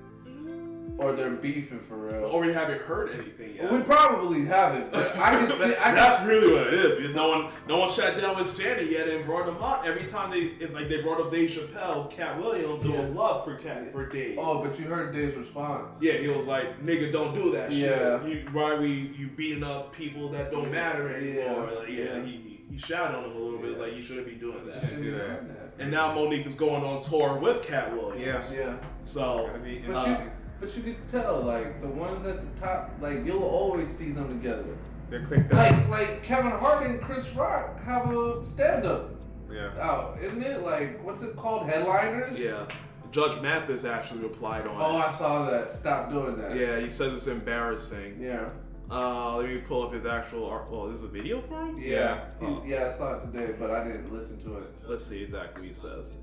Or 0.97 1.11
they're 1.11 1.29
beefing 1.31 1.79
for 1.81 1.97
real. 1.97 2.23
Or 2.25 2.39
we 2.45 2.53
haven't 2.53 2.79
heard 2.83 3.11
anything 3.19 3.53
yet. 3.57 3.69
we 3.69 3.81
probably 3.81 4.45
haven't, 4.45 4.93
but 4.93 5.13
I 5.17 5.31
can 5.31 5.49
see. 5.57 5.75
I 5.75 5.93
That's 5.93 6.19
can, 6.19 6.27
really 6.29 6.53
what 6.53 6.67
it 6.67 6.73
is. 6.73 7.13
No 7.13 7.27
one, 7.27 7.51
no 7.67 7.79
one 7.79 7.89
sat 7.89 8.17
down 8.19 8.37
with 8.37 8.47
Sandy 8.47 8.85
yet 8.85 9.09
and 9.09 9.25
brought 9.25 9.45
him 9.49 9.61
up. 9.61 9.83
Every 9.85 10.05
time 10.09 10.31
they, 10.31 10.53
if, 10.63 10.73
like 10.73 10.87
they 10.87 11.01
brought 11.01 11.19
up 11.19 11.31
Dave 11.33 11.49
Chappelle, 11.49 12.09
Katt 12.11 12.37
Williams, 12.37 12.81
there 12.81 12.97
was 12.97 13.09
love 13.09 13.43
for 13.43 13.55
Katt 13.55 13.91
for 13.91 14.07
Dave. 14.07 14.37
oh, 14.39 14.63
but 14.63 14.79
you 14.79 14.85
heard 14.85 15.13
Dave's 15.13 15.35
response. 15.35 15.97
Yeah, 15.99 16.13
he 16.13 16.29
was 16.29 16.47
like, 16.47 16.81
"Nigga, 16.81 17.11
don't 17.11 17.33
do 17.35 17.51
that 17.51 17.73
Yeah. 17.73 18.23
shit. 18.23 18.29
You, 18.45 18.47
why 18.53 18.75
we 18.79 18.87
you 19.17 19.27
beating 19.27 19.63
up 19.65 19.91
people 19.91 20.29
that 20.29 20.49
don't 20.49 20.71
matter 20.71 21.13
anymore?" 21.13 21.67
Yeah. 21.73 21.77
Like, 21.79 21.89
yeah, 21.89 22.03
Yeah. 22.03 22.23
he, 22.23 22.31
he 22.31 22.51
he 22.71 22.77
shouted 22.79 23.15
on 23.17 23.25
him 23.25 23.31
a 23.35 23.39
little 23.39 23.59
bit. 23.59 23.71
It's 23.71 23.79
like 23.81 23.95
you 23.97 24.01
shouldn't 24.01 24.27
be 24.27 24.35
doing 24.35 24.65
that. 24.65 24.75
Shouldn't 24.81 25.03
do 25.03 25.11
be 25.11 25.17
that. 25.17 25.41
doing 25.45 25.47
that. 25.49 25.73
And 25.83 25.91
now 25.91 26.15
Monique 26.15 26.45
is 26.47 26.55
going 26.55 26.83
on 26.85 27.01
tour 27.01 27.37
with 27.37 27.63
Katt 27.67 27.91
Williams. 27.93 28.21
Yes. 28.25 28.55
Yeah. 28.57 28.77
So 29.05 29.49
But 29.87 29.95
Uh, 29.95 30.05
you, 30.09 30.31
but 30.59 30.75
you 30.77 30.83
could 30.83 31.07
tell, 31.07 31.41
like 31.41 31.79
the 31.81 31.87
ones 31.87 32.25
at 32.25 32.37
the 32.41 32.59
top, 32.61 32.91
like 32.99 33.25
you'll 33.25 33.43
always 33.43 33.87
see 33.89 34.11
them 34.11 34.27
together. 34.27 34.75
They're 35.09 35.23
clicked 35.23 35.53
up. 35.53 35.59
Like 35.59 35.87
like 35.89 36.23
Kevin 36.23 36.51
Hart 36.51 36.85
and 36.87 36.99
Chris 36.99 37.29
Rock 37.35 37.81
have 37.83 38.11
a 38.11 38.45
stand 38.45 38.85
up 38.85 39.11
yeah. 39.51 39.69
out, 39.79 40.17
isn't 40.21 40.41
it? 40.43 40.61
Like 40.63 41.03
what's 41.05 41.21
it 41.21 41.35
called? 41.35 41.69
Headliners. 41.69 42.39
yeah, 42.39 42.65
Judge 43.11 43.39
Mathis 43.41 43.85
actually 43.85 44.21
replied 44.21 44.65
on 44.65 44.75
Oh, 44.81 44.97
it. 44.97 45.03
I 45.05 45.11
saw 45.11 45.49
that. 45.49 45.73
Stop 45.75 46.09
doing 46.09 46.37
that. 46.37 46.55
Yeah, 46.55 46.79
he 46.79 46.89
says 46.89 47.13
it's 47.13 47.27
embarrassing. 47.27 48.17
Yeah. 48.19 48.49
Uh, 48.89 49.37
let 49.37 49.47
me 49.49 49.57
pull 49.57 49.83
up 49.83 49.93
his 49.93 50.05
actual 50.05 50.45
art. 50.47 50.69
Well, 50.69 50.87
is 50.89 51.01
a 51.01 51.07
video 51.07 51.41
for 51.41 51.59
him? 51.65 51.77
Yeah. 51.79 52.25
He- 52.39 52.45
Oh. 52.45 52.63
yeah, 52.67 52.87
I 52.87 52.91
saw 52.91 53.13
it 53.15 53.31
today, 53.31 53.53
but 53.59 53.71
I 53.71 53.83
didn't 53.83 54.13
listen 54.13 54.39
to 54.43 54.57
it. 54.57 54.75
Let's 54.87 55.03
see 55.05 55.23
exactly 55.23 55.61
what 55.61 55.67
he 55.67 55.73
says. 55.73 56.13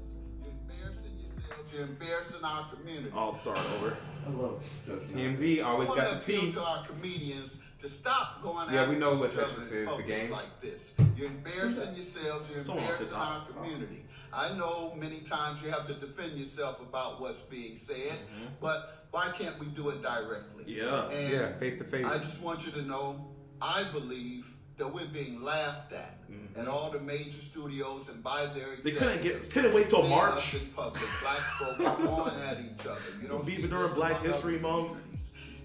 You're 1.72 1.82
embarrassing 1.84 2.40
yourselves. 2.40 2.42
You're 2.42 2.42
embarrassing 2.42 2.44
our 2.44 2.74
community. 2.74 3.12
I'll 3.14 3.36
start 3.36 3.58
over. 3.76 3.96
I 4.26 4.30
love 4.30 4.64
Judge 4.86 5.14
Mathis. 5.14 5.40
TMZ 5.40 5.64
always 5.64 5.88
got 5.88 5.98
wanna 5.98 6.10
the 6.10 6.16
appeal 6.16 6.40
tea. 6.42 6.52
to 6.52 6.62
our 6.62 6.86
comedians 6.86 7.58
to 7.80 7.88
stop 7.88 8.42
going 8.42 8.72
Yeah, 8.72 8.80
after 8.82 8.92
we 8.92 8.98
know 8.98 9.14
what 9.14 9.32
each 9.32 9.38
other 9.38 9.60
is, 9.62 9.70
the 9.70 10.02
game. 10.06 10.30
like 10.30 10.60
this. 10.60 10.94
You're 11.16 11.26
embarrassing 11.28 11.94
yourselves. 11.94 12.48
You're 12.50 12.60
Someone 12.60 12.84
embarrassing 12.84 13.16
our 13.16 13.38
die. 13.40 13.46
community. 13.54 14.04
I 14.32 14.54
know 14.56 14.94
many 14.96 15.20
times 15.20 15.62
you 15.62 15.70
have 15.70 15.86
to 15.88 15.94
defend 15.94 16.38
yourself 16.38 16.80
about 16.80 17.20
what's 17.20 17.40
being 17.40 17.76
said, 17.76 18.12
but 18.60 19.06
why 19.10 19.30
can't 19.36 19.58
we 19.58 19.66
do 19.66 19.90
it 19.90 20.02
directly? 20.02 20.64
Mm-hmm. 20.64 20.70
Yeah. 20.70 21.08
And 21.10 21.32
Yeah, 21.32 21.56
face 21.58 21.78
to 21.78 21.84
face. 21.84 22.06
I 22.06 22.16
just 22.18 22.42
want 22.42 22.64
you 22.64 22.72
to 22.72 22.82
know, 22.82 23.28
I 23.60 23.82
believe 23.92 24.54
that 24.78 24.92
we're 24.92 25.06
being 25.06 25.42
laughed 25.42 25.92
at 25.92 26.18
at 26.56 26.68
all 26.68 26.90
the 26.90 27.00
major 27.00 27.30
studios 27.30 28.08
and 28.08 28.22
by 28.22 28.46
their 28.46 28.76
Mm-hmm. 28.76 28.82
They 28.84 28.90
couldn't 28.92 29.22
get- 29.22 29.50
couldn't 29.50 29.74
wait 29.74 29.88
till 29.88 30.06
March. 30.08 30.54
in 30.54 30.66
public, 30.76 31.02
black 31.22 31.38
folk 31.58 31.78
going 31.98 32.34
at 32.42 32.58
each 32.60 32.86
other. 32.86 33.00
You 33.20 33.28
don't 33.28 33.44
during 33.46 33.94
Black 33.94 34.20
History 34.22 34.58
Month. 34.58 34.98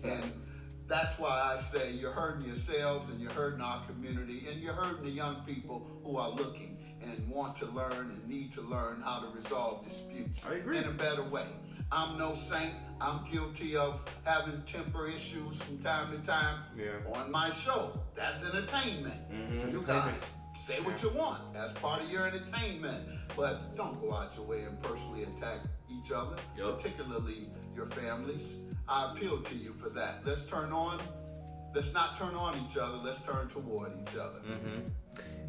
And 0.04 0.24
that's 0.88 1.20
why 1.20 1.54
I 1.56 1.60
say 1.60 1.92
you're 1.94 2.12
hurting 2.14 2.46
yourselves 2.46 3.10
and 3.10 3.20
you're 3.20 3.32
hurting 3.32 3.62
our 3.62 3.82
community 3.88 4.46
and 4.50 4.62
you're 4.62 4.74
hurting 4.74 5.04
the 5.04 5.12
young 5.12 5.36
people 5.46 5.86
who 6.04 6.18
are 6.18 6.30
looking 6.30 6.78
and 7.02 7.28
want 7.30 7.56
to 7.58 7.66
learn 7.68 8.12
and 8.12 8.28
need 8.28 8.52
to 8.54 8.62
learn 8.62 9.02
how 9.04 9.20
to 9.20 9.28
resolve 9.36 9.84
disputes 9.84 10.48
in 10.50 10.84
a 10.86 10.92
better 10.92 11.24
way. 11.24 11.46
I'm 11.92 12.18
no 12.18 12.36
saint. 12.36 12.74
I'm 13.00 13.20
guilty 13.32 13.76
of 13.78 14.04
having 14.26 14.62
temper 14.64 15.08
issues 15.08 15.62
from 15.62 15.78
time 15.80 16.12
to 16.12 16.18
time 16.26 16.60
Yeah. 16.78 17.12
on 17.14 17.32
my 17.32 17.50
show. 17.52 18.00
That's 18.16 18.44
entertainment. 18.44 19.16
Mm-hmm. 19.32 19.70
You 19.70 19.82
guys 19.86 20.32
say 20.56 20.80
what 20.82 21.02
you 21.04 21.10
want. 21.10 21.54
That's 21.54 21.74
part 21.74 22.02
of 22.02 22.12
your 22.12 22.26
entertainment. 22.28 23.04
But 23.36 23.76
don't 23.76 24.00
go 24.02 24.14
out 24.14 24.36
your 24.36 24.46
way 24.46 24.64
and 24.64 24.82
personally 24.82 25.24
attack 25.24 25.60
each 25.92 26.12
other, 26.12 26.36
Yup. 26.58 26.78
particularly 26.78 27.50
your 27.76 27.86
families. 27.88 28.58
I 28.90 29.12
appeal 29.12 29.42
to 29.42 29.56
you 29.56 29.74
for 29.74 29.90
that. 29.90 30.26
Let's 30.26 30.44
turn 30.46 30.72
on. 30.72 31.00
Let's 31.76 31.94
not 31.94 32.18
turn 32.18 32.34
on 32.34 32.58
each 32.66 32.78
other. 32.78 32.98
Let's 33.04 33.20
turn 33.22 33.48
toward 33.50 33.92
each 34.02 34.16
other. 34.16 34.40
Mm-hmm. 34.40 34.80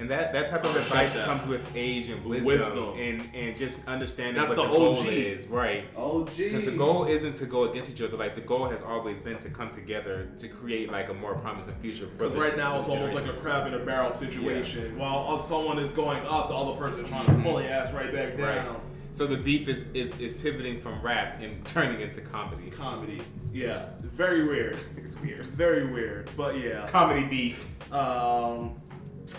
And 0.00 0.08
that, 0.10 0.32
that 0.32 0.46
type 0.46 0.64
of 0.64 0.76
advice 0.76 1.12
that. 1.14 1.24
comes 1.24 1.44
with 1.44 1.60
age 1.74 2.08
and 2.08 2.24
wisdom, 2.24 2.46
Wisdom. 2.46 2.98
and 2.98 3.28
and 3.34 3.56
just 3.58 3.80
understanding 3.88 4.36
That's 4.36 4.50
what 4.50 4.56
the 4.56 4.62
the, 4.62 4.68
goal 4.68 4.98
OG. 5.00 5.06
is, 5.08 5.46
right? 5.48 5.86
Oh, 5.96 6.24
geez. 6.24 6.52
Because 6.52 6.64
the 6.66 6.76
goal 6.76 7.04
isn't 7.06 7.34
to 7.34 7.46
go 7.46 7.64
against 7.64 7.90
each 7.90 8.00
other. 8.00 8.16
Like 8.16 8.36
the 8.36 8.40
goal 8.40 8.68
has 8.68 8.80
always 8.80 9.18
been 9.18 9.38
to 9.40 9.50
come 9.50 9.70
together 9.70 10.28
to 10.38 10.46
create 10.48 10.92
like 10.92 11.08
a 11.08 11.14
more 11.14 11.34
promising 11.34 11.74
future. 11.76 12.06
Because 12.06 12.32
right 12.34 12.56
now 12.56 12.78
it's 12.78 12.88
almost 12.88 13.14
like 13.14 13.26
a 13.26 13.32
crab 13.32 13.66
in 13.66 13.74
a 13.74 13.80
barrel 13.84 14.12
situation. 14.12 14.96
While 14.96 15.34
uh, 15.34 15.38
someone 15.40 15.78
is 15.78 15.90
going 15.90 16.24
up, 16.26 16.48
the 16.48 16.54
other 16.54 16.78
person 16.78 17.00
is 17.00 17.08
trying 17.08 17.26
to 17.26 17.42
pull 17.42 17.56
their 17.56 17.70
ass 17.70 17.92
right 17.92 18.12
back 18.12 18.36
down. 18.36 18.66
right. 18.66 18.80
So 19.10 19.26
the 19.26 19.36
beef 19.38 19.66
is, 19.68 19.90
is 19.94 20.16
is 20.20 20.34
pivoting 20.34 20.80
from 20.80 21.00
rap 21.02 21.40
and 21.42 21.64
turning 21.66 22.00
into 22.00 22.20
comedy. 22.20 22.70
Comedy. 22.70 23.20
Yeah. 23.52 23.86
Very 24.02 24.44
weird. 24.46 24.78
It's 24.96 25.20
weird. 25.20 25.46
Very 25.46 25.86
weird. 25.90 26.30
But 26.36 26.58
yeah. 26.60 26.86
Comedy 26.86 27.26
beef. 27.26 27.66
Um, 27.92 28.80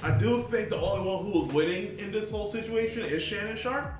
I 0.03 0.17
do 0.17 0.41
think 0.43 0.69
the 0.69 0.77
only 0.77 1.07
one 1.09 1.25
who 1.25 1.39
was 1.41 1.53
winning 1.53 1.97
in 1.99 2.11
this 2.11 2.31
whole 2.31 2.47
situation 2.47 3.01
is 3.01 3.21
Shannon 3.23 3.55
Sharpe. 3.57 3.91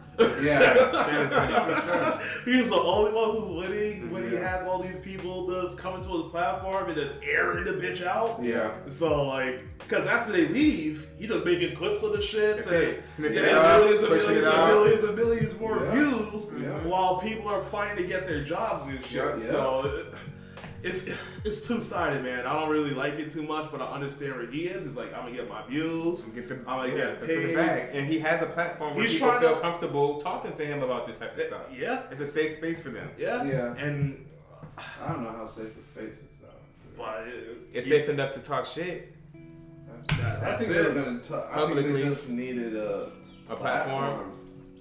Yeah. 0.42 0.74
Shannon's 1.06 1.34
winning. 1.34 2.20
he 2.46 2.60
was 2.60 2.70
the 2.70 2.76
only 2.76 3.14
one 3.14 3.32
who's 3.32 3.70
winning 3.70 4.12
when 4.12 4.30
he 4.30 4.36
has 4.36 4.68
all 4.68 4.82
these 4.84 5.00
people 5.00 5.48
that's 5.48 5.76
coming 5.76 6.02
to 6.04 6.10
his 6.10 6.24
platform 6.32 6.88
and 6.88 6.96
just 6.96 7.24
airing 7.24 7.64
the 7.64 7.72
bitch 7.72 8.06
out. 8.06 8.44
Yeah. 8.44 8.72
So 8.90 9.24
like, 9.28 9.64
because 9.80 10.08
after 10.08 10.34
they 10.34 10.48
leave, 10.50 11.08
he 11.18 11.26
just 11.28 11.46
making 11.46 11.76
clips 11.76 12.04
of 12.04 12.12
the 12.12 12.22
shit 12.22 12.58
That's 12.58 12.68
and 12.68 12.84
it. 12.84 13.06
Snippet 13.06 13.34
getting 13.38 13.56
millions 13.56 14.04
and 14.04 14.12
millions 14.12 14.48
and 14.48 14.68
millions 14.68 15.04
and 15.04 15.16
millions 15.16 15.60
more 15.60 15.86
Yeah. 15.86 15.92
views, 15.92 16.52
Yeah. 16.62 16.68
while 16.88 17.20
people 17.22 17.48
are 17.50 17.62
fighting 17.62 18.04
to 18.04 18.08
get 18.10 18.28
their 18.28 18.44
jobs 18.44 18.88
and 18.88 19.04
shit. 19.06 19.24
Yeah. 19.24 19.40
So 19.40 20.06
it's 20.84 21.10
it's 21.44 21.68
two 21.68 21.82
sided, 21.82 22.24
man. 22.24 22.46
I 22.46 22.54
don't 22.60 22.70
really 22.70 22.94
like 22.94 23.14
it 23.16 23.30
too 23.30 23.44
much, 23.44 23.72
but 23.72 23.82
I 23.82 23.86
understand 23.86 24.36
where 24.36 24.48
he 24.48 24.62
is. 24.68 24.86
It's 24.86 24.96
like 24.96 25.14
I'm 25.14 25.24
gonna 25.26 25.36
get 25.36 25.50
my 25.50 25.62
views. 25.68 26.22
Get 26.26 26.48
the, 26.48 26.56
I'm 26.56 26.64
gonna 26.66 26.90
yeah, 26.90 26.96
get 26.96 27.20
that's 27.22 27.28
the 27.32 27.36
paid. 27.48 27.56
bag. 27.56 27.90
And 27.96 28.08
he 28.08 28.20
has 28.20 28.42
a 28.42 28.46
platform 28.48 28.96
where 28.96 29.04
He's 29.04 29.14
people 29.14 29.30
trying 29.30 29.42
feel 29.42 29.56
to- 29.56 29.62
comfortable 29.62 30.20
talking 30.22 30.54
to 30.54 30.66
him 30.66 30.82
about 30.84 31.08
this 31.08 31.18
type 31.20 31.36
of 31.36 31.42
stuff. 31.44 31.62
Yeah, 31.76 32.04
It's 32.12 32.20
a 32.22 32.26
safe 32.28 32.52
space 32.52 32.82
for 32.82 32.90
them. 32.90 33.10
yeah, 33.18 33.44
Yeah. 33.44 33.76
And 33.78 34.26
I 35.04 35.12
don't 35.12 35.24
know 35.24 35.32
how 35.32 35.48
safe 35.48 35.76
the 35.76 35.82
space 35.84 36.14
is 36.14 36.38
though. 36.42 36.48
but 36.98 37.28
it, 37.28 37.58
It's 37.74 37.88
you- 37.88 37.94
safe 37.96 38.10
enough 38.10 38.32
to 38.32 38.42
talk 38.44 38.66
shit. 38.66 39.14
That- 40.08 40.38
I 40.38 40.40
that's 40.40 40.64
think 40.64 40.74
they're 40.74 40.92
it. 40.92 40.96
gonna. 40.96 41.20
T- 41.20 41.34
I 41.34 41.40
think 41.40 41.52
Publicly. 41.54 41.92
they 41.94 42.04
just 42.10 42.30
needed 42.30 42.76
a, 42.76 43.12
A 43.50 43.56
platform. 43.56 44.32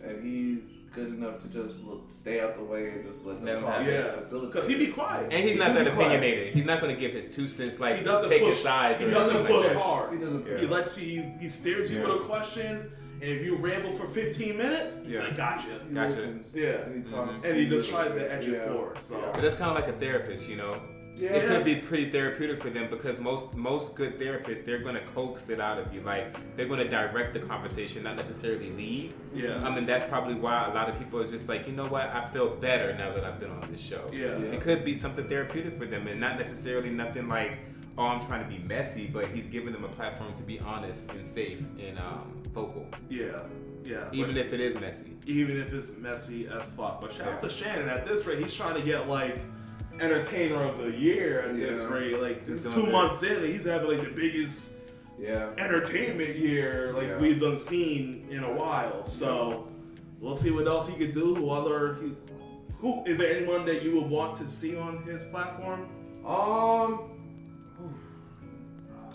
and 0.03 0.25
he's 0.25 0.78
good 0.99 1.15
enough 1.15 1.41
to 1.43 1.49
just 1.49 1.81
look, 1.85 2.03
stay 2.09 2.41
out 2.41 2.57
the 2.57 2.65
way 2.65 2.91
and 2.91 3.05
just 3.07 3.25
let 3.25 3.37
Let 3.37 3.45
them 3.45 3.57
him 3.59 3.63
talk 3.65 3.73
have 3.75 3.81
and 3.83 3.91
Yeah, 3.91 4.21
facilitate. 4.21 4.53
because 4.53 4.69
he 4.69 4.75
be 4.79 4.87
quiet. 4.89 5.33
And 5.33 5.49
he's 5.49 5.57
not 5.59 5.69
He 5.69 5.75
that 5.75 5.85
can 5.85 5.85
be 5.85 5.91
quiet. 5.97 6.17
opinionated. 6.17 6.55
He's 6.55 6.65
not 6.65 6.81
going 6.81 6.95
to 6.95 7.01
give 7.01 7.13
his 7.13 7.35
two 7.35 7.47
cents, 7.49 7.79
like 7.81 7.97
he 7.99 8.05
doesn't 8.05 8.29
take 8.29 8.43
push 8.43 8.55
his 8.55 8.63
sides. 8.63 9.03
He 9.03 9.09
doesn't 9.11 9.47
push 9.47 9.67
like 9.67 9.77
hard. 9.77 10.13
He 10.13 10.19
doesn't. 10.19 10.47
Yeah. 10.47 10.59
He 10.59 10.67
lets 10.67 11.01
you. 11.01 11.23
He 11.41 11.49
stares 11.49 11.93
you 11.93 12.01
Yeah. 12.01 12.07
with 12.07 12.17
a 12.17 12.25
question, 12.25 12.91
and 13.21 13.31
if 13.31 13.45
you 13.45 13.57
ramble 13.57 13.93
for 13.93 14.07
15 14.07 14.57
minutes, 14.57 14.99
he's 15.03 15.13
Yeah. 15.15 15.21
like, 15.25 15.37
"Gotcha." 15.37 15.67
He 15.89 15.95
Gotcha. 15.95 16.09
listens, 16.11 16.55
Yeah. 16.55 16.65
Mm-hmm. 16.73 16.91
and 16.93 17.05
he 17.05 17.11
talks 17.11 17.45
And 17.45 17.57
he 17.57 17.69
just 17.69 17.91
tries 17.91 18.15
to 18.15 18.33
edge 18.33 18.47
it 18.49 18.69
forward. 18.69 18.97
So 19.03 19.21
But 19.33 19.43
that's 19.43 19.55
kind 19.55 19.71
of 19.71 19.77
like 19.77 19.89
a 19.95 19.99
therapist, 19.99 20.49
you 20.49 20.57
know. 20.57 20.81
Yeah. 21.19 21.31
It 21.31 21.49
could 21.49 21.64
be 21.64 21.77
pretty 21.77 22.11
therapeutic 22.11 22.62
for 22.62 22.71
them 22.71 22.89
because 22.89 23.19
most 23.19 23.57
most 23.57 23.97
good 23.97 24.19
therapists 24.19 24.64
they're 24.64 24.79
gonna 24.79 25.01
coax 25.14 25.49
it 25.49 25.61
out 25.61 25.79
of 25.79 25.93
you, 25.93 26.01
like 26.03 26.57
they're 26.57 26.69
gonna 26.69 26.89
direct 26.89 27.35
the 27.35 27.41
conversation, 27.41 28.05
not 28.05 28.16
necessarily 28.16 28.71
lead. 28.71 29.14
yeah, 29.35 29.62
I 29.66 29.75
mean 29.75 29.85
that's 29.85 30.05
probably 30.05 30.35
why 30.35 30.66
a 30.71 30.75
lot 30.75 30.89
of 30.89 30.97
people 30.99 31.19
is 31.21 31.31
just 31.31 31.49
like, 31.49 31.66
you 31.66 31.73
know 31.73 31.87
what, 31.87 32.07
I 32.09 32.29
feel 32.29 32.51
better 32.57 32.95
now 32.95 33.12
that 33.12 33.25
I've 33.25 33.41
been 33.41 33.51
on 33.51 33.69
this 33.71 33.81
show. 33.81 34.09
yeah, 34.12 34.39
Yeah. 34.39 34.53
It 34.55 34.61
could 34.61 34.85
be 34.85 34.95
something 34.95 35.29
therapeutic 35.29 35.77
for 35.77 35.87
them 35.87 36.07
and 36.07 36.21
not 36.21 36.39
necessarily 36.39 36.91
nothing 36.91 37.29
like, 37.29 37.59
oh, 37.97 38.07
I'm 38.07 38.25
trying 38.25 38.45
to 38.45 38.49
be 38.49 38.62
messy, 38.62 39.09
but 39.12 39.27
he's 39.27 39.47
giving 39.49 39.73
them 39.73 39.85
a 39.85 39.89
platform 39.89 40.33
to 40.35 40.43
be 40.45 40.61
honest 40.61 41.11
and 41.11 41.27
safe 41.27 41.61
and 41.81 41.99
um, 41.99 42.33
vocal, 42.53 42.87
yeah, 43.11 43.41
yeah. 43.85 44.09
even 44.12 44.37
if 44.37 44.53
it 44.53 44.61
is 44.61 44.75
messy. 44.77 45.16
even 45.27 45.57
if 45.57 45.73
it's 45.75 45.97
messy 45.97 46.47
as 46.47 46.69
fuck. 46.71 47.01
But 47.01 47.12
shout 47.12 47.29
out 47.33 47.41
to 47.41 47.51
Shannon. 47.51 47.89
At 47.89 48.07
this 48.07 48.25
rate, 48.25 48.39
he's 48.39 48.55
trying 48.55 48.77
to 48.77 48.83
get 48.83 49.09
like 49.09 49.39
entertainer 50.01 50.63
of 50.63 50.79
the 50.79 50.91
year. 50.93 51.43
At 51.43 51.57
this 51.57 51.81
rate, 51.85 52.21
like 52.21 52.47
He's 52.47 52.65
it's 52.65 52.75
two 52.75 52.83
good. 52.83 52.93
months 52.93 53.23
in, 53.23 53.37
and 53.37 53.47
he's 53.47 53.65
having 53.65 53.89
like 53.91 54.03
the 54.03 54.11
biggest 54.11 54.79
Yeah. 55.19 55.51
entertainment 55.59 56.37
year 56.37 56.93
like 56.95 57.09
Yeah. 57.09 57.19
we've 57.19 57.41
done 57.41 57.57
seen 57.57 58.27
in 58.31 58.45
a 58.45 58.53
while. 58.53 59.07
So 59.07 59.69
we'll 60.21 60.37
see 60.37 60.51
what 60.51 60.67
else 60.67 60.89
he 60.89 60.97
could 60.97 61.13
do. 61.13 61.35
Who 61.35 61.51
other 61.51 61.97
he, 62.01 62.13
who 62.81 63.03
is 63.05 63.19
there 63.19 63.35
anyone 63.37 63.65
that 63.67 63.83
you 63.83 63.95
would 64.01 64.09
want 64.11 64.37
to 64.37 64.49
see 64.49 64.77
on 64.77 65.03
his 65.03 65.23
platform? 65.25 65.89
Um. 66.27 67.15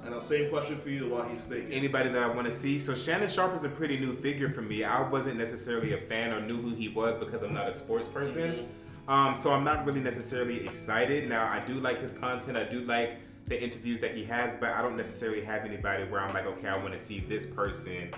And 0.05 0.13
the 0.13 0.19
same 0.19 0.49
question 0.49 0.77
for 0.77 0.89
you 0.89 1.07
while 1.07 1.23
he's 1.23 1.47
thinking. 1.47 1.71
Anybody 1.71 2.09
that 2.09 2.21
I 2.21 2.27
want 2.27 2.45
to 2.45 2.51
see. 2.51 2.77
So 2.77 2.93
Shannon 2.93 3.29
Sharpe 3.29 3.55
is 3.55 3.63
a 3.63 3.69
pretty 3.69 3.97
new 3.97 4.13
figure 4.13 4.49
for 4.49 4.61
me. 4.61 4.83
I 4.83 5.07
wasn't 5.07 5.37
necessarily 5.37 5.93
a 5.93 5.97
fan 5.97 6.33
or 6.33 6.41
knew 6.41 6.61
who 6.61 6.75
he 6.75 6.89
was 6.89 7.15
because 7.15 7.41
I'm 7.41 7.53
not 7.53 7.69
a 7.69 7.73
sports 7.73 8.05
person. 8.07 8.67
Um, 9.07 9.35
so 9.35 9.51
I'm 9.51 9.63
not 9.63 9.85
really 9.85 9.99
necessarily 9.99 10.65
excited. 10.65 11.27
Now 11.27 11.47
I 11.47 11.59
do 11.65 11.75
like 11.75 11.99
his 11.99 12.13
content. 12.13 12.57
I 12.57 12.63
do 12.63 12.81
like 12.81 13.17
the 13.47 13.61
interviews 13.61 13.99
that 13.99 14.15
he 14.15 14.23
has, 14.25 14.53
but 14.53 14.71
I 14.71 14.81
don't 14.81 14.95
necessarily 14.95 15.41
have 15.41 15.65
anybody 15.65 16.03
where 16.05 16.21
I'm 16.21 16.33
like, 16.33 16.45
okay, 16.45 16.69
I 16.69 16.77
want 16.77 16.93
to 16.93 16.99
see 16.99 17.19
this 17.19 17.45
person 17.45 18.09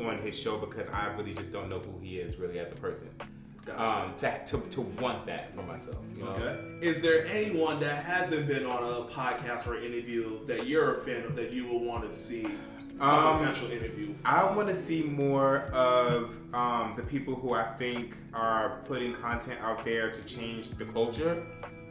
on 0.00 0.18
his 0.18 0.38
show 0.38 0.58
because 0.58 0.88
I 0.90 1.06
really 1.14 1.34
just 1.34 1.52
don't 1.52 1.70
know 1.70 1.78
who 1.78 1.98
he 2.00 2.18
is 2.18 2.38
really 2.38 2.58
as 2.58 2.72
a 2.72 2.76
person. 2.76 3.08
Gotcha. 3.64 3.82
Um, 3.82 4.14
to, 4.16 4.58
to, 4.58 4.68
to 4.70 4.80
want 4.82 5.24
that 5.26 5.54
for 5.54 5.62
myself. 5.62 5.96
You 6.16 6.24
know? 6.24 6.30
Okay. 6.30 6.86
Is 6.86 7.00
there 7.00 7.26
anyone 7.26 7.80
that 7.80 8.04
hasn't 8.04 8.46
been 8.46 8.66
on 8.66 8.82
a 8.82 9.06
podcast 9.10 9.66
or 9.66 9.76
interview 9.76 10.44
that 10.44 10.66
you're 10.66 11.00
a 11.00 11.04
fan 11.04 11.22
of 11.22 11.34
that 11.36 11.50
you 11.52 11.66
would 11.68 11.80
want 11.80 12.08
to 12.10 12.14
see 12.14 12.46
Um, 13.00 13.38
potential 13.38 13.70
interview? 13.70 14.14
I 14.24 14.44
want 14.54 14.68
to 14.68 14.74
see 14.74 15.02
more 15.02 15.62
of 15.72 16.34
um, 16.54 16.94
the 16.96 17.02
people 17.02 17.34
who 17.34 17.54
I 17.54 17.64
think 17.74 18.16
are 18.32 18.80
putting 18.84 19.14
content 19.14 19.60
out 19.60 19.84
there 19.84 20.10
to 20.10 20.22
change 20.22 20.70
the 20.70 20.84
culture. 20.84 21.44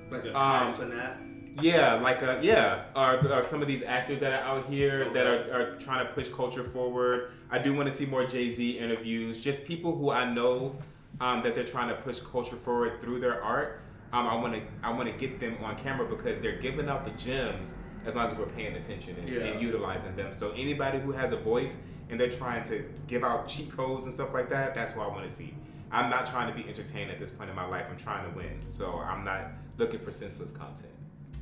Like 0.09 0.25
a 0.25 0.29
um, 0.29 0.33
Kai 0.33 0.65
Cenat? 0.65 1.33
Yeah, 1.61 1.95
like 1.95 2.23
uh, 2.23 2.39
yeah, 2.41 2.85
are, 2.95 3.31
are 3.31 3.43
some 3.43 3.61
of 3.61 3.67
these 3.67 3.83
actors 3.83 4.19
that 4.19 4.33
are 4.33 4.43
out 4.43 4.65
here 4.67 5.09
that 5.09 5.27
are, 5.27 5.53
are 5.53 5.75
trying 5.77 6.05
to 6.05 6.11
push 6.13 6.29
culture 6.29 6.63
forward. 6.63 7.31
I 7.51 7.59
do 7.59 7.73
want 7.73 7.87
to 7.87 7.93
see 7.93 8.05
more 8.05 8.25
Jay 8.25 8.49
Z 8.49 8.79
interviews. 8.79 9.39
Just 9.39 9.65
people 9.65 9.95
who 9.95 10.09
I 10.09 10.31
know 10.33 10.75
um, 11.21 11.43
that 11.43 11.53
they're 11.53 11.63
trying 11.63 11.89
to 11.89 11.95
push 11.95 12.19
culture 12.19 12.55
forward 12.55 13.01
through 13.01 13.19
their 13.19 13.43
art. 13.43 13.81
Um, 14.13 14.27
I 14.27 14.35
want 14.35 14.53
to 14.55 14.61
I 14.81 14.91
want 14.91 15.11
to 15.11 15.15
get 15.15 15.39
them 15.39 15.57
on 15.63 15.75
camera 15.75 16.07
because 16.07 16.41
they're 16.41 16.59
giving 16.59 16.89
out 16.89 17.05
the 17.05 17.11
gems 17.11 17.75
as 18.05 18.15
long 18.15 18.29
as 18.29 18.37
we're 18.37 18.45
paying 18.47 18.75
attention 18.75 19.15
and, 19.19 19.29
Yeah. 19.29 19.41
and 19.41 19.61
utilizing 19.61 20.15
them. 20.15 20.33
So 20.33 20.51
anybody 20.51 20.99
who 20.99 21.11
has 21.11 21.31
a 21.31 21.37
voice 21.37 21.77
and 22.09 22.19
they're 22.19 22.29
trying 22.31 22.63
to 22.65 22.83
give 23.07 23.23
out 23.23 23.47
cheat 23.47 23.71
codes 23.71 24.05
and 24.05 24.13
stuff 24.13 24.33
like 24.33 24.49
that, 24.49 24.73
that's 24.73 24.95
what 24.95 25.07
I 25.07 25.09
want 25.11 25.27
to 25.27 25.33
see. 25.33 25.53
I'm 25.91 26.09
not 26.09 26.25
trying 26.25 26.47
to 26.51 26.55
be 26.59 26.67
entertained 26.67 27.11
at 27.11 27.19
this 27.19 27.31
point 27.31 27.49
in 27.49 27.55
my 27.55 27.65
life. 27.65 27.85
I'm 27.89 27.97
trying 27.97 28.29
to 28.29 28.35
win. 28.35 28.59
So 28.65 28.97
I'm 28.97 29.23
not 29.23 29.51
looking 29.77 29.99
for 29.99 30.11
senseless 30.11 30.51
content. 30.51 30.91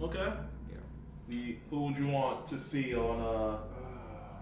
Okay. 0.02 0.20
Yeah. 0.70 0.78
The, 1.30 1.58
who 1.70 1.84
would 1.86 1.98
you 1.98 2.08
want 2.08 2.46
to 2.48 2.60
see 2.60 2.94
on 2.96 3.20
uh, 3.22 3.58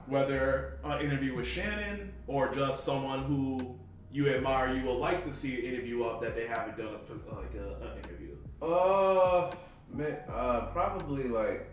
whether 0.07 0.80
an 0.84 1.01
interview 1.01 1.36
with 1.36 1.47
Shannon 1.47 2.11
or 2.28 2.53
just 2.53 2.84
someone 2.84 3.24
who 3.24 3.76
you 4.11 4.28
admire, 4.30 4.74
you 4.74 4.84
would 4.84 4.97
like 4.97 5.24
to 5.26 5.32
see 5.34 5.59
an 5.59 5.74
interview 5.74 6.03
of 6.03 6.22
that 6.22 6.36
they 6.36 6.47
haven't 6.47 6.78
done 6.78 6.88
a, 6.88 7.36
like 7.36 7.53
a, 7.53 7.86
a 7.86 7.97
interview? 7.97 8.36
Uh, 8.61 9.51
man, 9.93 10.17
uh, 10.32 10.61
probably 10.74 11.26
like 11.26 11.70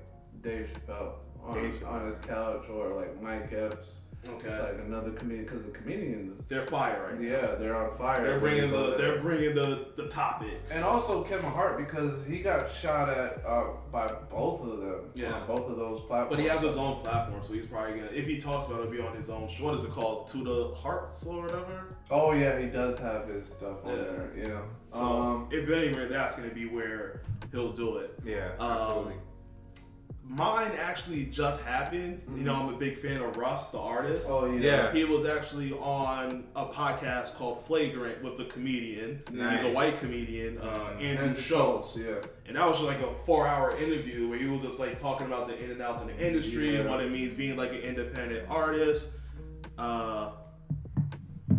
Dave 0.46 0.70
Chappelle 0.72 1.12
on, 1.44 1.54
Dave 1.54 1.74
Chappelle. 1.74 1.92
on 1.92 2.06
his 2.06 2.16
couch 2.24 2.64
or 2.70 2.94
like 2.94 3.20
Mike 3.20 3.52
Epps, 3.52 3.88
Okay. 4.28 4.58
like 4.60 4.78
another 4.84 5.10
comedian 5.12 5.44
because 5.44 5.62
the 5.62 5.70
comedians, 5.70 6.46
they're 6.48 6.66
fire 6.66 7.10
right 7.10 7.20
now. 7.20 7.28
yeah, 7.28 7.54
they're 7.56 7.76
on 7.76 7.96
fire. 7.96 8.24
They're 8.24 8.40
bringing 8.40 8.70
the 8.72 8.94
they're 8.96 9.20
bringing 9.20 9.54
the 9.54 9.86
the 9.96 10.08
topics. 10.08 10.72
and 10.74 10.84
also 10.84 11.22
Kevin 11.24 11.50
Hart 11.50 11.78
because 11.78 12.24
he 12.26 12.40
got 12.42 12.72
shot 12.72 13.08
at 13.08 13.42
uh, 13.46 13.64
by 13.92 14.08
both 14.30 14.62
of 14.62 14.80
them. 14.80 15.10
Yeah. 15.14 15.42
both 15.46 15.68
of 15.70 15.76
those 15.76 16.00
platforms. 16.02 16.30
But 16.30 16.38
he 16.40 16.46
has 16.48 16.60
his 16.62 16.76
own 16.76 17.00
platform, 17.00 17.40
so 17.44 17.52
he's 17.52 17.66
probably 17.66 17.98
gonna. 18.00 18.10
If 18.12 18.26
he 18.26 18.40
talks 18.40 18.66
about 18.66 18.80
it, 18.80 18.82
it'll 18.86 18.92
be 18.92 19.00
on 19.00 19.16
his 19.16 19.30
own. 19.30 19.48
Show. 19.48 19.64
What 19.64 19.74
is 19.74 19.84
it 19.84 19.90
called? 19.90 20.26
To 20.28 20.38
the 20.44 20.74
Hearts 20.74 21.24
or 21.26 21.42
whatever. 21.42 21.96
Oh 22.10 22.32
yeah, 22.32 22.58
he 22.58 22.66
does 22.66 22.98
have 22.98 23.28
his 23.28 23.48
stuff 23.48 23.84
on 23.84 23.90
Yeah. 23.96 23.96
there. 24.02 24.30
Yeah. 24.36 24.60
So 24.92 25.04
um, 25.04 25.48
if 25.52 25.68
anywhere, 25.70 26.08
that's 26.08 26.36
gonna 26.36 26.52
be 26.54 26.66
where 26.66 27.20
he'll 27.52 27.72
do 27.72 27.98
it. 27.98 28.14
Yeah, 28.24 28.50
Um, 28.58 28.70
absolutely. 28.72 29.14
Mine 30.28 30.72
actually 30.80 31.26
just 31.26 31.62
happened. 31.62 32.22
You 32.34 32.42
know, 32.42 32.54
I'm 32.54 32.74
a 32.74 32.76
big 32.76 32.96
fan 32.98 33.22
of 33.22 33.36
Russ, 33.36 33.70
the 33.70 33.78
artist. 33.78 34.26
oh 34.28 34.46
yeah. 34.46 34.60
Yeah. 34.60 34.92
He 34.92 35.04
was 35.04 35.24
actually 35.24 35.72
on 35.74 36.44
a 36.56 36.66
podcast 36.66 37.36
called 37.36 37.64
Flagrant 37.64 38.22
with 38.22 38.36
the 38.36 38.44
comedian. 38.46 39.22
Nice. 39.30 39.62
He's 39.62 39.70
a 39.70 39.72
white 39.72 39.98
comedian, 40.00 40.58
uh, 40.58 40.96
Andrew 41.00 41.28
Andrew 41.28 41.40
Schulz. 41.42 41.96
Yeah. 41.98 42.14
And 42.46 42.56
that 42.56 42.66
was 42.66 42.78
just 42.80 42.88
like 42.88 43.00
a 43.00 43.14
four 43.24 43.46
hour 43.46 43.76
interview 43.76 44.28
where 44.28 44.38
he 44.38 44.46
was 44.46 44.60
just 44.62 44.80
like 44.80 45.00
talking 45.00 45.26
about 45.28 45.46
the 45.48 45.62
in 45.64 45.70
and 45.70 45.80
outs 45.80 46.00
in 46.02 46.08
the 46.08 46.18
industry 46.26 46.76
and 46.76 46.88
what 46.90 47.00
it 47.00 47.10
means 47.10 47.32
being 47.32 47.56
like 47.56 47.70
an 47.70 47.78
independent 47.80 48.48
artist. 48.50 49.12
Uh, 49.78 50.32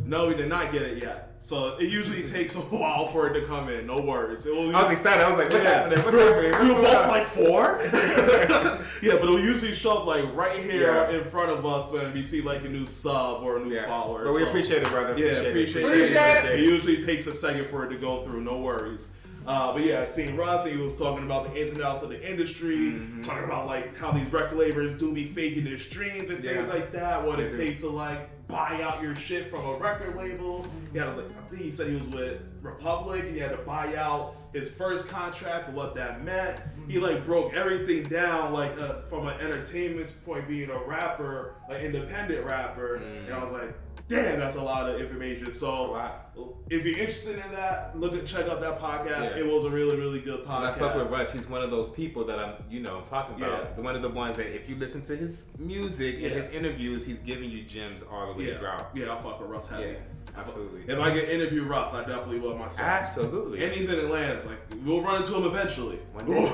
no, 0.04 0.28
we 0.28 0.36
did 0.36 0.50
not 0.50 0.72
get 0.72 0.82
it 0.82 1.02
yet. 1.02 1.27
So 1.40 1.78
it 1.78 1.90
usually 1.90 2.24
takes 2.24 2.56
a 2.56 2.60
while 2.60 3.06
for 3.06 3.28
it 3.28 3.40
to 3.40 3.46
come 3.46 3.70
in. 3.70 3.86
No 3.86 4.02
worries. 4.02 4.46
It 4.46 4.54
will, 4.54 4.76
I 4.76 4.82
was 4.82 4.92
excited. 4.92 5.24
I 5.24 5.30
was 5.30 5.38
like, 5.38 5.50
what's 5.52 5.64
yeah, 5.64 5.70
happening? 5.84 6.00
What's 6.00 6.12
we 6.18 6.24
were, 6.24 6.44
happening? 6.52 6.68
we 6.70 6.74
were 6.76 6.82
both 6.82 6.96
on? 7.04 7.08
like 7.10 7.26
four. 7.28 7.80
yeah, 9.02 9.14
but 9.14 9.24
it'll 9.24 9.40
usually 9.40 9.74
show 9.74 10.00
up 10.00 10.06
like 10.08 10.34
right 10.36 10.60
here 10.60 10.92
Yeah. 10.92 11.10
in 11.12 11.24
front 11.26 11.52
of 11.52 11.66
us 11.66 11.92
when 11.92 12.12
we 12.14 12.24
see 12.24 12.42
like 12.42 12.64
a 12.66 12.70
new 12.70 12.86
sub 12.86 13.44
or 13.44 13.58
a 13.58 13.66
new 13.66 13.74
Yeah. 13.76 13.86
follower. 13.86 14.26
But 14.26 14.34
we 14.34 14.42
So- 14.42 14.48
appreciate 14.48 14.82
it, 14.84 14.90
brother. 14.90 15.18
Yeah, 15.18 15.32
Appreciate, 15.34 15.84
appreciate, 15.84 15.84
it. 15.84 16.12
it. 16.12 16.18
Appreciate 16.18 16.60
It 16.60 16.64
usually 16.64 17.02
takes 17.04 17.28
a 17.28 17.34
second 17.34 17.68
for 17.68 17.86
it 17.86 17.90
to 17.90 17.98
go 17.98 18.24
through. 18.24 18.42
No 18.42 18.58
worries. 18.58 19.10
Uh, 19.46 19.72
but 19.72 19.84
yeah, 19.86 20.02
I 20.02 20.06
seen 20.06 20.36
Russ. 20.36 20.66
He 20.66 20.76
was 20.76 20.94
talking 20.94 21.24
about 21.24 21.54
the 21.54 21.62
ins 21.62 21.70
and 21.70 21.82
outs 21.82 22.02
of 22.02 22.10
the 22.10 22.30
industry, 22.30 22.76
Mm-hmm. 22.92 23.22
talking 23.22 23.46
about 23.46 23.68
like 23.68 23.96
how 23.98 24.12
these 24.12 24.30
record 24.34 24.58
labels 24.58 24.94
do 24.96 25.14
be 25.14 25.26
faking 25.26 25.64
their 25.64 25.78
streams 25.78 26.30
and 26.30 26.44
things 26.44 26.68
like 26.68 26.92
that. 26.92 27.26
What 27.26 27.40
it 27.40 27.56
takes 27.56 27.80
to 27.82 27.88
like 27.90 28.30
buy 28.48 28.82
out 28.82 29.02
your 29.02 29.16
shit 29.16 29.50
from 29.50 29.66
a 29.66 29.74
record 29.76 30.16
label. 30.16 30.66
He 30.94 30.98
had 31.00 31.06
to, 31.16 31.22
like, 31.22 31.38
I 31.38 31.42
think 31.50 31.62
he 31.62 31.72
said 31.72 31.88
he 31.88 31.94
was 31.96 32.04
with 32.08 32.42
Republic. 32.62 33.24
and 33.24 33.34
He 33.34 33.40
had 33.40 33.52
to 33.52 33.58
buy 33.58 33.96
out 33.96 34.36
his 34.54 34.70
first 34.70 35.10
contract 35.10 35.68
and 35.68 35.76
what 35.78 35.94
that 35.96 36.24
meant. 36.24 36.58
He 36.88 37.00
like 37.00 37.26
broke 37.26 37.54
everything 37.54 38.08
down 38.08 38.54
like 38.54 38.72
uh, 38.80 39.02
from 39.10 39.28
an 39.28 39.40
entertainment 39.42 40.16
point, 40.26 40.48
being 40.48 40.70
a 40.70 40.80
rapper, 40.84 41.56
like 41.70 41.82
independent 41.82 42.46
rapper. 42.46 42.96
And 42.96 43.34
I 43.34 43.44
was 43.44 43.52
like, 43.52 43.74
damn, 44.08 44.40
that's 44.40 44.56
a 44.56 44.64
lot 44.64 44.90
of 44.90 45.02
information. 45.02 45.52
So 45.52 45.94
Mm. 45.96 46.14
If 46.70 46.84
you're 46.86 46.98
interested 46.98 47.36
in 47.44 47.52
that, 47.54 47.98
look 48.00 48.14
at 48.14 48.26
check 48.26 48.48
out 48.48 48.60
that 48.62 48.78
podcast. 48.80 49.36
Yeah. 49.36 49.44
It 49.44 49.48
was 49.48 49.66
a 49.66 49.70
really 49.70 49.98
really 49.98 50.20
good 50.22 50.44
podcast. 50.46 50.74
I 50.74 50.74
fuck 50.74 50.96
with 50.96 51.10
Russ. 51.12 51.32
He's 51.32 51.50
one 51.50 51.62
of 51.62 51.72
those 51.72 51.90
people 51.90 52.24
that 52.26 52.40
I'm, 52.40 52.54
you 52.70 52.82
know, 52.82 52.98
I'm 52.98 53.04
talking 53.04 53.36
about. 53.36 53.72
Yeah. 53.78 53.84
One 53.84 53.96
of 53.96 54.02
the 54.02 54.10
ones 54.10 54.38
that 54.38 54.54
if 54.56 54.70
you 54.70 54.76
listen 54.76 55.02
to 55.04 55.16
his 55.16 55.54
music 55.60 56.16
and 56.16 56.24
Yeah. 56.24 56.30
his 56.30 56.48
interviews, 56.50 57.06
he's 57.06 57.20
giving 57.20 57.50
you 57.50 57.64
gems 57.64 58.04
all 58.12 58.28
the 58.28 58.34
way 58.38 58.50
Yeah, 58.52 58.58
throughout. 58.60 58.90
yeah, 58.94 59.16
I 59.16 59.22
fuck 59.22 59.40
with 59.40 59.50
Russ 59.50 59.68
heavy. 59.68 59.84
Yeah, 59.92 60.38
absolutely. 60.38 60.82
If 60.94 61.00
I 61.00 61.14
get 61.14 61.30
interview 61.30 61.64
Russ, 61.66 61.94
I 61.94 62.02
definitely 62.02 62.40
will 62.40 62.58
myself. 62.58 62.88
Absolutely. 62.88 63.64
And 63.64 63.74
he's 63.74 63.90
in 63.92 63.98
Atlanta. 64.00 64.34
It's 64.34 64.46
like 64.46 64.58
we'll 64.86 65.02
run 65.04 65.22
into 65.22 65.36
him 65.36 65.46
eventually. 65.46 66.00
One 66.14 66.26
day. 66.26 66.52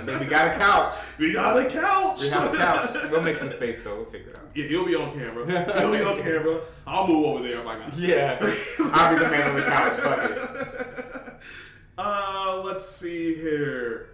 And 0.00 0.08
then 0.08 0.18
we 0.20 0.26
got 0.26 0.54
a 0.54 0.58
couch. 0.58 0.94
we 1.18 1.32
got 1.32 1.56
a 1.58 1.66
couch. 1.68 2.20
We 2.22 2.28
have 2.30 2.54
a 2.54 2.56
couch. 2.56 2.90
We'll 3.10 3.22
make 3.22 3.36
some 3.36 3.50
space 3.50 3.82
though. 3.84 3.96
We'll 3.96 4.04
figure 4.06 4.30
it 4.30 4.36
out. 4.36 4.42
Yeah, 4.54 4.66
he'll 4.66 4.86
be 4.86 4.94
on 4.96 5.12
camera. 5.12 5.46
He'll 5.78 5.92
be 5.92 6.02
on 6.02 6.22
camera. 6.22 6.60
I'll 6.86 7.06
move 7.06 7.24
over 7.26 7.42
there 7.46 7.60
if 7.60 7.66
I 7.66 7.78
got. 7.78 7.96
Yeah. 7.98 8.38
I'll 8.92 9.14
be 9.14 9.24
the 9.24 9.30
man 9.30 9.48
on 9.50 9.56
the 9.56 9.62
couch. 9.62 9.92
Fuck 10.00 10.30
it. 10.30 10.36
Uh, 12.02 12.62
let's 12.64 12.86
see 12.88 13.34
here. 13.34 14.08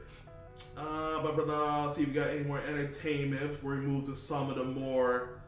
Uh, 0.77 1.21
blah, 1.21 1.31
blah, 1.31 1.45
blah. 1.45 1.91
See 1.93 2.03
if 2.03 2.09
we 2.09 2.15
got 2.15 2.31
any 2.31 2.43
more 2.43 2.59
entertainment 2.59 3.53
before 3.53 3.77
we 3.77 3.83
move 3.83 4.07
to 4.07 4.17
some 4.17 4.51
of 4.51 4.57
the 4.57 4.65
more 4.65 5.41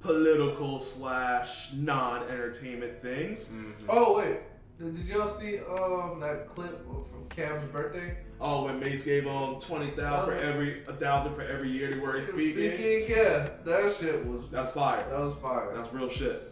political 0.00 0.80
slash 0.80 1.70
non-entertainment 1.74 3.02
things. 3.02 3.52
Oh 3.90 4.16
wait, 4.18 4.38
did, 4.78 4.96
did 4.96 5.06
y'all 5.06 5.30
see 5.38 5.58
um 5.58 6.18
that 6.20 6.48
clip 6.48 6.82
from 6.86 7.26
Cam's 7.28 7.70
birthday? 7.70 8.16
Oh, 8.40 8.64
when 8.64 8.80
Mase 8.80 9.04
gave 9.04 9.24
him 9.24 9.60
twenty 9.60 9.90
thousand 9.90 10.34
for 10.34 10.40
every 10.40 10.84
a 10.86 10.94
thousand 10.94 11.34
for 11.34 11.42
every 11.42 11.68
year 11.70 11.90
they 11.90 11.98
were 12.00 12.24
speaking. 12.24 12.70
Speaking, 12.72 13.04
yeah, 13.16 13.50
that 13.64 13.94
shit 14.00 14.24
was 14.26 14.44
That's 14.50 14.70
fire. 14.70 15.06
that 15.10 15.20
was 15.20 15.34
fire. 15.42 15.72
That's 15.74 15.92
real 15.92 16.08
shit. 16.08 16.51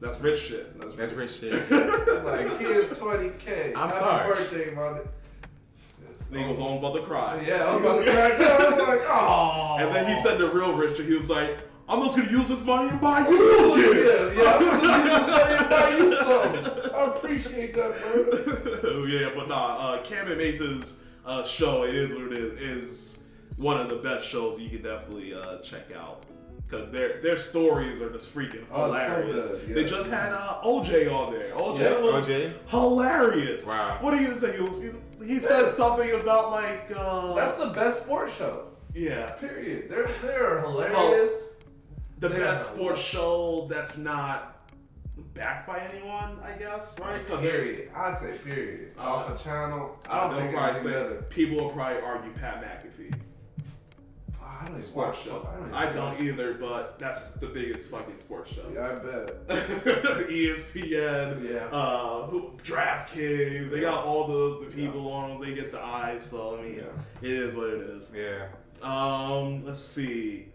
That's 0.00 0.20
rich 0.20 0.40
shit. 0.40 0.96
That's 0.96 1.12
rich 1.12 1.38
shit. 1.38 1.52
like 2.24 2.58
here's 2.58 2.90
20k. 2.90 3.68
I'm 3.68 3.74
Happy 3.74 3.96
sorry. 3.96 4.28
birthday, 4.28 4.74
my. 4.74 5.00
Then 6.30 6.42
he 6.42 6.50
was 6.50 6.58
almost 6.58 6.80
about 6.80 6.94
to 6.96 7.02
cry. 7.02 7.42
Yeah, 7.46 7.64
I 7.64 7.76
was 7.76 7.84
about 7.84 8.04
to 8.04 8.10
crack 8.10 8.38
down. 8.38 8.60
I 8.60 8.76
was 8.76 8.88
like, 8.88 9.00
oh. 9.06 9.76
And 9.78 9.94
then 9.94 10.08
he 10.08 10.20
said 10.20 10.38
the 10.38 10.50
real 10.50 10.76
rich 10.76 10.96
shit. 10.96 11.06
He 11.06 11.14
was 11.14 11.30
like, 11.30 11.58
"I'm 11.88 12.02
just 12.02 12.16
gonna 12.16 12.30
use 12.30 12.48
this 12.48 12.64
money 12.64 12.90
and 12.90 13.00
buy 13.00 13.26
you 13.28 13.72
a 13.72 13.76
gift." 13.76 14.36
Yeah, 14.36 14.42
yeah. 14.42 14.56
I'm 14.56 14.64
just 14.64 14.82
gonna 14.82 15.68
buy 15.70 15.96
you 15.96 16.16
something. 16.16 16.92
I 16.94 17.04
appreciate 17.04 17.74
that, 17.74 18.82
bro. 18.82 19.04
yeah, 19.06 19.30
but 19.34 19.48
nah, 19.48 19.76
uh, 19.78 20.02
Cam 20.02 20.26
and 20.26 20.36
Mase's 20.36 21.04
uh, 21.24 21.44
show, 21.46 21.84
it 21.84 21.94
is 21.94 22.10
what 22.10 22.26
it 22.26 22.32
is, 22.32 22.60
is 22.60 23.22
one 23.56 23.80
of 23.80 23.88
the 23.88 23.96
best 23.96 24.26
shows 24.26 24.58
you 24.58 24.68
can 24.68 24.82
definitely 24.82 25.32
uh, 25.32 25.58
check 25.58 25.90
out. 25.96 26.25
Because 26.68 26.90
their 26.90 27.20
their 27.22 27.36
stories 27.38 28.00
are 28.02 28.10
just 28.10 28.34
freaking 28.34 28.64
Oh, 28.72 28.88
so 28.92 28.92
hilarious. 28.92 29.48
yeah. 29.68 29.74
They 29.74 29.84
just 29.84 30.10
had 30.10 30.32
uh, 30.32 30.60
OJ 30.64 31.12
on 31.12 31.32
there. 31.32 31.52
OJ 31.54 31.78
Yeah, 31.78 32.00
was 32.00 32.28
OJ? 32.28 32.52
hilarious. 32.68 33.64
Wow. 33.64 33.98
What 34.00 34.16
do 34.16 34.20
you 34.22 34.34
say? 34.34 34.56
He 34.56 34.62
was 34.62 34.82
he, 34.82 34.90
he 35.24 35.38
said 35.40 35.66
something 35.68 36.10
about 36.20 36.50
like 36.50 36.90
uh, 36.96 37.34
That's 37.34 37.56
the 37.56 37.66
best 37.70 38.02
sports 38.02 38.34
show. 38.36 38.68
yeah 38.94 39.30
Period. 39.32 39.88
They're 39.88 40.08
they're 40.22 40.60
hilarious. 40.62 41.32
the 42.18 42.30
Yeah. 42.30 42.36
best 42.38 42.74
sports 42.74 43.00
show 43.00 43.66
that's 43.70 43.96
not 43.96 44.52
backed 45.34 45.68
by 45.68 45.78
anyone. 45.92 46.38
I 46.42 46.58
guess 46.58 46.96
right? 46.98 47.24
Period. 47.28 47.90
I 47.94 48.12
say 48.14 48.36
period. 48.42 48.92
Uh, 48.98 49.02
Off 49.02 49.40
a 49.40 49.44
channel. 49.44 49.96
I 50.10 50.28
don't 50.28 50.40
think 50.40 50.52
probably 50.52 50.80
say 50.80 51.16
people 51.30 51.58
will 51.58 51.70
probably 51.70 52.02
argue 52.02 52.32
Pat 52.32 52.60
McAfee. 52.62 53.14
I 54.66 54.70
don't 54.70 54.82
sports 54.82 55.22
show. 55.22 55.48
even 55.60 55.72
I 55.74 55.92
don't 55.92 56.20
either, 56.20 56.54
but 56.54 56.98
that's 56.98 57.34
the 57.34 57.46
biggest 57.46 57.90
fucking 57.90 58.18
sports 58.18 58.52
show. 58.52 58.62
Yeah, 58.74 58.86
I 58.86 58.94
bet. 58.94 59.48
ESPN, 60.28 61.50
Yeah. 61.52 61.66
uh, 61.72 62.28
DraftKings, 62.62 63.70
they 63.70 63.80
got 63.80 64.04
all 64.04 64.26
the, 64.26 64.66
the 64.66 64.72
people 64.74 65.10
on 65.12 65.30
them. 65.30 65.40
They 65.40 65.54
get 65.54 65.72
the 65.72 65.80
eyes, 65.80 66.24
so 66.24 66.58
I 66.58 66.62
mean, 66.62 66.76
Yeah. 66.76 66.82
it 67.22 67.30
is 67.30 67.54
what 67.54 67.70
it 67.70 67.80
is. 67.80 68.12
Yeah. 68.14 68.46
Um, 68.82 69.64
let's 69.64 69.80
see. 69.80 70.46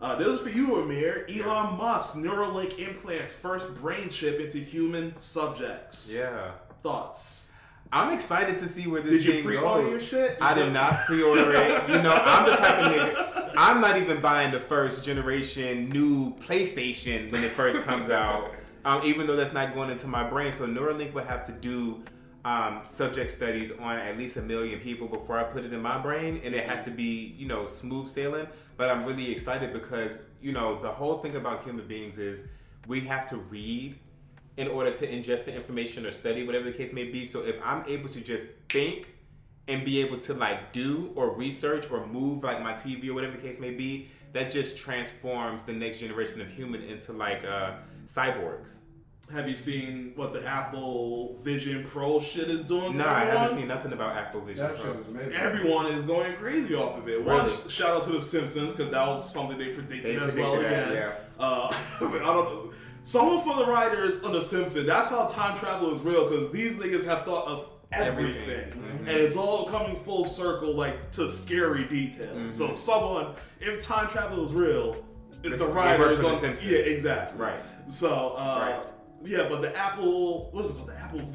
Uh, 0.00 0.16
this 0.16 0.26
is 0.28 0.40
for 0.40 0.48
you, 0.48 0.82
Amir. 0.82 1.26
Elon 1.28 1.76
Musk 1.76 2.16
Neuralink 2.16 2.78
implants 2.78 3.34
first 3.34 3.74
brain 3.74 4.08
chip 4.08 4.40
into 4.40 4.58
human 4.58 5.14
subjects. 5.14 6.12
Yeah. 6.16 6.52
Thoughts? 6.82 7.49
I'm 7.92 8.12
excited 8.14 8.58
to 8.58 8.66
see 8.66 8.86
where 8.86 9.00
this 9.02 9.22
Did 9.22 9.24
you 9.24 9.32
thing 9.42 9.60
goes. 9.60 9.90
your 9.90 10.00
shit? 10.00 10.38
I 10.40 10.54
did 10.54 10.72
not 10.72 10.92
pre-order 11.06 11.50
it. 11.52 11.88
You 11.88 12.02
know, 12.02 12.12
I'm 12.14 12.46
the 12.48 12.56
type 12.56 12.78
of 12.78 12.92
nigga. 12.92 13.50
I'm 13.56 13.80
not 13.80 13.96
even 13.96 14.20
buying 14.20 14.52
the 14.52 14.60
first 14.60 15.04
generation 15.04 15.88
new 15.88 16.34
PlayStation 16.36 17.32
when 17.32 17.42
it 17.42 17.50
first 17.50 17.82
comes 17.82 18.08
out. 18.10 18.52
Um, 18.84 19.02
even 19.04 19.26
though 19.26 19.36
that's 19.36 19.52
not 19.52 19.74
going 19.74 19.90
into 19.90 20.06
my 20.06 20.22
brain, 20.22 20.52
so 20.52 20.66
Neuralink 20.66 21.12
would 21.14 21.26
have 21.26 21.44
to 21.46 21.52
do 21.52 22.02
um, 22.44 22.80
subject 22.84 23.30
studies 23.30 23.72
on 23.78 23.96
at 23.98 24.16
least 24.16 24.36
a 24.36 24.42
million 24.42 24.78
people 24.80 25.06
before 25.08 25.38
I 25.38 25.42
put 25.42 25.64
it 25.64 25.72
in 25.72 25.82
my 25.82 25.98
brain, 25.98 26.40
and 26.44 26.54
it 26.54 26.66
has 26.66 26.84
to 26.84 26.90
be, 26.90 27.34
you 27.36 27.46
know, 27.46 27.66
smooth 27.66 28.08
sailing. 28.08 28.46
But 28.76 28.88
I'm 28.88 29.04
really 29.04 29.30
excited 29.32 29.72
because, 29.72 30.22
you 30.40 30.52
know, 30.52 30.80
the 30.80 30.90
whole 30.90 31.18
thing 31.18 31.34
about 31.34 31.64
human 31.64 31.86
beings 31.86 32.18
is 32.18 32.44
we 32.86 33.00
have 33.00 33.26
to 33.26 33.36
read 33.36 33.98
in 34.56 34.68
order 34.68 34.90
to 34.92 35.06
ingest 35.06 35.44
the 35.44 35.54
information 35.54 36.04
or 36.06 36.10
study, 36.10 36.44
whatever 36.44 36.64
the 36.64 36.72
case 36.72 36.92
may 36.92 37.04
be. 37.04 37.24
So 37.24 37.44
if 37.44 37.56
I'm 37.64 37.84
able 37.86 38.08
to 38.10 38.20
just 38.20 38.46
think 38.68 39.08
and 39.68 39.84
be 39.84 40.00
able 40.00 40.18
to 40.18 40.34
like 40.34 40.72
do 40.72 41.12
or 41.14 41.34
research 41.34 41.90
or 41.90 42.06
move 42.06 42.42
like 42.44 42.60
my 42.62 42.72
TV 42.72 43.08
or 43.08 43.14
whatever 43.14 43.36
the 43.36 43.42
case 43.42 43.60
may 43.60 43.70
be, 43.70 44.08
that 44.32 44.50
just 44.50 44.76
transforms 44.76 45.64
the 45.64 45.72
next 45.72 45.98
generation 45.98 46.40
of 46.40 46.48
human 46.48 46.82
into 46.82 47.12
like 47.12 47.44
uh, 47.44 47.74
cyborgs. 48.06 48.80
Have 49.32 49.48
you 49.48 49.56
seen 49.56 50.12
what 50.16 50.32
the 50.32 50.44
Apple 50.44 51.36
Vision 51.42 51.84
Pro 51.84 52.18
shit 52.18 52.50
is 52.50 52.64
doing? 52.64 52.92
to 52.92 52.98
Nah, 52.98 53.12
I 53.14 53.24
haven't 53.24 53.56
seen 53.58 53.68
nothing 53.68 53.92
about 53.92 54.16
Apple 54.16 54.40
Vision 54.40 54.64
That 54.66 54.76
Pro. 54.76 54.92
shit 54.92 55.02
is 55.02 55.06
amazing. 55.08 55.32
Everyone 55.34 55.86
is 55.86 56.04
going 56.04 56.32
crazy 56.34 56.74
off 56.74 56.98
of 56.98 57.08
it. 57.08 57.22
One, 57.24 57.44
Really? 57.44 57.70
shout 57.70 57.96
out 57.96 58.02
to 58.04 58.10
the 58.12 58.20
Simpsons 58.20 58.72
because 58.72 58.90
that 58.90 59.06
was 59.06 59.32
something 59.32 59.56
they 59.56 59.68
predicted 59.72 60.18
They 60.20 60.24
as 60.24 60.34
well 60.34 60.56
that, 60.56 60.90
again. 60.90 61.12
Uh, 61.38 61.68
I 62.00 62.00
don't 62.00 62.22
know. 62.24 62.72
Someone 63.02 63.42
from 63.42 63.58
the 63.58 63.66
writers 63.72 64.22
on 64.24 64.32
The 64.32 64.42
Simpsons. 64.42 64.86
That's 64.86 65.08
how 65.08 65.26
time 65.26 65.56
travel 65.56 65.94
is 65.94 66.00
real 66.00 66.28
because 66.28 66.50
these 66.50 66.76
niggas 66.76 67.04
have 67.06 67.24
thought 67.24 67.46
of 67.46 67.66
everything, 67.92 68.36
Everything. 68.50 68.82
Mhm. 68.82 68.98
and 69.00 69.08
it's 69.08 69.36
all 69.36 69.66
coming 69.66 69.96
full 70.04 70.24
circle, 70.26 70.74
like 70.76 71.10
to 71.12 71.28
scary 71.28 71.84
details. 71.84 72.54
So 72.54 72.74
someone, 72.74 73.34
if 73.58 73.80
time 73.80 74.06
travel 74.08 74.44
is 74.44 74.52
real, 74.52 74.96
it's 75.42 75.54
It's- 75.56 75.58
the 75.60 75.66
writers 75.74 76.18
for 76.20 76.26
The 76.26 76.32
on. 76.34 76.38
Simpsons. 76.40 76.70
Yeah, 76.70 76.78
exactly. 76.78 77.40
Right. 77.40 77.60
So, 77.88 78.34
uh, 78.36 78.58
Right. 78.70 78.86
yeah, 79.24 79.48
but 79.48 79.62
the 79.62 79.74
Apple, 79.76 80.50
what 80.52 80.64
is 80.66 80.70
it 80.70 80.74
called? 80.74 80.88
The 80.90 80.98
Apple 80.98 81.20
Vision, 81.20 81.32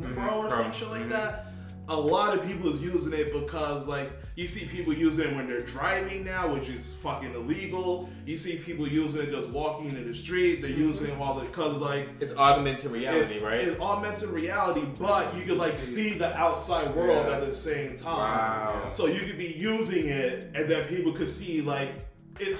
Vision. 0.00 0.14
Pro 0.16 0.24
Mhm. 0.24 0.36
or 0.44 0.48
Pro. 0.48 0.58
some 0.62 0.72
shit 0.72 0.90
like 0.90 1.02
Mhm. 1.02 1.10
that. 1.10 1.49
A 1.90 1.96
lot 2.00 2.38
of 2.38 2.46
people 2.46 2.72
is 2.72 2.80
using 2.80 3.12
it 3.12 3.32
because, 3.32 3.86
like, 3.88 4.10
you 4.36 4.46
see 4.46 4.64
people 4.66 4.92
using 4.94 5.28
it 5.28 5.34
when 5.34 5.48
they're 5.48 5.62
driving 5.62 6.24
now, 6.24 6.52
which 6.54 6.68
is 6.68 6.94
fucking 6.94 7.34
illegal. 7.34 8.08
You 8.24 8.36
see 8.36 8.58
people 8.58 8.86
using 8.86 9.22
it 9.22 9.30
just 9.32 9.48
walking 9.48 9.88
in 9.96 10.06
the 10.08 10.14
street. 10.14 10.62
They're 10.62 10.70
using 10.70 11.08
it 11.08 11.16
while 11.18 11.34
they're, 11.34 11.46
because, 11.46 11.78
like, 11.78 12.08
It's 12.20 12.32
augmented 12.36 12.84
it's, 12.84 12.94
reality, 12.94 13.40
right? 13.44 13.60
it's 13.66 13.80
augmented 13.80 14.28
reality, 14.28 14.86
but 15.00 15.34
you 15.36 15.42
could, 15.42 15.58
like, 15.58 15.76
see 15.76 16.10
the 16.14 16.32
outside 16.38 16.94
world 16.94 17.26
Yeah. 17.26 17.34
at 17.38 17.44
the 17.44 17.52
same 17.52 17.96
time. 17.96 18.06
Wow. 18.84 18.90
So 18.90 19.06
you 19.06 19.20
could 19.26 19.36
be 19.36 19.48
using 19.52 20.06
it, 20.06 20.52
and 20.54 20.70
then 20.70 20.86
people 20.86 21.10
could 21.12 21.28
see 21.28 21.60
like 21.60 21.90
it. 22.38 22.56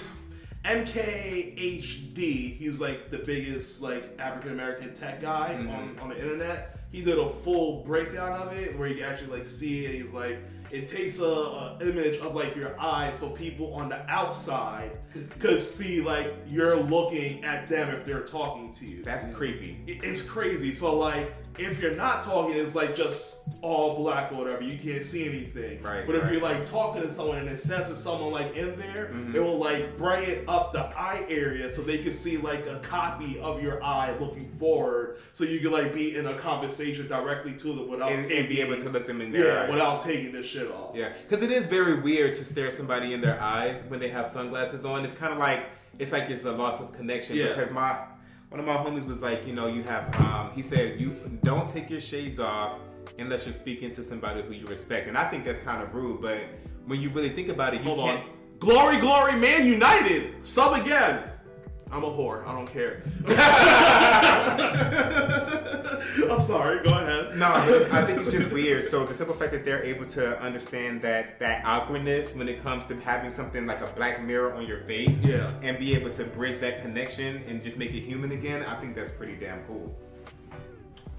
MKBHD, 0.64 2.56
he's 2.58 2.80
like 2.82 3.10
the 3.10 3.18
biggest 3.18 3.80
like 3.80 4.18
African 4.18 4.52
American 4.52 4.92
tech 4.92 5.20
guy 5.20 5.56
Mm-hmm. 5.58 5.70
on, 5.70 5.98
on 6.00 6.08
the 6.10 6.16
internet. 6.20 6.76
He 6.90 7.02
did 7.04 7.18
a 7.18 7.28
full 7.28 7.82
breakdown 7.84 8.32
of 8.32 8.52
it 8.56 8.76
where 8.78 8.88
you 8.88 8.96
can 8.96 9.04
actually 9.04 9.30
like 9.38 9.44
see 9.44 9.86
it. 9.86 9.94
He's 9.94 10.12
like, 10.12 10.38
it 10.70 10.86
takes 10.86 11.20
a, 11.20 11.24
a 11.24 11.78
image 11.80 12.18
of 12.18 12.34
like 12.34 12.54
your 12.54 12.74
eye 12.80 13.10
so 13.12 13.28
people 13.30 13.72
on 13.74 13.88
the 13.88 13.98
outside 14.10 14.92
could 15.40 15.58
see 15.58 16.00
like 16.00 16.32
you're 16.46 16.76
looking 16.76 17.44
at 17.44 17.68
them 17.68 17.88
if 17.90 18.04
they're 18.04 18.24
talking 18.24 18.72
to 18.74 18.86
you. 18.86 19.02
That's 19.04 19.32
creepy. 19.34 19.80
It- 19.86 20.04
It's 20.04 20.22
crazy. 20.22 20.72
So 20.72 20.96
like, 20.96 21.32
if 21.60 21.80
you're 21.80 21.94
not 21.94 22.22
talking, 22.22 22.56
it's 22.56 22.74
like 22.74 22.96
just 22.96 23.48
all 23.62 23.96
black 23.96 24.32
or 24.32 24.36
whatever. 24.36 24.62
You 24.62 24.78
can't 24.78 25.04
see 25.04 25.28
anything. 25.28 25.82
Right, 25.82 26.06
But 26.06 26.16
if 26.16 26.22
right. 26.24 26.32
you're 26.32 26.42
like 26.42 26.64
talking 26.64 27.02
to 27.02 27.10
someone 27.12 27.38
and 27.38 27.48
it 27.48 27.58
senses 27.58 27.98
someone 27.98 28.32
like 28.32 28.56
in 28.56 28.78
there, 28.78 29.06
Mm-hmm. 29.10 29.36
it 29.36 29.40
will 29.40 29.58
like 29.58 29.96
brighten 29.96 30.44
up 30.48 30.72
the 30.72 30.80
eye 30.98 31.24
area 31.28 31.68
so 31.68 31.82
they 31.82 31.98
can 31.98 32.12
see 32.12 32.36
like 32.38 32.66
a 32.66 32.78
copy 32.78 33.38
of 33.40 33.62
your 33.62 33.82
eye 33.84 34.16
looking 34.18 34.48
forward, 34.48 35.18
so 35.32 35.44
you 35.44 35.60
can 35.60 35.72
like 35.72 35.92
be 35.92 36.16
in 36.16 36.26
a 36.26 36.34
conversation 36.34 37.06
directly 37.08 37.52
to 37.54 37.68
them 37.74 37.88
without 37.88 38.12
And, 38.12 38.22
taking 38.22 38.38
and 38.38 38.48
be 38.48 38.60
able 38.62 38.76
to 38.80 38.88
look 38.88 39.06
them 39.06 39.20
in 39.20 39.30
their 39.32 39.46
yeah 39.54 39.62
eyes. 39.64 39.70
without 39.70 40.00
taking 40.00 40.32
this 40.32 40.46
shit 40.46 40.70
off. 40.70 40.94
Yeah, 40.96 41.12
because 41.28 41.42
it 41.44 41.50
is 41.50 41.66
very 41.66 42.00
weird 42.00 42.34
to 42.36 42.44
stare 42.44 42.70
somebody 42.70 43.12
in 43.14 43.20
their 43.20 43.40
eyes 43.42 43.84
when 43.88 44.00
they 44.00 44.08
have 44.08 44.26
sunglasses 44.26 44.84
on. 44.84 45.04
It's 45.04 45.14
kind 45.14 45.32
of 45.32 45.38
like 45.38 45.64
it's 45.98 46.12
like 46.12 46.30
it's 46.30 46.44
a 46.44 46.52
loss 46.52 46.80
of 46.80 46.92
connection. 46.92 47.36
Yeah. 47.36 47.48
Because 47.48 47.70
my 47.70 47.96
one 48.50 48.60
of 48.60 48.66
my 48.66 48.74
homies 48.76 49.06
was 49.06 49.22
like, 49.22 49.46
you 49.46 49.52
know, 49.52 49.66
you 49.68 49.82
have. 49.84 50.14
Um, 50.20 50.50
he 50.54 50.62
said 50.62 51.00
you 51.00 51.10
don't 51.42 51.68
take 51.68 51.88
your 51.88 52.00
shades 52.00 52.38
off 52.40 52.78
unless 53.18 53.46
you're 53.46 53.52
speaking 53.52 53.90
to 53.92 54.04
somebody 54.04 54.42
who 54.42 54.52
you 54.52 54.66
respect, 54.66 55.06
and 55.06 55.16
I 55.16 55.28
think 55.30 55.44
that's 55.44 55.62
kind 55.62 55.82
of 55.82 55.94
rude. 55.94 56.20
But 56.20 56.38
when 56.86 57.00
you 57.00 57.08
really 57.10 57.30
think 57.30 57.48
about 57.48 57.74
it, 57.74 57.80
you 57.80 57.86
Hold 57.86 58.00
can't. 58.00 58.28
on. 58.28 58.34
Glory, 58.58 58.98
glory, 58.98 59.36
man 59.36 59.66
united. 59.66 60.44
Sub 60.44 60.78
again. 60.84 61.22
I'm 61.92 62.04
a 62.04 62.10
whore. 62.10 62.46
I 62.46 62.52
don't 62.52 62.68
care. 62.68 63.02
I'm 66.30 66.40
sorry. 66.40 66.82
Go 66.84 66.92
ahead. 66.92 67.36
No, 67.36 67.50
I 67.52 68.04
think 68.04 68.20
it's 68.20 68.30
just 68.30 68.52
weird. 68.52 68.84
So 68.84 69.04
the 69.04 69.14
simple 69.14 69.34
fact 69.34 69.52
that 69.52 69.64
they're 69.64 69.82
able 69.82 70.06
to 70.06 70.40
understand 70.40 71.02
that 71.02 71.38
that 71.40 71.64
awkwardness 71.64 72.34
when 72.34 72.48
it 72.48 72.62
comes 72.62 72.86
to 72.86 72.98
having 73.00 73.32
something 73.32 73.66
like 73.66 73.80
a 73.80 73.86
black 73.88 74.22
mirror 74.22 74.54
on 74.54 74.66
your 74.66 74.78
face, 74.80 75.20
Yeah. 75.20 75.52
and 75.62 75.78
be 75.78 75.94
able 75.94 76.10
to 76.10 76.24
bridge 76.24 76.60
that 76.60 76.82
connection 76.82 77.42
and 77.48 77.62
just 77.62 77.76
make 77.76 77.90
it 77.92 78.00
human 78.00 78.32
again, 78.32 78.64
I 78.64 78.74
think 78.80 78.94
that's 78.94 79.10
pretty 79.10 79.36
damn 79.36 79.62
cool. 79.64 79.94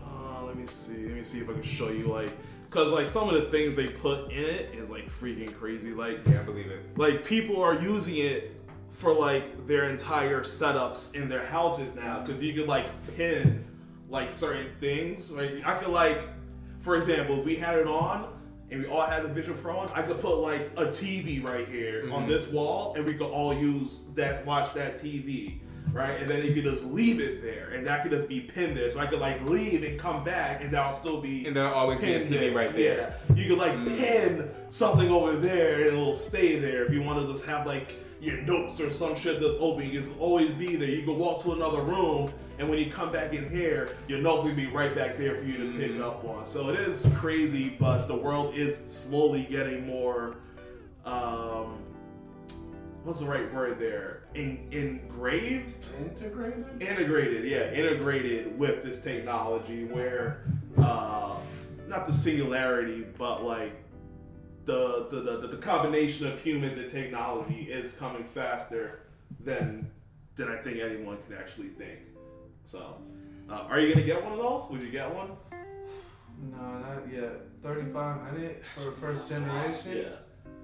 Uh, 0.04 0.44
let 0.46 0.56
me 0.56 0.66
see. 0.66 1.06
Let 1.08 1.16
me 1.16 1.24
see 1.24 1.40
if 1.40 1.50
I 1.50 1.54
can 1.54 1.62
show 1.64 1.90
you 1.90 2.08
like, 2.08 2.32
cause 2.70 2.92
like 2.92 3.10
some 3.10 3.30
of 3.30 3.36
the 3.36 3.50
things 3.50 3.76
they 3.76 3.88
put 3.88 4.32
in 4.32 4.44
it 4.46 4.74
is 4.74 4.90
like 4.90 5.10
freaking 5.10 5.54
crazy. 5.54 5.94
Like, 5.94 6.26
Yeah, 6.28 6.40
I 6.40 6.44
believe 6.44 6.68
it. 6.72 6.98
like 6.98 7.26
people 7.26 7.62
are 7.62 7.76
using 7.76 8.16
it 8.18 8.61
for 8.92 9.14
like 9.14 9.66
their 9.66 9.90
entire 9.90 10.42
setups 10.42 11.16
in 11.16 11.28
their 11.28 11.46
houses 11.46 11.96
now 11.96 12.22
because 12.22 12.44
you 12.44 12.54
could 12.54 12.68
like 12.68 12.86
pin 13.16 13.66
like 14.10 14.32
certain 14.32 14.68
things. 14.80 15.32
Like 15.32 15.66
i 15.66 15.74
could 15.76 15.90
like 15.90 16.28
for 16.80 16.96
example 16.96 17.40
if 17.40 17.46
we 17.46 17.56
had 17.56 17.80
it 17.80 17.88
on 17.88 18.32
and 18.70 18.84
we 18.84 18.88
all 18.88 19.02
had 19.02 19.24
the 19.24 19.30
vision 19.30 19.54
pro 19.54 19.78
on 19.78 19.90
i 19.94 20.02
could 20.02 20.20
put 20.22 20.38
like 20.38 20.62
a 20.78 20.86
tv 20.86 21.44
right 21.44 21.68
here 21.68 22.04
on 22.06 22.22
mm-hmm. 22.22 22.28
this 22.28 22.50
wall 22.50 22.94
and 22.96 23.06
we 23.06 23.14
could 23.14 23.30
all 23.30 23.54
use 23.54 24.04
that 24.16 24.46
watch 24.46 24.74
that 24.74 24.96
tv 24.96 25.60
right? 25.94 26.20
And 26.20 26.30
then 26.30 26.46
you 26.46 26.54
could 26.54 26.64
just 26.64 26.86
leave 26.86 27.20
it 27.20 27.42
there 27.42 27.70
and 27.72 27.86
that 27.88 28.04
could 28.04 28.12
just 28.12 28.30
be 28.30 28.40
pinned 28.40 28.78
there. 28.78 28.90
So 28.90 29.00
i 29.00 29.06
could 29.06 29.20
like 29.20 29.44
leave 29.44 29.84
and 29.84 30.00
come 30.00 30.24
back 30.24 30.64
and 30.64 30.72
that'll 30.72 30.92
still 30.92 31.22
be 31.22 31.46
And 31.46 31.56
there'll 31.56 31.74
always 31.74 32.00
be 32.00 32.14
a 32.14 32.20
TV 32.20 32.54
right 32.54 32.72
there. 32.74 33.16
yeah, 33.30 33.36
you 33.36 33.50
could 33.50 33.58
like 33.58 33.74
mm. 33.74 33.88
pin 33.88 34.50
something 34.70 35.10
over 35.10 35.36
there 35.36 35.82
and 35.82 35.88
it'll 35.88 36.14
stay 36.14 36.60
there. 36.60 36.86
If 36.86 36.94
you 36.94 37.02
want 37.02 37.20
to 37.20 37.28
just 37.32 37.46
have 37.46 37.66
like 37.66 37.98
your 38.22 38.38
notes 38.42 38.80
or 38.80 38.92
some 38.92 39.16
shit 39.16 39.42
that's 39.42 39.56
open, 39.60 39.90
you 39.90 40.02
can 40.02 40.14
always 40.20 40.52
be 40.52 40.76
there. 40.76 40.90
You 40.90 41.04
can 41.04 41.18
walk 41.18 41.42
to 41.44 41.54
another 41.54 41.82
room 41.82 42.32
and 42.62 42.70
when 42.70 42.78
you 42.78 42.92
come 42.92 43.12
back 43.12 43.34
in 43.34 43.50
here, 43.50 43.98
your 44.08 44.20
notes 44.20 44.44
will 44.44 44.54
be 44.54 44.68
right 44.68 44.96
back 44.96 45.18
there 45.18 45.34
for 45.36 45.44
you 45.44 45.58
to 45.58 45.78
pick 45.80 46.00
up 46.00 46.24
on. 46.24 46.46
So 46.46 46.70
it 46.70 46.78
is 46.78 47.12
crazy, 47.16 47.76
but 47.80 48.06
the 48.08 48.16
world 48.16 48.54
is 48.54 48.78
slowly 48.78 49.48
getting 49.50 49.88
more. 49.88 50.36
Um, 51.04 51.80
what's 53.04 53.20
the 53.20 53.26
right 53.26 53.52
word 53.52 53.80
there? 53.80 54.26
In, 54.36 54.68
engraved 54.70 55.88
Integrated? 56.00 56.66
integrated, 56.80 57.46
yeah, 57.46 57.72
integrated 57.72 58.56
with 58.60 58.84
this 58.84 59.02
technology 59.02 59.86
where 59.86 60.44
uh, 60.78 61.38
not 61.88 62.06
the 62.06 62.14
singularity, 62.14 63.08
but 63.18 63.44
like 63.44 63.81
the 64.66 65.08
the, 65.10 65.20
the 65.42 65.48
the 65.48 65.58
combination 65.58 66.28
of 66.28 66.40
humans 66.40 66.78
and 66.78 66.90
technology 66.90 67.64
is 67.70 67.98
coming 67.98 68.24
faster 68.24 69.02
than 69.40 69.90
than 70.36 70.50
I 70.50 70.58
think 70.58 70.80
anyone 70.80 71.18
can 71.28 71.36
actually 71.38 71.70
think. 71.70 72.00
So, 72.66 72.98
uh, 73.50 73.66
are 73.70 73.80
you 73.80 73.94
gonna 73.94 74.06
get 74.06 74.24
one 74.24 74.34
of 74.34 74.38
those? 74.40 74.70
Would 74.70 74.82
you 74.82 74.92
get 74.92 75.14
one? 75.14 75.32
No, 76.52 76.58
not 76.80 77.12
yet. 77.12 77.34
3500 77.62 78.66
for 78.66 78.92
first 78.94 79.30
generation? 79.30 79.92
Yeah, 79.96 80.04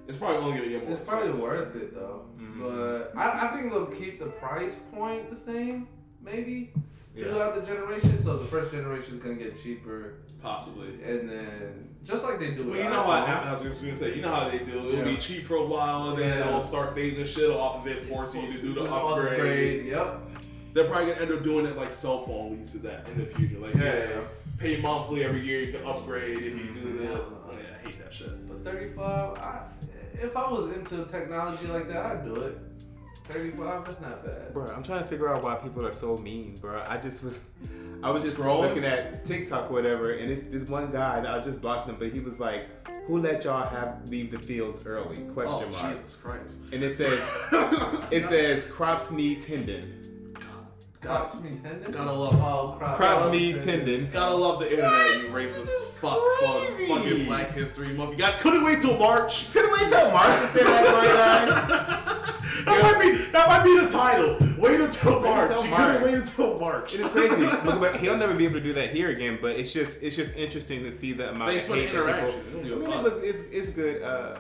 it's 0.08 0.18
probably 0.18 0.38
only 0.38 0.58
gonna 0.58 0.70
get 0.70 0.88
more. 0.90 0.98
It's 0.98 1.08
probably 1.08 1.34
worth 1.34 1.76
it 1.76 1.94
though. 1.94 2.26
Mhm. 2.40 2.60
But 2.60 3.20
I, 3.20 3.48
I 3.48 3.56
think 3.56 3.72
they'll 3.72 3.86
keep 3.88 4.20
the 4.20 4.28
price 4.28 4.76
point 4.92 5.30
the 5.30 5.36
same, 5.36 5.88
maybe. 6.22 6.74
Yeah. 7.18 7.26
Throughout 7.30 7.56
the 7.56 7.62
generation, 7.62 8.18
so 8.18 8.38
the 8.38 8.46
first 8.46 8.72
generation 8.72 9.16
is 9.18 9.24
gonna 9.24 9.36
get 9.36 9.62
cheaper, 9.62 10.14
possibly. 10.42 10.90
and 11.04 11.28
then 11.28 11.90
just 12.04 12.24
like 12.24 12.40
they 12.40 12.52
do. 12.52 12.64
But 12.64 12.74
with 12.74 12.78
you 12.78 12.84
know 12.84 13.04
how 13.04 13.26
iPhones. 13.26 13.46
I 13.48 13.52
was 13.54 13.64
just 13.64 13.84
gonna 13.84 13.98
say, 13.98 14.16
you 14.16 14.22
know 14.22 14.34
how 14.34 14.50
they 14.50 14.60
do. 14.60 14.92
It'll 14.92 15.04
be 15.04 15.18
cheap 15.18 15.44
for 15.46 15.56
a 15.56 15.66
while, 15.66 16.10
and 16.10 16.20
then 16.20 16.38
Yeah. 16.38 16.44
they'll 16.46 16.62
start 16.62 16.96
phasing 16.96 17.26
shit 17.26 17.50
off 17.50 17.78
of 17.82 17.88
it, 17.92 18.04
forcing 18.04 18.44
you 18.44 18.52
to 18.54 18.58
do 18.60 18.74
the 18.76 18.84
upgrade. 18.84 19.34
Upgrade, 19.40 19.86
Yep. 19.86 20.20
They're 20.74 20.84
probably 20.86 21.12
gonna 21.12 21.22
end 21.26 21.32
up 21.34 21.44
doing 21.44 21.66
it 21.66 21.76
like 21.76 21.92
cell 21.92 22.24
phone 22.24 22.58
leases 22.58 22.84
that 22.84 23.08
in 23.10 23.18
the 23.20 23.26
future. 23.26 23.58
Like, 23.60 23.74
hey, 23.74 24.12
Yeah. 24.14 24.22
pay 24.60 24.80
monthly 24.80 25.24
every 25.24 25.42
year, 25.42 25.62
you 25.62 25.72
can 25.74 25.84
upgrade 25.88 26.38
if 26.38 26.44
you 26.54 26.72
do 26.82 26.98
this. 27.00 27.18
Mhm. 27.18 27.34
Oh, 27.48 27.52
yeah, 27.54 27.76
I 27.84 27.88
hate 27.88 27.98
that 28.04 28.14
shit. 28.14 28.48
But 28.48 28.64
35, 28.64 29.38
if 30.22 30.38
I 30.38 30.52
was 30.52 30.72
into 30.76 31.04
technology 31.06 31.66
like 31.68 31.88
that, 31.90 32.06
I'd 32.06 32.26
do 32.26 32.36
it. 32.42 32.58
35, 33.28 33.86
that's 33.86 34.02
not 34.02 34.26
bad. 34.26 34.54
Bro, 34.54 34.72
I'm 34.72 34.84
trying 34.84 35.04
to 35.04 35.08
figure 35.08 35.30
out 35.30 35.44
why 35.44 35.56
people 35.56 35.86
are 35.86 35.94
so 35.94 36.18
mean, 36.18 36.58
bro. 36.58 36.84
I 36.88 36.98
just 36.98 37.24
was, 37.24 37.40
I 38.02 38.10
was 38.10 38.24
just 38.24 38.38
Scrolling? 38.38 38.70
looking 38.70 38.86
at 38.86 39.26
TikTok, 39.26 39.70
or 39.70 39.74
whatever, 39.74 40.14
and 40.14 40.32
it's 40.32 40.44
this 40.44 40.68
one 40.68 40.92
guy. 40.92 41.24
I 41.28 41.44
just 41.44 41.62
blocked 41.62 41.90
him, 41.90 41.98
but 42.00 42.12
he 42.12 42.20
was 42.20 42.40
like, 42.40 42.68
"Who 43.08 43.20
let 43.20 43.44
y'all 43.44 43.68
have 43.68 44.08
leave 44.08 44.32
the 44.32 44.40
fields 44.40 44.86
early?" 44.86 45.18
Question 45.34 45.68
oh, 45.70 45.72
mark. 45.72 45.92
Jesus 45.92 46.16
Christ. 46.16 46.60
And 46.72 46.84
it 46.84 46.96
says, 46.96 47.20
it 48.12 48.24
says 48.26 48.66
crops 48.66 49.12
need 49.12 49.44
tendon. 49.44 50.07
Crops 51.02 51.36
mean 51.42 51.60
tendon? 51.62 51.92
Gotta 51.92 52.12
love- 52.12 52.34
Oh, 52.42 52.76
crops, 52.78 52.98
Crops 52.98 53.24
oh, 53.26 53.32
tendon. 53.60 54.10
Gotta 54.12 54.34
love 54.36 54.60
the 54.60 54.70
internet, 54.70 55.22
you 55.22 55.28
racist 55.30 55.70
fucks 56.02 56.48
on 56.48 56.66
crazy. 56.66 56.88
fucking 56.88 57.26
Black 57.26 57.52
History 57.52 57.90
Month. 57.94 58.12
You 58.12 58.18
got 58.18 58.40
couldn't 58.40 58.64
wait 58.64 58.82
till 58.82 58.98
March. 58.98 59.52
Couldn't 59.54 59.72
wait 59.74 59.90
till 59.90 60.12
March 60.12 60.32
to 60.42 60.48
say 60.48 60.64
that, 60.64 62.34
That 62.66 62.82
might 62.82 63.02
be 63.02 63.18
that 63.32 63.48
might 63.48 63.64
be 63.64 63.80
the 63.80 63.90
title. 63.90 64.36
Wait 64.58 64.80
until 64.82 65.22
Wait 65.22 65.30
March. 65.30 65.50
until 65.52 65.64
you 65.66 65.70
March. 65.70 65.82
couldn't 65.92 66.02
wait 66.04 66.14
until 66.16 66.60
March. 66.60 66.94
It 66.96 67.02
is 67.02 67.10
crazy. 67.10 67.42
Look, 67.66 67.80
but 67.80 67.96
he'll 67.98 68.18
never 68.18 68.34
be 68.34 68.46
able 68.46 68.56
to 68.56 68.62
do 68.62 68.74
that 68.74 68.90
here 68.90 69.10
again. 69.10 69.38
But 69.40 69.58
it's 69.58 69.72
just 69.72 70.02
it's 70.02 70.16
just 70.16 70.36
interesting 70.36 70.82
to 70.84 70.92
see 70.92 71.14
the 71.14 71.30
amount 71.30 71.52
Thanks 71.52 71.66
of 71.66 71.72
for 71.72 71.76
the 71.78 71.88
hate 71.88 71.94
that 71.94 72.16
people. 72.18 72.30
interaction. 72.42 72.64
We 72.64 72.70
don't 72.70 72.80
give 72.80 72.90
a 72.90 72.92
I 72.94 72.98
mean, 72.98 73.00
it 73.00 73.04
was 73.14 73.24
it's, 73.24 73.44
it's 73.52 73.70
good. 73.70 74.02
Uh, 74.02 74.40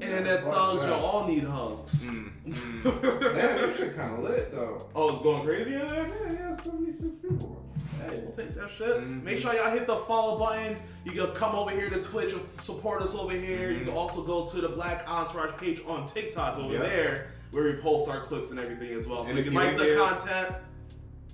Internet 0.00 0.44
thugs, 0.44 0.84
y'all 0.84 1.04
all 1.04 1.26
need 1.26 1.44
hugs. 1.44 2.04
mm, 2.06 2.30
mm. 2.48 2.82
Damn, 3.02 3.32
that 3.34 3.76
shit 3.76 3.96
kind 3.96 4.14
of 4.14 4.22
lit 4.24 4.52
though. 4.52 4.86
Oh, 4.94 5.12
it's 5.14 5.22
going 5.22 5.44
crazy 5.44 5.74
in 5.74 5.78
there? 5.80 6.06
Yeah, 6.26 6.32
yeah, 6.56 6.62
76 6.64 7.14
people. 7.22 7.56
Hey, 8.00 8.20
we'll 8.22 8.32
take 8.32 8.54
that 8.56 8.70
shit. 8.70 8.86
Mhm. 8.98 9.22
Make 9.22 9.38
sure 9.40 9.52
y'all 9.54 9.70
hit 9.70 9.86
the 9.86 9.96
follow 9.96 10.38
button. 10.38 10.76
You 11.04 11.12
can 11.12 11.26
come 11.34 11.54
over 11.54 11.70
here 11.70 11.90
to 11.90 12.00
Twitch 12.02 12.32
and 12.32 12.40
support 12.60 13.02
us 13.02 13.14
over 13.14 13.32
here. 13.32 13.70
You 13.70 13.80
can 13.84 13.90
also 13.94 14.22
go 14.22 14.46
to 14.46 14.60
the 14.60 14.68
Black 14.70 15.06
Entourage 15.08 15.58
page 15.60 15.82
on 15.86 16.06
TikTok 16.06 16.58
over 16.58 16.74
Yeah. 16.74 16.80
there 16.80 17.26
where 17.50 17.64
we 17.64 17.74
post 17.74 18.08
our 18.08 18.20
clips 18.20 18.50
and 18.52 18.60
everything 18.60 18.92
as 18.98 19.06
well. 19.06 19.24
So 19.24 19.30
And 19.30 19.38
if 19.38 19.46
if 19.46 19.52
you 19.52 19.58
you're 19.58 19.68
like 19.68 19.76
the 19.76 19.84
here- 19.84 19.98
content, 19.98 20.54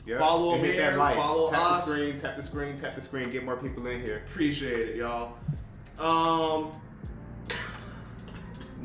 Yeah. 0.07 0.19
Follow 0.19 0.55
And 0.55 0.65
hit 0.65 0.75
here, 0.75 0.91
that 0.93 0.99
like. 0.99 1.17
follow 1.17 1.51
tap 1.51 1.61
us. 1.61 1.87
the 1.87 1.93
screen, 1.97 2.21
tap 2.21 2.37
the 2.37 2.43
screen, 2.43 2.77
tap 2.77 2.95
the 2.95 3.01
screen. 3.01 3.31
Get 3.31 3.45
more 3.45 3.57
people 3.57 3.87
in 3.89 4.01
here. 4.01 4.23
appreciate 4.29 4.89
it, 4.91 4.97
y'all. 4.97 5.35
Um, 5.99 6.71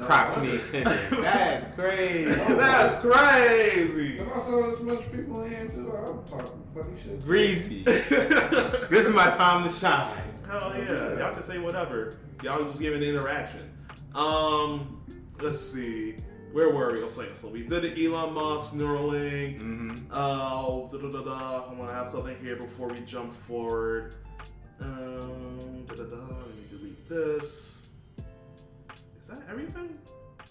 No, 0.02 0.08
Crops 0.08 0.38
I- 0.38 0.46
need 0.46 0.60
tendon. 0.72 1.22
That's 1.22 1.72
crazy. 1.74 2.24
that's 2.56 2.96
crazy. 3.02 4.20
If 4.20 4.36
I 4.36 4.40
saw 4.40 4.70
this 4.72 4.80
much 4.82 5.12
people 5.12 5.44
in 5.44 5.50
here 5.52 5.68
too, 5.68 5.94
I 5.96 6.10
would 6.10 6.28
talk 6.28 6.56
funny 6.74 7.00
shit. 7.04 7.24
Greasy. 7.24 7.84
this 7.86 9.06
is 9.06 9.14
my 9.14 9.30
time 9.30 9.68
to 9.68 9.74
shine. 9.74 10.18
Hell 10.48 10.74
yeah, 10.76 11.20
y'all 11.20 11.34
can 11.36 11.44
say 11.44 11.60
whatever. 11.60 12.18
Y'all 12.44 12.64
just 12.66 12.82
giving 12.82 13.02
the 13.02 13.08
interaction. 13.10 13.72
Um, 14.16 15.04
let's 15.40 15.60
see. 15.60 16.16
Where 16.52 16.70
were 16.74 16.94
we? 16.94 17.02
Let's 17.02 17.16
say 17.16 17.28
so. 17.36 17.48
We 17.48 17.62
did 17.62 17.84
the 17.84 18.06
Elon 18.06 18.34
Musk 18.34 18.74
Neuralink. 18.74 19.62
Mm-hmm. 19.62 19.98
Uh, 20.12 20.88
da, 20.92 20.98
da, 20.98 21.12
da, 21.12 21.22
da. 21.24 21.70
I'm 21.70 21.78
gonna 21.78 21.94
have 21.94 22.10
something 22.10 22.36
here 22.40 22.56
before 22.56 22.88
we 22.88 23.00
jump 23.02 23.32
forward. 23.32 24.16
Um, 24.80 25.86
da, 25.88 25.94
da, 25.96 26.04
da. 26.06 26.16
Let 26.18 26.48
me 26.58 26.64
delete 26.72 27.08
this. 27.08 27.81
Everything? 29.52 29.98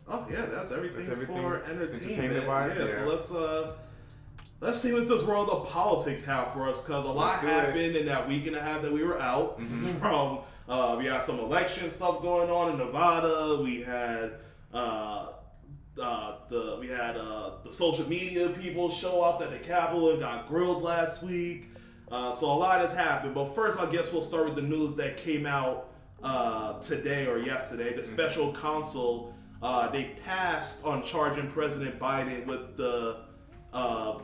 Oh 0.08 0.26
yeah, 0.30 0.46
that's 0.46 0.70
everything, 0.72 0.98
That's 1.06 1.10
everything 1.10 1.36
for 1.36 1.56
entertainment. 1.64 1.94
entertainment-wise, 2.04 2.76
yeah, 2.76 2.84
yeah. 2.86 2.92
So 2.92 3.06
let's 3.08 3.34
uh, 3.34 3.72
let's 4.60 4.78
see 4.80 4.92
what 4.92 5.08
this 5.08 5.22
world 5.22 5.48
of 5.50 5.68
politics 5.68 6.24
have 6.24 6.52
for 6.52 6.68
us 6.68 6.84
because 6.84 7.04
a 7.04 7.08
lot 7.08 7.16
Let's 7.16 7.42
do 7.42 7.46
it. 7.48 7.52
happened 7.52 7.96
in 7.96 8.06
that 8.06 8.28
week 8.28 8.46
and 8.46 8.56
a 8.56 8.60
half 8.60 8.82
that 8.82 8.92
we 8.92 9.04
were 9.04 9.20
out 9.20 9.60
from. 10.00 10.40
Uh, 10.68 10.96
we 10.98 11.06
had 11.06 11.22
some 11.22 11.38
election 11.38 11.90
stuff 11.90 12.22
going 12.22 12.50
on 12.50 12.70
in 12.72 12.78
Nevada. 12.78 13.60
We 13.62 13.82
had 13.82 14.32
uh, 14.74 15.28
uh, 16.00 16.34
the 16.48 16.76
we 16.80 16.88
had 16.88 17.16
uh, 17.16 17.52
the 17.64 17.72
social 17.72 18.08
media 18.08 18.48
people 18.50 18.90
show 18.90 19.22
up 19.22 19.40
at 19.42 19.50
the 19.50 19.58
Capitol 19.58 20.10
and 20.10 20.20
got 20.20 20.46
grilled 20.46 20.82
last 20.82 21.22
week. 21.22 21.68
Uh, 22.10 22.32
so 22.32 22.46
a 22.52 22.54
lot 22.54 22.80
has 22.80 22.92
happened. 22.92 23.34
But 23.34 23.54
first, 23.54 23.78
I 23.78 23.88
guess 23.90 24.12
we'll 24.12 24.22
start 24.22 24.46
with 24.46 24.56
the 24.56 24.62
news 24.62 24.96
that 24.96 25.16
came 25.16 25.46
out 25.46 25.89
uh, 26.22 26.78
today 26.80 27.26
or 27.26 27.38
yesterday. 27.38 27.94
The 27.96 28.04
special 28.04 28.52
counsel 28.54 29.34
uh, 29.62 29.88
they 29.90 30.14
passed 30.24 30.84
on 30.86 31.02
charging 31.02 31.48
President 31.48 31.98
Biden 31.98 32.46
with 32.46 32.76
the 32.76 33.18
uh, 33.72 34.18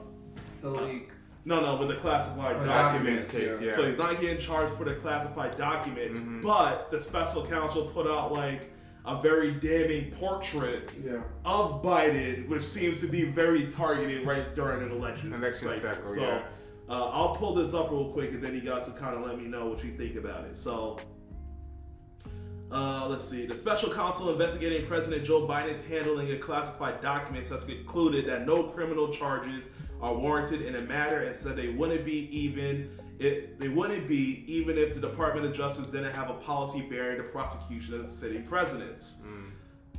The 0.63 0.71
leak. 0.71 1.11
no 1.45 1.61
no 1.61 1.77
with 1.77 1.89
the 1.89 1.97
classified 1.97 2.57
Or 2.57 2.65
documents. 2.65 3.27
documents 3.27 3.59
case, 3.59 3.63
yeah. 3.63 3.73
So 3.73 3.87
he's 3.87 3.99
not 3.99 4.21
getting 4.21 4.41
charged 4.41 4.73
for 4.73 4.85
the 4.85 4.95
classified 4.95 5.57
documents, 5.59 6.19
but 6.43 6.91
the 6.91 7.01
special 7.01 7.47
counsel 7.47 7.85
put 7.87 8.07
out 8.07 8.33
like 8.33 8.73
a 9.05 9.21
very 9.23 9.53
damning 9.53 10.11
portrait 10.13 10.89
Yeah. 11.05 11.21
of 11.45 11.83
Biden, 11.83 12.49
which 12.49 12.63
seems 12.65 13.01
to 13.03 13.07
be 13.07 13.25
very 13.25 13.67
targeted 13.67 14.27
right 14.27 14.53
during 14.55 14.83
an 14.83 14.91
election, 14.91 15.33
Election 15.33 15.69
cycle, 15.81 16.03
So 16.05 16.21
yeah. 16.23 16.43
uh, 16.89 17.11
I'll 17.13 17.37
pull 17.37 17.55
this 17.55 17.73
up 17.75 17.91
real 17.93 18.11
quick, 18.11 18.31
and 18.31 18.43
then 18.43 18.55
you 18.55 18.63
guys 18.63 18.89
can 18.89 18.97
kind 18.97 19.15
of 19.17 19.23
let 19.25 19.39
me 19.39 19.47
know 19.47 19.67
what 19.67 19.85
you 19.85 19.93
think 19.97 20.17
about 20.17 20.45
it. 20.47 20.57
So. 20.57 20.99
Uh, 22.71 23.07
let's 23.09 23.25
see. 23.25 23.47
The 23.47 23.55
special 23.55 23.93
counsel 23.93 24.31
investigating 24.31 24.87
President 24.87 25.25
Joe 25.25 25.47
Biden's 25.47 25.85
handling 25.85 26.31
of 26.33 26.41
classified 26.41 27.01
documents 27.01 27.49
has 27.51 27.65
concluded 27.65 28.27
that 28.27 28.47
no 28.47 28.65
criminal 28.65 29.09
charges 29.09 29.69
are 30.01 30.15
warranted 30.15 30.63
in 30.63 30.73
the 30.75 30.83
matter 30.83 31.23
and 31.23 31.35
said 31.35 31.57
they 31.57 31.69
wouldn't 31.69 32.05
be 32.05 32.29
even 32.37 32.91
it 33.19 33.59
they 33.59 33.69
wouldn't 33.69 34.07
be 34.07 34.45
even 34.47 34.77
if 34.77 34.93
the 34.93 35.01
Department 35.01 35.47
of 35.47 35.55
Justice 35.55 35.87
didn't 35.87 36.13
have 36.13 36.29
a 36.29 36.35
policy 36.35 36.83
bearing 36.83 37.19
the 37.19 37.25
prosecution 37.25 37.95
of 38.01 38.11
sitting 38.11 38.43
presidents. 38.43 39.23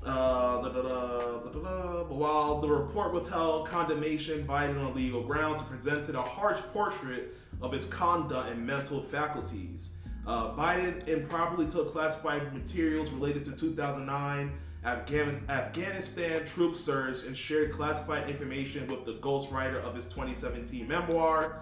Uh, 0.05 0.61
da, 0.61 0.69
da, 0.69 0.81
da, 0.81 1.39
da, 1.39 1.49
da. 1.49 2.03
But 2.03 2.15
while 2.15 2.61
the 2.61 2.69
report 2.69 3.13
withheld 3.13 3.67
condemnation, 3.67 4.45
Biden 4.45 4.79
on 4.85 4.93
legal 4.93 5.23
grounds 5.23 5.63
presented 5.63 6.13
a 6.15 6.21
harsh 6.21 6.59
portrait 6.71 7.35
of 7.61 7.71
his 7.73 7.85
conduct 7.85 8.51
and 8.51 8.65
mental 8.65 9.01
faculties. 9.01 9.89
Uh, 10.27 10.53
Biden 10.55 11.07
improperly 11.07 11.67
took 11.67 11.93
classified 11.93 12.53
materials 12.53 13.11
related 13.11 13.45
to 13.45 13.53
2009 13.53 14.51
Afghan- 14.83 15.41
Afghanistan 15.47 16.45
troop 16.45 16.75
surge 16.75 17.23
and 17.23 17.35
shared 17.35 17.71
classified 17.71 18.29
information 18.29 18.87
with 18.87 19.05
the 19.05 19.13
ghostwriter 19.15 19.81
of 19.83 19.95
his 19.95 20.05
2017 20.07 20.85
memoir. 20.85 21.61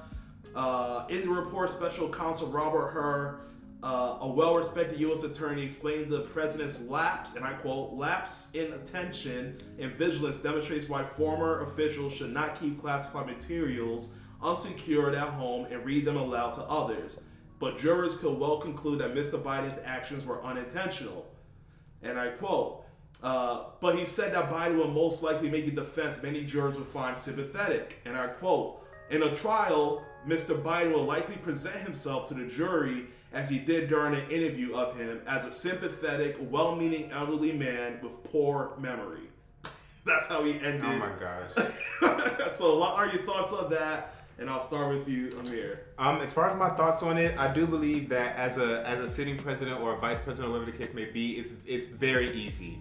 Uh, 0.56 1.06
in 1.10 1.22
the 1.22 1.30
report, 1.30 1.70
Special 1.70 2.10
Counsel 2.10 2.48
Robert 2.48 2.90
Hur, 2.92 3.42
uh, 3.84 4.18
a 4.22 4.28
well-respected 4.28 5.00
U.S. 5.00 5.24
attorney, 5.24 5.64
explained 5.64 6.12
the 6.12 6.22
president's 6.22 6.90
lapse, 6.90 7.36
and 7.36 7.46
I 7.46 7.54
quote, 7.54 7.94
"lapse 7.94 8.50
in 8.56 8.74
attention 8.74 9.62
and 9.78 9.92
vigilance 9.92 10.40
demonstrates 10.40 10.90
why 10.90 11.04
former 11.04 11.62
officials 11.62 12.14
should 12.14 12.32
not 12.32 12.60
keep 12.60 12.82
classified 12.82 13.28
materials 13.28 14.10
unsecured 14.42 15.14
at 15.14 15.28
home 15.30 15.68
and 15.70 15.86
read 15.86 16.06
them 16.06 16.18
aloud 16.18 16.54
to 16.56 16.62
others. 16.62 17.20
But 17.66 17.80
jurors 17.80 18.14
could 18.14 18.38
well 18.38 18.58
conclude 18.58 19.00
that 19.00 19.16
Mr. 19.16 19.42
Biden's 19.42 19.80
actions 19.84 20.24
were 20.24 20.44
unintentional." 20.44 21.26
And 22.04 22.20
I 22.20 22.28
quote, 22.28 22.86
uh, 23.24 23.64
but 23.80 23.96
he 23.96 24.06
said 24.06 24.36
that 24.36 24.52
Biden 24.52 24.78
will 24.78 24.92
most 24.92 25.24
likely 25.24 25.50
make 25.50 25.66
a 25.66 25.72
defense 25.72 26.22
many 26.22 26.44
jurors 26.44 26.78
would 26.78 26.86
find 26.86 27.18
sympathetic. 27.18 28.00
And 28.06 28.16
I 28.16 28.28
quote, 28.28 28.86
in 29.10 29.24
a 29.24 29.34
trial, 29.34 30.04
Mr. 30.28 30.56
Biden 30.62 30.92
will 30.94 31.06
likely 31.06 31.38
present 31.38 31.78
himself 31.78 32.28
to 32.28 32.36
the 32.36 32.46
jury 32.46 33.08
as 33.34 33.50
he 33.50 33.58
did 33.58 33.90
during 33.90 34.14
an 34.14 34.30
interview 34.30 34.76
of 34.76 34.96
him 34.96 35.22
as 35.26 35.44
a 35.46 35.52
sympathetic, 35.52 36.38
well 36.40 36.76
meaning 36.76 37.12
elderly 37.12 37.54
man 37.54 38.00
with 38.04 38.24
poor 38.26 38.74
memory. 38.80 39.30
That's 40.06 40.28
how 40.28 40.44
he 40.44 40.60
ended. 40.60 40.84
Oh 40.86 41.00
my 41.00 41.12
gosh. 41.20 41.52
so, 42.54 42.78
what 42.78 42.94
are 42.94 43.08
your 43.08 43.24
thoughts 43.24 43.54
on 43.54 43.72
that? 43.72 44.15
And 44.38 44.50
I'll 44.50 44.60
start 44.62 44.90
with 44.96 45.08
you, 45.08 45.30
Amir. 45.40 45.80
Um, 45.98 46.18
as 46.18 46.34
far 46.34 46.48
as 46.48 46.56
my 46.58 46.70
thoughts 46.70 47.02
on 47.04 47.18
it, 47.18 47.38
I 47.40 47.54
do 47.54 47.66
believe 47.66 48.10
that 48.10 48.36
as 48.36 48.58
a 48.58 48.86
as 48.86 49.00
a 49.00 49.08
sitting 49.08 49.38
president 49.38 49.80
or 49.80 49.96
a 49.96 50.00
vice 50.00 50.20
president, 50.20 50.50
or 50.50 50.60
whatever 50.60 50.72
the 50.72 50.78
case 50.78 50.94
may 50.94 51.06
be, 51.06 51.34
it's 51.34 51.54
it's 51.66 51.88
very 51.88 52.32
easy 52.32 52.80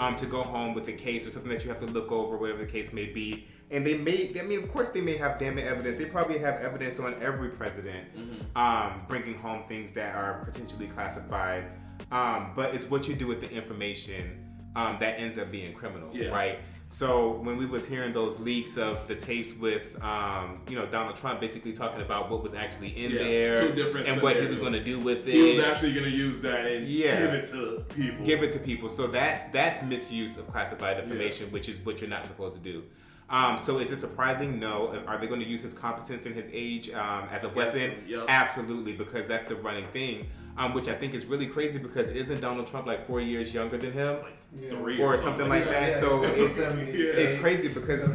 um, 0.00 0.16
to 0.16 0.26
go 0.26 0.42
home 0.42 0.74
with 0.74 0.88
a 0.88 0.92
case 0.92 1.26
or 1.26 1.30
something 1.30 1.52
that 1.52 1.62
you 1.64 1.70
have 1.70 1.78
to 1.80 1.86
look 1.86 2.10
over, 2.10 2.36
whatever 2.36 2.58
the 2.64 2.70
case 2.70 2.92
may 2.92 3.06
be. 3.06 3.46
And 3.70 3.84
they 3.86 3.96
may, 3.96 4.32
I 4.38 4.42
mean, 4.42 4.60
of 4.62 4.72
course, 4.72 4.90
they 4.90 5.00
may 5.00 5.16
have 5.16 5.38
damning 5.38 5.64
evidence. 5.64 5.98
They 5.98 6.04
probably 6.04 6.38
have 6.38 6.60
evidence 6.60 7.00
on 7.00 7.14
every 7.20 7.50
president 7.50 8.06
um, 8.54 9.02
bringing 9.08 9.34
home 9.34 9.64
things 9.68 9.92
that 9.94 10.14
are 10.14 10.44
potentially 10.44 10.86
classified. 10.86 11.64
Um, 12.12 12.52
but 12.54 12.74
it's 12.74 12.88
what 12.90 13.08
you 13.08 13.14
do 13.14 13.26
with 13.26 13.40
the 13.40 13.50
information 13.50 14.44
um, 14.76 14.98
that 15.00 15.18
ends 15.18 15.36
up 15.38 15.50
being 15.50 15.72
criminal, 15.74 16.10
Yeah. 16.14 16.28
right? 16.28 16.60
So 16.88 17.32
when 17.42 17.56
we 17.56 17.66
was 17.66 17.86
hearing 17.86 18.12
those 18.12 18.38
leaks 18.38 18.76
of 18.78 19.08
the 19.08 19.16
tapes 19.16 19.52
with, 19.54 20.00
um, 20.02 20.60
you 20.68 20.76
know, 20.76 20.86
Donald 20.86 21.16
Trump 21.16 21.40
basically 21.40 21.72
talking 21.72 22.00
about 22.00 22.30
what 22.30 22.42
was 22.42 22.54
actually 22.54 22.90
in 22.90 23.10
Yeah, 23.10 23.18
there 23.18 23.54
two 23.54 23.74
different 23.74 24.08
and 24.08 24.22
what 24.22 24.36
he 24.36 24.46
was 24.46 24.58
going 24.60 24.72
to 24.72 24.82
do 24.82 24.98
with 25.00 25.26
it, 25.26 25.34
He 25.34 25.56
was 25.56 25.64
actually 25.64 25.92
going 25.94 26.04
to 26.04 26.10
use 26.16 26.40
that 26.42 26.64
and 26.66 26.86
Yeah. 26.86 27.18
give 27.20 27.34
it 27.34 27.44
to 27.46 27.84
people. 27.94 28.24
give 28.24 28.42
it 28.42 28.52
to 28.52 28.58
people. 28.60 28.88
So 28.88 29.08
that's 29.08 29.44
that's 29.50 29.82
misuse 29.82 30.38
of 30.38 30.46
classified 30.46 30.98
information, 31.00 31.50
which 31.50 31.68
is 31.68 31.78
what 31.80 32.00
you're 32.00 32.08
not 32.10 32.24
supposed 32.24 32.56
to 32.56 32.62
do. 32.62 32.84
Um, 33.28 33.58
so 33.58 33.78
is 33.78 33.90
it 33.90 33.96
surprising? 33.96 34.60
No. 34.60 35.02
Are 35.08 35.18
they 35.18 35.26
going 35.26 35.40
to 35.40 35.46
use 35.46 35.60
his 35.60 35.74
competence 35.74 36.26
and 36.26 36.34
his 36.34 36.48
age 36.52 36.90
um, 36.90 37.28
as 37.32 37.42
a 37.42 37.48
weapon? 37.48 37.92
Yep. 38.06 38.26
Absolutely, 38.28 38.92
because 38.92 39.26
that's 39.26 39.44
the 39.46 39.56
running 39.56 39.86
thing. 39.88 40.26
Um, 40.58 40.72
which 40.72 40.88
I 40.88 40.94
think 40.94 41.12
is 41.12 41.26
really 41.26 41.46
crazy 41.46 41.78
because 41.78 42.08
isn't 42.10 42.40
Donald 42.40 42.66
Trump 42.66 42.86
like 42.86 43.06
four 43.06 43.20
years 43.20 43.52
younger 43.52 43.76
than 43.76 43.92
him? 43.92 44.16
Yeah. 44.58 44.70
Three 44.70 44.98
Or 45.02 45.14
something 45.16 45.48
like 45.50 45.66
that. 45.66 46.00
So 46.00 46.24
it's- 46.24 46.56
It's 46.58 47.38
crazy 47.38 47.68
because 47.68 48.14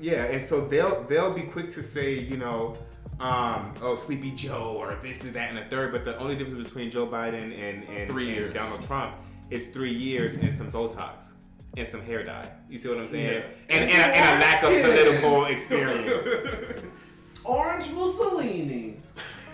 yeah, 0.00 0.24
and 0.24 0.42
so 0.42 0.66
they'll 0.66 1.04
they'll 1.04 1.32
be 1.34 1.42
quick 1.42 1.70
to 1.72 1.82
say, 1.82 2.14
you 2.18 2.36
know, 2.38 2.76
um, 3.20 3.74
oh 3.82 3.94
Sleepy 3.96 4.30
Joe 4.32 4.76
or 4.78 4.96
this 5.02 5.22
and 5.24 5.34
that 5.34 5.50
and 5.50 5.58
a 5.58 5.64
third, 5.68 5.92
but 5.92 6.04
the 6.04 6.16
only 6.18 6.36
difference 6.36 6.66
between 6.66 6.90
Joe 6.90 7.06
Biden 7.06 7.52
and 7.58 7.84
and, 7.84 8.08
Three 8.08 8.28
and 8.28 8.36
years. 8.36 8.54
Donald 8.54 8.82
Trump 8.86 9.14
is 9.50 9.66
three 9.68 9.92
years 9.92 10.36
and 10.36 10.56
some 10.56 10.70
Botox 10.72 11.32
and 11.76 11.86
some 11.86 12.00
hair 12.02 12.22
dye. 12.24 12.50
You 12.70 12.78
see 12.78 12.88
what 12.88 12.98
I'm 12.98 13.08
saying? 13.08 13.42
Yeah. 13.42 13.76
And, 13.76 13.90
and, 13.90 14.02
a, 14.12 14.16
and 14.16 14.36
a 14.36 14.40
lack 14.40 14.62
of 14.62 14.72
political 14.82 15.44
experience. 15.46 16.28
Orange 17.44 17.90
Mussolini. 17.92 18.96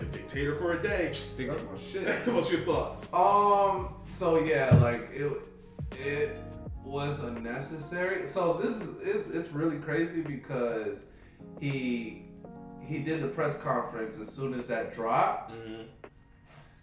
Dictator 0.05 0.55
for 0.55 0.73
a 0.73 0.81
day. 0.81 1.13
That's 1.37 1.63
my 1.63 1.79
shit. 1.79 2.07
What's 2.33 2.51
your 2.51 2.61
thoughts? 2.61 3.11
Um. 3.13 3.95
So 4.07 4.43
yeah, 4.43 4.75
like 4.81 5.09
it, 5.13 5.31
it 5.97 6.37
was 6.83 7.19
unnecessary. 7.21 8.27
So 8.27 8.53
this 8.53 8.81
is 8.81 8.97
it, 9.01 9.25
it's 9.33 9.51
really 9.51 9.77
crazy 9.77 10.21
because 10.21 11.03
he 11.59 12.23
he 12.81 12.99
did 12.99 13.21
the 13.21 13.27
press 13.27 13.57
conference 13.59 14.19
as 14.19 14.27
soon 14.27 14.53
as 14.53 14.67
that 14.67 14.93
dropped, 14.93 15.53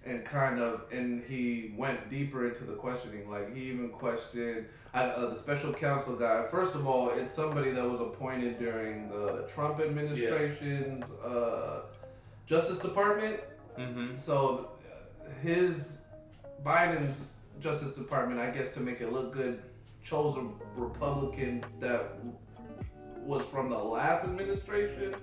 and 0.04 0.24
kind 0.24 0.60
of 0.60 0.84
and 0.92 1.22
he 1.24 1.74
went 1.76 2.08
deeper 2.10 2.48
into 2.48 2.64
the 2.64 2.74
questioning. 2.74 3.30
Like 3.30 3.54
he 3.54 3.64
even 3.64 3.90
questioned 3.90 4.66
uh, 4.94 4.98
uh, 4.98 5.30
the 5.30 5.36
special 5.36 5.72
counsel 5.72 6.16
guy. 6.16 6.46
First 6.50 6.74
of 6.74 6.86
all, 6.86 7.10
it's 7.10 7.32
somebody 7.32 7.70
that 7.72 7.84
was 7.88 8.00
appointed 8.00 8.58
during 8.58 9.08
the 9.10 9.46
Trump 9.48 9.80
administration's 9.80 11.10
uh, 11.22 11.82
Justice 12.48 12.78
Department. 12.78 13.40
hmm 13.76 14.14
So 14.14 14.70
his 15.42 15.98
Biden's 16.64 17.22
Justice 17.60 17.92
Department, 17.92 18.40
I 18.40 18.50
guess, 18.50 18.72
to 18.74 18.80
make 18.80 19.00
it 19.00 19.12
look 19.12 19.32
good, 19.32 19.62
chose 20.02 20.36
a 20.36 20.46
Republican 20.80 21.64
that 21.80 22.14
was 23.22 23.44
from 23.44 23.68
the 23.68 23.76
last 23.78 24.24
administration, 24.24 25.14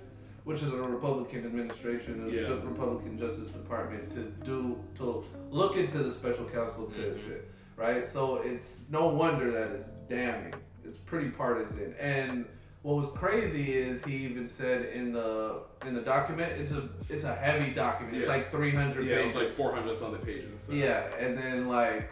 which 0.44 0.62
is 0.62 0.72
a 0.72 0.76
Republican 0.76 1.44
administration, 1.44 2.24
a 2.28 2.30
Yeah. 2.30 2.46
ju- 2.46 2.62
Republican 2.64 3.18
Justice 3.18 3.48
Department 3.48 4.10
to 4.12 4.22
do 4.44 4.78
to 4.96 5.24
look 5.50 5.76
into 5.76 5.98
the 5.98 6.12
special 6.12 6.44
counsel 6.44 6.86
to 6.86 6.98
Mm-hmm. 6.98 7.28
shit, 7.28 7.50
right? 7.76 8.06
So 8.06 8.36
it's 8.36 8.80
no 8.90 9.08
wonder 9.08 9.50
that 9.50 9.70
it's 9.72 9.88
damning. 10.08 10.54
It's 10.84 10.98
pretty 10.98 11.30
partisan, 11.30 11.94
and 11.98 12.44
what 12.86 12.94
was 12.98 13.10
crazy 13.10 13.72
is 13.72 14.04
he 14.04 14.14
even 14.18 14.46
said 14.46 14.84
in 14.94 15.12
the 15.12 15.56
in 15.84 15.92
the 15.92 16.00
document 16.00 16.52
it's 16.52 16.70
a 16.70 16.88
it's 17.08 17.24
a 17.24 17.34
heavy 17.34 17.74
document. 17.74 18.16
It's 18.16 18.28
like 18.28 18.52
three 18.52 18.70
hundred 18.70 19.06
Yeah, 19.06 19.16
it 19.16 19.18
pages. 19.22 19.34
was 19.34 19.42
like 19.44 19.52
400 19.54 19.96
something 19.96 20.24
pages 20.24 20.62
stuff. 20.62 20.76
Yeah, 20.76 21.02
and 21.18 21.36
then 21.36 21.66
like 21.68 22.08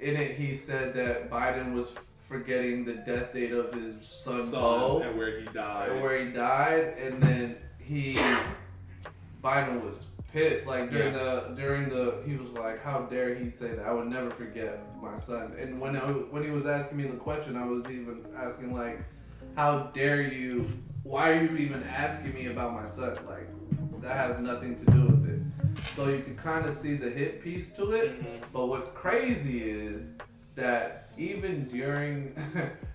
in 0.00 0.16
it, 0.16 0.32
he 0.34 0.56
said 0.56 0.92
that 0.94 1.30
Biden 1.30 1.72
was 1.72 1.92
forgetting 2.18 2.84
the 2.84 2.94
death 2.94 3.32
date 3.32 3.52
of 3.52 3.72
his 3.72 4.04
son, 4.04 4.42
Son 4.42 4.60
Beau, 4.60 5.02
and 5.02 5.16
where 5.16 5.38
he 5.38 5.46
died. 5.46 5.90
and 5.92 6.02
where 6.02 6.24
he 6.26 6.32
died, 6.32 6.94
and 6.98 7.22
then 7.22 7.56
he 7.78 8.18
Biden 9.44 9.84
was 9.84 10.06
pissed. 10.32 10.66
Like 10.66 10.90
during 10.90 11.12
the 11.12 11.52
during 11.56 11.88
the 11.88 12.22
he 12.26 12.34
was 12.34 12.50
like, 12.50 12.82
"How 12.82 13.02
dare 13.02 13.36
he 13.36 13.52
say 13.52 13.68
that? 13.68 13.86
I 13.86 13.92
would 13.92 14.08
never 14.08 14.30
forget 14.30 14.80
my 15.00 15.16
son." 15.16 15.54
And 15.60 15.80
when 15.80 15.94
I, 15.94 16.00
when 16.00 16.42
he 16.42 16.50
was 16.50 16.66
asking 16.66 16.98
me 16.98 17.04
the 17.04 17.16
question, 17.18 17.56
I 17.56 17.64
was 17.64 17.84
even 17.88 18.24
asking 18.36 18.74
like. 18.74 18.98
How 19.58 19.90
dare 19.92 20.22
you? 20.22 20.68
Why 21.02 21.32
are 21.32 21.42
you 21.42 21.56
even 21.56 21.82
asking 21.82 22.32
me 22.32 22.46
about 22.46 22.74
my 22.74 22.86
son? 22.86 23.18
Like, 23.26 23.48
that 24.02 24.16
has 24.16 24.38
nothing 24.38 24.76
to 24.78 24.84
do 24.92 25.00
with 25.06 25.28
it. 25.28 25.82
So 25.82 26.06
you 26.08 26.20
can 26.22 26.36
kind 26.36 26.64
of 26.64 26.76
see 26.76 26.94
the 26.94 27.10
hit 27.10 27.42
piece 27.42 27.70
to 27.70 27.90
it. 27.90 28.22
Mhm. 28.22 28.40
But 28.52 28.66
what's 28.66 28.88
crazy 28.92 29.68
is 29.68 30.10
that 30.54 31.08
even 31.18 31.64
during 31.66 32.36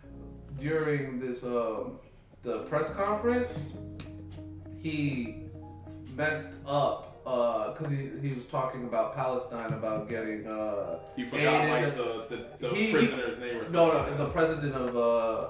during 0.57 1.19
this 1.19 1.43
um, 1.43 1.99
the 2.43 2.59
press 2.69 2.89
conference, 2.93 3.59
he 4.81 5.43
messed 6.15 6.53
up 6.65 7.09
because 7.25 7.91
he, 7.91 8.09
he 8.25 8.33
was 8.33 8.45
talking 8.45 8.85
about 8.85 9.15
Palestine 9.17 9.73
about 9.73 10.07
getting 10.07 10.47
uh, 10.47 10.99
You 11.17 11.25
forgot 11.25 11.65
aid 11.65 11.71
like 11.83 11.95
the 11.97 12.25
the, 12.31 12.67
the 12.69 12.73
He- 12.73 12.93
prisoner's 12.93 13.37
name 13.39 13.57
or 13.57 13.67
something. 13.67 13.73
no, 13.73 13.85
like 13.87 14.11
no, 14.11 14.11
that. 14.11 14.17
the 14.23 14.29
president 14.29 14.75
of 14.75 14.95
uh, 14.95 15.49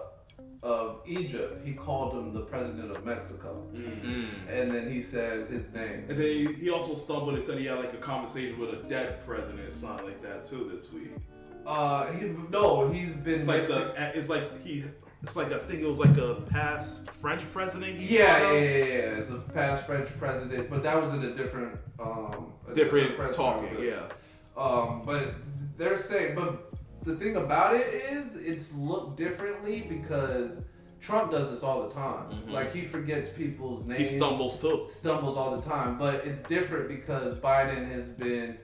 of 0.63 1.01
Egypt. 1.05 1.65
He 1.65 1.73
called 1.73 2.13
him 2.13 2.33
the 2.33 2.39
president 2.41 2.89
of 2.95 3.05
Mexico, 3.05 3.67
Mm. 3.73 4.01
Mm. 4.05 4.29
and 4.49 4.71
then 4.73 4.91
he 4.91 5.03
said 5.03 5.47
his 5.49 5.65
name. 5.73 6.05
And 6.09 6.17
then 6.17 6.19
he, 6.19 6.45
he 6.53 6.69
also 6.69 6.95
stumbled 6.95 7.33
and 7.35 7.43
said 7.43 7.59
he 7.59 7.65
had 7.65 7.79
like 7.79 7.93
a 7.93 7.97
conversation 7.97 8.57
with 8.59 8.69
a 8.71 8.77
dead 8.87 9.23
president, 9.25 9.59
or 9.59 9.71
something 9.71 10.05
like 10.05 10.21
that 10.23 10.45
too 10.45 10.71
this 10.73 10.91
week. 10.93 11.11
Uh, 11.65 12.11
he, 12.13 12.31
no, 12.49 12.89
he's 12.89 13.13
been 13.13 13.39
It's 13.39 13.47
like 13.47 13.67
the 13.67 13.93
it's 14.17 14.29
like 14.29 14.63
he 14.65 14.83
it's 15.21 15.35
like 15.37 15.51
I 15.53 15.59
think 15.59 15.81
it 15.81 15.87
was 15.87 15.99
like 15.99 16.17
a 16.17 16.35
past 16.49 17.09
French 17.09 17.49
president. 17.53 17.95
He 17.97 18.17
Yeah, 18.17 18.51
yeah, 18.51 18.59
yeah, 18.59 18.77
yeah. 18.85 19.19
It's 19.19 19.31
a 19.31 19.35
past 19.53 19.85
French 19.85 20.09
president, 20.19 20.69
but 20.69 20.83
that 20.83 21.01
was 21.01 21.13
in 21.13 21.23
a 21.23 21.33
different, 21.33 21.77
um, 21.99 22.51
a 22.69 22.73
different 22.73 23.15
press 23.15 23.33
talking. 23.35 23.69
Yeah, 23.81 24.01
Um, 24.57 25.03
but 25.05 25.35
they're 25.77 25.97
saying, 25.97 26.35
but 26.35 26.72
the 27.03 27.15
thing 27.15 27.35
about 27.35 27.75
it 27.75 27.87
is, 27.87 28.35
it's 28.37 28.73
looked 28.75 29.17
differently 29.17 29.85
because 29.89 30.61
Trump 31.01 31.31
does 31.31 31.51
this 31.51 31.63
all 31.63 31.87
the 31.87 31.93
time. 31.93 32.31
Mhm. 32.31 32.51
Like 32.53 32.73
he 32.73 32.85
forgets 32.85 33.29
people's 33.29 33.85
names. 33.85 33.99
he 34.11 34.17
stumbles 34.17 34.57
too. 34.57 34.87
stumbles 34.89 35.35
all 35.35 35.55
the 35.59 35.69
time. 35.69 35.97
But 35.97 36.25
it's 36.25 36.39
different 36.47 36.87
because 36.87 37.39
Biden 37.39 37.89
has 37.91 38.07
been 38.07 38.57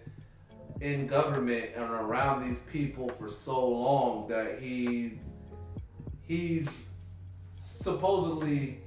in 0.79 1.07
government 1.07 1.71
and 1.75 1.83
around 1.83 2.47
these 2.47 2.59
people 2.59 3.09
for 3.09 3.29
so 3.29 3.67
long 3.67 4.27
that 4.29 4.59
he's 4.59 5.19
he's 6.21 6.69
supposedly 7.55 8.79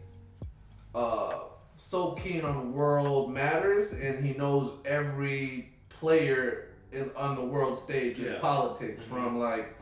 uh, 0.95 1.41
so 1.77 2.13
keen 2.13 2.43
on 2.45 2.73
world 2.73 3.31
matters 3.31 3.93
and 3.93 4.25
he 4.25 4.33
knows 4.35 4.71
every 4.87 5.75
player 5.91 6.69
in, 6.93 7.11
on 7.17 7.35
the 7.35 7.43
world 7.45 7.77
stage 7.77 8.19
Yeah. 8.19 8.35
in 8.37 8.41
politics 8.41 9.05
from 9.05 9.39
like 9.39 9.75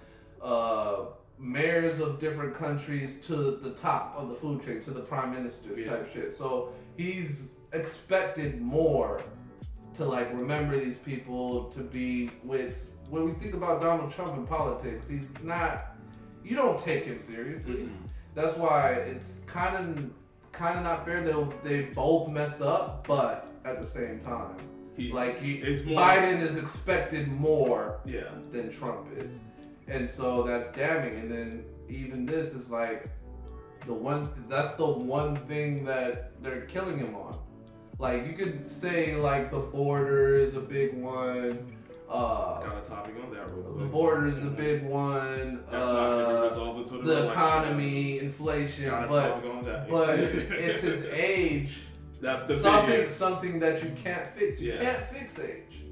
uh, 0.43 1.07
mayors 1.39 2.01
of 2.01 2.21
different 2.21 2.55
countries 2.55 3.21
to 3.27 3.35
the 3.57 3.71
top 3.71 4.15
of 4.17 4.29
the 4.29 4.35
food 4.35 4.65
chain 4.65 4.81
to 4.83 4.91
the 4.91 5.01
prime 5.01 5.31
minister 5.33 5.69
Yeah. 5.79 5.91
type 5.91 6.13
shit 6.13 6.37
so 6.37 6.73
he's 6.97 7.53
expected 7.73 8.61
more 8.61 9.23
to 9.95 10.05
like 10.05 10.33
remember 10.35 10.77
these 10.79 10.97
people 10.97 11.65
to 11.71 11.81
be 11.81 12.31
with 12.45 12.93
when 13.11 13.25
we 13.25 13.33
think 13.33 13.55
about 13.55 13.81
Donald 13.83 14.11
Trump 14.13 14.37
in 14.37 14.47
politics 14.47 15.09
he's 15.09 15.33
not 15.43 15.97
you 16.45 16.57
don't 16.57 16.79
take 16.79 17.05
him 17.05 17.19
seriously 17.19 17.75
Mhm. 17.89 18.09
that's 18.35 18.57
why 18.57 18.91
it's 18.93 19.41
kind 19.47 19.77
of 19.77 20.11
kind 20.53 20.79
of 20.79 20.85
not 20.85 21.05
fair 21.05 21.23
they 21.23 21.35
they 21.63 21.83
both 21.87 22.29
mess 22.29 22.61
up 22.61 23.07
but 23.07 23.51
at 23.65 23.79
the 23.81 23.87
same 23.87 24.21
time 24.21 24.57
He, 25.01 25.13
like 25.13 25.41
he, 25.41 25.55
it's 25.57 25.85
more- 25.87 26.01
Biden 26.01 26.41
is 26.41 26.57
expected 26.57 27.29
more 27.29 28.01
yeah. 28.05 28.25
than 28.53 28.71
Trump 28.71 29.07
is. 29.17 29.33
And 29.89 30.09
so 30.09 30.43
that's 30.43 30.71
damning. 30.73 31.19
And 31.19 31.31
then 31.31 31.65
even 31.89 32.27
this 32.27 32.55
is 32.55 32.71
like 32.71 33.09
the 33.87 33.95
one 33.95 34.31
that's 34.49 34.75
the 34.75 34.87
one 34.87 35.37
thing 35.47 35.85
that 35.85 36.33
they're 36.43 36.63
killing 36.67 36.99
him 36.99 37.15
on. 37.15 37.39
Like 37.99 38.27
you 38.27 38.35
could 38.35 38.67
say 38.71 39.17
like 39.17 39.51
the 39.51 39.59
border 39.59 40.37
is 40.37 40.55
a 40.55 40.61
big 40.61 40.95
one. 40.95 41.77
Uh 42.09 42.61
Got 42.61 42.85
a 42.85 42.89
topic 42.89 43.15
on 43.25 43.33
that 43.33 43.51
real 43.53 43.63
quick. 43.63 43.79
the 43.79 43.87
border 43.87 44.27
is 44.29 44.45
a 44.45 44.51
big 44.51 44.83
one. 44.85 45.65
That's 45.71 45.87
not 45.87 46.11
gonna 46.11 46.27
be 46.27 46.33
Uh, 46.33 46.49
resolved 46.51 46.79
until 46.81 46.99
the, 47.03 47.05
the 47.07 47.13
election. 47.23 47.33
economy, 47.33 48.19
inflation, 48.21 48.85
Got 48.87 49.05
a 49.05 49.09
but 49.09 49.29
topic 49.31 49.51
on 49.51 49.65
that. 49.65 49.89
but 49.89 50.19
it's 50.19 50.83
his 50.83 51.05
age. 51.07 51.79
That's 52.21 52.45
the 52.45 52.57
something 52.57 52.91
biggest. 52.91 53.17
something 53.17 53.59
that 53.61 53.83
you 53.83 53.91
can't 54.03 54.27
fix. 54.37 54.61
You 54.61 54.73
Yeah. 54.73 54.83
can't 54.83 55.05
fix 55.09 55.39
age. 55.39 55.85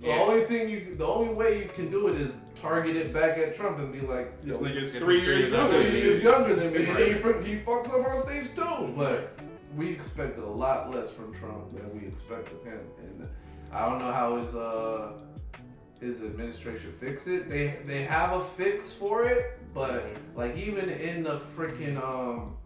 The 0.00 0.08
Yeah. 0.08 0.18
only 0.20 0.44
thing 0.44 0.68
you, 0.68 0.94
the 0.96 1.06
only 1.06 1.32
way 1.34 1.62
you 1.62 1.68
can 1.68 1.90
do 1.90 2.08
it 2.08 2.20
is 2.20 2.28
target 2.60 2.96
it 2.96 3.12
back 3.12 3.38
at 3.38 3.54
Trump 3.56 3.78
and 3.78 3.92
be 3.92 4.00
like, 4.00 4.40
This 4.42 4.58
nigga's 4.58 4.92
This 4.92 5.02
three 5.02 5.18
is 5.18 5.24
years 5.26 5.52
younger. 5.52 5.72
years 5.72 5.82
than 5.82 5.90
three 5.90 5.98
you. 6.00 6.04
years 6.06 6.22
younger 6.22 6.54
than 6.54 6.72
me, 6.72 6.78
and 6.86 6.88
Right. 6.96 7.06
he, 7.08 7.14
fr- 7.14 7.40
he 7.42 7.54
fucks 7.56 7.88
up 7.88 8.06
on 8.08 8.22
stage 8.24 8.48
too. 8.54 8.92
But 8.96 9.38
we 9.76 9.90
expect 9.90 10.38
a 10.38 10.44
lot 10.44 10.90
less 10.94 11.10
from 11.10 11.32
Trump 11.34 11.70
than 11.70 11.98
we 11.98 12.06
expect 12.08 12.50
of 12.52 12.64
him, 12.64 12.80
and 12.98 13.28
I 13.72 13.88
don't 13.88 13.98
know 13.98 14.12
how 14.12 14.36
his 14.42 14.54
uh 14.54 15.12
his 16.00 16.20
administration 16.20 16.92
fix 17.00 17.26
it. 17.26 17.48
They 17.48 17.78
they 17.86 18.02
have 18.02 18.32
a 18.32 18.44
fix 18.44 18.92
for 18.92 19.26
it, 19.26 19.58
but 19.74 20.04
like 20.34 20.56
even 20.56 20.88
in 20.90 21.22
the 21.22 21.40
freaking 21.56 21.96
um 22.02 22.56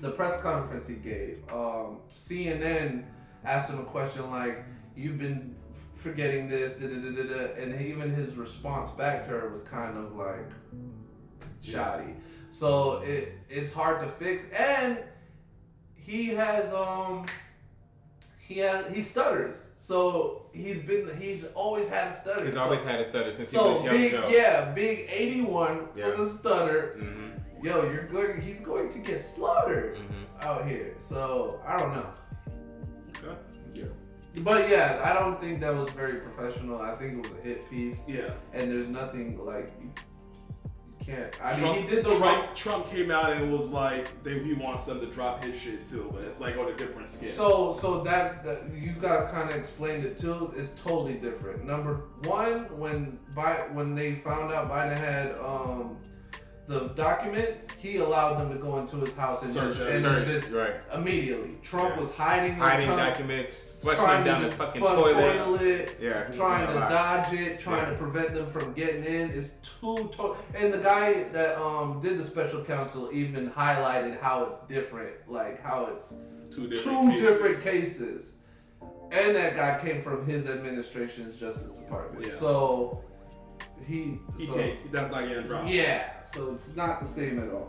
the 0.00 0.10
press 0.10 0.40
conference 0.42 0.86
he 0.86 0.94
gave, 0.96 1.42
um 1.52 1.98
CNN 2.12 3.04
asked 3.44 3.70
him 3.70 3.78
a 3.80 3.84
question 3.84 4.30
like, 4.30 4.64
"You've 4.96 5.18
been 5.18 5.54
forgetting 5.94 6.48
this," 6.48 6.74
da 6.74 6.86
da 6.86 6.94
da 6.94 7.10
da, 7.10 7.22
da," 7.22 7.62
and 7.62 7.80
even 7.80 8.14
his 8.14 8.34
response 8.36 8.90
back 8.92 9.24
to 9.26 9.30
her 9.32 9.48
was 9.48 9.62
kind 9.62 9.96
of 9.98 10.14
like 10.14 10.50
shoddy. 11.62 12.14
So 12.52 12.98
it 13.02 13.32
it's 13.48 13.72
hard 13.72 14.00
to 14.02 14.08
fix, 14.08 14.44
and 14.50 14.98
he 15.94 16.28
has 16.28 16.72
um 16.72 17.26
he 18.38 18.58
has 18.58 18.92
he 18.94 19.02
stutters. 19.02 19.64
So 19.78 20.46
he's 20.52 20.80
been 20.80 21.08
he's 21.20 21.44
always 21.54 21.88
had 21.88 22.08
a 22.08 22.14
stutter. 22.14 22.44
He's 22.44 22.54
So- 22.54 22.60
always 22.62 22.82
had 22.82 23.00
a 23.00 23.04
stutter 23.04 23.30
since 23.32 23.50
he 23.50 23.56
was 23.56 23.84
young 23.84 23.94
big, 23.96 24.12
Joe. 24.12 24.26
yeah, 24.28 24.72
big 24.72 25.06
eighty-one 25.10 25.88
Yeah. 25.96 26.08
with 26.10 26.20
a 26.20 26.28
stutter. 26.28 26.96
Mm-hmm. 26.98 27.27
Yo, 27.62 27.90
you're 27.90 28.06
going. 28.06 28.40
He's 28.40 28.60
going 28.60 28.88
to 28.90 28.98
get 28.98 29.20
slaughtered 29.20 29.96
Mm-hmm. 29.96 30.48
out 30.48 30.66
here. 30.66 30.94
So 31.08 31.60
I 31.66 31.78
don't 31.78 31.92
know. 31.92 32.10
Okay. 33.22 33.36
Yeah. 33.74 33.84
But 34.42 34.68
yeah, 34.70 35.00
I 35.04 35.12
don't 35.18 35.40
think 35.40 35.60
that 35.60 35.74
was 35.74 35.90
very 35.90 36.20
professional. 36.20 36.80
I 36.80 36.94
think 36.94 37.14
it 37.24 37.30
was 37.30 37.38
a 37.38 37.42
hit 37.42 37.68
piece, 37.68 37.98
Yeah. 38.06 38.30
and 38.52 38.70
there's 38.70 38.86
nothing 38.86 39.44
like 39.44 39.72
you, 39.80 39.90
you 41.00 41.04
can't. 41.04 41.34
I 41.44 41.58
mean, 41.60 41.82
he 41.82 41.88
did 41.90 42.04
the 42.04 42.10
Trump, 42.10 42.22
right. 42.46 42.54
Trump 42.56 42.88
came 42.88 43.10
out 43.10 43.32
and 43.32 43.50
was 43.52 43.70
like, 43.70 44.22
they, 44.22 44.38
he 44.38 44.52
wants 44.52 44.84
them 44.84 45.00
to 45.00 45.06
drop 45.06 45.42
his 45.42 45.58
shit 45.58 45.88
too, 45.88 46.08
but 46.14 46.22
it's 46.22 46.40
like 46.40 46.56
on 46.56 46.68
a 46.68 46.76
different 46.76 47.08
scale. 47.08 47.30
So, 47.30 47.72
so 47.80 48.04
that, 48.04 48.44
that 48.44 48.70
you 48.72 48.92
guys 49.00 49.28
kind 49.32 49.50
of 49.50 49.56
explained 49.56 50.04
it 50.04 50.18
too. 50.18 50.52
It's 50.56 50.70
totally 50.80 51.14
different. 51.14 51.64
Number 51.64 52.02
one, 52.24 52.66
when 52.78 53.18
Bi- 53.34 53.66
when 53.72 53.96
they 53.96 54.16
found 54.16 54.52
out 54.52 54.70
Biden 54.70 54.96
had 54.98 55.32
um, 55.40 55.96
the 56.68 56.88
documents, 56.88 57.70
he 57.80 57.96
allowed 57.96 58.34
them 58.38 58.50
to 58.52 58.58
go 58.62 58.78
into 58.78 58.96
his 58.96 59.16
house 59.16 59.42
and 59.42 59.50
Search 59.50 59.78
and 59.80 60.04
search 60.04 60.50
Right. 60.50 60.74
immediately. 60.94 61.56
Trump 61.62 61.94
Yeah. 61.94 62.00
was 62.02 62.12
hiding, 62.12 62.58
the 62.58 62.62
Hiding 62.64 62.86
Trump, 62.86 63.00
documents, 63.00 63.62
flushing 63.80 64.24
down 64.24 64.42
to 64.42 64.48
the 64.48 64.54
fucking 64.54 64.82
toilet. 64.82 65.38
toilet, 65.38 65.96
Yeah. 65.98 66.24
trying 66.24 66.66
to 66.66 66.74
dodge 66.74 67.32
it, 67.32 67.58
trying 67.58 67.84
Yeah. 67.84 67.90
to 67.90 67.96
prevent 67.96 68.34
them 68.34 68.46
from 68.46 68.74
getting 68.74 69.02
in. 69.02 69.30
It's 69.30 69.48
too 69.80 70.10
to- 70.16 70.36
and 70.54 70.74
the 70.74 70.78
guy 70.78 71.24
that 71.32 71.58
um 71.58 72.00
did 72.00 72.18
the 72.18 72.24
special 72.24 72.62
counsel 72.62 73.08
even 73.12 73.50
highlighted 73.50 74.20
how 74.20 74.44
it's 74.44 74.60
different, 74.66 75.14
like 75.26 75.62
how 75.62 75.86
it's 75.86 76.12
two 76.50 76.68
two 76.68 76.68
different 76.68 77.12
cases. 77.12 77.30
different 77.30 77.62
cases. 77.62 78.34
And 79.10 79.34
that 79.36 79.56
guy 79.56 79.78
came 79.82 80.02
from 80.02 80.26
his 80.26 80.46
administration's 80.46 81.36
Justice 81.40 81.72
Department. 81.72 82.26
Yeah. 82.26 82.38
So 82.38 83.00
he, 83.86 84.18
He 84.36 84.46
so, 84.46 84.54
can't. 84.54 84.92
That's 84.92 85.10
not 85.10 85.28
getting 85.28 85.44
dropped. 85.44 85.68
Yeah, 85.68 86.22
so 86.24 86.52
it's 86.54 86.74
not 86.76 87.00
the 87.00 87.06
same 87.06 87.38
at 87.38 87.50
all. 87.50 87.68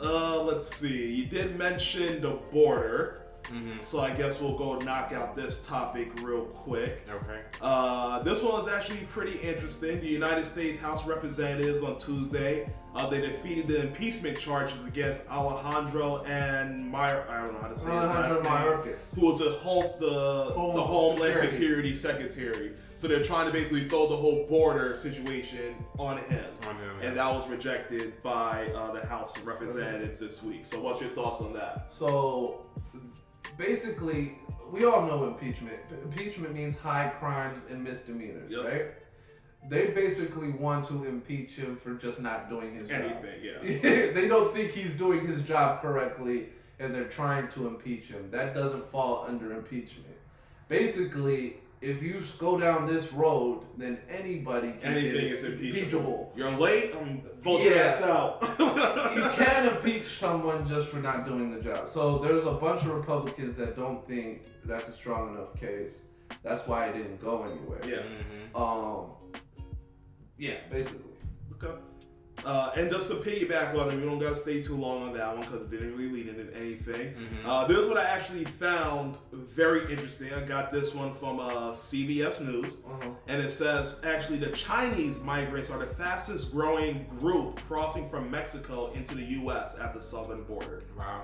Uh, 0.00 0.42
let's 0.42 0.66
see. 0.66 1.08
You 1.14 1.26
did 1.26 1.56
mention 1.56 2.20
the 2.20 2.32
border, 2.52 3.20
Mhm. 3.44 3.82
so 3.82 4.00
I 4.00 4.10
guess 4.10 4.40
we'll 4.40 4.56
go 4.56 4.76
knock 4.78 5.12
out 5.12 5.34
this 5.34 5.64
topic 5.66 6.10
real 6.22 6.42
quick. 6.46 7.06
Okay. 7.08 7.40
Uh, 7.60 8.18
this 8.22 8.42
one 8.42 8.60
is 8.60 8.68
actually 8.68 9.00
pretty 9.12 9.38
interesting. 9.38 10.00
The 10.00 10.06
United 10.08 10.46
States 10.46 10.78
House 10.78 11.02
of 11.02 11.08
Representatives 11.08 11.82
on 11.82 11.98
Tuesday, 11.98 12.68
uh, 12.96 13.08
they 13.08 13.20
defeated 13.20 13.68
the 13.68 13.82
impeachment 13.82 14.38
charges 14.38 14.84
against 14.86 15.28
Alejandro 15.30 16.24
and 16.24 16.90
Meyer. 16.90 17.24
I 17.28 17.42
don't 17.44 17.52
know 17.54 17.60
how 17.60 17.68
to 17.68 17.78
say 17.78 17.90
his 17.90 18.00
last 18.02 18.42
name. 18.42 18.52
Mayorkas. 18.52 19.14
Who 19.14 19.26
was 19.26 19.40
a 19.42 19.50
home 19.58 19.92
the 19.98 20.50
Home 20.54 20.74
the 20.74 20.82
Homeland. 20.82 21.36
Security. 21.36 21.94
Secretary? 21.94 22.72
So 22.96 23.08
they're 23.08 23.22
trying 23.22 23.46
to 23.46 23.52
basically 23.52 23.88
throw 23.88 24.06
the 24.08 24.16
whole 24.16 24.46
border 24.46 24.94
situation 24.94 25.74
on 25.98 26.18
him, 26.18 26.44
On 26.68 26.76
him, 26.76 26.90
and 27.00 27.02
yeah. 27.02 27.24
that 27.24 27.34
was 27.34 27.48
rejected 27.48 28.22
by 28.22 28.68
uh, 28.74 28.92
the 28.92 29.04
House 29.06 29.36
of 29.36 29.46
Representatives 29.46 30.20
this 30.20 30.42
week. 30.42 30.64
So 30.64 30.80
what's 30.80 31.00
your 31.00 31.10
thoughts 31.10 31.40
on 31.40 31.52
that? 31.54 31.88
So 31.90 32.64
basically, 33.58 34.38
we 34.70 34.84
all 34.84 35.02
know 35.06 35.26
impeachment. 35.26 35.78
Impeachment 36.04 36.54
means 36.54 36.78
high 36.78 37.08
crimes 37.18 37.60
and 37.70 37.82
misdemeanors, 37.82 38.50
Yep. 38.50 38.64
right? 38.64 38.84
they 39.70 39.86
basically 39.88 40.50
want 40.50 40.86
to 40.86 41.04
impeach 41.06 41.52
him 41.52 41.74
for 41.74 41.94
just 41.94 42.20
not 42.20 42.50
doing 42.50 42.74
his 42.74 42.86
job. 42.86 43.00
Anything, 43.00 43.42
yeah. 43.42 44.12
they 44.12 44.28
don't 44.28 44.54
think 44.54 44.72
he's 44.72 44.94
doing 44.94 45.26
his 45.26 45.40
job 45.40 45.80
correctly 45.80 46.48
and 46.78 46.94
they're 46.94 47.08
trying 47.08 47.48
to 47.48 47.66
impeach 47.66 48.04
him. 48.04 48.30
That 48.30 48.54
doesn't 48.54 48.90
fall 48.90 49.24
under 49.26 49.54
impeachment. 49.54 50.16
Basically, 50.68 51.56
if 51.84 52.02
you 52.02 52.22
go 52.38 52.58
down 52.58 52.86
this 52.86 53.12
road, 53.12 53.64
then 53.76 53.98
anybody 54.08 54.72
can 54.80 54.92
Anything 54.94 55.26
is 55.34 55.44
impeachable. 55.44 56.32
You're 56.34 56.50
late, 56.52 56.94
vote 57.42 57.60
your 57.62 57.74
Yeah. 57.76 57.82
ass 57.82 58.02
out. 58.14 58.38
you 59.16 59.22
can 59.44 59.68
impeach 59.76 60.04
someone 60.18 60.66
just 60.66 60.88
for 60.88 60.98
not 60.98 61.26
doing 61.26 61.50
the 61.54 61.60
job. 61.60 61.88
So 61.88 62.18
there's 62.18 62.46
a 62.46 62.52
bunch 62.52 62.82
of 62.82 62.88
Republicans 62.88 63.56
that 63.56 63.76
don't 63.76 64.06
think 64.08 64.42
that's 64.64 64.88
a 64.88 64.92
strong 64.92 65.34
enough 65.34 65.54
case. 65.60 65.92
That's 66.42 66.66
why 66.66 66.86
it 66.86 66.94
didn't 66.94 67.20
go 67.22 67.44
anywhere. 67.44 67.80
yeah. 67.86 68.02
Um. 68.54 69.10
Yeah, 70.36 70.56
basically. 70.70 71.13
Uh, 72.44 72.72
and 72.76 72.90
just 72.90 73.10
to 73.10 73.16
piggyback 73.18 73.74
on 73.78 73.90
it, 73.90 73.96
we 73.96 74.04
don't 74.04 74.18
gotta 74.18 74.36
stay 74.36 74.62
too 74.62 74.76
long 74.76 75.02
on 75.02 75.12
that 75.14 75.36
one 75.36 75.44
because 75.46 75.62
it 75.62 75.70
didn't 75.70 75.96
really 75.96 76.10
lead 76.12 76.28
into 76.28 76.54
anything. 76.56 77.14
Uh, 77.44 77.66
this 77.66 77.78
is 77.78 77.86
what 77.86 77.96
I 77.96 78.04
actually 78.04 78.44
found 78.44 79.16
very 79.32 79.90
interesting. 79.90 80.32
I 80.32 80.40
got 80.44 80.70
this 80.72 80.94
one 80.94 81.14
from 81.14 81.40
uh, 81.40 81.72
CBS 81.72 82.40
News, 82.44 82.78
Uh-huh. 82.86 83.10
and 83.28 83.40
it 83.42 83.50
says 83.50 84.00
actually 84.04 84.38
the 84.38 84.50
Chinese 84.50 85.18
migrants 85.20 85.70
are 85.70 85.78
the 85.78 85.86
fastest 85.86 86.52
growing 86.52 87.04
group 87.04 87.60
crossing 87.62 88.08
from 88.08 88.30
Mexico 88.30 88.92
into 88.94 89.14
the 89.14 89.24
U.S. 89.40 89.76
at 89.80 89.94
the 89.94 90.00
southern 90.00 90.44
border. 90.44 90.82
Wow. 90.98 91.22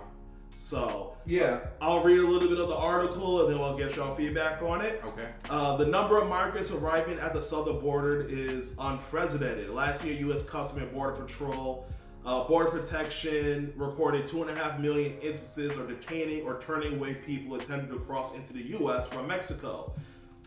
So 0.63 1.17
Yeah. 1.27 1.61
I'll 1.81 2.03
read 2.03 2.19
a 2.19 2.27
little 2.27 2.49
bit 2.49 2.59
of 2.59 2.69
the 2.69 2.77
article 2.77 3.43
and 3.43 3.55
then 3.55 3.61
I'll 3.61 3.77
get 3.77 3.97
y'all 3.97 4.15
feedback 4.15 4.63
on 4.63 4.81
it. 4.81 5.03
Okay. 5.05 5.29
Uh, 5.49 5.77
the 5.77 5.87
number 5.87 6.21
of 6.21 6.29
migrants 6.29 6.71
arriving 6.71 7.19
at 7.19 7.33
the 7.33 7.43
southern 7.43 7.79
border 7.79 8.27
is 8.29 8.75
unprecedented. 8.79 9.71
Last 9.71 10.05
year, 10.05 10.15
U.S. 10.27 10.43
Customs 10.43 10.83
and 10.83 10.93
Border 10.93 11.23
Patrol, 11.23 11.87
uh, 12.27 12.45
Border 12.45 12.71
Protection 12.71 13.73
recorded 13.77 14.27
two 14.27 14.43
and 14.43 14.51
a 14.51 14.55
half 14.55 14.79
million 14.79 15.13
instances 15.21 15.79
of 15.79 15.89
detaining 15.89 16.43
or 16.45 16.61
turning 16.61 16.95
away 16.95 17.15
people 17.15 17.59
intending 17.59 17.89
to 17.89 17.99
cross 18.05 18.35
into 18.35 18.53
the 18.53 18.63
U.S. 18.79 19.07
from 19.09 19.27
Mexico. 19.27 19.93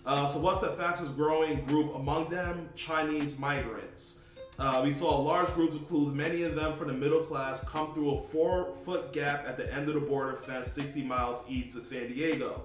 Uh, 0.06 0.28
so, 0.28 0.40
what's 0.40 0.60
the 0.60 0.68
fastest 0.68 1.16
growing 1.16 1.64
group 1.64 1.96
among 1.96 2.30
them? 2.30 2.70
Chinese 2.76 3.40
migrants. 3.40 4.23
Uh, 4.60 4.82
we 4.84 4.92
saw 4.92 5.20
large 5.20 5.48
groups, 5.54 5.74
of 5.74 5.82
includes 5.82 6.12
many 6.12 6.44
of 6.44 6.56
them 6.56 6.76
from 6.76 6.88
the 6.88 6.94
middle 6.94 7.22
class, 7.22 7.64
come 7.64 7.94
through 7.94 8.16
a 8.16 8.22
four-foot 8.22 9.12
gap 9.12 9.48
at 9.48 9.58
the 9.58 9.74
end 9.74 9.88
of 9.88 9.96
the 9.96 10.00
border 10.00 10.36
fence, 10.36 10.72
60 10.72 11.04
miles 11.04 11.44
east 11.50 11.76
of 11.76 11.84
San 11.84 12.08
Diego. 12.08 12.64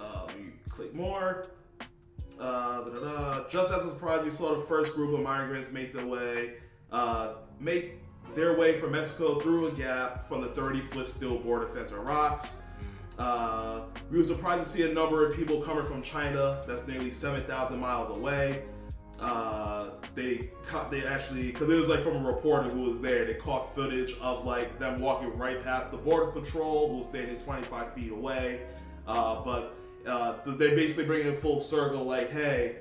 Uh, 0.00 0.26
we 0.36 0.52
click 0.68 0.94
more. 0.94 1.46
Uh. 2.38 3.44
Just 3.50 3.72
as 3.72 3.84
a 3.84 3.90
surprise, 3.90 4.22
we 4.22 4.30
saw 4.30 4.54
the 4.54 4.62
first 4.62 4.94
group 4.94 5.14
of 5.14 5.20
migrants 5.20 5.72
make 5.72 5.92
their 5.92 6.06
way, 6.06 6.54
uh, 6.92 7.34
make 7.60 7.94
their 8.34 8.56
way 8.56 8.78
from 8.78 8.92
Mexico 8.92 9.40
through 9.40 9.68
a 9.68 9.72
gap 9.72 10.28
from 10.28 10.42
the 10.42 10.48
30-foot 10.48 11.06
steel 11.06 11.38
border 11.38 11.66
fence 11.66 11.90
and 11.90 12.04
rocks. 12.04 12.62
Uh, 13.18 13.82
we 14.10 14.18
were 14.18 14.24
surprised 14.24 14.62
to 14.62 14.68
see 14.68 14.88
a 14.88 14.94
number 14.94 15.26
of 15.26 15.34
people 15.34 15.60
coming 15.60 15.84
from 15.84 16.02
China. 16.02 16.62
That's 16.66 16.86
nearly 16.86 17.10
7,000 17.10 17.78
miles 17.78 18.16
away. 18.16 18.62
Uh, 19.20 19.90
they 20.14 20.50
caught, 20.66 20.90
they 20.90 21.04
actually, 21.04 21.50
because 21.50 21.70
it 21.70 21.76
was 21.76 21.88
like 21.88 22.00
from 22.00 22.24
a 22.24 22.26
reporter 22.26 22.68
who 22.68 22.82
was 22.82 23.00
there, 23.00 23.24
they 23.24 23.34
caught 23.34 23.74
footage 23.74 24.14
of 24.20 24.44
like 24.44 24.78
them 24.78 25.00
walking 25.00 25.36
right 25.36 25.62
past 25.62 25.90
the 25.90 25.96
border 25.96 26.30
patrol 26.30 26.88
who 26.88 26.98
was 26.98 27.08
standing 27.08 27.36
25 27.36 27.94
feet 27.94 28.12
away. 28.12 28.60
Uh, 29.06 29.42
but 29.42 29.76
uh, 30.06 30.36
they 30.46 30.74
basically 30.74 31.04
bring 31.04 31.26
it 31.26 31.40
full 31.40 31.58
circle, 31.58 32.04
like, 32.04 32.30
hey, 32.30 32.76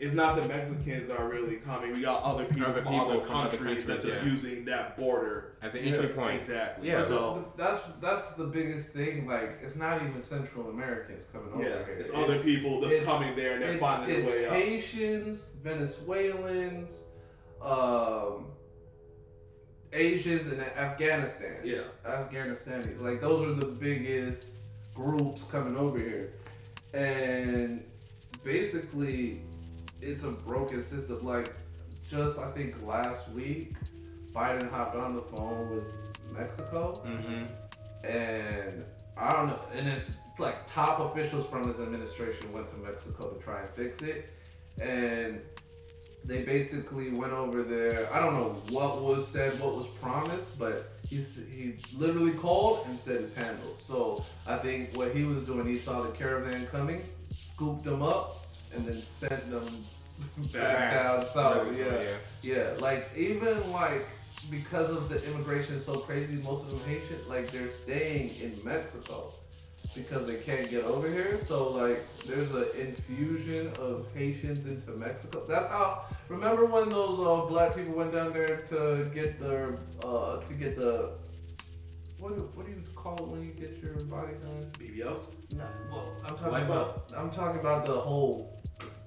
it's 0.00 0.14
not 0.14 0.34
the 0.36 0.48
Mexicans 0.48 1.08
that 1.08 1.18
are 1.18 1.28
really 1.28 1.56
coming. 1.56 1.92
We 1.92 2.00
got 2.00 2.22
other 2.22 2.46
people, 2.46 2.70
Other 2.70 2.82
from 2.82 2.92
people 2.92 3.10
other 3.10 3.20
from 3.20 3.36
other 3.36 3.50
countries 3.58 3.86
that's 3.86 4.02
just 4.02 4.20
countries, 4.20 4.42
using 4.42 4.64
that 4.64 4.96
border. 4.96 5.52
As 5.60 5.74
an 5.74 5.80
entry 5.80 6.08
point. 6.08 6.36
Exactly. 6.38 6.88
Yeah. 6.88 7.02
So 7.02 7.52
that's 7.54 7.82
that's 8.00 8.32
the 8.32 8.46
biggest 8.46 8.88
thing. 8.88 9.26
Like, 9.26 9.58
it's 9.62 9.76
not 9.76 10.00
even 10.00 10.22
Central 10.22 10.70
Americans 10.70 11.26
coming 11.30 11.52
over 11.52 11.62
yeah, 11.62 11.84
here. 11.84 11.96
it's, 11.98 12.10
other 12.14 12.38
people 12.38 12.80
that's 12.80 13.02
coming 13.04 13.36
there 13.36 13.54
and 13.54 13.62
they're 13.62 13.72
it's, 13.72 13.80
finding 13.80 14.16
it's 14.16 14.30
their 14.30 14.40
way 14.40 14.46
up. 14.46 14.54
Haitians, 14.54 15.50
Venezuelans, 15.62 17.02
um, 17.60 18.46
Asians, 19.92 20.50
and 20.50 20.62
Afghanistan. 20.62 21.58
Yeah. 21.62 21.82
Afghanistan. 22.06 22.96
Like 23.00 23.20
those 23.20 23.46
are 23.46 23.52
the 23.52 23.66
biggest 23.66 24.62
groups 24.94 25.42
coming 25.50 25.76
over 25.76 25.98
here, 25.98 26.32
and 26.94 27.84
basically, 28.42 29.42
it's 30.02 30.24
a 30.24 30.30
broken 30.30 30.82
system. 30.82 31.24
Like 31.24 31.52
just 32.10 32.38
I 32.38 32.50
think 32.52 32.76
last 32.86 33.28
week, 33.30 33.74
Biden 34.32 34.70
hopped 34.70 34.96
on 34.96 35.14
the 35.14 35.22
phone 35.22 35.74
with 35.74 35.84
Mexico, 36.32 36.94
Mm-hmm. 37.06 37.44
and 38.06 38.84
I 39.16 39.32
don't 39.32 39.48
know, 39.48 39.60
and 39.74 39.88
it's 39.88 40.16
like 40.38 40.66
top 40.66 41.00
officials 41.00 41.46
from 41.46 41.66
his 41.68 41.78
administration 41.80 42.52
went 42.52 42.70
to 42.70 42.76
Mexico 42.78 43.30
to 43.30 43.42
try 43.42 43.60
and 43.60 43.68
fix 43.70 44.00
it, 44.00 44.30
and 44.80 45.40
they 46.24 46.42
basically 46.42 47.10
went 47.10 47.32
over 47.32 47.62
there. 47.62 48.12
I 48.12 48.20
don't 48.20 48.34
know 48.34 48.62
what 48.70 49.02
was 49.02 49.26
said, 49.26 49.58
what 49.60 49.74
was 49.76 49.86
promised, 50.02 50.58
but 50.58 50.92
he's 51.08 51.36
he 51.50 51.78
literally 51.96 52.32
called 52.32 52.86
and 52.86 52.98
said 52.98 53.16
it's 53.20 53.34
handled. 53.34 53.76
So 53.82 54.24
I 54.46 54.56
think 54.56 54.96
what 54.96 55.14
he 55.14 55.24
was 55.24 55.42
doing, 55.42 55.66
he 55.66 55.76
saw 55.76 56.02
the 56.02 56.10
caravan 56.12 56.66
coming, 56.66 57.04
scooped 57.36 57.84
them 57.84 58.02
up, 58.02 58.39
and 58.74 58.86
then 58.86 59.00
sent 59.02 59.50
them 59.50 59.84
back, 60.52 60.52
Back. 60.52 60.92
down 60.94 61.26
south. 61.32 61.68
Right, 61.68 61.78
Yeah. 61.78 62.02
yeah. 62.02 62.16
yeah, 62.42 62.70
Like 62.78 63.10
even 63.16 63.70
like 63.72 64.06
because 64.50 64.90
of 64.90 65.08
the 65.08 65.24
immigration 65.28 65.74
is 65.76 65.84
so 65.84 65.96
crazy, 65.98 66.34
most 66.42 66.64
of 66.64 66.70
them 66.70 66.80
Haitian, 66.86 67.18
like 67.28 67.50
they're 67.50 67.68
staying 67.68 68.30
in 68.36 68.58
Mexico 68.64 69.34
because 69.94 70.26
they 70.26 70.36
can't 70.36 70.70
get 70.70 70.84
over 70.84 71.10
here. 71.10 71.38
So 71.42 71.70
like 71.70 72.04
there's 72.26 72.50
an 72.52 72.66
infusion 72.78 73.72
of 73.78 74.06
Haitians 74.14 74.66
into 74.66 74.92
Mexico. 74.92 75.44
That's 75.48 75.66
how. 75.66 76.04
Remember 76.28 76.64
when 76.64 76.88
those 76.90 77.18
uh, 77.18 77.46
black 77.46 77.74
people 77.74 77.94
went 77.94 78.12
down 78.12 78.32
there 78.32 78.58
to 78.68 79.10
get 79.14 79.40
their 79.40 79.78
uh, 80.04 80.36
to 80.40 80.54
get 80.54 80.76
the 80.76 81.12
what 82.18 82.36
do, 82.36 82.44
what 82.54 82.66
do 82.66 82.72
you 82.72 82.82
call 82.94 83.16
it 83.16 83.28
when 83.28 83.42
you 83.42 83.52
get 83.52 83.78
your 83.82 83.94
body 84.04 84.34
done? 84.42 84.70
BBLs? 84.78 85.30
No, 85.56 85.64
well, 85.90 86.12
I'm 86.24 86.36
talking 86.36 86.66
about 86.66 87.12
I'm 87.16 87.30
talking 87.30 87.60
about 87.60 87.84
the 87.84 87.92
whole 87.98 88.59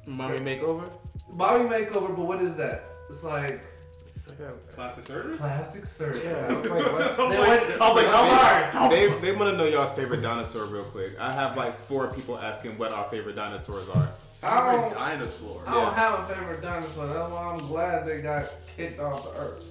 Mommy 0.06 0.40
makeover. 0.40 0.90
body 1.30 1.64
makeover. 1.66 2.16
But 2.16 2.26
what 2.26 2.42
is 2.42 2.56
that? 2.58 2.84
It's 3.10 3.24
like 3.24 3.62
It's 4.08 4.28
like 4.30 4.40
a, 4.40 4.52
Plastic 4.74 5.06
surgery? 5.06 5.38
plastic 5.38 5.86
surgery. 5.86 6.22
yeah. 6.26 6.46
I 6.48 6.50
was 6.50 6.66
like, 6.66 6.70
what? 6.70 7.02
I 7.20 7.24
was 7.24 7.34
They 7.36 7.40
like, 7.40 7.50
went- 7.70 7.82
I 7.82 7.88
was 7.90 7.96
like, 7.98 8.08
how 8.08 8.90
Sorry. 8.90 8.96
they 9.10 9.20
they 9.20 9.32
want 9.38 9.52
to 9.52 9.58
know 9.58 9.66
y'all's 9.66 9.94
favorite 9.94 10.22
dinosaur 10.22 10.66
real 10.66 10.84
quick. 10.86 11.18
I 11.20 11.32
have 11.34 11.56
like 11.58 11.80
four 11.88 12.08
people 12.14 12.38
asking 12.38 12.78
what 12.78 12.94
our 12.94 13.10
favorite 13.10 13.36
dinosaurs 13.36 13.88
are. 13.90 14.10
I 14.44 14.72
favorite 14.72 14.90
don't, 14.90 14.94
dinosaur? 15.00 15.64
I 15.66 15.72
don't 15.74 15.94
have 15.94 16.20
a 16.20 16.26
favorite 16.36 16.62
dinosaur. 16.62 17.08
That's 17.08 17.32
why 17.32 17.44
I'm 17.54 17.66
glad 17.68 18.06
they 18.06 18.22
got 18.22 18.52
kicked 18.76 19.00
off 19.00 19.24
the 19.24 19.32
earth. 19.40 19.64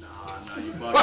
Nah, 0.00 0.38
nah, 0.46 0.56
you 0.62 0.72
bugging. 0.72 0.94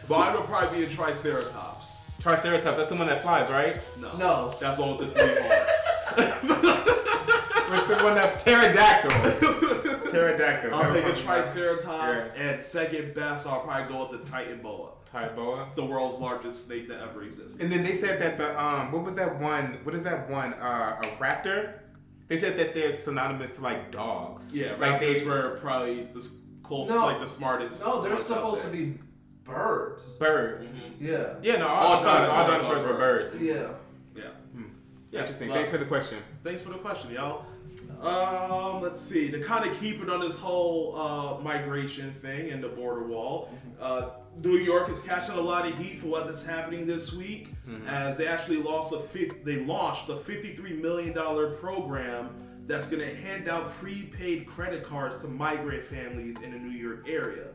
Mine 0.08 0.34
would 0.34 0.44
probably 0.46 0.78
be 0.80 0.84
a 0.86 0.88
Triceratops. 0.88 1.99
Triceratops. 2.20 2.76
That's 2.76 2.88
the 2.88 2.94
one 2.96 3.06
that 3.08 3.22
flies, 3.22 3.50
right? 3.50 3.78
No. 3.98 4.16
No. 4.16 4.54
That's 4.60 4.76
the 4.76 4.82
one 4.82 4.96
with 4.98 5.14
the 5.14 5.20
three 5.20 5.34
horns. 5.40 6.50
What's 7.70 7.86
the 7.86 8.04
one 8.04 8.14
that 8.16 8.38
pterodactyl? 8.38 10.10
pterodactyl. 10.10 10.74
I'll 10.74 10.92
take 10.92 11.04
a 11.04 11.08
That 11.08 11.14
one. 11.14 11.22
Triceratops, 11.24 12.34
and 12.34 12.60
second 12.62 13.14
best, 13.14 13.46
I'll 13.46 13.60
probably 13.60 13.92
go 13.92 14.08
with 14.08 14.24
the 14.24 14.30
Titanoboa, 14.30 14.90
Titan 15.06 15.36
boa, 15.36 15.68
the 15.76 15.84
world's 15.84 16.18
largest 16.18 16.66
snake 16.66 16.88
that 16.88 17.00
ever 17.00 17.22
existed. 17.22 17.62
And 17.62 17.72
then 17.72 17.84
they 17.84 17.94
said 17.94 18.20
that 18.20 18.38
the 18.38 18.60
um, 18.62 18.90
what 18.92 19.04
was 19.04 19.14
that 19.14 19.38
one? 19.40 19.78
What 19.84 19.94
is 19.94 20.02
that 20.04 20.28
one? 20.28 20.54
Uh, 20.54 21.00
a 21.02 21.06
raptor. 21.22 21.74
They 22.28 22.36
said 22.36 22.56
that 22.58 22.74
they're 22.74 22.92
synonymous 22.92 23.56
to 23.56 23.62
like 23.62 23.90
dogs. 23.90 24.54
Yeah, 24.56 24.72
like 24.78 25.00
raptors 25.00 25.20
they 25.20 25.24
were 25.26 25.58
probably 25.60 26.04
the 26.04 26.18
s- 26.18 26.38
close, 26.62 26.88
No. 26.88 27.06
like 27.06 27.18
the 27.20 27.26
smartest. 27.26 27.84
No, 27.84 28.02
they're 28.02 28.16
supposed 28.22 28.62
to 28.62 28.68
be 28.68 28.98
birds. 29.54 30.04
birds. 30.18 30.80
Yeah. 31.00 31.34
Yeah, 31.42 31.56
no, 31.56 31.68
All 31.68 31.86
all, 31.86 31.96
all, 31.98 32.04
dinosaurs 32.04 32.36
all 32.36 32.44
are 32.44 32.50
dinosaurs 32.50 32.82
were 32.84 32.94
birds. 32.94 33.32
birds. 33.32 33.42
Yeah. 33.42 33.68
Yeah. 34.14 34.22
Yeah, 35.12 35.20
Interesting. 35.20 35.48
well, 35.48 35.56
Thanks 35.56 35.70
for 35.72 35.78
the 35.78 35.84
question. 35.86 36.18
Thanks 36.44 36.60
for 36.60 36.70
the 36.70 36.78
question, 36.78 37.10
y'all. 37.12 37.44
Um, 38.00 38.80
let's 38.80 39.00
see. 39.00 39.30
To 39.30 39.40
kind 39.40 39.68
of 39.68 39.78
keep 39.80 40.00
it 40.02 40.08
on 40.08 40.20
this 40.20 40.38
whole 40.38 40.94
uh, 40.96 41.38
migration 41.42 42.12
thing 42.14 42.50
and 42.50 42.62
the 42.62 42.68
border 42.68 43.04
wall, 43.04 43.50
uh, 43.80 44.10
New 44.42 44.56
York 44.56 44.88
is 44.88 45.00
catching 45.00 45.34
a 45.36 45.40
lot 45.40 45.66
of 45.66 45.76
heat 45.78 45.98
for 45.98 46.06
what 46.06 46.26
is 46.28 46.46
happening 46.46 46.86
this 46.86 47.12
week, 47.12 47.48
as 47.86 48.16
they 48.16 48.26
actually 48.26 48.58
lost 48.62 48.94
a 48.94 48.98
fif- 49.00 49.44
they 49.44 49.56
launched 49.64 50.08
a 50.08 50.16
fifty-three 50.16 50.74
million 50.74 51.12
dollar 51.12 51.54
program 51.54 52.30
that's 52.66 52.86
going 52.86 53.00
to 53.06 53.14
hand 53.16 53.48
out 53.48 53.72
prepaid 53.74 54.46
credit 54.46 54.84
cards 54.84 55.20
to 55.22 55.28
migrant 55.28 55.82
families 55.82 56.36
in 56.42 56.52
the 56.52 56.58
New 56.58 56.70
York 56.78 57.08
area. 57.08 57.49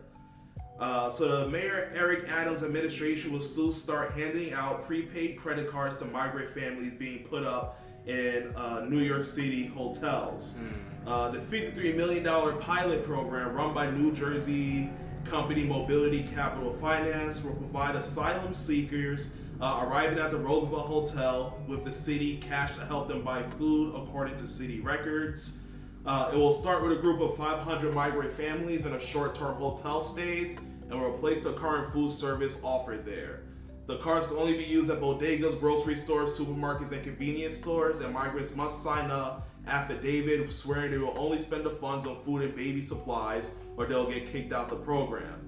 Uh, 0.79 1.09
so 1.09 1.45
the 1.45 1.49
Mayor 1.49 1.89
Eric 1.95 2.27
Adams 2.29 2.63
administration 2.63 3.31
will 3.31 3.39
still 3.39 3.71
start 3.71 4.11
handing 4.11 4.53
out 4.53 4.83
prepaid 4.83 5.37
credit 5.37 5.69
cards 5.69 5.95
to 5.95 6.05
migrant 6.05 6.53
families 6.53 6.93
being 6.93 7.23
put 7.25 7.43
up 7.43 7.81
in 8.05 8.51
uh, 8.55 8.85
New 8.87 8.99
York 8.99 9.23
City 9.23 9.65
hotels. 9.65 10.55
Hmm. 10.55 11.09
Uh, 11.09 11.29
the 11.29 11.37
$53 11.37 11.95
million 11.95 12.23
pilot 12.59 13.03
program 13.05 13.53
run 13.53 13.73
by 13.73 13.89
New 13.89 14.11
Jersey 14.11 14.89
company 15.23 15.63
Mobility 15.63 16.23
Capital 16.23 16.73
Finance 16.73 17.43
will 17.43 17.55
provide 17.55 17.95
asylum 17.95 18.53
seekers 18.53 19.31
uh, 19.61 19.85
arriving 19.87 20.19
at 20.19 20.31
the 20.31 20.37
Roosevelt 20.37 20.87
Hotel 20.87 21.59
with 21.67 21.83
the 21.83 21.93
city 21.93 22.37
cash 22.37 22.75
to 22.75 22.85
help 22.85 23.07
them 23.07 23.23
buy 23.23 23.43
food 23.43 23.93
according 23.95 24.35
to 24.37 24.47
city 24.47 24.81
records. 24.81 25.61
Uh, 26.05 26.29
it 26.31 26.37
will 26.37 26.51
start 26.51 26.83
with 26.83 26.91
a 26.91 27.01
group 27.01 27.19
of 27.19 27.35
500 27.35 27.93
migrant 27.93 28.31
families 28.31 28.85
in 28.85 28.93
a 28.93 28.99
short-term 28.99 29.55
hotel 29.55 30.01
stays 30.01 30.55
and 30.55 30.91
will 30.91 31.11
replace 31.11 31.43
the 31.43 31.53
current 31.53 31.91
food 31.91 32.11
service 32.11 32.59
offered 32.63 33.05
there. 33.05 33.41
The 33.87 33.97
cards 33.97 34.27
can 34.27 34.37
only 34.37 34.57
be 34.57 34.63
used 34.63 34.89
at 34.89 34.99
bodegas, 34.99 35.59
grocery 35.59 35.95
stores, 35.95 36.37
supermarkets, 36.37 36.91
and 36.91 37.03
convenience 37.03 37.55
stores, 37.55 37.99
and 37.99 38.13
migrants 38.13 38.55
must 38.55 38.83
sign 38.83 39.09
a 39.11 39.43
affidavit 39.67 40.51
swearing 40.51 40.91
they 40.91 40.97
will 40.97 41.17
only 41.17 41.39
spend 41.39 41.65
the 41.65 41.71
funds 41.71 42.05
on 42.05 42.21
food 42.21 42.43
and 42.43 42.55
baby 42.55 42.81
supplies 42.81 43.51
or 43.77 43.85
they'll 43.85 44.09
get 44.09 44.31
kicked 44.31 44.53
out 44.53 44.69
the 44.69 44.75
program. 44.75 45.41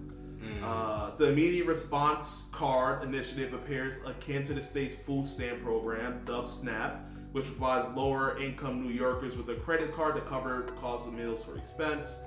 Uh, 0.64 1.16
the 1.18 1.30
immediate 1.30 1.68
response 1.68 2.50
card 2.52 3.04
initiative 3.04 3.54
appears 3.54 4.00
akin 4.06 4.44
to 4.44 4.54
the 4.54 4.62
state's 4.62 4.96
food 4.96 5.26
stamp 5.26 5.62
program, 5.62 6.22
dubbed 6.26 6.50
SNAP, 6.50 7.07
which 7.32 7.46
provides 7.46 7.88
lower 7.96 8.38
income 8.40 8.82
New 8.82 8.94
Yorkers 8.94 9.38
with 9.38 9.50
a 9.50 9.56
credit 9.56 9.92
card 9.92 10.16
to 10.16 10.22
cover 10.22 10.64
cost 10.80 11.08
of 11.08 11.14
meals 11.14 11.44
for 11.44 11.58
expense. 11.58 12.20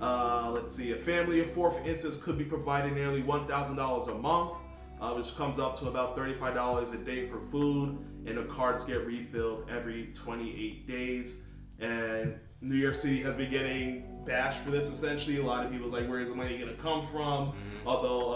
Uh, 0.00 0.50
let's 0.52 0.74
see, 0.74 0.92
a 0.92 0.96
family 0.96 1.40
of 1.40 1.50
four, 1.50 1.70
for 1.70 1.86
instance, 1.88 2.16
could 2.16 2.36
be 2.38 2.44
provided 2.44 2.92
nearly 2.94 3.22
$1,000 3.22 4.08
a 4.08 4.14
month, 4.14 4.52
uh, 5.00 5.12
which 5.12 5.34
comes 5.36 5.58
up 5.58 5.78
to 5.78 5.88
about 5.88 6.16
$35 6.16 6.92
a 6.94 6.96
day 7.04 7.26
for 7.26 7.38
food, 7.40 7.98
and 8.26 8.36
the 8.36 8.44
cards 8.44 8.82
get 8.84 9.06
refilled 9.06 9.68
every 9.70 10.06
28 10.14 10.86
days. 10.88 11.42
And 11.78 12.38
New 12.60 12.76
York 12.76 12.94
City 12.94 13.22
has 13.22 13.36
been 13.36 13.50
getting 13.50 14.22
bashed 14.26 14.60
for 14.60 14.70
this 14.70 14.90
essentially. 14.90 15.38
A 15.38 15.42
lot 15.42 15.64
of 15.64 15.72
people's 15.72 15.92
like, 15.94 16.06
where's 16.06 16.28
the 16.28 16.34
money 16.34 16.58
going 16.58 16.74
to 16.74 16.82
come 16.82 17.06
from? 17.06 17.54
Although 17.86 18.32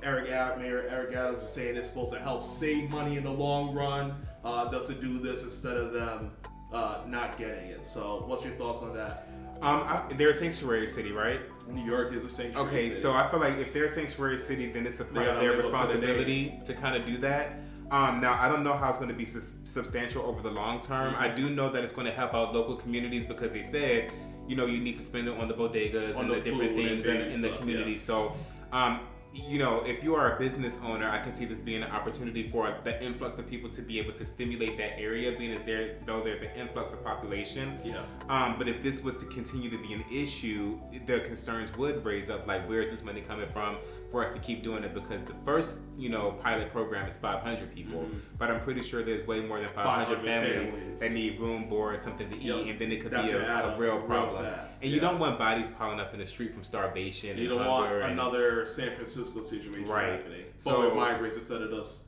Eric 0.06 0.30
Ad- 0.30 0.58
Mayor 0.58 0.84
Eric 0.90 1.14
Adams 1.14 1.38
was 1.38 1.52
saying 1.52 1.76
it's 1.76 1.88
supposed 1.88 2.12
to 2.12 2.18
help 2.18 2.42
save 2.42 2.90
money 2.90 3.16
in 3.16 3.22
the 3.22 3.30
long 3.30 3.72
run, 3.72 4.14
uh, 4.48 4.70
just 4.70 4.86
to 4.88 4.94
do 4.94 5.18
this 5.18 5.42
instead 5.42 5.76
of 5.76 5.92
them 5.92 6.30
uh, 6.72 7.02
not 7.06 7.36
getting 7.38 7.68
it. 7.68 7.84
So, 7.84 8.24
what's 8.26 8.44
your 8.44 8.54
thoughts 8.54 8.82
on 8.82 8.94
that? 8.96 9.28
Um, 9.60 9.82
I, 9.82 10.02
they're 10.16 10.30
a 10.30 10.34
sanctuary 10.34 10.86
city, 10.86 11.12
right? 11.12 11.40
New 11.68 11.84
York 11.84 12.12
is 12.12 12.24
a 12.24 12.28
sanctuary 12.28 12.68
Okay, 12.68 12.88
city. 12.88 13.00
so 13.00 13.12
I 13.12 13.28
feel 13.28 13.40
like 13.40 13.58
if 13.58 13.72
they're 13.74 13.86
a 13.86 13.88
sanctuary 13.88 14.38
city, 14.38 14.70
then 14.70 14.86
it's 14.86 15.00
a 15.00 15.04
part 15.04 15.26
of 15.26 15.40
their 15.40 15.50
up 15.50 15.56
to 15.56 15.62
responsibility 15.62 16.60
to 16.64 16.74
kind 16.74 16.96
of 16.96 17.04
do 17.04 17.18
that. 17.18 17.58
Um, 17.90 18.20
now, 18.20 18.38
I 18.40 18.48
don't 18.48 18.62
know 18.62 18.74
how 18.74 18.88
it's 18.90 18.98
going 18.98 19.08
to 19.08 19.16
be 19.16 19.24
sus- 19.24 19.56
substantial 19.64 20.22
over 20.26 20.42
the 20.42 20.50
long 20.50 20.80
term. 20.80 21.14
I 21.18 21.28
do 21.28 21.50
know 21.50 21.70
that 21.70 21.82
it's 21.82 21.92
going 21.92 22.06
to 22.06 22.12
help 22.12 22.34
out 22.34 22.54
local 22.54 22.76
communities 22.76 23.24
because 23.24 23.52
they 23.52 23.62
said, 23.62 24.10
you 24.46 24.56
know, 24.56 24.66
you 24.66 24.78
need 24.80 24.96
to 24.96 25.02
spend 25.02 25.26
it 25.26 25.36
on 25.38 25.48
the 25.48 25.54
bodegas 25.54 26.14
On 26.14 26.22
and 26.26 26.30
the 26.30 26.34
the, 26.36 26.40
different 26.42 26.76
food 26.76 26.86
and 26.92 27.02
things 27.02 27.06
in, 27.06 27.44
in 27.46 27.50
the 27.50 27.56
community. 27.58 27.92
yeah. 27.92 27.96
So, 27.96 28.32
um, 28.72 29.00
you 29.32 29.58
know, 29.58 29.82
if 29.84 30.02
you 30.02 30.14
are 30.14 30.36
a 30.36 30.38
business 30.38 30.78
owner, 30.84 31.08
I 31.08 31.20
can 31.20 31.32
see 31.32 31.44
this 31.44 31.60
being 31.60 31.82
an 31.82 31.90
opportunity 31.90 32.48
for 32.48 32.74
the 32.84 33.02
influx 33.02 33.38
of 33.38 33.48
people 33.48 33.68
to 33.70 33.82
be 33.82 33.98
able 33.98 34.12
to 34.12 34.24
stimulate 34.24 34.78
that 34.78 34.98
area, 34.98 35.36
being 35.38 35.52
as 35.52 35.64
there 35.64 35.96
though 36.06 36.22
there's 36.22 36.42
an 36.42 36.50
influx 36.56 36.92
of 36.92 37.04
population. 37.04 37.78
Yeah. 37.84 38.02
Um, 38.28 38.56
but 38.58 38.68
if 38.68 38.82
this 38.82 39.02
was 39.02 39.16
to 39.18 39.26
continue 39.26 39.70
to 39.70 39.78
be 39.78 39.92
an 39.92 40.04
issue, 40.10 40.78
the 41.06 41.20
concerns 41.20 41.76
would 41.76 42.04
raise 42.04 42.30
up. 42.30 42.46
Like, 42.46 42.68
where 42.68 42.80
is 42.80 42.90
this 42.90 43.04
money 43.04 43.20
coming 43.20 43.48
from 43.48 43.76
for 44.10 44.24
us 44.24 44.32
to 44.32 44.40
keep 44.40 44.62
doing 44.62 44.84
it? 44.84 44.94
Because 44.94 45.20
the 45.22 45.34
first, 45.44 45.82
you 45.96 46.08
know, 46.08 46.32
pilot 46.42 46.70
program 46.70 47.06
is 47.06 47.16
500 47.16 47.74
people, 47.74 48.00
mm-hmm. 48.00 48.18
but 48.38 48.50
I'm 48.50 48.60
pretty 48.60 48.82
sure 48.82 49.02
there's 49.02 49.26
way 49.26 49.40
more 49.40 49.60
than 49.60 49.68
500, 49.70 50.18
500 50.18 50.24
families, 50.24 50.70
families. 50.70 51.00
that 51.00 51.12
need 51.12 51.38
room, 51.38 51.68
board, 51.68 52.00
something 52.02 52.26
to 52.28 52.36
eat, 52.36 52.42
Yep. 52.42 52.66
and 52.66 52.78
then 52.78 52.92
it 52.92 53.02
could 53.02 53.10
That's 53.12 53.28
be 53.28 53.34
a, 53.34 53.40
a 53.40 53.78
real 53.78 53.96
real 53.98 54.02
problem. 54.06 54.44
fast, 54.44 54.82
And 54.82 54.90
you 54.90 55.00
don't 55.00 55.18
want 55.18 55.38
bodies 55.38 55.70
piling 55.70 56.00
up 56.00 56.14
in 56.14 56.20
the 56.20 56.26
street 56.26 56.54
from 56.54 56.64
starvation. 56.64 57.36
You 57.36 57.50
and 57.50 57.58
don't 57.58 57.68
want 57.68 57.92
and- 57.92 58.12
another 58.12 58.64
San 58.66 58.94
Francisco 58.94 59.42
situation 59.42 59.88
Right. 59.88 60.12
happening. 60.12 60.44
So- 60.56 60.70
So 60.70 60.84
with 60.86 60.94
migrants 60.94 61.36
instead 61.36 61.62
of 61.62 61.72
us 61.72 62.04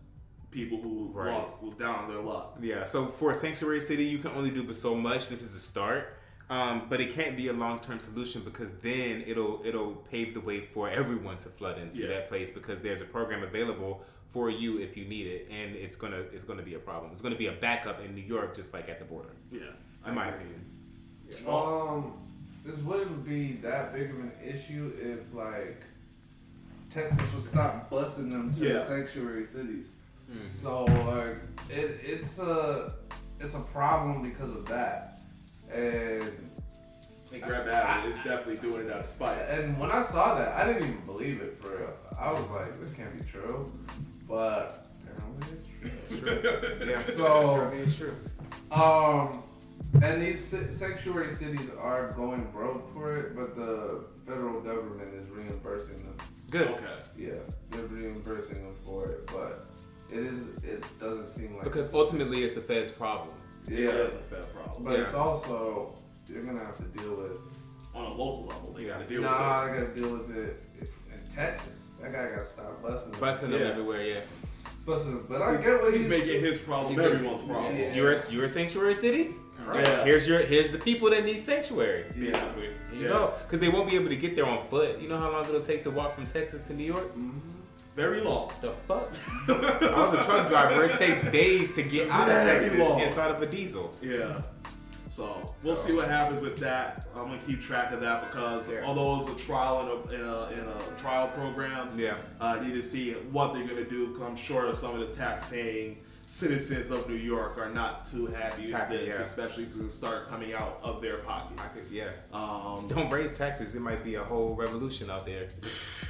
people 0.50 0.80
who 0.82 1.10
Right. 1.14 1.30
lost 1.32 1.60
who 1.60 1.72
down 1.74 1.94
on 2.04 2.08
their 2.08 2.20
luck. 2.20 2.56
Yeah, 2.60 2.84
so 2.84 3.06
for 3.06 3.30
a 3.30 3.34
sanctuary 3.34 3.80
city, 3.80 4.04
you 4.04 4.18
can 4.18 4.32
only 4.32 4.50
do 4.50 4.64
but 4.64 4.74
so 4.74 4.94
much. 4.96 5.28
This 5.28 5.42
is 5.42 5.54
a 5.54 5.60
start, 5.60 6.16
um, 6.50 6.82
but 6.90 7.00
it 7.00 7.14
can't 7.14 7.36
be 7.36 7.48
a 7.48 7.52
long 7.52 7.78
term 7.78 7.98
solution 8.00 8.42
because 8.42 8.68
then 8.82 9.24
it'll 9.26 9.62
it'll 9.64 9.92
pave 10.10 10.34
the 10.34 10.40
way 10.40 10.60
for 10.60 10.90
everyone 10.90 11.38
to 11.38 11.48
flood 11.48 11.78
into 11.78 12.00
Yeah. 12.02 12.08
that 12.08 12.28
place 12.28 12.50
because 12.50 12.80
there's 12.80 13.00
a 13.00 13.04
program 13.06 13.42
available 13.42 14.02
for 14.28 14.50
you 14.50 14.78
if 14.78 14.96
you 14.96 15.04
need 15.06 15.26
it, 15.26 15.48
and 15.50 15.74
it's 15.74 15.96
gonna 15.96 16.22
it's 16.32 16.44
gonna 16.44 16.62
be 16.62 16.74
a 16.74 16.78
problem. 16.78 17.10
It's 17.12 17.22
gonna 17.22 17.36
be 17.36 17.46
a 17.46 17.52
backup 17.52 18.04
in 18.04 18.14
New 18.14 18.22
York, 18.22 18.54
just 18.54 18.74
like 18.74 18.88
at 18.88 18.98
the 18.98 19.04
border, 19.04 19.30
Yeah. 19.50 19.60
in 20.06 20.14
my 20.14 20.28
opinion. 20.28 20.64
Um, 21.48 22.12
this 22.64 22.78
wouldn't 22.80 23.24
be 23.24 23.52
that 23.62 23.92
big 23.94 24.10
of 24.10 24.18
an 24.18 24.32
issue 24.44 24.92
if 25.00 25.32
like 25.34 25.82
Texas 26.92 27.32
would 27.34 27.42
stop 27.44 27.88
busing 27.90 28.30
them 28.32 28.52
to 28.54 28.60
Yeah. 28.60 28.72
the 28.74 28.84
sanctuary 28.86 29.46
cities. 29.46 29.86
So 30.48 30.84
like 30.84 31.36
it, 31.68 32.00
it's 32.04 32.38
a 32.38 32.92
it's 33.40 33.54
a 33.54 33.60
problem 33.60 34.22
because 34.22 34.50
of 34.54 34.66
that. 34.66 35.09
And 35.72 36.22
And 37.32 37.42
Greg 37.42 37.66
Abbott 37.68 38.10
is 38.12 38.16
definitely 38.24 38.56
doing 38.56 38.86
it 38.86 38.92
out 38.92 39.00
of 39.00 39.06
spite. 39.06 39.38
and 39.48 39.78
when 39.78 39.90
I 39.90 40.02
saw 40.02 40.34
that, 40.36 40.54
I 40.54 40.66
didn't 40.66 40.88
even 40.88 41.06
believe 41.06 41.40
it 41.40 41.60
for 41.62 41.76
real. 41.76 41.94
I 42.18 42.32
was 42.32 42.46
like, 42.48 42.80
this 42.80 42.92
can't 42.92 43.16
be 43.16 43.24
true. 43.24 43.72
But 44.28 44.86
apparently 45.06 45.58
it's 45.82 46.08
true. 46.18 46.86
Yeah, 46.88 47.02
So- 47.16 47.60
I 47.66 47.70
mean, 47.74 47.82
it's 47.84 47.96
true. 47.96 48.14
Um, 48.72 49.42
and 50.02 50.20
these 50.22 50.44
sanctuary 50.72 51.32
cities 51.32 51.68
are 51.80 52.12
going 52.12 52.44
broke 52.52 52.92
for 52.94 53.16
it, 53.16 53.34
but 53.36 53.56
the 53.56 54.04
federal 54.26 54.60
government 54.60 55.12
is 55.14 55.28
reimbursing 55.30 55.96
them. 55.96 56.16
Good. 56.50 56.68
Okay. 56.68 56.98
Yeah, 57.16 57.30
they're 57.70 57.86
reimbursing 57.86 58.56
them 58.62 58.74
for 58.84 59.08
it, 59.08 59.26
but 59.26 59.66
it 60.10 60.18
is 60.18 60.64
it 60.64 60.84
doesn't 61.00 61.30
seem 61.30 61.54
like 61.54 61.64
Because 61.64 61.92
ultimately, 61.94 62.42
it's 62.44 62.54
the 62.54 62.60
Fed's 62.60 62.90
problem. 62.92 63.28
Yeah, 63.68 63.86
That's 63.92 64.14
a 64.14 64.18
fair 64.18 64.42
problem. 64.54 64.84
but 64.84 65.00
it's 65.00 65.14
also 65.14 65.94
you're 66.26 66.42
gonna 66.42 66.64
have 66.64 66.76
to 66.76 66.98
deal 66.98 67.14
with. 67.16 67.32
On 67.92 68.04
a 68.04 68.08
local 68.08 68.46
level, 68.46 68.72
they 68.72 68.84
gotta 68.84 69.04
deal 69.04 69.20
Nah, 69.20 69.64
with 69.64 69.72
I 69.72 69.80
gotta 69.80 69.94
deal 69.94 70.16
with 70.16 70.36
it 70.36 70.62
if, 70.80 70.88
in 71.12 71.34
Texas. 71.34 71.82
That 72.00 72.12
guy 72.12 72.30
got 72.30 72.38
to 72.38 72.46
stop 72.46 72.80
busting. 72.82 73.12
Busting 73.20 73.50
them 73.50 73.60
Yeah. 73.60 73.66
everywhere, 73.68 74.02
yeah. 74.02 74.20
busting. 74.86 75.10
them. 75.16 75.26
But 75.28 75.42
I 75.42 75.56
get 75.60 75.82
what 75.82 75.92
he's, 75.92 76.02
He's 76.06 76.08
making 76.08 76.40
his 76.40 76.58
problem 76.58 76.94
He's 76.94 77.00
everyone's 77.02 77.42
problem. 77.42 77.76
Yeah. 77.76 77.92
You're 77.92 78.12
a, 78.12 78.18
you're 78.30 78.44
a 78.44 78.48
sanctuary 78.48 78.94
city. 78.94 79.30
Right. 79.66 79.84
Yeah. 79.84 80.04
Here's 80.04 80.26
your 80.26 80.38
here's 80.38 80.70
the 80.70 80.78
people 80.78 81.10
that 81.10 81.24
need 81.24 81.40
sanctuary. 81.40 82.04
Basically. 82.16 82.70
You 82.94 83.08
know, 83.08 83.34
because 83.42 83.58
they 83.58 83.68
won't 83.68 83.90
be 83.90 83.96
able 83.96 84.08
to 84.08 84.16
get 84.16 84.36
there 84.36 84.46
on 84.46 84.64
foot. 84.68 85.00
You 85.00 85.08
know 85.08 85.18
how 85.18 85.30
long 85.32 85.44
it'll 85.46 85.60
take 85.60 85.82
to 85.82 85.90
walk 85.90 86.14
from 86.14 86.26
Texas 86.26 86.62
to 86.68 86.72
New 86.74 86.84
York? 86.84 87.04
Mm-hmm. 87.06 87.38
Very 88.00 88.22
long. 88.22 88.50
The 88.62 88.72
fuck? 88.88 89.10
I 89.48 90.08
was 90.10 90.18
a 90.20 90.24
truck 90.24 90.48
driver. 90.48 90.84
It 90.84 90.92
takes 90.94 91.20
days 91.30 91.74
to 91.74 91.82
get 91.82 92.08
out 92.08 92.22
of 92.30 92.34
Very 92.46 92.60
Texas 92.60 92.78
long. 92.80 93.00
inside 93.00 93.30
of 93.32 93.42
a 93.42 93.46
diesel. 93.46 93.94
Yeah. 94.00 94.40
So 95.08 95.52
we'll 95.62 95.76
So- 95.76 95.88
see 95.88 95.94
what 95.94 96.08
happens 96.08 96.40
with 96.40 96.56
that. 96.60 97.06
I'm 97.14 97.26
gonna 97.26 97.38
keep 97.46 97.60
track 97.60 97.92
of 97.92 98.00
that 98.00 98.30
because 98.30 98.68
Yeah. 98.70 98.84
although 98.86 99.20
it's 99.20 99.28
a 99.28 99.44
trial 99.46 99.82
in 99.82 99.88
a, 99.88 100.14
in 100.14 100.26
a, 100.26 100.50
in 100.52 100.60
a 100.66 100.96
trial 100.98 101.28
program, 101.28 101.90
Yeah. 101.98 102.14
uh, 102.40 102.56
I 102.58 102.64
need 102.66 102.72
to 102.74 102.82
see 102.82 103.12
what 103.32 103.52
they're 103.52 103.66
gonna 103.66 103.84
do. 103.84 104.14
Cause 104.14 104.22
I'm 104.22 104.36
sure 104.36 104.72
some 104.72 104.98
of 104.98 105.00
the 105.06 105.14
tax-paying 105.14 105.98
citizens 106.26 106.90
of 106.92 107.06
New 107.08 107.16
York 107.16 107.58
are 107.58 107.68
not 107.70 108.06
too 108.06 108.26
happy 108.26 108.62
with 108.62 108.70
Happy, 108.70 108.96
this, 108.98 109.16
yeah. 109.16 109.22
especially 109.24 109.64
if 109.64 109.76
it 109.78 109.92
start 109.92 110.28
coming 110.30 110.54
out 110.54 110.78
of 110.82 111.02
their 111.02 111.16
pocket. 111.18 111.58
I 111.60 111.66
could, 111.66 111.86
yeah. 111.90 112.10
Um, 112.32 112.86
Don't 112.88 113.10
raise 113.10 113.36
taxes. 113.36 113.74
It 113.74 113.80
might 113.80 114.02
be 114.04 114.14
a 114.14 114.22
whole 114.24 114.54
revolution 114.54 115.10
out 115.10 115.26
there. 115.26 115.48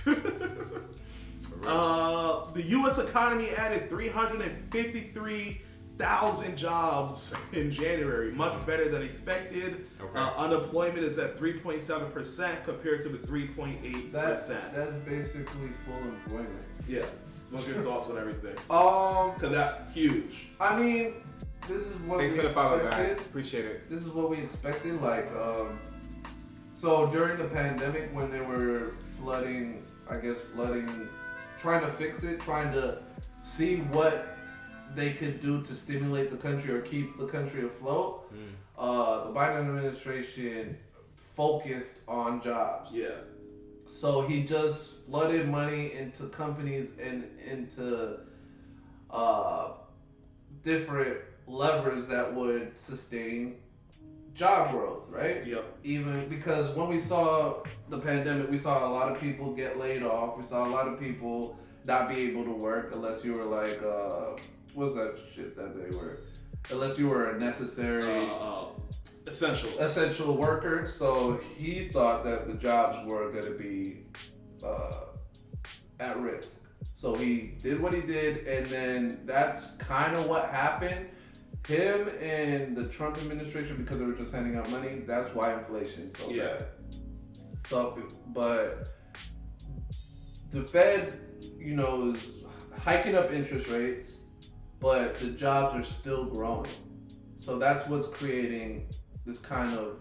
Uh, 1.66 2.50
the 2.52 2.62
U.S. 2.62 2.98
economy 2.98 3.50
added 3.50 3.88
353,000 3.90 6.56
jobs 6.56 7.34
in 7.52 7.70
January, 7.70 8.32
much 8.32 8.64
better 8.66 8.88
than 8.88 9.02
expected. 9.02 9.86
Okay. 10.00 10.18
Uh, 10.18 10.32
unemployment 10.36 11.00
is 11.00 11.18
at 11.18 11.36
3.7 11.36 12.10
percent 12.12 12.64
compared 12.64 13.02
to 13.02 13.08
the 13.10 13.18
3.8 13.18 14.10
that's 14.12 14.48
percent. 14.48 14.72
that's 14.74 14.94
basically 14.96 15.68
full 15.84 15.98
employment. 16.08 16.64
Yeah. 16.88 17.04
What's 17.50 17.66
your 17.66 17.82
thoughts 17.82 18.08
on 18.10 18.16
everything? 18.16 18.56
Um, 18.70 19.32
Because 19.34 19.50
that's 19.50 19.82
huge. 19.92 20.50
I 20.60 20.78
mean, 20.78 21.14
this 21.66 21.88
is 21.88 21.96
what 22.00 22.20
Thanks 22.20 22.34
we 22.36 22.42
for 22.42 22.46
the 22.48 22.54
follow, 22.54 22.76
expected. 22.78 23.16
guys. 23.16 23.26
Appreciate 23.26 23.64
it. 23.64 23.90
This 23.90 24.06
is 24.06 24.12
what 24.12 24.30
we 24.30 24.36
expected. 24.38 25.00
Like, 25.02 25.28
um, 25.32 25.80
so 26.72 27.06
during 27.08 27.36
the 27.38 27.48
pandemic, 27.48 28.14
when 28.14 28.30
they 28.30 28.40
were 28.40 28.92
flooding, 29.18 29.82
I 30.08 30.18
guess 30.18 30.36
flooding, 30.54 31.08
trying 31.60 31.82
to 31.82 31.92
fix 31.92 32.22
it, 32.22 32.40
trying 32.40 32.72
to 32.72 32.98
see 33.44 33.78
what 33.78 34.26
they 34.94 35.12
could 35.12 35.40
do 35.40 35.62
to 35.62 35.74
stimulate 35.74 36.30
the 36.30 36.36
country 36.36 36.72
or 36.72 36.80
keep 36.80 37.18
the 37.18 37.26
country 37.26 37.64
afloat. 37.64 38.32
Uh, 38.78 39.24
the 39.26 39.32
Biden 39.34 39.60
administration 39.60 40.76
focused 41.36 41.96
on 42.08 42.40
jobs. 42.40 42.90
Yeah. 42.92 43.08
So 43.88 44.22
he 44.22 44.44
just 44.44 45.04
flooded 45.06 45.48
money 45.48 45.92
into 45.92 46.28
companies 46.28 46.88
and 47.02 47.28
into 47.44 48.20
uh, 49.10 49.72
different 50.62 51.18
levers 51.46 52.06
that 52.08 52.32
would 52.34 52.78
sustain 52.78 53.56
job 54.34 54.70
growth, 54.72 55.04
right? 55.08 55.46
Yep. 55.46 55.78
Even 55.84 56.28
because 56.28 56.74
when 56.76 56.88
we 56.88 56.98
saw 56.98 57.62
the 57.88 57.98
pandemic, 57.98 58.50
we 58.50 58.56
saw 58.56 58.86
a 58.88 58.90
lot 58.90 59.10
of 59.12 59.20
people 59.20 59.52
get 59.54 59.78
laid 59.78 60.02
off. 60.02 60.38
We 60.38 60.46
saw 60.46 60.66
a 60.66 60.70
lot 60.70 60.88
of 60.88 60.98
people 60.98 61.56
not 61.84 62.08
be 62.08 62.16
able 62.28 62.44
to 62.44 62.52
work 62.52 62.90
unless 62.94 63.24
you 63.24 63.34
were 63.34 63.44
like, 63.44 63.82
uh, 63.82 64.36
what's 64.74 64.94
that 64.94 65.18
shit 65.34 65.56
that 65.56 65.74
they 65.76 65.96
were? 65.96 66.18
Unless 66.70 66.98
you 66.98 67.08
were 67.08 67.30
a 67.30 67.38
necessary 67.38 68.26
Uh, 68.28 68.34
uh, 68.34 68.64
essential. 69.26 69.70
essential 69.78 70.36
worker. 70.36 70.86
So 70.86 71.40
he 71.56 71.88
thought 71.88 72.24
that 72.24 72.46
the 72.46 72.54
jobs 72.54 73.06
were 73.06 73.30
going 73.32 73.46
to 73.46 73.58
be 73.58 74.04
uh, 74.64 75.06
at 75.98 76.18
risk. 76.20 76.60
So 76.94 77.14
he 77.14 77.54
did 77.62 77.80
what 77.80 77.94
he 77.94 78.02
did, 78.02 78.46
and 78.46 78.70
then 78.70 79.20
that's 79.24 79.70
kind 79.78 80.14
of 80.14 80.26
what 80.26 80.50
happened. 80.50 81.08
Him 81.66 82.08
and 82.20 82.76
the 82.76 82.84
Trump 82.88 83.18
administration, 83.18 83.76
because 83.76 83.98
they 83.98 84.04
were 84.04 84.14
just 84.14 84.32
handing 84.32 84.56
out 84.56 84.70
money, 84.70 85.02
that's 85.06 85.34
why 85.34 85.54
inflation 85.54 86.10
so 86.14 86.30
Yeah. 86.30 86.44
bad. 86.44 86.66
So, 87.68 88.02
but 88.28 88.88
the 90.50 90.62
Fed, 90.62 91.20
you 91.58 91.74
know, 91.76 92.12
is 92.14 92.42
hiking 92.76 93.14
up 93.14 93.32
interest 93.32 93.68
rates, 93.68 94.12
but 94.80 95.20
the 95.20 95.28
jobs 95.28 95.78
are 95.78 95.88
still 95.88 96.24
growing. 96.24 96.70
So 97.38 97.58
that's 97.58 97.86
what's 97.86 98.08
creating 98.08 98.88
this 99.24 99.38
kind 99.38 99.78
of 99.78 100.00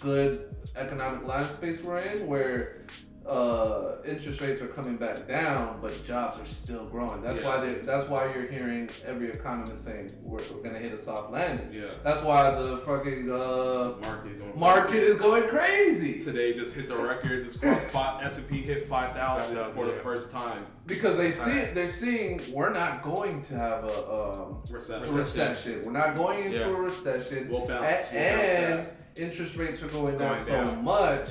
good 0.00 0.54
economic 0.76 1.26
line 1.26 1.48
space 1.50 1.80
we're 1.82 1.98
in, 2.00 2.26
where 2.26 2.86
uh, 3.26 3.96
interest 4.06 4.40
rates 4.40 4.60
are 4.60 4.66
coming 4.68 4.96
back 4.96 5.26
down, 5.26 5.78
but 5.80 6.04
jobs 6.04 6.38
are 6.38 6.44
still 6.44 6.84
growing. 6.86 7.22
That's 7.22 7.40
Yeah. 7.40 7.48
why 7.48 7.64
they, 7.64 7.74
that's 7.80 8.08
why 8.08 8.26
you're 8.34 8.46
hearing 8.46 8.90
every 9.06 9.30
economist 9.30 9.84
saying 9.84 10.12
we're, 10.22 10.42
we're 10.52 10.62
gonna 10.62 10.78
hit 10.78 10.92
a 10.92 10.98
soft 11.00 11.32
landing. 11.32 11.72
Yeah. 11.72 11.90
That's 12.02 12.22
why 12.22 12.50
the 12.50 12.78
fucking 12.78 13.30
uh, 13.30 13.94
Market 14.06 14.38
going 14.38 14.58
market 14.60 14.94
is 14.94 15.18
going 15.18 15.48
crazy 15.48 16.20
today 16.20 16.52
just 16.54 16.74
hit 16.74 16.88
the 16.88 16.96
record. 16.96 17.46
This 17.46 17.56
crossed 17.56 17.86
five, 17.90 18.22
S&P 18.22 18.58
hit 18.58 18.88
5,000 18.88 19.72
for 19.72 19.86
the 19.86 19.92
first 19.94 20.30
time. 20.30 20.66
because 20.86 21.16
they 21.16 21.32
see 21.32 21.64
they're 21.72 21.88
seeing 21.88 22.42
we're 22.52 22.72
not 22.72 23.02
going 23.02 23.42
to 23.44 23.54
have 23.54 23.84
a 23.84 24.12
um, 24.12 24.62
Recession. 24.70 25.16
recession. 25.16 25.82
We're 25.84 25.92
not 25.92 26.14
going 26.14 26.44
into 26.44 26.58
Yeah. 26.58 26.66
a 26.66 26.72
recession. 26.72 27.48
We'll 27.50 27.66
bounce. 27.66 28.12
A- 28.12 28.16
We'll 28.16 28.76
bounce 28.76 28.86
and 28.86 28.88
interest 29.16 29.56
rates 29.56 29.82
are 29.82 29.88
going 29.88 30.18
down 30.18 30.36
Going 30.44 30.46
so 30.46 30.74
much 30.76 31.28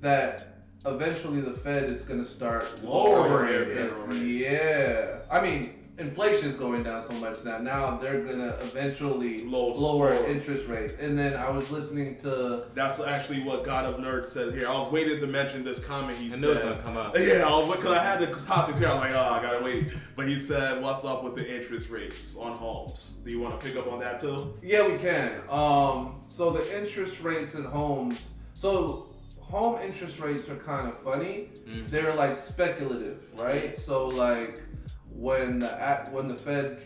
that 0.00 0.55
eventually 0.86 1.40
the 1.40 1.52
Fed 1.52 1.84
is 1.90 2.02
going 2.02 2.22
to 2.24 2.30
start 2.30 2.82
Lowering 2.82 3.32
lowering 3.32 3.70
it. 3.70 3.74
federal 3.76 4.06
rates. 4.06 4.42
Yeah, 4.50 5.18
I 5.30 5.40
mean 5.42 5.72
inflation 5.98 6.50
is 6.50 6.56
going 6.56 6.82
down 6.82 7.00
so 7.00 7.14
much 7.14 7.42
now. 7.42 7.56
Now 7.56 7.96
they're 7.96 8.20
going 8.22 8.36
to 8.38 8.50
eventually 8.60 9.44
Low- 9.44 9.72
lower 9.72 10.14
lower. 10.14 10.26
interest 10.26 10.68
rates. 10.68 10.92
And 11.00 11.18
then 11.18 11.32
I 11.34 11.48
was 11.48 11.70
listening 11.70 12.16
to 12.18 12.64
That's 12.74 13.00
actually 13.00 13.42
what 13.42 13.64
God 13.64 13.86
of 13.86 13.96
Nerds 13.96 14.26
said 14.26 14.52
here. 14.52 14.68
I 14.68 14.72
was 14.78 14.92
waiting 14.92 15.18
to 15.20 15.26
mention 15.26 15.64
this 15.64 15.82
comment 15.82 16.18
he 16.18 16.26
I 16.26 16.30
said. 16.30 16.40
knew 16.42 16.48
it 16.48 16.50
was 16.50 16.60
gonna 16.60 16.82
come 16.82 16.98
up. 16.98 17.16
Yeah, 17.18 17.46
I 17.46 17.50
was 17.50 17.74
because 17.76 17.96
I 17.96 18.02
had 18.02 18.20
the 18.20 18.26
topics 18.42 18.78
here. 18.78 18.88
I 18.88 18.92
was 18.92 19.00
like, 19.00 19.14
oh, 19.14 19.20
I 19.20 19.42
gotta 19.42 19.64
wait. 19.64 19.90
But 20.16 20.28
he 20.28 20.38
said, 20.38 20.82
"What's 20.82 21.02
up 21.06 21.24
with 21.24 21.34
the 21.34 21.56
interest 21.56 21.88
rates 21.88 22.36
on 22.36 22.52
homes?" 22.58 23.20
Do 23.24 23.30
you 23.30 23.40
want 23.40 23.58
to 23.58 23.66
pick 23.66 23.76
up 23.78 23.90
on 23.90 23.98
that 24.00 24.20
too? 24.20 24.52
Yeah, 24.62 24.86
we 24.86 24.98
can. 24.98 25.40
Um, 25.48 26.20
so 26.26 26.50
the 26.50 26.78
interest 26.78 27.22
rates 27.22 27.54
in 27.54 27.64
homes. 27.64 28.32
So 28.54 29.06
home 29.52 29.80
interest 29.82 30.18
rates 30.18 30.48
are 30.48 30.56
kind 30.56 30.88
of 30.88 30.98
funny. 31.02 31.50
They're 31.88 32.14
like 32.14 32.36
speculative, 32.36 33.18
right? 33.38 33.76
So 33.78 34.08
like 34.08 34.62
when 35.08 35.60
the 35.60 35.72
act- 35.90 36.12
when 36.12 36.26
the 36.28 36.34
Fed 36.34 36.82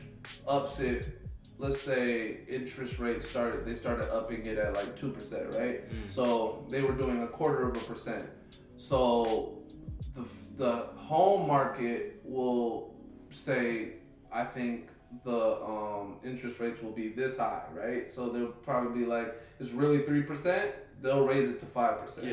ups 0.47 0.81
it, 0.81 1.01
let's 1.59 1.81
say 1.81 2.41
interest 2.49 2.99
rates 2.99 3.29
started, 3.29 3.65
they 3.67 3.75
started 3.75 4.07
upping 4.15 4.47
it 4.47 4.59
at 4.59 4.75
like 4.75 4.97
two 4.97 5.11
percent, 5.11 5.47
right? 5.55 5.81
So 6.09 6.67
they 6.71 6.83
were 6.83 6.93
doing 7.05 7.23
a 7.23 7.29
quarter 7.29 7.69
of 7.71 7.77
a 7.77 7.81
percent. 7.81 8.27
So 8.77 9.63
the 10.15 10.25
the 10.57 10.73
home 11.11 11.47
market 11.49 12.21
will 12.25 12.95
say, 13.31 13.95
I 14.33 14.45
think 14.45 14.89
the 15.25 15.43
um, 15.65 16.19
interest 16.25 16.61
rates 16.61 16.81
will 16.83 16.93
be 16.93 17.09
this 17.09 17.37
high, 17.39 17.65
right? 17.75 18.11
So 18.11 18.29
they'll 18.29 18.49
probably 18.69 19.01
be 19.01 19.07
like, 19.07 19.35
it's 19.59 19.73
really 19.73 20.01
three 20.01 20.23
percent. 20.23 20.71
They'll 21.01 21.27
raise 21.27 21.49
it 21.49 21.61
to 21.61 21.67
five 21.67 22.01
percent. 22.01 22.27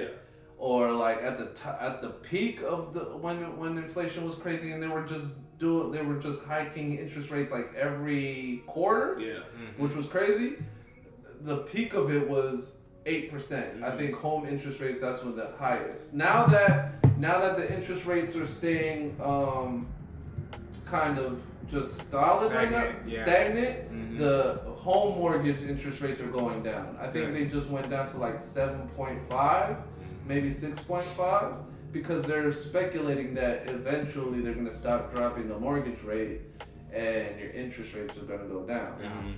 Or 0.58 0.92
like 0.92 1.22
at 1.22 1.38
the 1.38 1.46
t- 1.48 1.78
at 1.80 2.02
the 2.02 2.10
peak 2.10 2.62
of 2.64 2.94
the 2.94 3.02
when 3.02 3.58
when 3.58 3.78
inflation 3.78 4.26
was 4.26 4.36
crazy 4.36 4.72
and 4.72 4.82
they 4.82 4.88
were 4.88 5.06
just 5.06 5.34
doing 5.60 5.92
they 5.92 6.02
were 6.02 6.20
just 6.20 6.44
hiking 6.44 6.98
interest 6.98 7.30
rates 7.30 7.52
like 7.52 7.74
every 7.76 8.64
quarter, 8.66 9.20
yeah. 9.20 9.40
which 9.78 9.96
was 9.96 10.08
crazy. 10.08 10.56
The 11.42 11.58
peak 11.58 11.94
of 11.94 12.12
it 12.12 12.28
was 12.28 12.74
eight 13.06 13.32
percent. 13.32 13.84
I 13.84 13.92
think 13.92 14.16
home 14.16 14.48
interest 14.48 14.80
rates 14.80 15.02
that's 15.02 15.24
when 15.24 15.36
the 15.36 15.52
highest. 15.58 16.14
Now 16.14 16.48
that 16.48 17.18
now 17.20 17.40
that 17.40 17.58
the 17.58 17.74
interest 17.74 18.06
rates 18.06 18.36
are 18.36 18.48
staying 18.48 19.16
um, 19.22 19.88
kind 20.86 21.18
of 21.20 21.40
just 21.68 22.10
solid 22.10 22.54
right 22.54 22.72
now, 22.72 22.82
Stagnant, 22.82 23.10
yeah. 23.10 23.24
stagnant, 23.24 23.92
mm-hmm. 23.92 24.18
the 24.18 24.62
home 24.76 25.18
mortgage 25.18 25.62
interest 25.62 26.02
rates 26.02 26.20
are 26.20 26.28
going 26.28 26.64
down. 26.64 26.98
I 27.00 27.08
think 27.08 27.28
Good. 27.28 27.36
they 27.36 27.46
just 27.46 27.70
went 27.70 27.90
down 27.90 28.12
to 28.12 28.18
like 28.18 28.42
seven 28.42 28.88
point 28.90 29.20
five, 29.30 29.76
mm-hmm. 29.76 30.28
maybe 30.28 30.52
six 30.52 30.80
point 30.82 31.06
five. 31.06 31.54
Because 31.94 32.26
they're 32.26 32.52
speculating 32.52 33.34
that 33.36 33.70
eventually 33.70 34.42
they're 34.42 34.54
gonna 34.54 34.76
stop 34.76 35.16
dropping 35.16 35.48
the 35.48 35.58
mortgage 35.58 36.04
rate 36.04 36.42
and 36.94 37.40
your 37.40 37.50
interest 37.52 37.94
rates 37.94 38.16
are 38.18 38.26
gonna 38.26 38.44
go 38.44 38.64
down. 38.64 39.00
Mm-hmm. 39.02 39.32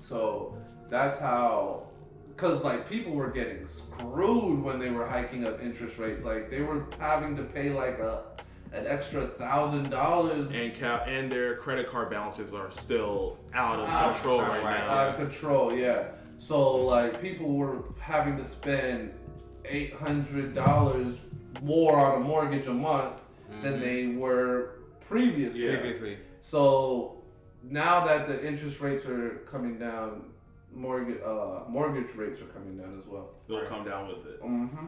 So 0.00 0.56
that's 0.88 1.20
how, 1.20 1.88
because 2.28 2.64
like 2.64 2.88
people 2.88 3.12
were 3.12 3.30
getting 3.30 3.66
screwed 3.66 4.64
when 4.64 4.78
they 4.78 4.88
were 4.88 5.06
hiking 5.06 5.46
up 5.46 5.62
interest 5.62 5.98
rates. 5.98 6.24
Like 6.24 6.50
they 6.50 6.62
were 6.62 6.86
having 6.98 7.36
to 7.36 7.42
pay 7.42 7.70
like 7.70 7.98
a 7.98 8.24
an 8.72 8.86
extra 8.86 9.26
thousand 9.26 9.90
dollars 9.90 10.50
And 10.52 10.74
cap 10.74 11.04
and 11.06 11.30
their 11.30 11.56
credit 11.56 11.86
card 11.88 12.10
balances 12.10 12.52
are 12.54 12.70
still 12.70 13.38
out 13.52 13.78
of 13.78 13.88
Out- 13.88 14.14
control 14.14 14.40
out 14.40 14.48
right 14.50 14.58
of 14.58 14.64
now. 14.64 14.90
out 14.90 15.08
of 15.10 15.16
control. 15.16 15.74
Yeah. 15.74 16.08
So 16.38 16.76
like 16.76 17.20
people 17.20 17.52
were 17.52 17.84
having 18.00 18.36
to 18.38 18.44
spend 18.48 19.12
eight 19.64 19.92
hundred 19.94 20.54
dollars 20.54 21.16
more 21.62 21.98
on 21.98 22.22
a 22.22 22.24
mortgage 22.24 22.66
a 22.66 22.72
month 22.74 23.20
than 23.62 23.78
they 23.78 24.08
were 24.08 24.78
previously. 25.06 25.66
Yeah. 25.66 25.78
Previously. 25.78 26.18
So 26.40 27.22
now 27.62 28.04
that 28.06 28.26
the 28.26 28.44
interest 28.44 28.80
rates 28.80 29.04
are 29.06 29.42
coming 29.50 29.78
down, 29.78 30.24
mortgage 30.74 31.20
uh, 31.24 31.60
mortgage 31.68 32.12
rates 32.16 32.40
are 32.40 32.46
coming 32.46 32.78
down 32.78 32.98
as 32.98 33.06
well. 33.06 33.28
They'll 33.48 33.66
come 33.66 33.84
down 33.84 34.08
with 34.08 34.26
it. 34.26 34.42
Mm-hmm. 34.42 34.86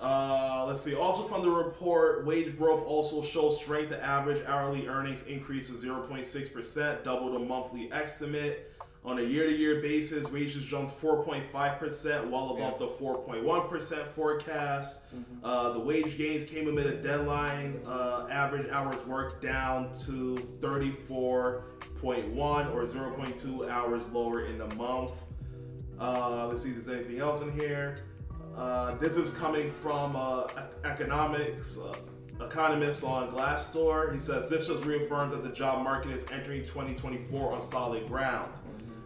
Uh, 0.00 0.64
let's 0.66 0.82
see. 0.82 0.94
Also 0.94 1.22
from 1.22 1.42
the 1.42 1.50
report, 1.50 2.26
wage 2.26 2.56
growth 2.58 2.84
also 2.86 3.22
shows 3.22 3.60
strength. 3.60 3.90
The 3.90 4.04
average 4.04 4.42
hourly 4.46 4.86
earnings 4.86 5.26
increase 5.26 5.68
to 5.68 5.86
0.6%, 5.86 7.02
double 7.04 7.32
the 7.32 7.38
monthly 7.38 7.90
estimate. 7.92 8.70
On 9.04 9.18
a 9.18 9.22
year-to-year 9.22 9.82
basis, 9.82 10.30
wages 10.32 10.64
jumped 10.64 10.98
4.5%, 10.98 12.30
well 12.30 12.50
above 12.56 12.78
the 12.78 12.86
4.1% 12.86 14.06
forecast. 14.06 15.02
Uh, 15.42 15.70
the 15.74 15.80
wage 15.80 16.16
gains 16.16 16.46
came 16.46 16.68
amid 16.68 16.86
a 16.86 17.02
deadline. 17.02 17.82
Uh, 17.86 18.26
average 18.30 18.66
hours 18.70 19.04
worked 19.06 19.42
down 19.42 19.90
to 20.06 20.36
34.1 20.60 21.62
or 22.02 22.86
0.2 22.86 23.68
hours 23.68 24.06
lower 24.06 24.46
in 24.46 24.56
the 24.56 24.68
month. 24.74 25.22
Uh, 26.00 26.46
let's 26.48 26.62
see 26.62 26.70
if 26.70 26.76
there's 26.76 26.88
anything 26.88 27.20
else 27.20 27.42
in 27.42 27.52
here. 27.52 27.98
Uh, 28.56 28.94
this 28.96 29.16
is 29.16 29.36
coming 29.36 29.68
from 29.68 30.14
uh, 30.14 30.46
economics 30.84 31.76
uh, 31.78 31.96
economist 32.44 33.04
on 33.04 33.30
Glassdoor. 33.30 34.12
He 34.12 34.18
says 34.18 34.48
this 34.48 34.68
just 34.68 34.84
reaffirms 34.84 35.32
that 35.32 35.42
the 35.42 35.50
job 35.50 35.82
market 35.82 36.12
is 36.12 36.24
entering 36.30 36.62
2024 36.62 37.52
on 37.52 37.60
solid 37.60 38.06
ground. 38.06 38.52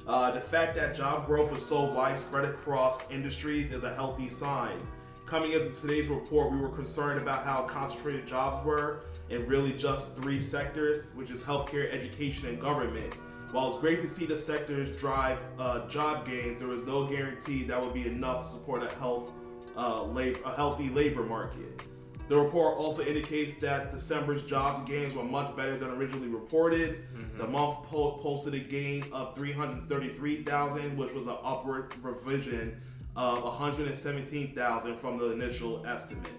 Uh, 0.06 0.30
the 0.30 0.40
fact 0.40 0.74
that 0.76 0.94
job 0.94 1.26
growth 1.26 1.54
is 1.54 1.64
so 1.64 1.84
widespread 1.92 2.44
across 2.44 3.10
industries 3.10 3.72
is 3.72 3.84
a 3.84 3.94
healthy 3.94 4.28
sign. 4.28 4.78
Coming 5.24 5.52
into 5.52 5.70
today's 5.72 6.08
report, 6.08 6.50
we 6.50 6.58
were 6.58 6.70
concerned 6.70 7.20
about 7.20 7.44
how 7.44 7.62
concentrated 7.62 8.26
jobs 8.26 8.64
were 8.64 9.04
in 9.28 9.46
really 9.46 9.72
just 9.72 10.16
three 10.16 10.40
sectors, 10.40 11.10
which 11.14 11.30
is 11.30 11.44
healthcare, 11.44 11.92
education, 11.92 12.48
and 12.48 12.60
government. 12.60 13.12
While 13.52 13.68
it's 13.68 13.78
great 13.78 14.02
to 14.02 14.08
see 14.08 14.26
the 14.26 14.36
sectors 14.36 14.94
drive 14.98 15.38
uh, 15.58 15.86
job 15.88 16.26
gains, 16.26 16.58
there 16.58 16.68
was 16.68 16.82
no 16.82 17.06
guarantee 17.06 17.62
that 17.64 17.80
would 17.80 17.94
be 17.94 18.06
enough 18.06 18.42
to 18.42 18.46
support 18.46 18.82
a 18.82 18.88
health, 18.96 19.32
uh, 19.78 20.02
labor, 20.04 20.40
a 20.44 20.50
healthy 20.52 20.90
labor 20.90 21.22
market. 21.24 21.80
The 22.28 22.36
report 22.36 22.76
also 22.76 23.02
indicates 23.02 23.54
that 23.54 23.90
December's 23.90 24.42
jobs 24.42 24.86
gains 24.86 25.14
were 25.14 25.24
much 25.24 25.56
better 25.56 25.78
than 25.78 25.88
originally 25.90 26.28
reported. 26.28 27.06
The 27.38 27.46
month 27.46 27.84
po- 27.84 28.18
posted 28.18 28.52
a 28.52 28.58
gain 28.58 29.04
of 29.12 29.34
333,000, 29.34 30.96
which 30.98 31.14
was 31.14 31.26
an 31.26 31.36
upward 31.42 31.94
revision 32.02 32.78
of 33.16 33.44
117,000 33.44 34.96
from 34.96 35.18
the 35.18 35.30
initial 35.30 35.86
estimate. 35.86 36.32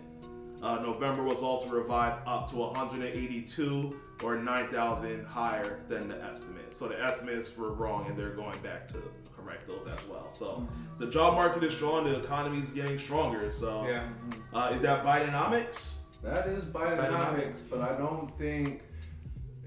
Uh, 0.62 0.76
November 0.84 1.24
was 1.24 1.42
also 1.42 1.70
revived 1.70 2.22
up 2.28 2.50
to 2.52 2.58
182 2.58 4.00
or 4.22 4.38
9,000 4.38 5.26
higher 5.26 5.80
than 5.88 6.10
the 6.10 6.22
estimate. 6.24 6.74
So 6.74 6.88
the 6.90 7.02
estimates 7.02 7.58
were 7.58 7.74
wrong, 7.74 8.08
and 8.08 8.18
they're 8.18 8.36
going 8.36 8.62
back 8.62 8.88
to 8.90 9.02
correct 9.50 9.68
those 9.68 9.88
as 9.88 10.08
well. 10.08 10.30
So 10.30 10.68
the 10.98 11.08
job 11.08 11.34
market 11.34 11.64
is 11.64 11.74
strong, 11.74 12.06
the 12.06 12.20
economy 12.20 12.60
is 12.60 12.70
getting 12.70 12.98
stronger. 12.98 13.50
So 13.52 13.86
Yeah. 13.88 14.08
uh, 14.54 14.72
is 14.74 14.82
that 14.82 15.04
Bidenomics? 15.04 16.04
That 16.24 16.48
is 16.48 16.66
Bidenomics, 16.66 17.60
but 17.70 17.82
I 17.82 17.98
don't 17.98 18.38
think 18.38 18.84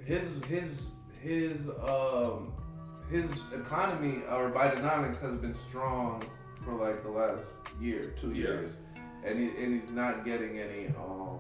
his 0.05 0.43
his 0.45 0.91
his 1.21 1.69
um 1.83 2.53
his 3.11 3.41
economy 3.55 4.23
or 4.31 4.51
Bidenomics 4.51 5.21
has 5.21 5.37
been 5.39 5.55
strong 5.55 6.25
for 6.63 6.73
like 6.75 7.03
the 7.03 7.11
last 7.11 7.47
year, 7.81 8.15
two 8.21 8.29
Yeah. 8.31 8.37
years, 8.37 8.73
and 9.25 9.39
he, 9.39 9.49
and 9.63 9.81
he's 9.81 9.91
not 9.91 10.25
getting 10.25 10.59
any 10.59 10.89
um 10.89 11.39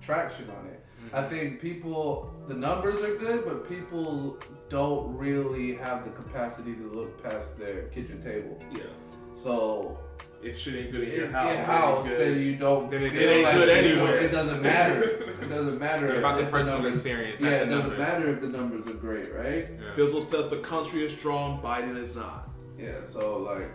traction 0.00 0.48
on 0.50 0.66
it. 0.66 0.84
I 1.12 1.22
think 1.28 1.60
people 1.60 2.32
the 2.46 2.54
numbers 2.54 3.00
are 3.02 3.16
good, 3.16 3.44
but 3.44 3.68
people 3.68 4.38
don't 4.70 5.14
really 5.16 5.74
have 5.74 6.04
the 6.04 6.10
capacity 6.10 6.74
to 6.74 6.90
look 6.92 7.22
past 7.22 7.58
their 7.58 7.82
kitchen 7.88 8.22
table. 8.22 8.58
Yeah. 8.72 8.84
So 9.36 9.98
If 10.42 10.56
shit 10.58 10.74
ain't 10.76 10.92
good 10.92 11.02
in 11.02 11.10
in 11.10 11.16
your 11.20 11.28
house, 11.28 11.44
your 11.44 11.54
it 11.54 11.58
ain't 11.58 11.66
house, 11.66 12.08
good. 12.08 12.20
then 12.34 12.42
you 12.42 12.56
don't 12.56 12.90
Then 12.90 13.02
it 13.02 13.10
feel 13.12 13.30
ain't 13.30 13.42
like 13.44 13.54
good 13.54 13.84
you 13.86 13.96
know, 13.96 14.04
anywhere. 14.06 14.20
it 14.20 14.32
doesn't 14.32 14.62
matter. 14.62 15.26
It 15.40 15.48
doesn't 15.48 15.78
matter. 15.80 16.06
It's 16.06 16.18
about 16.18 16.38
the 16.38 16.46
personal 16.46 16.74
numbers- 16.80 16.94
experience, 17.00 17.40
Yeah, 17.40 17.48
it 17.48 17.66
doesn't 17.66 17.78
numbers. 17.90 17.98
matter 17.98 18.28
if 18.28 18.40
the 18.40 18.48
numbers 18.48 18.86
are 18.86 18.92
great, 18.98 19.34
right? 19.34 19.68
Yeah. 19.68 19.94
Fizzle 19.94 20.20
says 20.20 20.48
the 20.48 20.58
country 20.58 21.02
is 21.04 21.12
strong, 21.12 21.60
Biden 21.60 21.96
is 21.96 22.14
not. 22.14 22.50
Yeah. 22.78 23.02
So 23.04 23.38
like, 23.38 23.70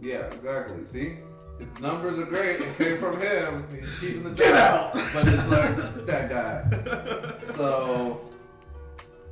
yeah, 0.00 0.26
exactly. 0.34 0.84
See, 0.84 1.18
its 1.60 1.78
numbers 1.80 2.18
are 2.18 2.26
great. 2.26 2.60
It 2.60 2.76
came 2.76 2.98
from 2.98 3.18
him. 3.20 3.66
He's 3.74 3.98
keeping 4.00 4.24
the 4.24 4.30
Get 4.30 4.52
job. 4.52 4.58
out. 4.58 4.92
But 5.14 5.28
it's 5.28 5.48
like 5.48 6.06
that 6.06 6.28
guy. 6.28 7.38
So, 7.38 8.20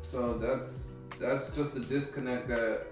so 0.00 0.38
that's 0.38 0.83
that's 1.24 1.52
just 1.52 1.74
the 1.74 1.80
disconnect 1.80 2.48
that 2.48 2.86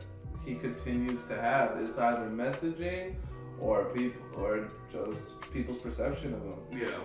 he 0.44 0.54
continues 0.54 1.24
to 1.24 1.40
have. 1.40 1.76
It's 1.78 1.98
either 1.98 2.28
messaging 2.28 3.14
or 3.60 3.84
people 3.86 4.22
or 4.36 4.68
just 4.90 5.40
people's 5.52 5.82
perception 5.82 6.34
of 6.34 6.42
him. 6.42 6.54
Yeah, 6.72 6.98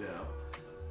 yeah. 0.00 0.20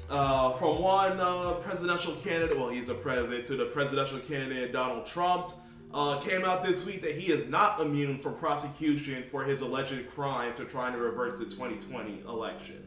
Uh, 0.09 0.51
from 0.51 0.81
one 0.81 1.17
uh, 1.19 1.53
presidential 1.61 2.13
candidate, 2.17 2.57
well, 2.57 2.69
he's 2.69 2.89
a 2.89 2.93
president, 2.93 3.45
to 3.45 3.55
the 3.55 3.65
presidential 3.65 4.19
candidate 4.19 4.73
Donald 4.73 5.05
Trump, 5.05 5.51
uh, 5.93 6.19
came 6.19 6.43
out 6.43 6.63
this 6.63 6.85
week 6.85 7.01
that 7.01 7.15
he 7.15 7.31
is 7.31 7.47
not 7.47 7.79
immune 7.79 8.17
from 8.17 8.35
prosecution 8.35 9.23
for 9.23 9.43
his 9.43 9.61
alleged 9.61 10.07
crimes 10.07 10.59
for 10.59 10.65
trying 10.65 10.91
to 10.91 10.99
reverse 10.99 11.39
the 11.39 11.45
2020 11.45 12.21
election. 12.27 12.83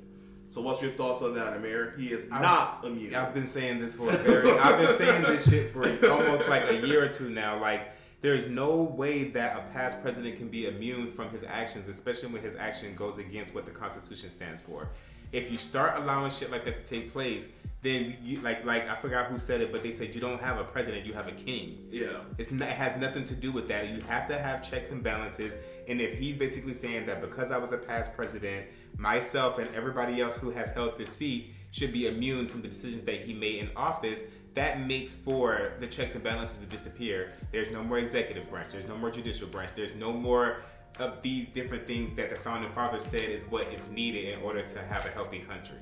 So, 0.48 0.60
what's 0.60 0.80
your 0.80 0.92
thoughts 0.92 1.22
on 1.22 1.34
that, 1.34 1.54
Amir? 1.56 1.94
He 1.96 2.08
is 2.08 2.28
I've- 2.30 2.42
not 2.42 2.84
immune. 2.84 3.14
I've 3.14 3.34
been 3.34 3.46
saying 3.46 3.80
this 3.80 3.96
for 3.96 4.08
a 4.08 4.12
very. 4.16 4.50
I've 4.50 4.78
been 4.78 4.96
saying 4.96 5.22
this 5.22 5.48
shit 5.48 5.72
for 5.72 5.82
almost 6.10 6.48
like 6.48 6.68
a 6.70 6.86
year 6.86 7.04
or 7.04 7.08
two 7.08 7.30
now. 7.30 7.58
Like, 7.60 7.92
there's 8.20 8.48
no 8.48 8.74
way 8.76 9.24
that 9.24 9.56
a 9.56 9.72
past 9.72 10.00
president 10.02 10.36
can 10.36 10.48
be 10.48 10.66
immune 10.66 11.10
from 11.10 11.30
his 11.30 11.44
actions, 11.44 11.88
especially 11.88 12.30
when 12.30 12.42
his 12.42 12.56
action 12.56 12.94
goes 12.94 13.18
against 13.18 13.54
what 13.54 13.64
the 13.66 13.70
Constitution 13.72 14.30
stands 14.30 14.60
for. 14.60 14.88
If 15.32 15.50
you 15.50 15.58
start 15.58 15.96
allowing 16.00 16.30
shit 16.30 16.50
like 16.50 16.64
that 16.64 16.76
to 16.76 16.84
take 16.84 17.12
place, 17.12 17.48
then 17.82 18.16
you 18.22 18.40
like 18.40 18.64
like 18.64 18.88
I 18.88 18.96
forgot 18.96 19.26
who 19.26 19.38
said 19.38 19.60
it, 19.60 19.70
but 19.72 19.82
they 19.82 19.90
said 19.90 20.14
you 20.14 20.20
don't 20.20 20.40
have 20.40 20.58
a 20.58 20.64
president, 20.64 21.04
you 21.04 21.12
have 21.12 21.28
a 21.28 21.32
king. 21.32 21.78
Yeah. 21.90 22.20
It's 22.38 22.52
not, 22.52 22.68
it 22.68 22.74
has 22.74 23.00
nothing 23.00 23.24
to 23.24 23.34
do 23.34 23.52
with 23.52 23.68
that. 23.68 23.88
You 23.90 24.00
have 24.02 24.28
to 24.28 24.38
have 24.38 24.68
checks 24.68 24.92
and 24.92 25.02
balances. 25.02 25.56
And 25.88 26.00
if 26.00 26.18
he's 26.18 26.38
basically 26.38 26.74
saying 26.74 27.06
that 27.06 27.20
because 27.20 27.50
I 27.50 27.58
was 27.58 27.72
a 27.72 27.78
past 27.78 28.14
president, 28.16 28.66
myself 28.98 29.58
and 29.58 29.72
everybody 29.74 30.20
else 30.20 30.36
who 30.36 30.50
has 30.50 30.70
held 30.70 30.98
this 30.98 31.10
seat 31.10 31.54
should 31.70 31.92
be 31.92 32.06
immune 32.06 32.48
from 32.48 32.62
the 32.62 32.68
decisions 32.68 33.04
that 33.04 33.20
he 33.20 33.34
made 33.34 33.58
in 33.58 33.70
office, 33.76 34.24
that 34.54 34.80
makes 34.86 35.12
for 35.12 35.72
the 35.80 35.86
checks 35.86 36.14
and 36.14 36.24
balances 36.24 36.60
to 36.60 36.66
disappear. 36.66 37.32
There's 37.52 37.70
no 37.70 37.82
more 37.84 37.98
executive 37.98 38.48
branch. 38.48 38.70
There's 38.72 38.88
no 38.88 38.96
more 38.96 39.10
judicial 39.10 39.48
branch. 39.48 39.72
There's 39.74 39.94
no 39.94 40.12
more 40.12 40.58
of 40.98 41.20
these 41.20 41.46
different 41.48 41.86
things 41.86 42.14
that 42.14 42.30
the 42.30 42.36
founding 42.36 42.70
fathers 42.72 43.04
said 43.04 43.28
is 43.28 43.44
what 43.44 43.66
is 43.72 43.86
needed 43.88 44.32
in 44.32 44.40
order 44.40 44.62
to 44.62 44.78
have 44.84 45.04
a 45.04 45.10
healthy 45.10 45.40
country. 45.40 45.76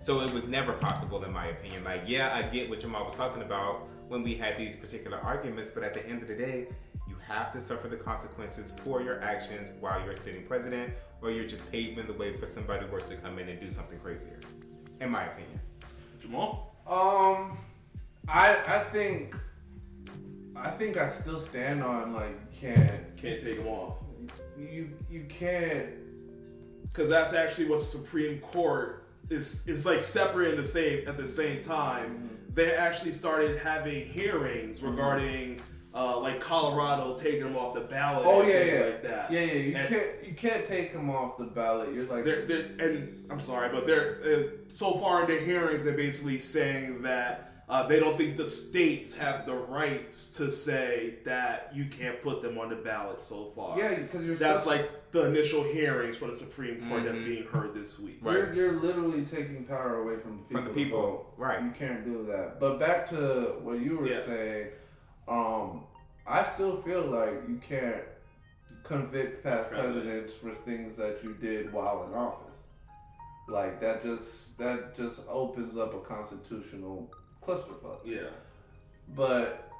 So 0.00 0.20
it 0.22 0.32
was 0.32 0.48
never 0.48 0.72
possible, 0.72 1.22
in 1.22 1.32
my 1.32 1.46
opinion. 1.46 1.84
Like, 1.84 2.02
yeah, 2.06 2.34
I 2.34 2.42
get 2.42 2.68
what 2.68 2.80
Jamal 2.80 3.04
was 3.04 3.14
talking 3.14 3.42
about 3.42 3.86
when 4.08 4.22
we 4.22 4.34
had 4.34 4.58
these 4.58 4.74
particular 4.76 5.18
arguments, 5.18 5.70
but 5.70 5.82
at 5.84 5.94
the 5.94 6.04
end 6.08 6.22
of 6.22 6.28
the 6.28 6.34
day, 6.34 6.66
have 7.26 7.52
to 7.52 7.60
suffer 7.60 7.88
the 7.88 7.96
consequences 7.96 8.72
for 8.84 9.02
your 9.02 9.20
actions 9.22 9.70
while 9.80 10.02
you're 10.04 10.14
sitting 10.14 10.44
president, 10.46 10.92
or 11.22 11.30
you're 11.30 11.46
just 11.46 11.70
paving 11.72 12.06
the 12.06 12.12
way 12.12 12.36
for 12.36 12.46
somebody 12.46 12.86
worse 12.86 13.08
to 13.08 13.16
come 13.16 13.38
in 13.38 13.48
and 13.48 13.60
do 13.60 13.70
something 13.70 13.98
crazier. 13.98 14.38
In 15.00 15.10
my 15.10 15.24
opinion. 15.24 15.60
Jamal? 16.20 16.74
Um, 16.86 17.58
I 18.28 18.56
I 18.66 18.84
think 18.92 19.34
I 20.54 20.70
think 20.70 20.96
I 20.96 21.08
still 21.10 21.38
stand 21.38 21.82
on 21.82 22.12
like 22.14 22.52
can't 22.52 23.16
Can't 23.16 23.40
take 23.40 23.58
him 23.58 23.66
off. 23.66 23.98
you 24.58 24.90
you 25.10 25.24
can't 25.28 25.88
because 26.84 27.08
that's 27.10 27.34
actually 27.34 27.66
what 27.68 27.80
the 27.80 27.84
Supreme 27.84 28.38
Court 28.40 29.08
is 29.28 29.66
is 29.68 29.84
like 29.84 30.04
separate 30.04 30.50
and 30.50 30.58
the 30.58 30.64
same 30.64 31.06
at 31.08 31.16
the 31.16 31.26
same 31.26 31.62
time. 31.62 32.10
Mm-hmm. 32.10 32.54
They 32.54 32.74
actually 32.74 33.12
started 33.12 33.58
having 33.58 34.06
hearings 34.06 34.82
regarding 34.82 35.60
uh, 35.96 36.20
like 36.20 36.38
Colorado 36.40 37.16
taking 37.16 37.44
them 37.44 37.56
off 37.56 37.72
the 37.74 37.80
ballot. 37.80 38.26
Oh 38.26 38.40
and 38.42 38.48
yeah, 38.50 38.58
things 38.58 38.72
yeah, 38.72 38.84
like 38.84 39.02
that. 39.02 39.32
yeah, 39.32 39.40
yeah. 39.40 39.52
You 39.54 39.76
And 39.76 39.88
can't 39.88 40.06
you 40.28 40.34
can't 40.34 40.64
take 40.66 40.92
them 40.92 41.08
off 41.10 41.38
the 41.38 41.44
ballot. 41.44 41.92
You're 41.94 42.04
like 42.04 42.24
They're, 42.24 42.44
they're, 42.44 42.66
and 42.78 43.30
I'm 43.30 43.40
sorry, 43.40 43.70
but 43.70 43.86
they're 43.86 44.18
uh, 44.24 44.42
so 44.68 44.98
far 44.98 45.22
in 45.22 45.34
the 45.34 45.42
hearings 45.42 45.84
they're 45.84 45.96
basically 45.96 46.38
saying 46.38 47.02
that. 47.02 47.42
Uh, 47.68 47.84
they 47.84 47.98
don't 47.98 48.16
think 48.16 48.36
the 48.36 48.46
states 48.46 49.16
have 49.18 49.44
the 49.44 49.52
rights 49.52 50.30
to 50.36 50.52
say 50.52 51.16
that 51.24 51.68
you 51.74 51.84
can't 51.86 52.22
put 52.22 52.40
them 52.40 52.56
on 52.58 52.68
the 52.68 52.76
ballot 52.76 53.20
so 53.20 53.50
far. 53.56 53.76
yeah, 53.76 53.92
because 53.92 54.24
you're 54.24 54.36
That's 54.36 54.62
so- 54.62 54.70
like 54.70 54.88
the 55.10 55.26
initial 55.26 55.64
hearings 55.64 56.16
for 56.16 56.28
the 56.28 56.36
Supreme 56.36 56.88
Court 56.88 57.02
that's 57.02 57.18
Mhm. 57.18 57.24
being 57.24 57.44
heard 57.46 57.74
this 57.74 57.98
week. 57.98 58.20
You're, 58.22 58.52
you're 58.54 58.70
literally 58.74 59.24
taking 59.24 59.64
power 59.64 60.02
away 60.02 60.16
from 60.20 60.36
the 60.36 60.42
people. 60.44 60.62
From 60.62 60.64
the 60.68 60.74
people, 60.84 61.34
right. 61.36 61.60
You 61.60 61.72
can't 61.76 62.04
do 62.04 62.24
that. 62.30 62.60
But 62.60 62.78
back 62.78 63.08
to 63.10 63.56
what 63.64 63.80
you 63.80 63.98
were 63.98 64.06
Yeah. 64.06 64.24
saying, 64.24 64.66
um, 65.28 65.82
I 66.26 66.42
still 66.44 66.80
feel 66.82 67.02
like 67.02 67.34
you 67.48 67.60
can't 67.68 68.02
convict 68.84 69.42
past 69.42 69.68
President. 69.70 70.04
presidents 70.04 70.34
for 70.34 70.50
things 70.52 70.96
that 70.96 71.18
you 71.22 71.34
did 71.40 71.72
while 71.72 72.04
in 72.08 72.14
office. 72.14 72.42
Like 73.48 73.80
that 73.80 74.02
just 74.02 74.58
that 74.58 74.96
just 74.96 75.22
opens 75.28 75.76
up 75.76 75.94
a 75.94 76.00
constitutional 76.00 77.10
clusterfuck. 77.42 77.98
Yeah. 78.04 78.28
But 79.14 79.70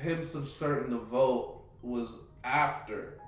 him 0.00 0.22
subserting 0.22 0.90
the 0.90 0.98
vote 0.98 1.60
was 1.82 2.08
after 2.44 3.18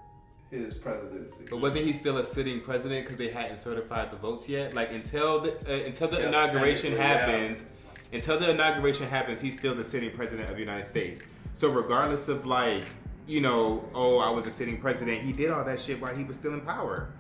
his 0.51 0.75
presidency. 0.75 1.47
But 1.51 1.61
wasn't 1.61 1.85
he 1.85 1.93
still 1.93 2.19
a 2.19 2.25
sitting 2.25 2.61
president 2.61 3.03
because 3.05 3.17
they 3.17 3.29
hadn't 3.31 3.59
certified 3.59 4.13
the 4.13 4.17
votes 4.17 4.49
yet? 4.49 4.73
Like 4.73 4.93
until 4.93 5.41
the 5.41 5.53
uh, 5.69 5.85
until 5.87 6.09
the 6.09 6.19
Yes, 6.19 6.29
inauguration 6.29 6.97
technically, 6.97 6.97
yeah. 7.05 7.39
happens, 7.41 7.67
until 8.13 8.39
the 8.39 8.51
inauguration 8.51 9.09
happens, 9.09 9.41
he's 9.41 9.59
still 9.59 9.75
the 9.75 9.85
sitting 9.85 10.11
president 10.11 10.49
of 10.51 10.55
the 10.57 10.61
United 10.61 10.85
States. 10.85 11.21
So 11.55 11.71
regardless 11.71 12.29
of 12.29 12.47
like, 12.47 12.85
you 13.27 13.41
know, 13.41 13.89
oh, 13.95 14.19
I 14.19 14.31
was 14.31 14.47
a 14.47 14.51
sitting 14.51 14.79
president, 14.81 15.23
he 15.23 15.33
did 15.33 15.51
all 15.51 15.65
that 15.65 15.81
shit 15.81 16.01
while 16.01 16.15
he 16.15 16.25
was 16.25 16.37
still 16.37 16.53
in 16.55 16.61
power. 16.61 17.11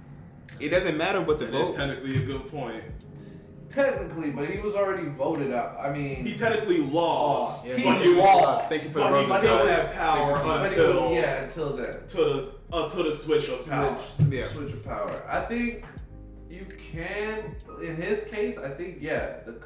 It 0.60 0.68
doesn't 0.68 0.96
matter 0.98 1.20
what 1.20 1.38
the 1.38 1.46
That 1.46 1.54
is 1.60 1.66
vote. 1.68 1.76
technically 1.76 2.22
a 2.22 2.26
good 2.26 2.48
point. 2.48 2.82
Technically, 3.70 4.30
but 4.30 4.48
he 4.48 4.60
was 4.60 4.74
already 4.74 5.08
voted 5.08 5.52
out. 5.52 5.76
I 5.80 5.92
mean, 5.92 6.24
He 6.24 6.36
technically 6.36 6.78
lost, 6.78 7.66
yeah, 7.66 7.74
but 7.74 7.96
he 8.02 8.10
he 8.12 8.14
lost. 8.14 8.42
lost. 8.42 8.68
Thank 8.68 8.84
you 8.84 8.88
for 8.90 8.98
but 9.00 9.10
the 9.10 9.22
he 9.22 9.26
rose 9.30 9.38
still 9.38 9.56
gold. 9.58 9.68
had 9.68 9.94
power 9.94 10.42
But 10.44 10.66
until 10.68 11.08
was- 11.08 11.16
yeah, 11.16 11.42
until 11.42 11.76
then. 11.76 12.06
to 12.06 12.16
the 12.16 12.54
uh, 12.72 12.84
until 12.84 13.04
the 13.04 13.14
switch 13.14 13.48
of 13.48 13.68
power. 13.68 13.98
Switch, 14.16 14.28
Yeah. 14.32 14.46
switch 14.46 14.72
of 14.74 14.84
power. 14.84 15.22
I 15.28 15.40
think 15.40 15.84
you 16.48 16.66
can. 16.92 17.56
In 17.82 17.96
his 17.96 18.22
case, 18.24 18.58
I 18.58 18.68
think 18.68 18.98
yeah, 19.00 19.38
the 19.44 19.56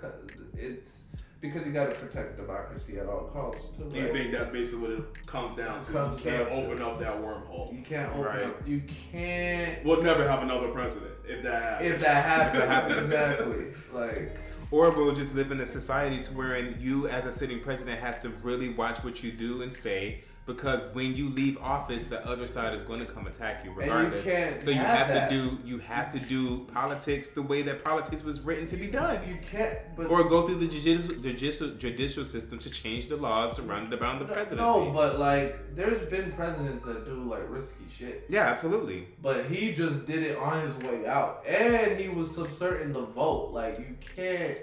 it's 0.57 1.08
because 1.41 1.65
you 1.67 1.73
got 1.73 1.91
to 1.91 1.97
protect 1.97 2.37
democracy 2.37 2.99
at 2.99 3.07
all 3.07 3.29
costs. 3.33 3.65
Too, 3.77 3.89
Do 3.89 3.97
you 4.01 4.13
think 4.13 4.33
that's 4.33 4.51
basically 4.51 4.97
what 4.97 4.99
it 4.99 5.27
comes 5.27 5.57
down 5.57 5.85
to? 5.85 5.93
Comes 5.93 6.25
you 6.25 6.31
can't 6.31 6.49
down 6.49 6.59
to- 6.59 6.67
open 6.67 6.83
up 6.83 6.99
that 7.01 7.15
wormhole. 7.23 7.73
you 7.77 7.83
can't 7.83 8.09
open 8.11 8.23
Right. 8.23 8.43
up. 8.43 8.67
You 8.67 8.83
can't. 9.13 9.85
We'll 9.85 10.03
never 10.03 10.27
have 10.29 10.43
another 10.43 10.69
president 10.69 11.13
if 11.27 11.43
that 11.45 11.63
happens. 11.63 11.91
If 11.93 12.01
that 12.01 12.25
happens, 12.25 12.65
happens. 12.65 13.01
exactly. 13.01 13.67
Like 13.93 14.37
Or 14.71 14.91
we'll 14.91 15.15
just 15.15 15.35
live 15.35 15.51
in 15.53 15.61
a 15.61 15.67
society 15.67 16.19
to 16.25 16.33
wherein 16.35 16.77
you, 16.81 17.09
as 17.09 17.25
a 17.25 17.33
sitting 17.33 17.61
president, 17.61 18.01
has 18.01 18.19
to 18.21 18.29
really 18.43 18.71
watch 18.71 19.03
what 19.05 19.23
you 19.23 19.33
do 19.33 19.63
and 19.63 19.73
say 19.73 20.23
because 20.49 20.83
when 20.95 21.15
you 21.15 21.29
leave 21.29 21.59
office, 21.59 22.07
the 22.07 22.27
other 22.27 22.47
side 22.47 22.73
is 22.75 22.83
going 22.83 22.99
to 23.01 23.05
come 23.05 23.27
attack 23.27 23.65
you 23.67 23.73
regardless. 23.73 24.25
can't 24.25 24.65
so 24.65 24.71
you 24.71 24.79
have 24.79 25.07
have, 25.09 25.29
to 25.29 25.35
do 25.51 25.59
you 25.65 25.79
have 25.79 26.11
to 26.11 26.19
do 26.19 26.61
politics 26.73 27.31
the 27.31 27.43
way 27.43 27.61
that 27.61 27.85
politics 27.85 28.25
was 28.25 28.41
written 28.41 28.67
to 28.67 28.77
be 28.77 28.87
done. 28.87 29.21
You 29.29 29.37
can't. 29.53 29.79
But 29.95 30.07
Or 30.11 30.25
go 30.25 30.47
through 30.47 30.57
the 30.57 30.67
judicial, 30.67 31.15
judicial 31.17 31.69
judicial 31.75 32.25
system 32.25 32.59
to 32.61 32.71
change 32.71 33.09
the 33.09 33.17
laws 33.17 33.57
surrounded 33.57 34.01
around 34.01 34.21
the 34.21 34.25
presidency. 34.25 34.57
no, 34.57 34.91
but 34.91 35.19
like, 35.19 35.77
there's 35.77 36.01
been 36.09 36.33
presidents 36.33 36.83
that 36.87 37.05
do 37.05 37.23
like 37.25 37.45
risky 37.49 37.85
shit. 37.95 38.25
yeah, 38.31 38.45
absolutely. 38.45 39.07
But 39.23 39.47
he 39.47 39.75
just 39.75 40.07
did 40.07 40.23
it 40.23 40.39
on 40.39 40.63
his 40.67 40.75
way 40.79 41.07
out, 41.07 41.45
and 41.47 42.01
he 42.01 42.09
was 42.09 42.35
subserting 42.35 42.95
the 42.95 43.03
vote. 43.03 43.51
Like 43.53 43.79
you 43.79 43.97
can't 44.17 44.59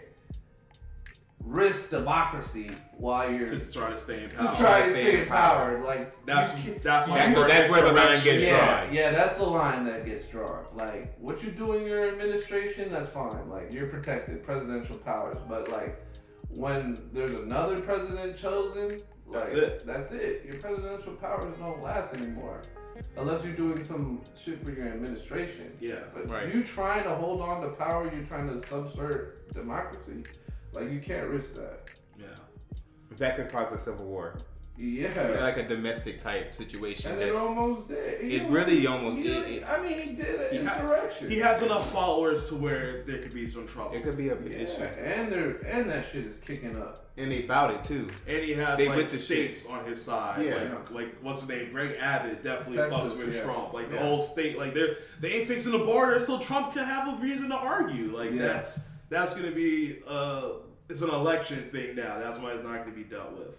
risk 1.45 1.91
democracy 1.91 2.72
while 2.97 3.30
you're 3.31 3.47
Just 3.47 3.73
try 3.73 3.89
to 3.89 3.97
stay 3.97 4.23
in 4.23 4.30
power. 4.30 4.38
to 4.39 4.43
power. 4.47 4.55
try 4.57 4.85
to 4.85 4.91
stay 4.91 5.03
stay 5.03 5.15
in 5.17 5.22
in 5.23 5.27
power. 5.27 5.81
Like 5.84 6.26
That's 6.26 6.57
you 6.57 6.72
can't- 6.72 6.84
that's 6.84 7.07
my 7.07 7.17
Yeah, 7.17 7.31
so 7.34 7.47
that's 7.47 7.72
where 7.72 7.81
the 7.81 7.88
line 7.91 8.13
insurrection. 8.13 8.31
gets 8.34 8.43
yeah, 8.43 8.81
drawn. 8.84 8.93
yeah, 8.93 9.11
that's 9.11 9.35
the 9.35 9.43
line 9.43 9.85
that 9.85 10.05
gets 10.05 10.27
drawn. 10.27 10.65
Like 10.76 11.17
what 11.19 11.43
you 11.43 11.51
do 11.51 11.73
in 11.73 11.85
your 11.85 12.07
administration, 12.07 12.89
that's 12.89 13.09
fine. 13.09 13.49
Like 13.49 13.73
you're 13.73 13.88
protected, 13.88 14.43
presidential 14.43 14.97
powers. 14.97 15.38
But 15.49 15.69
like 15.69 16.01
when 16.49 17.09
there's 17.11 17.31
another 17.34 17.81
president 17.81 18.38
chosen, 18.38 19.01
like, 19.27 19.39
That's 19.41 19.53
it. 19.55 19.85
That's 19.88 20.11
it. 20.11 20.45
Your 20.45 20.55
presidential 20.61 21.13
powers 21.13 21.55
don't 21.57 21.81
last 21.81 22.13
anymore. 22.13 22.61
Unless 23.17 23.43
you're 23.43 23.55
doing 23.55 23.84
some 23.84 24.22
shit 24.41 24.63
for 24.63 24.72
your 24.72 24.88
administration. 24.88 25.76
Yeah, 25.81 25.95
But 26.13 26.30
right. 26.30 26.53
you 26.53 26.63
trying 26.63 27.03
to 27.03 27.09
hold 27.09 27.41
on 27.41 27.61
to 27.63 27.69
power, 27.69 28.09
you're 28.13 28.23
trying 28.26 28.47
to 28.47 28.65
subvert 28.67 29.51
democracy. 29.53 30.23
Like 30.73 30.91
you 30.91 30.99
can't 30.99 31.27
risk 31.27 31.55
that. 31.55 31.89
Yeah. 32.19 32.27
That 33.17 33.35
could 33.37 33.49
cause 33.49 33.71
a 33.71 33.77
civil 33.79 34.05
war, 34.05 34.35
Yeah. 34.77 35.37
like 35.41 35.57
a 35.57 35.63
domestic 35.67 36.19
type 36.19 36.53
situation. 36.53 37.13
and 37.13 37.21
it 37.21 37.33
almost 37.35 37.87
did. 37.87 38.21
He 38.21 38.35
it 38.35 38.43
almost- 38.43 38.53
really 38.67 38.87
almost- 38.87 39.17
he- 39.21 39.31
it- 39.31 39.47
it- 39.61 39.69
I 39.69 39.81
mean, 39.81 39.97
he 39.99 40.13
did 40.13 40.41
an 40.41 40.47
He 40.57 40.63
ha- 40.65 40.75
insurrection. 40.75 41.29
He 41.29 41.39
has 41.39 41.61
enough 41.61 41.91
followers 41.91 42.49
to 42.49 42.55
where 42.55 43.03
there 43.03 43.19
could 43.19 43.33
be 43.33 43.47
some 43.47 43.67
trouble. 43.67 43.95
it 43.95 44.03
could 44.03 44.17
be 44.17 44.29
a 44.29 44.35
Yeah, 44.35 44.57
issue, 44.57 44.83
and 44.83 45.31
they're 45.31 45.57
and 45.65 45.89
that 45.89 46.05
shit 46.11 46.25
is 46.25 46.35
kicking 46.45 46.75
up. 46.75 47.03
and 47.17 47.31
they 47.31 47.43
bout 47.43 47.73
it 47.73 47.81
too. 47.83 48.09
And 48.27 48.43
he 48.43 48.51
has 48.55 48.77
They 48.77 48.89
like 48.89 49.05
the 49.05 49.15
states 49.15 49.65
on 49.69 49.85
his 49.85 50.01
side. 50.01 50.45
Yeah. 50.45 50.55
Like, 50.55 50.91
like 50.91 51.15
what's 51.21 51.39
his 51.41 51.49
name? 51.49 51.71
Greg 51.71 51.95
Abbott 51.97 52.43
definitely 52.43 52.77
Texas, 52.77 53.13
fucks 53.13 53.17
with 53.25 53.35
yeah. 53.35 53.43
Trump. 53.43 53.73
Like 53.73 53.89
the 53.89 53.95
Yeah. 53.95 54.01
whole 54.03 54.19
state, 54.19 54.57
like 54.57 54.73
they're 54.73 54.97
they 55.21 55.31
ain't 55.31 55.47
fixing 55.47 55.71
the 55.71 55.85
border, 55.85 56.19
so 56.19 56.37
Trump 56.39 56.73
can 56.73 56.83
have 56.83 57.17
a 57.17 57.23
reason 57.23 57.47
to 57.49 57.55
argue. 57.55 58.11
Like 58.13 58.33
Yeah. 58.33 58.41
that's 58.47 58.89
that's 59.09 59.33
gonna 59.33 59.51
be 59.51 59.99
uh 60.05 60.49
it's 60.90 61.02
an 61.02 61.10
election 61.10 61.64
thing 61.70 61.95
now. 61.95 62.20
That's 62.20 62.38
why 62.40 62.52
it's 62.52 62.64
not 62.64 62.80
gonna 62.84 62.95
be 62.95 63.03
dealt 63.03 63.34
with. 63.38 63.56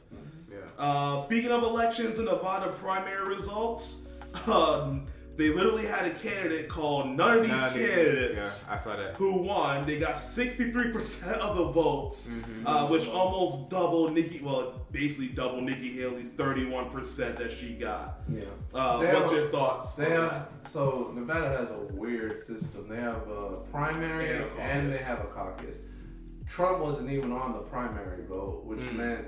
Yeah. 0.51 0.59
Uh, 0.79 1.17
speaking 1.19 1.51
of 1.51 1.63
elections 1.63 2.19
and 2.19 2.27
Nevada 2.29 2.73
primary 2.73 3.27
results, 3.35 4.09
um, 4.53 5.07
they 5.37 5.51
literally 5.51 5.85
had 5.85 6.07
a 6.07 6.15
candidate 6.15 6.67
called 6.69 7.09
none 7.11 7.39
of 7.39 7.43
these 7.43 7.53
Nah, 7.53 7.69
they- 7.71 7.87
candidates 7.87 8.67
Yeah, 8.69 8.75
I 8.75 8.79
saw 8.79 8.97
that. 8.97 9.17
who 9.17 9.37
won. 9.43 9.85
They 9.85 9.99
got 9.99 10.15
63% 10.15 11.37
of 11.41 11.57
the 11.59 11.65
votes, 11.65 12.29
Mm-hmm. 12.31 12.67
uh, 12.67 12.89
which 12.89 13.07
almost 13.09 13.69
double 13.69 14.09
Nikki, 14.09 14.41
well, 14.43 14.87
basically 14.93 15.29
double 15.29 15.61
Nikki 15.61 15.93
Haley's 16.01 16.31
31% 16.31 17.37
that 17.37 17.53
she 17.53 17.75
got. 17.75 18.21
Yeah. 18.33 18.45
Uh, 18.73 18.99
what's 18.99 19.25
have- 19.31 19.33
your 19.33 19.49
thoughts? 19.49 19.95
They 19.95 20.09
have 20.11 20.49
so 20.71 21.13
Nevada 21.15 21.49
has 21.59 21.71
a 21.71 21.95
weird 21.95 22.43
system. 22.43 22.89
They 22.89 22.97
have 22.97 23.29
a 23.29 23.59
primary 23.71 24.31
And 24.31 24.45
a 24.45 24.61
and, 24.63 24.93
they 24.93 24.99
have 24.99 25.21
a 25.21 25.25
caucus. 25.27 25.77
Trump 26.49 26.79
wasn't 26.81 27.11
even 27.11 27.33
on 27.33 27.53
the 27.53 27.59
primary 27.61 28.25
vote, 28.27 28.65
which 28.65 28.79
Mm. 28.81 28.97
meant 28.97 29.27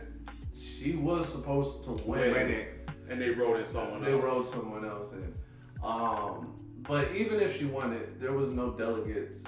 she 0.57 0.97
was 0.97 1.29
supposed 1.29 1.85
to 1.85 1.91
win. 2.09 2.33
Win 2.33 2.51
it. 2.51 2.91
And 3.09 3.21
they 3.21 3.31
wrote 3.31 3.59
in 3.61 3.67
someone 3.67 4.03
They 4.03 4.13
else. 4.13 4.23
wrote 4.23 4.49
someone 4.49 4.85
else 4.85 5.13
in. 5.13 5.35
Um, 5.83 6.55
but 6.83 7.11
even 7.15 7.41
if 7.41 7.57
she 7.59 7.65
won 7.67 7.93
it, 7.93 8.21
there 8.21 8.33
was 8.33 8.51
no 8.51 8.71
delegates 8.73 9.45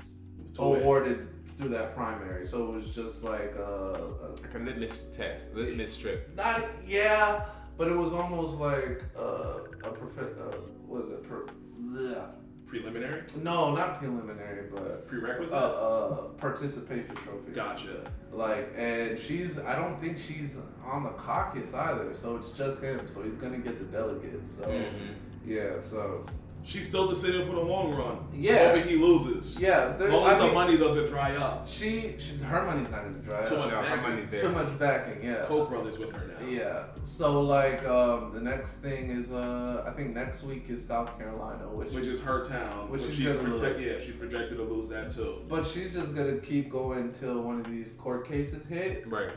To 0.54 0.62
win. 0.62 0.82
awarded 0.82 1.28
through 1.56 1.68
that 1.70 1.94
primary, 1.94 2.46
so 2.46 2.68
it 2.72 2.76
was 2.76 2.94
just 2.94 3.22
like 3.22 3.54
uh, 3.58 3.62
a 3.62 4.28
Like 4.42 4.54
a 4.54 4.58
litmus 4.58 5.14
test, 5.16 5.54
litmus 5.54 5.92
strip. 5.92 6.34
Not 6.36 6.62
yeah, 6.86 7.44
but 7.76 7.88
it 7.88 7.96
was 7.96 8.12
almost 8.12 8.58
like 8.58 9.02
uh, 9.16 9.58
a 9.84 9.90
prof- 9.90 10.18
uh, 10.38 10.56
what 10.86 11.04
is 11.04 11.10
it? 11.10 11.28
Per- 11.28 11.46
bleh. 11.80 12.24
Preliminary? 12.70 13.22
no, 13.42 13.74
not 13.74 13.98
preliminary, 13.98 14.66
but 14.72 15.06
Prerequisite? 15.08 15.52
uh, 15.52 15.56
uh, 15.56 16.16
participation 16.38 17.14
trophy. 17.16 17.52
gotcha. 17.52 18.10
Like, 18.32 18.72
and 18.76 19.18
she's 19.18 19.58
I 19.58 19.74
don't 19.74 20.00
think 20.00 20.18
she's 20.18 20.56
on 20.84 21.02
the 21.02 21.10
caucus 21.10 21.74
either, 21.74 22.14
so 22.14 22.36
it's 22.36 22.50
just 22.50 22.80
him. 22.80 23.06
So 23.08 23.22
he's 23.22 23.34
gonna 23.34 23.58
get 23.58 23.78
the 23.80 23.86
delegates. 23.86 24.48
So 24.56 24.64
Mm-hmm. 24.68 25.50
yeah, 25.50 25.80
so 25.90 26.24
She's 26.62 26.86
still 26.86 27.08
decision 27.08 27.44
for 27.46 27.52
the 27.54 27.60
long 27.60 27.94
run. 27.94 28.18
Yeah. 28.34 28.68
Hoping 28.74 28.86
he 28.88 28.96
loses. 28.96 29.58
yeah, 29.60 29.92
As 29.92 29.98
there, 29.98 30.08
long 30.10 30.26
as 30.28 30.34
I 30.36 30.38
the 30.38 30.44
mean, 30.46 30.54
money 30.54 30.76
doesn't 30.76 31.08
dry 31.08 31.34
up. 31.36 31.66
She, 31.66 32.14
she 32.18 32.36
her 32.36 32.64
money's 32.64 32.90
not 32.90 33.02
gonna 33.04 33.18
dry 33.18 33.44
Too 33.48 33.56
up. 33.56 33.72
much 33.72 33.86
her 33.86 33.96
money's 34.02 34.30
there. 34.30 34.42
Too 34.42 34.48
much 34.52 34.78
backing, 34.78 35.24
yeah. 35.24 35.46
Koch 35.46 35.68
brothers 35.70 35.98
with 35.98 36.12
her 36.12 36.26
now. 36.28 36.46
Yeah. 36.46 36.84
So 37.04 37.40
like 37.40 37.84
um, 37.86 38.32
the 38.34 38.40
next 38.40 38.72
thing 38.76 39.10
is 39.10 39.30
uh 39.30 39.84
I 39.86 39.90
think 39.92 40.14
next 40.14 40.42
week 40.42 40.66
is 40.68 40.86
South 40.86 41.16
Carolina, 41.18 41.66
which, 41.68 41.90
Which 41.92 42.06
is 42.06 42.20
her 42.22 42.44
town. 42.44 42.90
Which 42.90 43.00
Which 43.00 43.10
she's 43.10 43.18
she's 43.24 43.32
gonna 43.34 43.48
protect- 43.56 43.78
lose. 43.78 43.86
Yeah, 43.86 44.04
she's 44.04 44.14
projected 44.16 44.58
to 44.58 44.64
lose 44.64 44.88
that 44.90 45.10
too. 45.10 45.42
but 45.48 45.66
she's 45.66 45.94
just 45.94 46.14
gonna 46.14 46.38
keep 46.38 46.70
going 46.70 47.12
till 47.14 47.40
one 47.42 47.58
of 47.60 47.70
these 47.70 47.92
court 47.98 48.28
cases 48.28 48.66
hit, 48.66 49.08
Right. 49.08 49.30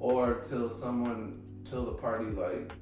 or 0.00 0.42
till 0.48 0.68
someone 0.70 1.42
till 1.68 1.84
the 1.84 1.92
party 1.92 2.26
like 2.26 2.72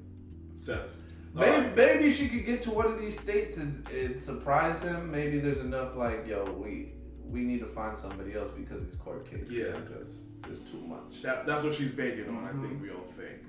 Says. 0.55 1.01
Maybe, 1.33 1.75
maybe 1.75 2.11
she 2.11 2.27
could 2.27 2.45
get 2.45 2.61
to 2.63 2.71
one 2.71 2.85
of 2.87 2.99
these 2.99 3.17
states 3.19 3.57
and, 3.57 3.87
and 3.89 4.19
surprise 4.19 4.81
him. 4.81 5.09
Maybe 5.11 5.39
there's 5.39 5.59
enough 5.59 5.95
like 5.95 6.27
yo 6.27 6.43
we 6.51 6.93
we 7.25 7.41
need 7.41 7.59
to 7.61 7.67
find 7.67 7.97
somebody 7.97 8.33
else 8.33 8.51
because 8.57 8.83
these 8.83 8.95
court 8.99 9.25
cases 9.29 9.49
Yeah. 9.51 9.65
are 9.67 9.81
just 9.99 10.41
there's 10.43 10.59
too 10.59 10.81
much. 10.85 11.21
That's 11.23 11.45
that's 11.45 11.63
what 11.63 11.73
she's 11.73 11.91
banking 11.91 12.27
on. 12.29 12.43
I 12.43 12.49
Mm-hmm. 12.49 12.67
think 12.67 12.81
we 12.81 12.89
all 12.89 13.07
think. 13.17 13.39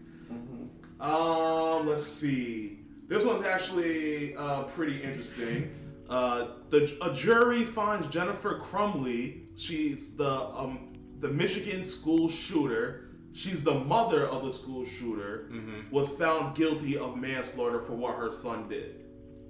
Um, 1.00 1.86
let's 1.88 2.04
see. 2.06 2.80
This 3.08 3.24
one's 3.24 3.44
actually 3.44 4.36
uh, 4.36 4.62
pretty 4.64 5.02
interesting. 5.02 5.74
Uh, 6.08 6.48
the 6.70 6.96
a 7.02 7.12
jury 7.12 7.64
finds 7.64 8.06
Jennifer 8.06 8.58
Crumbley. 8.60 9.58
She's 9.58 10.14
the 10.16 10.30
um, 10.30 10.92
the 11.18 11.28
Michigan 11.28 11.82
school 11.82 12.28
shooter. 12.28 13.08
She's 13.34 13.64
the 13.64 13.74
mother 13.74 14.26
of 14.26 14.44
the 14.44 14.52
school 14.52 14.84
shooter. 14.84 15.50
Was 15.90 16.08
found 16.08 16.54
guilty 16.54 16.96
of 16.98 17.16
manslaughter 17.16 17.80
for 17.80 17.94
what 17.94 18.16
her 18.16 18.30
son 18.30 18.68
did. 18.68 18.96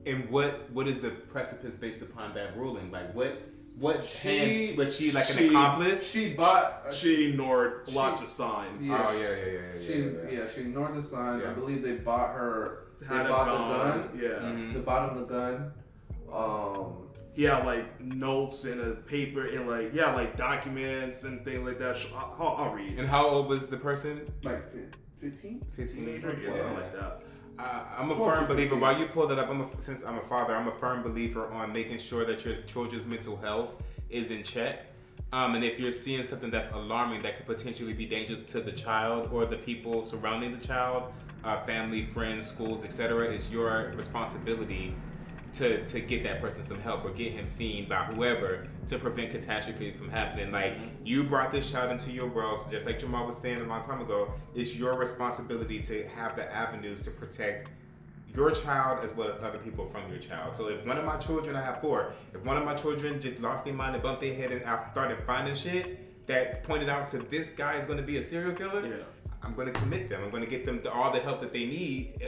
And 0.06 0.28
what 0.30 0.70
what 0.72 0.88
is 0.88 1.00
the 1.00 1.10
precipice 1.10 1.76
based 1.76 2.02
upon 2.02 2.34
that 2.34 2.56
ruling? 2.56 2.90
Like 2.90 3.14
what 3.14 3.40
what 3.78 4.04
She- 4.04 4.28
hand 4.66 4.78
was 4.78 4.96
she 4.96 5.12
like 5.12 5.28
an 5.30 5.36
she- 5.36 5.48
accomplice? 5.48 6.10
She 6.10 6.34
bought. 6.34 6.92
She 6.92 7.30
ignored 7.30 7.88
lots 7.92 8.20
of 8.20 8.28
signs. 8.28 8.88
Yeah. 8.88 8.96
oh 8.98 9.12
yeah 9.20 9.52
yeah 9.52 9.52
yeah 9.52 9.60
yeah. 9.80 9.86
She 9.86 9.92
yeah, 10.00 10.06
yeah, 10.06 10.38
yeah. 10.44 10.50
she 10.54 10.60
ignored 10.62 10.94
the 10.94 11.02
sign. 11.02 11.42
I 11.42 11.52
believe 11.52 11.82
they 11.82 11.92
bought 11.92 12.34
her. 12.34 12.78
They 13.00 13.06
Had 13.06 13.26
a 13.26 13.28
bought 13.30 13.46
gun. 13.46 13.98
the 13.98 14.08
gun. 14.08 14.20
Yeah. 14.22 14.48
Mhm. 14.50 14.74
They 14.74 14.80
bought 14.80 15.10
him 15.12 15.18
the 15.20 15.26
gun. 15.26 15.72
Um, 16.32 17.01
he 17.34 17.44
had 17.44 17.64
like 17.64 18.00
notes 18.00 18.64
and 18.64 18.80
a 18.80 18.94
paper 18.94 19.46
and 19.46 19.66
like 19.68 19.90
yeah 19.94 20.14
like 20.14 20.36
documents 20.36 21.24
and 21.24 21.44
things 21.44 21.64
like 21.66 21.78
that. 21.78 21.96
I'll, 22.14 22.34
I'll- 22.38 22.56
I'll 22.68 22.74
read. 22.74 22.98
And 22.98 23.08
how 23.08 23.26
old 23.26 23.48
was 23.48 23.68
the 23.68 23.76
person? 23.76 24.30
like 24.44 24.70
fif- 24.72 24.84
fifteen. 25.20 25.64
Fifteen. 25.74 26.04
Teenager, 26.06 26.38
yeah, 26.42 26.52
something 26.52 26.74
like 26.74 26.92
that. 26.98 27.22
Uh, 27.58 27.84
I'm 27.98 28.10
a 28.10 28.16
Four 28.16 28.34
firm 28.34 28.46
believer. 28.46 28.70
15. 28.76 28.80
While 28.80 28.98
you 28.98 29.06
pull 29.06 29.26
that 29.28 29.38
up, 29.38 29.48
I'm 29.50 29.60
a, 29.60 29.68
since 29.80 30.02
I'm 30.04 30.16
a 30.18 30.22
father, 30.22 30.54
I'm 30.56 30.68
a 30.68 30.74
firm 30.78 31.02
believer 31.02 31.46
on 31.52 31.72
making 31.72 31.98
sure 31.98 32.24
that 32.24 32.44
your 32.44 32.56
children's 32.62 33.06
mental 33.06 33.36
health 33.36 33.74
is 34.10 34.30
in 34.30 34.42
check. 34.42 34.86
Um, 35.34 35.54
and 35.54 35.62
if 35.64 35.78
you're 35.78 35.92
seeing 35.92 36.24
something 36.26 36.50
that's 36.50 36.70
alarming 36.72 37.22
that 37.22 37.36
could 37.36 37.46
potentially 37.46 37.92
be 37.94 38.06
dangerous 38.06 38.42
to 38.52 38.60
the 38.60 38.72
child 38.72 39.30
or 39.32 39.46
the 39.46 39.56
people 39.58 40.02
surrounding 40.02 40.52
the 40.52 40.58
child, 40.66 41.12
uh, 41.44 41.62
family, 41.64 42.04
friends, 42.06 42.46
schools, 42.46 42.84
etc., 42.84 43.30
it's 43.30 43.50
your 43.50 43.92
responsibility 43.96 44.94
to 45.54 45.84
to 45.86 46.00
get 46.00 46.22
that 46.22 46.40
person 46.40 46.62
some 46.64 46.80
help 46.80 47.04
or 47.04 47.10
get 47.10 47.32
him 47.32 47.46
seen 47.46 47.88
by 47.88 48.04
whoever 48.04 48.66
to 48.88 48.98
prevent 48.98 49.30
catastrophe 49.30 49.92
from 49.92 50.10
happening. 50.10 50.50
Like 50.50 50.74
mm-hmm. 50.74 50.88
you 51.04 51.24
brought 51.24 51.52
this 51.52 51.70
child 51.70 51.90
into 51.90 52.10
your 52.10 52.28
world, 52.28 52.60
so 52.60 52.70
just 52.70 52.86
like 52.86 52.98
Jamal 52.98 53.26
was 53.26 53.36
saying 53.36 53.60
a 53.60 53.64
long 53.64 53.82
time 53.82 54.00
ago, 54.00 54.32
it's 54.54 54.76
your 54.76 54.94
responsibility 54.94 55.80
to 55.80 56.06
have 56.08 56.36
the 56.36 56.52
avenues 56.54 57.02
to 57.02 57.10
protect 57.10 57.68
your 58.34 58.50
child 58.50 59.04
as 59.04 59.12
well 59.14 59.28
as 59.28 59.42
other 59.42 59.58
people 59.58 59.86
from 59.86 60.08
your 60.08 60.18
child. 60.18 60.54
So 60.54 60.68
if 60.68 60.86
one 60.86 60.96
of 60.96 61.04
my 61.04 61.16
children, 61.16 61.54
I 61.54 61.62
have 61.62 61.80
four, 61.80 62.12
if 62.32 62.42
one 62.44 62.56
of 62.56 62.64
my 62.64 62.74
children 62.74 63.20
just 63.20 63.40
lost 63.40 63.64
their 63.64 63.74
mind 63.74 63.94
and 63.94 64.02
bumped 64.02 64.22
their 64.22 64.34
head 64.34 64.52
and 64.52 64.64
I 64.64 64.82
started 64.90 65.18
finding 65.26 65.54
shit 65.54 66.26
that's 66.26 66.56
pointed 66.66 66.88
out 66.88 67.08
to 67.08 67.18
this 67.18 67.50
guy 67.50 67.76
is 67.76 67.84
going 67.84 67.98
to 67.98 68.04
be 68.04 68.16
a 68.16 68.22
serial 68.22 68.54
killer, 68.54 68.86
Yeah. 68.86 69.04
I'm 69.44 69.54
going 69.54 69.66
to 69.66 69.72
commit 69.72 70.08
them. 70.08 70.22
I'm 70.22 70.30
going 70.30 70.44
to 70.44 70.48
get 70.48 70.64
them 70.64 70.80
the, 70.82 70.92
all 70.92 71.10
the 71.10 71.18
help 71.18 71.40
that 71.40 71.52
they 71.52 71.66
need, 71.66 72.22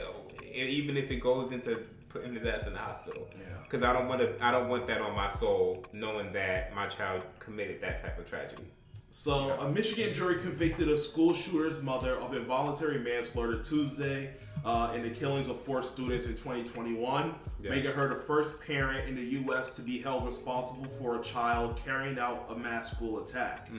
even 0.53 0.97
if 0.97 1.09
it 1.09 1.21
goes 1.21 1.53
into 1.53 1.81
putting 2.15 2.33
his 2.33 2.45
ass 2.47 2.65
in 2.67 2.73
the 2.73 2.79
hospital. 2.79 3.27
Yeah. 3.35 3.41
Because 3.63 3.83
I 3.83 3.91
don't 3.93 4.07
want 4.07 4.21
to. 4.21 4.33
I 4.43 4.51
don't 4.51 4.69
want 4.69 4.87
that 4.87 5.01
on 5.01 5.15
my 5.15 5.27
soul, 5.27 5.85
knowing 5.91 6.31
that 6.33 6.73
my 6.73 6.87
child 6.87 7.23
committed 7.39 7.81
that 7.81 8.01
type 8.01 8.17
of 8.17 8.25
tragedy. 8.25 8.63
So, 9.11 9.51
a 9.61 9.69
Michigan 9.71 10.11
jury 10.13 10.41
convicted 10.41 10.89
a 10.89 10.97
school 10.97 11.33
shooter's 11.33 11.81
mother 11.81 12.17
of 12.17 12.33
involuntary 12.33 12.99
manslaughter 12.99 13.61
Tuesday 13.61 14.31
uh, 14.65 14.91
in 14.93 15.03
the 15.03 15.09
killings 15.09 15.47
of 15.47 15.61
four 15.61 15.81
students 15.81 16.25
in 16.25 16.31
2021, 16.33 17.33
Yeah. 17.61 17.69
making 17.69 17.91
her 17.91 18.09
the 18.09 18.15
first 18.23 18.61
parent 18.65 19.07
in 19.07 19.15
the 19.15 19.23
U.S. 19.45 19.73
to 19.77 19.81
be 19.81 19.99
held 20.01 20.25
responsible 20.25 20.83
for 20.85 21.17
a 21.19 21.23
child 21.23 21.79
carrying 21.85 22.19
out 22.19 22.45
a 22.49 22.55
mass 22.57 22.91
school 22.91 23.23
attack. 23.23 23.69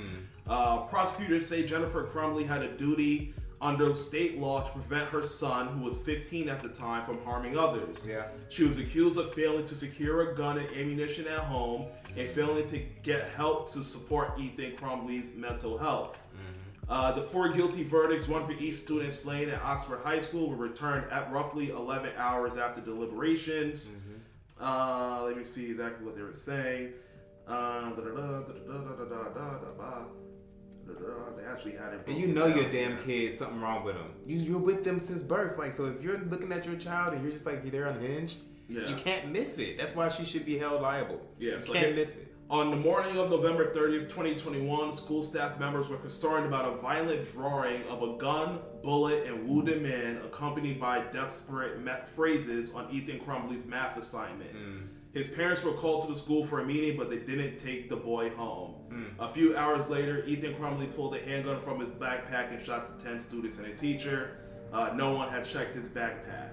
Uh, 0.46 0.78
prosecutors 0.84 1.44
say 1.46 1.66
Jennifer 1.66 2.04
Crumbley 2.04 2.46
had 2.46 2.62
a 2.62 2.68
duty 2.76 3.34
under 3.60 3.94
state 3.94 4.38
law 4.38 4.62
to 4.62 4.70
prevent 4.70 5.08
her 5.08 5.22
son, 5.22 5.68
who 5.68 5.84
was 5.84 5.98
15 5.98 6.48
at 6.48 6.60
the 6.62 6.68
time, 6.68 7.04
from 7.04 7.22
harming 7.24 7.56
others. 7.56 8.06
Yeah. 8.08 8.24
She 8.48 8.64
was 8.64 8.78
accused 8.78 9.18
of 9.18 9.32
failing 9.32 9.64
to 9.64 9.74
secure 9.74 10.30
a 10.30 10.34
gun 10.34 10.58
and 10.58 10.68
ammunition 10.76 11.26
at 11.26 11.38
home 11.38 11.86
and 12.16 12.28
failing 12.28 12.68
to 12.68 12.78
get 13.02 13.28
help 13.28 13.70
to 13.72 13.82
support 13.82 14.38
Ethan 14.38 14.72
Crumbley's 14.72 15.34
mental 15.34 15.78
health. 15.78 16.22
Uh, 16.88 17.10
the 17.12 17.22
four 17.22 17.48
guilty 17.48 17.82
verdicts, 17.82 18.28
one 18.28 18.44
for 18.46 18.52
each 18.52 18.74
student 18.74 19.12
slain 19.12 19.48
at 19.48 19.60
Oxford 19.62 19.98
High 20.04 20.20
School, 20.20 20.48
were 20.48 20.56
returned 20.56 21.10
at 21.10 21.30
roughly 21.32 21.70
11 21.70 22.12
hours 22.16 22.56
after 22.56 22.80
deliberations. 22.80 23.96
Uh, 24.60 25.22
let 25.26 25.36
me 25.36 25.42
see 25.42 25.68
exactly 25.68 26.06
what 26.06 26.14
they 26.14 26.22
were 26.22 26.32
saying. 26.32 26.92
Uh, 27.48 27.90
They 30.86 31.44
actually 31.44 31.72
had 31.72 31.92
it. 31.94 32.02
And 32.06 32.16
you 32.18 32.28
know 32.28 32.48
down 32.48 32.56
your 32.58 32.70
damn 32.70 32.96
here. 32.98 33.28
kid, 33.30 33.38
something 33.38 33.60
wrong 33.60 33.84
with 33.84 33.94
them. 33.96 34.10
You, 34.26 34.38
you're 34.38 34.58
with 34.58 34.84
them 34.84 35.00
since 35.00 35.22
birth. 35.22 35.58
Like, 35.58 35.72
so 35.72 35.86
if 35.86 36.02
you're 36.02 36.18
looking 36.18 36.52
at 36.52 36.64
your 36.66 36.76
child 36.76 37.14
and 37.14 37.22
you're 37.22 37.32
just 37.32 37.46
like, 37.46 37.68
they're 37.70 37.86
unhinged, 37.86 38.38
Yeah. 38.68 38.88
you 38.88 38.96
can't 38.96 39.30
miss 39.30 39.58
it. 39.58 39.78
That's 39.78 39.94
why 39.94 40.08
she 40.08 40.24
should 40.24 40.44
be 40.46 40.58
held 40.58 40.82
liable. 40.82 41.20
Yeah, 41.38 41.54
You 41.54 41.60
so 41.60 41.72
can't 41.72 41.86
here- 41.86 41.94
miss 41.96 42.16
it. 42.16 42.32
On 42.48 42.70
the 42.70 42.76
morning 42.76 43.18
of 43.18 43.28
November 43.28 43.72
30th, 43.74 44.02
2021, 44.08 44.92
school 44.92 45.20
staff 45.24 45.58
members 45.58 45.88
were 45.88 45.96
concerned 45.96 46.46
about 46.46 46.64
a 46.64 46.76
violent 46.76 47.32
drawing 47.32 47.82
of 47.88 48.02
a 48.04 48.16
gun, 48.18 48.60
bullet, 48.84 49.26
and 49.26 49.48
wounded 49.48 49.82
man 49.82 50.18
accompanied 50.18 50.80
by 50.80 51.00
desperate 51.12 51.80
phrases 52.14 52.72
on 52.72 52.88
Ethan 52.92 53.18
Crumbley's 53.18 53.64
math 53.64 53.96
assignment. 53.96 54.54
Mm. 54.54 54.85
His 55.16 55.28
parents 55.28 55.64
were 55.64 55.72
called 55.72 56.02
to 56.02 56.09
the 56.09 56.14
school 56.14 56.44
for 56.44 56.60
a 56.60 56.64
meeting, 56.66 56.94
but 56.94 57.09
they 57.09 57.16
didn't 57.16 57.56
take 57.56 57.88
the 57.88 57.97
boy 57.97 58.28
home. 58.30 58.74
A 59.18 59.32
few 59.32 59.56
hours 59.56 59.88
later, 59.88 60.22
Ethan 60.26 60.55
Crumbley 60.56 60.94
pulled 60.94 61.14
a 61.16 61.20
handgun 61.20 61.59
from 61.62 61.80
his 61.80 61.90
backpack 61.90 62.52
and 62.52 62.62
shot 62.62 62.98
the 62.98 63.02
10 63.02 63.18
students 63.20 63.56
and 63.56 63.66
a 63.66 63.74
teacher. 63.74 64.36
Uh, 64.74 64.93
no 64.94 65.14
one 65.14 65.30
had 65.30 65.47
checked 65.47 65.72
his 65.72 65.88
backpack. 65.88 66.51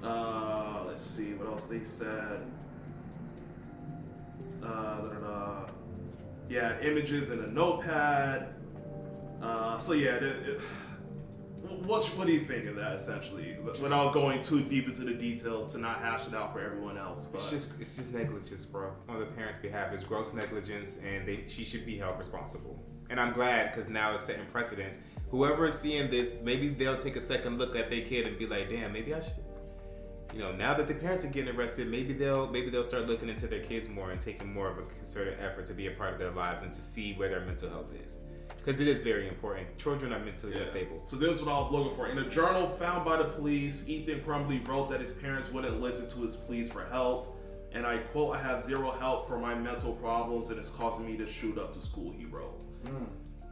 Uh, 0.00 0.84
let's 0.86 1.02
see 1.02 1.34
what 1.34 1.48
else 1.48 1.64
they 1.64 1.82
said. 1.82 2.40
Uh. 4.62 5.66
Yeah, 6.52 6.78
images 6.82 7.30
in 7.30 7.40
a 7.40 7.46
notepad. 7.46 8.54
Uh, 9.40 9.78
so 9.78 9.94
yeah, 9.94 10.16
it, 10.16 10.22
it, 10.22 10.60
what's 11.86 12.08
what 12.16 12.26
do 12.26 12.32
you 12.32 12.40
think 12.40 12.66
of 12.66 12.76
that 12.76 12.92
essentially? 12.94 13.56
Without 13.62 14.12
going 14.12 14.42
too 14.42 14.62
deep 14.62 14.86
into 14.86 15.02
the 15.02 15.14
details 15.14 15.72
to 15.72 15.78
not 15.78 15.98
hash 15.98 16.26
it 16.26 16.34
out 16.34 16.52
for 16.52 16.60
everyone 16.60 16.96
else, 16.96 17.26
but 17.26 17.40
It's 17.40 17.50
just 17.50 17.72
it's 17.80 17.96
just 17.96 18.14
negligence, 18.14 18.64
bro. 18.64 18.92
On 19.08 19.18
the 19.20 19.26
parents' 19.26 19.58
behalf, 19.58 19.92
it's 19.92 20.04
gross 20.04 20.32
negligence, 20.34 20.98
and 20.98 21.26
they 21.26 21.44
she 21.48 21.64
should 21.64 21.84
be 21.84 21.96
held 21.98 22.18
responsible. 22.18 22.82
And 23.10 23.20
I'm 23.20 23.32
glad 23.32 23.72
because 23.72 23.88
now 23.90 24.14
it's 24.14 24.24
setting 24.24 24.46
precedents. 24.46 24.98
Whoever 25.30 25.66
is 25.66 25.78
seeing 25.78 26.10
this, 26.10 26.40
maybe 26.42 26.68
they'll 26.68 26.96
take 26.96 27.16
a 27.16 27.20
second 27.20 27.58
look 27.58 27.76
at 27.76 27.90
their 27.90 28.02
kid 28.02 28.26
and 28.26 28.38
be 28.38 28.46
like, 28.46 28.70
"Damn, 28.70 28.92
maybe 28.92 29.14
I 29.14 29.20
should." 29.20 29.34
You 30.32 30.38
know, 30.38 30.52
now 30.52 30.72
that 30.74 30.88
the 30.88 30.94
parents 30.94 31.24
are 31.26 31.28
getting 31.28 31.54
arrested, 31.54 31.88
maybe 31.88 32.14
they'll 32.14 32.46
maybe 32.48 32.70
they'll 32.70 32.84
start 32.84 33.06
looking 33.06 33.28
into 33.28 33.46
their 33.46 33.60
kids 33.60 33.88
more 33.88 34.12
and 34.12 34.20
taking 34.20 34.52
more 34.52 34.70
of 34.70 34.78
a 34.78 34.82
concerted 34.82 35.38
effort 35.40 35.66
to 35.66 35.74
be 35.74 35.88
a 35.88 35.90
part 35.90 36.14
of 36.14 36.18
their 36.18 36.30
lives 36.30 36.62
and 36.62 36.72
to 36.72 36.80
see 36.80 37.12
where 37.14 37.28
their 37.28 37.40
mental 37.40 37.68
health 37.68 37.92
is, 38.04 38.18
because 38.64 38.80
it 38.80 38.86
is 38.86 39.00
very 39.00 39.26
important. 39.28 39.76
Children 39.78 40.12
are 40.12 40.20
mentally 40.20 40.54
Yeah. 40.54 40.60
unstable. 40.60 41.04
So 41.04 41.16
this 41.16 41.30
is 41.40 41.42
what 41.44 41.52
I 41.54 41.58
was 41.58 41.70
looking 41.72 41.96
for. 41.96 42.06
In 42.06 42.18
a 42.18 42.28
journal 42.28 42.68
found 42.68 43.04
by 43.04 43.16
the 43.16 43.24
police, 43.24 43.88
Ethan 43.88 44.20
Crumbley 44.20 44.66
wrote 44.66 44.88
that 44.90 45.00
his 45.00 45.10
parents 45.12 45.50
wouldn't 45.50 45.80
listen 45.80 46.08
to 46.10 46.18
his 46.22 46.36
pleas 46.36 46.70
for 46.70 46.84
help. 46.84 47.38
And 47.72 47.86
I 47.86 47.98
quote, 47.98 48.36
I 48.36 48.38
have 48.40 48.62
zero 48.62 48.90
help 48.90 49.26
for 49.26 49.38
my 49.38 49.54
mental 49.54 49.94
problems 49.94 50.50
and 50.50 50.58
it's 50.58 50.70
causing 50.70 51.06
me 51.06 51.16
to 51.16 51.26
shoot 51.26 51.58
up 51.58 51.74
the 51.74 51.80
school, 51.80 52.12
he 52.12 52.24
wrote. 52.26 52.60
Hmm. 52.86 53.04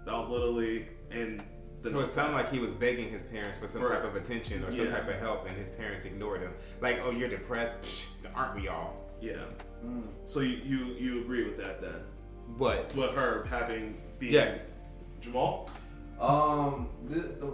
That 0.05 0.13
was 0.15 0.29
literally 0.29 0.87
and 1.11 1.43
the 1.83 1.91
So 1.91 2.01
it 2.01 2.09
sounded 2.09 2.35
like 2.37 2.53
he 2.53 2.59
was 2.59 2.75
begging 2.75 3.09
his 3.11 3.23
parents 3.25 3.57
for 3.59 3.67
some 3.67 3.81
For- 3.81 3.89
type 3.89 4.05
of 4.05 4.15
attention 4.15 4.63
or 4.63 4.71
some 4.73 4.89
type 4.89 5.09
of 5.09 5.15
help, 5.15 5.49
and 5.49 5.57
his 5.57 5.71
parents 5.71 6.05
ignored 6.05 6.43
him. 6.43 6.53
Like, 6.83 7.01
oh, 7.03 7.11
you're 7.11 7.31
depressed? 7.31 7.83
Psh, 7.83 8.07
aren't 8.35 8.61
we 8.61 8.69
all? 8.69 8.97
Yeah. 9.21 9.37
Hmm. 9.81 10.03
So 10.25 10.41
you, 10.41 10.57
you 10.59 10.79
you 10.99 11.21
agree 11.23 11.45
with 11.45 11.57
that 11.57 11.81
then? 11.81 12.01
But 12.59 12.95
With 12.95 13.13
her 13.13 13.45
having 13.49 14.01
been 14.19 14.33
yes, 14.33 14.73
Jamal? 15.21 15.69
Um, 16.21 16.89
the, 17.09 17.21
the 17.21 17.47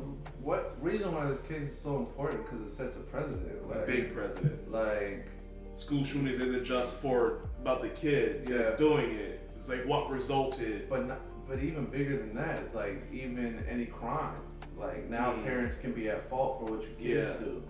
what 0.42 0.76
reason 0.80 1.14
why 1.14 1.26
this 1.26 1.40
case 1.42 1.68
is 1.68 1.78
so 1.78 1.96
important 1.98 2.44
because 2.44 2.66
it 2.66 2.74
sets 2.74 2.96
a 2.96 3.00
precedent. 3.00 3.68
Like, 3.68 3.86
Big 3.86 4.12
president. 4.14 4.70
like 4.70 5.26
School 5.74 6.02
shootings 6.04 6.40
isn't 6.40 6.64
just 6.64 6.94
for 6.94 7.42
about 7.60 7.82
the 7.82 7.90
kid 7.90 8.48
Yeah. 8.48 8.58
that's 8.58 8.78
doing 8.78 9.10
it. 9.12 9.48
It's 9.56 9.68
like 9.68 9.84
what 9.86 10.10
resulted. 10.10 10.88
But 10.88 11.06
not, 11.06 11.20
but 11.48 11.60
even 11.62 11.84
bigger 11.86 12.16
than 12.16 12.34
that, 12.34 12.58
it's 12.60 12.74
like 12.74 13.02
even 13.12 13.62
any 13.68 13.86
crime. 13.86 14.40
Like 14.76 15.08
now, 15.08 15.32
Mm. 15.32 15.44
parents 15.44 15.76
can 15.76 15.92
be 15.92 16.08
at 16.08 16.28
fault 16.28 16.58
for 16.60 16.72
what 16.74 16.82
your 16.82 16.90
kids 16.92 17.38
Yeah. 17.40 17.44
do, 17.46 17.62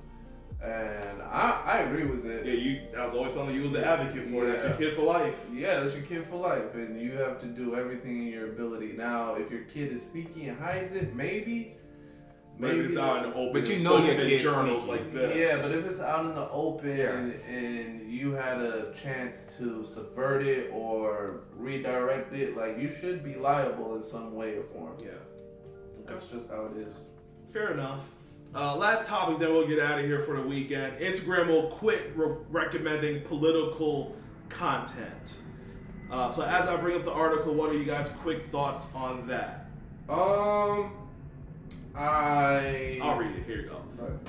and 0.67 1.23
I 1.23 1.63
I 1.65 1.79
agree 1.79 2.05
with 2.05 2.27
it. 2.27 2.47
Yeah, 2.47 2.53
you 2.55 2.81
that 2.93 3.05
was 3.07 3.15
always 3.15 3.35
something 3.35 3.55
you 3.55 3.63
was 3.63 3.73
the 3.73 3.87
advocate 3.87 4.25
for. 4.29 4.47
That's 4.47 4.65
your 4.65 4.73
kid 4.75 4.97
for 4.97 5.03
life. 5.03 5.49
Yeah, 5.53 5.81
that's 5.81 5.95
your 5.95 6.05
kid 6.05 6.27
for 6.29 6.37
life, 6.37 6.75
and 6.75 7.01
you 7.01 7.13
have 7.13 7.41
to 7.41 7.47
do 7.47 7.77
everything 7.77 8.27
in 8.27 8.33
your 8.33 8.49
ability. 8.53 8.95
Now, 8.97 9.35
if 9.37 9.51
your 9.51 9.63
kid 9.63 9.93
is 9.93 10.03
sneaky 10.11 10.49
and 10.49 10.59
hides 10.59 10.95
it, 10.95 11.15
maybe. 11.15 11.73
But 12.59 12.71
it's 12.71 12.97
out 12.97 13.23
in 13.27 13.31
the 13.33 13.37
open, 13.37 13.53
But 13.61 13.69
you 13.69 13.81
know 13.81 13.99
books 13.99 14.15
your 14.15 14.23
and 14.23 14.31
kid's 14.31 14.43
journals 14.43 14.85
sneaky. 14.85 15.03
like 15.03 15.13
this. 15.13 15.37
Yeah, 15.37 15.57
but 15.63 15.79
if 15.85 15.91
it's 15.91 16.01
out 16.01 16.25
in 16.25 16.35
the 16.35 16.49
open 16.49 16.97
Yeah. 16.97 17.55
and 17.55 18.11
you 18.11 18.33
had 18.33 18.63
a 18.63 18.95
chance 18.95 19.55
to 19.59 19.85
subvert 19.85 20.43
it 20.43 20.71
or 20.73 21.41
redirect 21.55 22.33
it, 22.33 22.57
like 22.57 22.79
you 22.79 22.89
should 22.89 23.23
be 23.23 23.35
liable 23.35 23.97
in 23.97 24.05
some 24.07 24.35
way 24.35 24.57
or 24.57 24.63
form. 24.73 24.97
yeah, 25.05 25.11
That's 26.07 26.27
just 26.29 26.49
how 26.49 26.71
it 26.75 26.79
is. 26.79 26.95
fair 27.53 27.73
enough. 27.73 28.11
Uh, 28.57 28.74
last 28.74 29.07
topic, 29.07 29.39
then 29.39 29.53
we'll 29.53 29.69
get 29.69 29.78
out 29.78 29.99
of 29.99 30.07
here 30.07 30.19
for 30.19 30.35
the 30.35 30.41
weekend. 30.43 30.99
Instagram 30.99 31.49
will 31.49 31.69
quit 31.69 32.12
re- 32.15 32.37
recommending 32.51 33.20
political 33.20 34.16
content. 34.49 35.41
Uh, 36.11 36.31
so 36.31 36.43
as 36.43 36.66
I 36.66 36.77
bring 36.77 36.97
up 36.97 37.05
the 37.05 37.12
article, 37.12 37.53
what 37.53 37.69
are 37.69 37.77
you 37.77 37.85
guys' 37.85 38.09
quick 38.09 38.51
thoughts 38.51 38.95
on 38.95 39.27
that? 39.27 39.66
Um, 40.09 40.93
I. 41.95 42.99
I'll 43.03 43.19
read 43.19 43.37
it. 43.37 43.45
Here 43.45 43.61
you 43.61 43.69
go. 43.69 43.83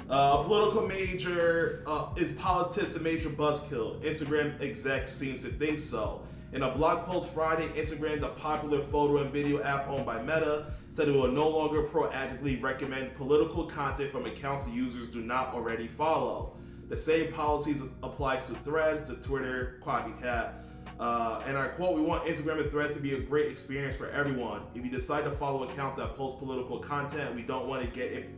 Uh, 0.09 0.41
a 0.41 0.43
political 0.43 0.85
major 0.85 1.83
uh, 1.87 2.09
is 2.17 2.33
politics 2.33 2.97
a 2.97 2.99
major 2.99 3.29
buzzkill? 3.29 4.01
Instagram 4.01 4.61
exec 4.61 5.07
seems 5.07 5.43
to 5.43 5.49
think 5.49 5.79
so. 5.79 6.21
In 6.51 6.63
a 6.63 6.71
blog 6.71 7.05
post 7.05 7.33
Friday, 7.33 7.69
Instagram, 7.69 8.19
the 8.19 8.29
popular 8.29 8.81
photo 8.81 9.21
and 9.21 9.31
video 9.31 9.63
app 9.63 9.87
owned 9.87 10.05
by 10.05 10.21
Meta, 10.21 10.73
said 10.97 11.07
it 11.07 11.13
will 11.13 11.27
no 11.27 11.47
longer 11.47 11.83
proactively 11.83 12.59
recommend 12.59 13.13
political 13.13 13.65
content 13.65 14.09
from 14.09 14.25
accounts 14.25 14.65
the 14.65 14.71
users 14.71 15.07
do 15.07 15.21
not 15.21 15.53
already 15.53 15.87
follow. 15.87 16.57
The 16.89 16.97
same 16.97 17.31
policies 17.31 17.83
applies 18.01 18.47
to 18.47 18.55
Threads, 18.55 19.03
to 19.07 19.15
Twitter, 19.17 19.77
Quacky 19.83 20.19
Cat. 20.19 20.63
Uh, 20.99 21.43
and 21.45 21.55
I 21.55 21.67
quote, 21.67 21.95
we 21.95 22.01
want 22.01 22.25
Instagram 22.25 22.59
and 22.63 22.71
Threads 22.71 22.95
to 22.95 22.99
be 22.99 23.13
a 23.13 23.19
great 23.19 23.51
experience 23.51 23.95
for 23.95 24.09
everyone. 24.09 24.63
If 24.73 24.83
you 24.83 24.89
decide 24.89 25.23
to 25.25 25.29
follow 25.29 25.65
accounts 25.65 25.93
that 25.97 26.15
post 26.15 26.39
political 26.39 26.79
content, 26.79 27.35
we 27.35 27.43
don't 27.43 27.67
want 27.67 27.83
to 27.83 27.87
get 27.87 28.11
it, 28.11 28.29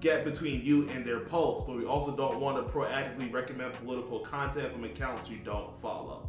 get 0.00 0.26
between 0.26 0.62
you 0.62 0.90
and 0.90 1.06
their 1.06 1.20
posts, 1.20 1.64
but 1.66 1.74
we 1.74 1.86
also 1.86 2.14
don't 2.14 2.38
want 2.38 2.58
to 2.58 2.70
proactively 2.70 3.32
recommend 3.32 3.72
political 3.72 4.20
content 4.20 4.74
from 4.74 4.84
accounts 4.84 5.30
you 5.30 5.38
don't 5.38 5.80
follow. 5.80 6.28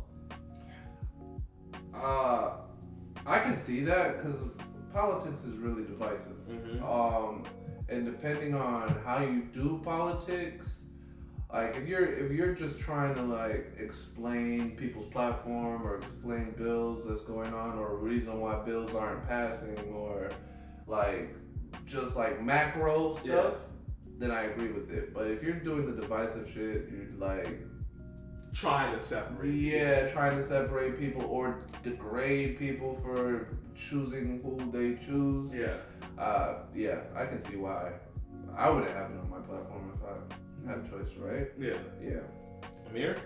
Uh, 1.93 2.51
I 3.25 3.39
can 3.39 3.57
see 3.57 3.81
that 3.81 4.23
because 4.23 4.39
politics 4.93 5.39
is 5.43 5.57
really 5.57 5.83
divisive. 5.83 6.37
Mhm. 6.49 6.81
Um, 6.83 7.43
and 7.89 8.05
depending 8.05 8.53
on 8.55 8.89
how 9.05 9.21
you 9.21 9.43
do 9.53 9.81
politics, 9.83 10.67
like 11.51 11.75
if 11.75 11.87
you're 11.87 12.05
if 12.05 12.31
you're 12.31 12.53
just 12.53 12.79
trying 12.79 13.15
to 13.15 13.21
like 13.23 13.73
explain 13.79 14.75
people's 14.77 15.07
platform 15.11 15.85
or 15.85 15.97
explain 15.97 16.51
bills 16.57 17.07
that's 17.07 17.21
going 17.21 17.53
on 17.53 17.77
or 17.79 17.93
a 17.93 17.95
reason 17.95 18.39
why 18.39 18.59
bills 18.63 18.93
aren't 18.93 19.27
passing 19.27 19.77
or 19.91 20.29
like 20.87 21.35
just 21.85 22.15
like 22.15 22.41
macro 22.43 23.15
stuff, 23.15 23.25
Yeah. 23.25 23.51
then 24.19 24.31
I 24.31 24.43
agree 24.43 24.71
with 24.71 24.91
it. 24.91 25.13
But 25.13 25.27
if 25.27 25.41
you're 25.43 25.53
doing 25.59 25.85
the 25.93 25.99
divisive 26.01 26.47
shit, 26.53 26.89
you're 26.91 27.07
like 27.17 27.59
Trying 28.51 28.93
to 28.95 29.01
separate. 29.01 29.53
yeah, 29.53 30.07
trying 30.11 30.35
to 30.35 30.43
separate 30.43 30.99
people 30.99 31.23
or 31.25 31.59
degrade 31.83 32.57
people 32.57 32.99
for 33.03 33.47
choosing 33.79 34.41
who 34.43 34.71
they 34.71 35.03
choose. 35.05 35.53
Yeah. 35.53 35.77
Uh, 36.21 36.55
yeah, 36.75 37.01
I 37.15 37.25
can 37.25 37.39
see 37.39 37.55
why. 37.55 37.91
I 38.57 38.69
wouldn't 38.69 38.91
have 38.91 39.11
it 39.11 39.17
on 39.19 39.29
my 39.29 39.37
platform 39.39 39.91
if 39.95 40.03
I 40.03 40.69
had 40.69 40.79
a 40.85 40.89
choice, 40.89 41.15
right? 41.17 41.47
Yeah. 41.57 41.77
Yeah. 42.01 42.19
Amir? 42.89 43.17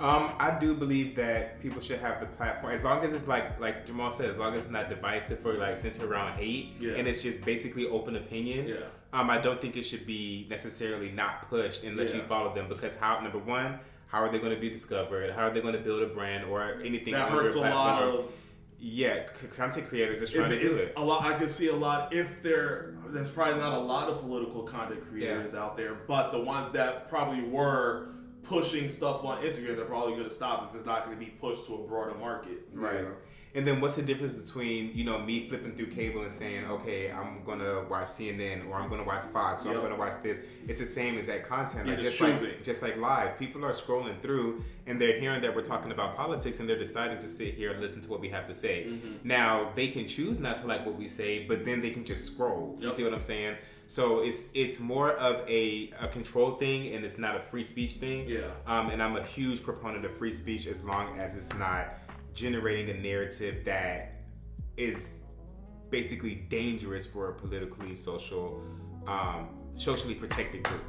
Um, 0.00 0.30
I 0.38 0.56
do 0.60 0.74
believe 0.76 1.16
that 1.16 1.60
people 1.60 1.80
should 1.80 1.98
have 1.98 2.20
the 2.20 2.26
platform 2.26 2.72
as 2.72 2.84
long 2.84 3.02
as 3.04 3.12
it's 3.12 3.26
like 3.26 3.58
like 3.58 3.84
Jamal 3.84 4.12
said, 4.12 4.30
as 4.30 4.38
long 4.38 4.52
as 4.54 4.64
it's 4.64 4.70
not 4.70 4.88
divisive 4.88 5.44
or 5.44 5.54
like 5.54 5.76
centered 5.76 6.08
around 6.08 6.38
hate, 6.38 6.74
Yeah. 6.78 6.92
and 6.92 7.08
it's 7.08 7.20
just 7.20 7.44
basically 7.44 7.88
open 7.88 8.14
opinion. 8.14 8.68
Yeah. 8.68 8.76
Um, 9.12 9.28
I 9.28 9.38
don't 9.38 9.60
think 9.60 9.76
it 9.76 9.82
should 9.82 10.06
be 10.06 10.46
necessarily 10.50 11.10
not 11.10 11.48
pushed 11.48 11.82
unless 11.82 12.14
you 12.14 12.20
follow 12.22 12.54
them 12.54 12.68
because 12.68 12.94
how 12.96 13.18
number 13.20 13.38
one, 13.38 13.80
how 14.06 14.18
are 14.20 14.28
they 14.28 14.38
going 14.38 14.54
to 14.54 14.60
be 14.60 14.70
discovered? 14.70 15.32
How 15.32 15.48
are 15.48 15.50
they 15.50 15.62
going 15.62 15.74
to 15.74 15.80
build 15.80 16.02
a 16.02 16.06
brand 16.06 16.44
or 16.44 16.78
anything? 16.84 17.14
That 17.14 17.28
hurts 17.30 17.56
a 17.56 17.60
lot 17.60 18.02
of. 18.02 18.32
Yeah 18.80 19.24
content 19.56 19.88
creators 19.88 20.20
just 20.20 20.32
trying 20.32 20.52
It, 20.52 20.58
to 20.60 20.68
do 20.70 20.76
it. 20.76 20.92
a 20.96 21.04
lot. 21.04 21.24
I 21.24 21.36
can 21.38 21.48
see 21.48 21.68
a 21.68 21.74
lot. 21.76 22.12
If 22.14 22.42
there, 22.42 22.94
there's 23.08 23.28
probably 23.28 23.58
not 23.60 23.72
a 23.72 23.78
lot 23.80 24.08
of 24.08 24.20
political 24.20 24.62
content 24.62 25.08
creators 25.08 25.54
out 25.54 25.76
there, 25.76 25.94
but 26.06 26.30
the 26.30 26.40
ones 26.40 26.70
that 26.72 27.08
probably 27.08 27.42
were 27.42 28.10
pushing 28.44 28.88
stuff 28.88 29.24
on 29.24 29.42
Instagram, 29.42 29.76
they're 29.76 29.84
probably 29.84 30.12
going 30.12 30.24
to 30.24 30.30
stop 30.30 30.70
if 30.70 30.76
it's 30.76 30.86
not 30.86 31.04
going 31.04 31.18
to 31.18 31.24
be 31.24 31.30
pushed 31.32 31.66
to 31.66 31.74
a 31.74 31.78
broader 31.86 32.14
market. 32.14 32.68
Right. 32.72 33.04
And 33.54 33.66
then 33.66 33.80
what's 33.80 33.96
the 33.96 34.02
difference 34.02 34.38
between 34.42 34.92
you 34.94 35.04
know 35.04 35.18
me 35.18 35.48
flipping 35.48 35.74
through 35.74 35.86
cable 35.88 36.22
and 36.22 36.30
saying, 36.32 36.66
okay, 36.66 37.10
I'm 37.10 37.42
gonna 37.44 37.84
watch 37.88 38.08
CNN 38.08 38.68
or 38.68 38.76
I'm 38.76 38.88
gonna 38.90 39.04
watch 39.04 39.22
Fox 39.22 39.64
or 39.64 39.68
Yep. 39.68 39.76
I'm 39.76 39.82
gonna 39.84 39.96
watch 39.96 40.22
this? 40.22 40.40
It's 40.66 40.78
the 40.78 40.86
same 40.86 41.18
as 41.18 41.26
that 41.26 41.48
content. 41.48 41.86
Yeah, 41.86 41.94
like, 41.94 42.02
just 42.04 42.18
choosing. 42.18 42.48
like 42.48 42.64
just 42.64 42.82
like 42.82 42.96
live, 42.98 43.38
people 43.38 43.64
are 43.64 43.72
scrolling 43.72 44.20
through 44.20 44.62
and 44.86 45.00
they're 45.00 45.18
hearing 45.18 45.40
that 45.42 45.54
we're 45.54 45.62
talking 45.62 45.92
about 45.92 46.16
politics 46.16 46.60
and 46.60 46.68
they're 46.68 46.78
deciding 46.78 47.18
to 47.20 47.28
sit 47.28 47.54
here 47.54 47.72
and 47.72 47.80
listen 47.80 48.00
to 48.02 48.08
what 48.10 48.20
we 48.20 48.28
have 48.28 48.46
to 48.46 48.54
say. 48.54 48.84
Mm-hmm. 48.86 49.26
Now 49.28 49.70
they 49.74 49.88
can 49.88 50.06
choose 50.06 50.38
not 50.38 50.58
to 50.58 50.66
like 50.66 50.84
what 50.84 50.96
we 50.96 51.08
say, 51.08 51.44
but 51.46 51.64
then 51.64 51.80
they 51.80 51.90
can 51.90 52.04
just 52.04 52.26
scroll. 52.26 52.76
You 52.78 52.86
Yep. 52.88 52.94
see 52.94 53.04
what 53.04 53.14
I'm 53.14 53.22
saying? 53.22 53.56
So 53.90 54.20
it's 54.20 54.50
it's 54.52 54.78
more 54.78 55.12
of 55.12 55.42
a, 55.48 55.90
a 55.98 56.08
control 56.08 56.52
thing 56.56 56.94
and 56.94 57.04
it's 57.04 57.16
not 57.18 57.34
a 57.36 57.40
free 57.40 57.62
speech 57.62 57.92
thing. 57.92 58.28
Yeah. 58.28 58.40
Um, 58.66 58.90
and 58.90 59.02
I'm 59.02 59.16
a 59.16 59.22
huge 59.22 59.62
proponent 59.62 60.04
of 60.04 60.14
free 60.18 60.32
speech 60.32 60.66
as 60.66 60.84
long 60.84 61.18
as 61.18 61.34
it's 61.34 61.54
not 61.58 61.94
generating 62.34 62.94
a 62.96 63.00
narrative 63.00 63.64
that 63.64 64.12
is 64.76 65.18
basically 65.90 66.34
dangerous 66.48 67.06
for 67.06 67.30
a 67.30 67.34
politically 67.34 67.94
social, 67.94 68.62
um, 69.06 69.48
socially 69.74 70.14
protected 70.14 70.62
group. 70.62 70.84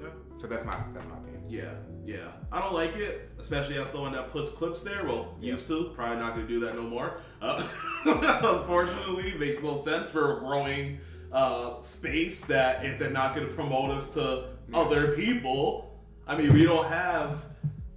Yeah. 0.00 0.08
So 0.38 0.46
that's 0.46 0.64
my 0.64 0.76
that's 0.92 1.06
my 1.06 1.16
opinion. 1.18 1.42
Yeah, 1.48 1.74
yeah. 2.04 2.32
I 2.50 2.60
don't 2.60 2.74
like 2.74 2.96
it, 2.96 3.30
especially 3.38 3.78
as 3.78 3.88
someone 3.90 4.12
that 4.12 4.30
puts 4.30 4.48
clips 4.50 4.82
there. 4.82 5.04
Well, 5.04 5.36
Yeah. 5.40 5.52
used 5.52 5.68
to. 5.68 5.92
Probably 5.94 6.16
not 6.16 6.34
going 6.34 6.46
to 6.46 6.52
do 6.52 6.60
that 6.60 6.74
no 6.74 6.82
more. 6.82 7.20
Uh, 7.40 7.62
unfortunately, 8.04 9.30
it 9.30 9.40
makes 9.40 9.62
no 9.62 9.76
sense 9.76 10.10
for 10.10 10.36
a 10.36 10.40
growing 10.40 10.98
uh, 11.32 11.80
space 11.80 12.44
that 12.46 12.84
if 12.84 12.98
they're 12.98 13.10
not 13.10 13.34
going 13.34 13.46
to 13.46 13.52
promote 13.54 13.90
us 13.90 14.12
to 14.14 14.46
other 14.74 15.12
people, 15.12 16.00
I 16.26 16.36
mean, 16.36 16.52
we 16.52 16.64
don't 16.64 16.86
have 16.86 17.44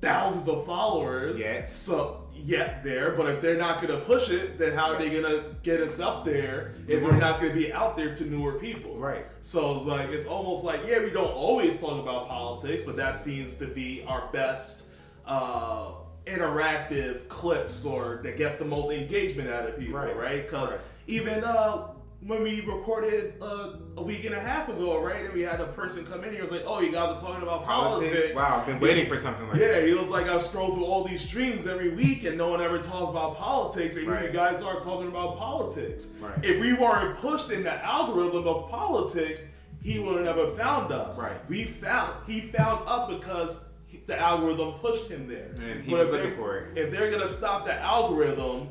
thousands 0.02 0.48
of 0.48 0.66
followers 0.66 1.40
Yet. 1.40 1.70
So 1.70 2.26
yet 2.34 2.84
there, 2.86 3.12
but 3.18 3.28
if 3.28 3.42
they're 3.42 3.58
not 3.58 3.82
going 3.82 3.94
to 4.00 4.06
push 4.06 4.30
it, 4.30 4.58
then 4.58 4.72
how 4.74 4.94
are 4.94 4.98
they 4.98 5.10
going 5.10 5.24
to 5.24 5.56
get 5.62 5.82
us 5.82 6.00
up 6.00 6.24
there 6.24 6.74
if 6.88 7.04
we're 7.04 7.18
not 7.18 7.42
going 7.42 7.52
to 7.52 7.58
be 7.58 7.74
out 7.74 7.98
there 7.98 8.16
to 8.16 8.24
newer 8.26 8.54
people? 8.54 8.98
Right. 8.98 9.26
So 9.42 9.76
it's 9.76 9.86
like 9.86 10.10
it's 10.10 10.26
almost 10.26 10.64
like 10.64 10.82
yeah, 10.88 11.00
we 11.04 11.10
don't 11.10 11.34
always 11.34 11.80
talk 11.82 12.02
about 12.02 12.28
politics, 12.30 12.82
but 12.82 12.96
that 12.98 13.16
seems 13.16 13.56
to 13.56 13.66
be 13.68 14.04
our 14.08 14.30
best 14.32 14.88
uh, 15.26 15.92
interactive 16.26 17.28
clips 17.28 17.86
or 17.86 18.22
that 18.24 18.38
gets 18.38 18.56
the 18.56 18.66
most 18.66 18.92
engagement 18.92 19.50
out 19.50 19.68
of 19.68 19.78
people, 19.78 20.00
Right. 20.00 20.16
right? 20.16 20.46
Because 20.46 20.72
Right. 20.72 20.82
even 21.08 21.44
uh, 21.44 21.88
when 22.22 22.44
we 22.44 22.60
recorded 22.62 23.36
uh, 23.42 23.76
a 23.98 24.04
week 24.04 24.26
and 24.26 24.36
a 24.36 24.40
half 24.40 24.68
ago, 24.68 25.02
right, 25.02 25.24
and 25.26 25.34
we 25.34 25.42
had 25.42 25.62
a 25.62 25.68
person 25.68 26.06
come 26.06 26.24
in 26.26 26.34
here, 26.34 26.42
was 26.42 26.52
like, 26.52 26.64
"Oh, 26.66 26.82
you 26.82 26.92
guys 26.92 27.16
are 27.16 27.20
talking 27.22 27.42
about 27.44 27.64
politics." 27.66 28.10
Politics. 28.12 28.36
Wow, 28.36 28.58
I've 28.60 28.66
been 28.66 28.80
waiting 28.80 29.08
for 29.08 29.16
something 29.16 29.48
like 29.48 29.58
Yeah, 29.60 29.68
that. 29.68 29.82
Yeah, 29.82 29.88
he 29.88 29.94
was 29.94 30.10
like, 30.10 30.28
I 30.28 30.38
scroll 30.38 30.74
through 30.76 30.86
all 30.86 31.06
these 31.06 31.22
streams 31.26 31.66
every 31.66 31.90
week 31.90 32.26
and 32.26 32.38
no 32.38 32.50
one 32.50 32.62
ever 32.62 32.78
talks 32.80 33.10
about 33.10 33.38
politics, 33.38 33.96
and 33.96 34.06
here 34.06 34.22
you 34.22 34.32
guys 34.34 34.62
are 34.62 34.82
talking 34.82 35.08
about 35.08 35.38
politics. 35.38 36.10
Right. 36.20 36.34
If 36.44 36.60
we 36.60 36.74
weren't 36.74 37.18
pushed 37.20 37.52
in 37.52 37.64
the 37.64 37.74
algorithm 37.86 38.48
of 38.48 38.70
politics, 38.70 39.48
he 39.82 40.00
would 40.00 40.16
have 40.16 40.26
never 40.36 40.52
found 40.58 40.92
us. 40.92 41.18
Right. 41.18 41.38
We 41.48 41.64
found 41.64 42.14
he 42.28 42.42
found 42.42 42.86
us 42.88 43.08
because 43.08 43.64
he- 43.88 44.04
the 44.08 44.20
algorithm 44.20 44.74
pushed 44.82 45.10
him 45.10 45.28
there. 45.28 45.52
And 45.62 45.84
he 45.86 45.92
But 45.92 46.00
was 46.00 46.08
if 46.10 46.14
looking 46.14 46.36
for 46.36 46.58
it. 46.58 46.78
If 46.78 46.92
they're 46.92 47.10
gonna 47.12 47.28
stop 47.30 47.66
the 47.66 47.76
algorithm, 47.76 48.70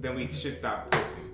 Then 0.00 0.14
we 0.14 0.30
should 0.30 0.56
stop 0.56 0.92
posting. 0.92 1.27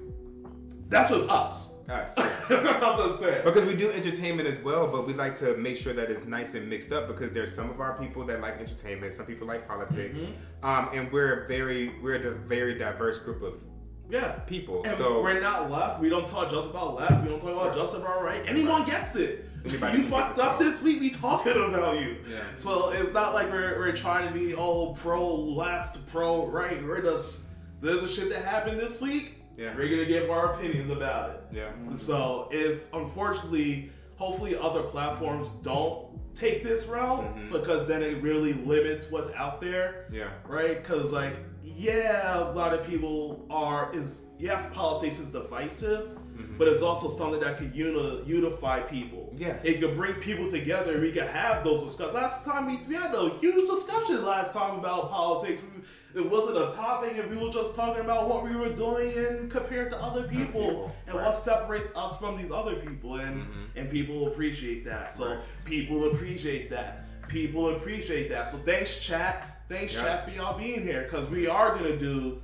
That's 0.88 1.10
just 1.10 1.28
us. 1.28 1.70
Us. 1.88 2.14
I'm 2.50 2.96
just 2.96 3.20
saying. 3.20 3.42
Because 3.44 3.66
we 3.66 3.76
do 3.76 3.90
entertainment 3.90 4.48
as 4.48 4.58
well, 4.60 4.86
but 4.86 5.06
we 5.06 5.12
like 5.12 5.34
to 5.40 5.54
make 5.58 5.76
sure 5.76 5.92
that 5.92 6.10
it's 6.10 6.24
nice 6.24 6.54
and 6.54 6.68
mixed 6.68 6.92
up 6.92 7.08
because 7.08 7.32
there's 7.32 7.54
some 7.54 7.68
of 7.68 7.78
our 7.80 7.98
people 7.98 8.24
that 8.24 8.40
like 8.40 8.58
entertainment, 8.58 9.12
some 9.12 9.26
people 9.26 9.46
like 9.46 9.68
politics, 9.68 10.18
Mm-hmm. 10.18 10.66
um, 10.66 10.88
and 10.94 11.12
we're 11.12 11.44
a 11.44 11.48
very 11.48 11.94
we're 12.02 12.16
a 12.16 12.34
very 12.34 12.78
diverse 12.78 13.18
group 13.18 13.42
of 13.42 13.60
Yeah. 14.08 14.32
people. 14.46 14.82
And 14.84 14.94
so 14.94 15.20
we're 15.22 15.40
not 15.40 15.70
left. 15.70 16.00
We 16.00 16.08
don't 16.08 16.26
talk 16.26 16.50
just 16.50 16.70
about 16.70 16.94
left. 16.94 17.22
We 17.22 17.28
don't 17.28 17.40
talk 17.40 17.50
about 17.52 17.74
just 17.74 17.94
about 17.94 18.22
right. 18.22 18.40
Anyone 18.46 18.84
gets 18.86 19.14
it. 19.16 19.44
Anybody 19.66 19.98
you 19.98 20.04
fucked 20.04 20.38
up 20.38 20.58
this. 20.58 20.74
this 20.78 20.82
week. 20.82 21.00
We 21.00 21.10
talking 21.10 21.52
about 21.52 21.98
you. 22.00 22.16
Yeah. 22.30 22.38
So 22.56 22.92
it's 22.92 23.12
not 23.14 23.32
like 23.34 23.50
we're, 23.50 23.78
we're 23.78 23.92
trying 23.96 24.26
to 24.28 24.32
be 24.34 24.54
all 24.54 24.94
pro 24.94 25.34
left, 25.34 26.06
pro 26.06 26.46
right. 26.46 26.82
We're 26.82 27.02
just 27.02 27.48
there's 27.82 28.02
a 28.02 28.08
shit 28.08 28.30
that 28.30 28.44
happened 28.44 28.78
this 28.80 29.00
week. 29.02 29.33
Yeah. 29.56 29.74
We're 29.76 29.88
gonna 29.88 30.04
give 30.06 30.30
our 30.30 30.54
opinions 30.54 30.90
about 30.90 31.30
it. 31.30 31.40
yeah. 31.52 31.70
So 31.96 32.48
if 32.50 32.92
unfortunately, 32.92 33.90
hopefully 34.16 34.56
other 34.56 34.82
platforms 34.82 35.48
don't 35.62 36.08
take 36.34 36.64
this 36.64 36.86
route 36.86 37.24
mm-hmm. 37.24 37.52
because 37.52 37.86
then 37.86 38.02
it 38.02 38.20
really 38.22 38.52
limits 38.54 39.10
what's 39.10 39.30
out 39.34 39.60
there 39.60 40.06
Yeah. 40.10 40.30
right? 40.46 40.82
Because 40.82 41.12
like, 41.12 41.34
yeah, 41.62 42.50
a 42.50 42.52
lot 42.52 42.72
of 42.72 42.86
people 42.86 43.46
are 43.50 43.94
is 43.94 44.24
yes, 44.38 44.70
politics 44.74 45.18
is 45.20 45.28
divisive, 45.28 46.08
mm-hmm. 46.08 46.58
but 46.58 46.68
it's 46.68 46.82
also 46.82 47.08
something 47.08 47.40
that 47.40 47.56
could 47.58 47.74
uni- 47.74 48.22
unify 48.26 48.80
people. 48.80 49.32
Yes. 49.36 49.64
it 49.64 49.80
could 49.80 49.96
bring 49.96 50.14
people 50.14 50.48
together. 50.48 51.00
We 51.00 51.10
could 51.10 51.24
have 51.28 51.64
those 51.64 51.82
discussions. 51.82 52.14
Last 52.14 52.44
time 52.44 52.66
we, 52.66 52.76
we 52.88 52.94
had 52.94 53.12
a 53.14 53.30
huge 53.40 53.68
discussion 53.68 54.24
last 54.24 54.52
time 54.52 54.78
about 54.78 55.10
politics. 55.10 55.60
We, 55.62 55.82
it 56.14 56.30
wasn't 56.30 56.56
a 56.56 56.76
topic, 56.76 57.18
and 57.18 57.28
we 57.28 57.36
were 57.36 57.50
just 57.50 57.74
talking 57.74 58.04
about 58.04 58.28
what 58.28 58.44
we 58.44 58.54
were 58.54 58.68
doing 58.70 59.12
and 59.16 59.50
compared 59.50 59.90
to 59.90 60.00
other 60.00 60.22
people, 60.28 60.46
people, 60.46 60.96
and 61.06 61.16
right. 61.16 61.26
what 61.26 61.34
separates 61.34 61.88
us 61.96 62.18
from 62.18 62.36
these 62.36 62.52
other 62.52 62.76
people, 62.76 63.16
and 63.16 63.42
mm-hmm. 63.42 63.62
and 63.76 63.90
people 63.90 64.28
appreciate 64.28 64.84
that. 64.84 65.12
So 65.12 65.30
Right. 65.30 65.38
people 65.64 66.12
appreciate 66.12 66.70
that. 66.70 67.04
People 67.28 67.76
appreciate 67.76 68.28
that. 68.28 68.48
So 68.48 68.58
thanks, 68.58 69.00
chat. 69.00 69.62
Thanks, 69.68 69.92
Yeah. 69.92 70.04
chat, 70.04 70.24
for 70.28 70.30
y'all 70.30 70.56
being 70.56 70.82
here 70.82 71.02
because 71.02 71.28
we 71.28 71.48
are 71.48 71.74
gonna 71.74 71.96
do 71.96 72.40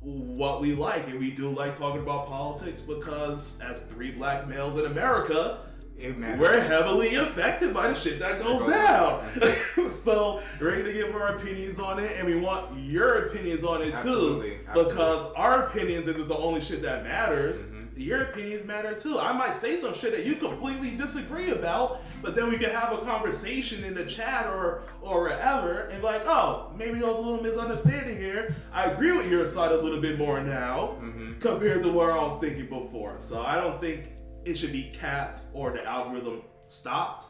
what 0.00 0.60
we 0.60 0.74
like, 0.74 1.08
and 1.08 1.18
we 1.18 1.30
do 1.30 1.48
like 1.48 1.78
talking 1.78 2.02
about 2.02 2.26
politics 2.26 2.80
because 2.80 3.58
as 3.62 3.84
three 3.84 4.10
black 4.10 4.46
males 4.46 4.76
in 4.76 4.84
America. 4.84 5.60
We're 5.98 6.60
heavily 6.60 7.14
affected 7.16 7.72
by 7.72 7.88
the 7.88 7.94
shit 7.94 8.18
that 8.20 8.42
goes 8.42 8.68
down. 8.70 9.22
so 9.90 10.40
we're 10.60 10.76
gonna 10.78 10.92
give 10.92 11.14
our 11.14 11.36
opinions 11.36 11.78
on 11.78 11.98
it, 11.98 12.12
and 12.18 12.26
we 12.26 12.36
want 12.36 12.76
your 12.78 13.26
opinions 13.26 13.64
on 13.64 13.80
it 13.82 13.94
Absolutely, 13.94 14.50
too, 14.50 14.56
absolutely. 14.68 14.92
because 14.92 15.32
our 15.34 15.66
opinions 15.66 16.08
isn't 16.08 16.28
the 16.28 16.36
only 16.36 16.60
shit 16.60 16.82
that 16.82 17.04
matters. 17.04 17.62
Mm-hmm. 17.62 17.80
Your 17.96 18.22
opinions 18.22 18.64
matter 18.64 18.92
too. 18.92 19.20
I 19.20 19.32
might 19.32 19.54
say 19.54 19.76
some 19.76 19.94
shit 19.94 20.10
that 20.16 20.26
you 20.26 20.34
completely 20.34 20.96
disagree 20.96 21.50
about, 21.52 22.02
but 22.22 22.34
then 22.34 22.48
we 22.50 22.58
can 22.58 22.70
have 22.70 22.92
a 22.92 22.98
conversation 22.98 23.84
in 23.84 23.94
the 23.94 24.04
chat 24.04 24.46
or 24.46 24.82
or 25.00 25.22
wherever, 25.22 25.82
and 25.92 26.02
like, 26.02 26.22
oh, 26.26 26.72
maybe 26.76 26.98
there 26.98 27.06
was 27.08 27.18
a 27.18 27.22
little 27.22 27.42
misunderstanding 27.42 28.16
here. 28.16 28.56
I 28.72 28.86
agree 28.86 29.12
with 29.12 29.30
your 29.30 29.46
side 29.46 29.70
a 29.70 29.80
little 29.80 30.00
bit 30.00 30.18
more 30.18 30.42
now 30.42 30.96
Mm-hmm. 31.00 31.38
compared 31.38 31.82
to 31.82 31.92
where 31.92 32.10
I 32.12 32.16
was 32.24 32.36
thinking 32.40 32.66
before. 32.66 33.14
So 33.18 33.42
I 33.42 33.56
don't 33.60 33.80
think 33.80 34.04
it 34.44 34.56
should 34.56 34.72
be 34.72 34.90
capped 34.92 35.42
or 35.52 35.72
the 35.72 35.84
algorithm 35.84 36.42
stopped. 36.66 37.26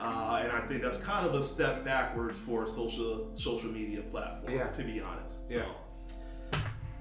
Uh, 0.00 0.40
and 0.42 0.52
I 0.52 0.60
think 0.60 0.82
that's 0.82 0.96
kind 0.98 1.26
of 1.26 1.34
a 1.34 1.42
step 1.42 1.84
backwards 1.84 2.38
for 2.38 2.64
a 2.64 2.68
social 2.68 3.30
social 3.34 3.70
media 3.70 4.00
platform, 4.02 4.54
Yeah. 4.54 4.68
to 4.68 4.84
be 4.84 5.00
honest. 5.00 5.38
Yeah. 5.48 5.62
So 6.52 6.58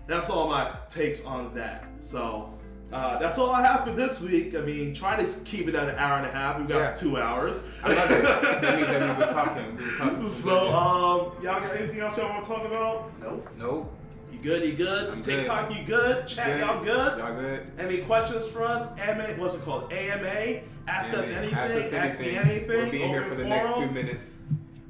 that's 0.08 0.30
all 0.30 0.50
my 0.50 0.74
takes 0.90 1.24
on 1.26 1.54
that. 1.54 1.86
So 2.00 2.54
uh, 2.92 3.20
that's 3.20 3.38
all 3.38 3.52
I 3.52 3.62
have 3.62 3.84
for 3.84 3.92
this 3.92 4.22
week. 4.22 4.56
I 4.56 4.62
mean, 4.62 4.94
try 4.94 5.16
to 5.22 5.40
keep 5.42 5.68
it 5.68 5.76
at 5.76 5.90
an 5.90 5.96
hour 5.96 6.18
and 6.18 6.26
a 6.26 6.32
half. 6.32 6.58
We've 6.58 6.68
got 6.68 6.80
Yeah. 6.80 6.94
two 6.94 7.18
hours. 7.18 7.68
I 7.84 7.94
love 7.94 8.10
it. 8.12 8.22
that 8.62 8.76
means 8.78 8.88
that 8.88 9.02
we 9.02 9.26
were 9.26 9.32
talking. 9.34 9.76
We 9.76 9.84
were 9.84 9.98
talking. 10.00 10.30
so, 10.30 10.68
um, 10.70 11.44
y'all 11.44 11.60
got 11.60 11.76
anything 11.76 12.00
else 12.00 12.18
y'all 12.18 12.30
want 12.30 12.46
to 12.46 12.50
talk 12.50 12.66
about? 12.66 13.12
Nope. 13.22 13.48
nope. 13.58 13.94
You 14.38 14.44
good? 14.44 14.66
You 14.68 14.74
good? 14.74 15.10
I'm 15.10 15.22
good. 15.22 15.38
TikTok, 15.40 15.76
you 15.76 15.84
good? 15.84 16.28
Chat, 16.28 16.60
y'all 16.60 16.84
good? 16.84 17.18
Y'all 17.18 17.34
good? 17.34 17.72
Any 17.80 18.00
questions 18.02 18.48
for 18.48 18.64
us? 18.64 18.98
AMA, 19.00 19.24
what's 19.38 19.56
it 19.56 19.62
called? 19.62 19.92
AMA? 19.92 20.62
Ask 20.88 21.12
us 21.16 21.32
anything. 21.32 21.56
Ask, 21.58 21.94
Ask, 21.94 22.20
me 22.20 22.36
anything. 22.36 22.52
anything. 22.52 22.68
We'll 22.68 22.92
be 22.92 23.02
in 23.02 23.10
here 23.10 23.24
for 23.24 23.34
the 23.34 23.46
next 23.46 23.80
two 23.80 23.90
minutes. 23.90 24.38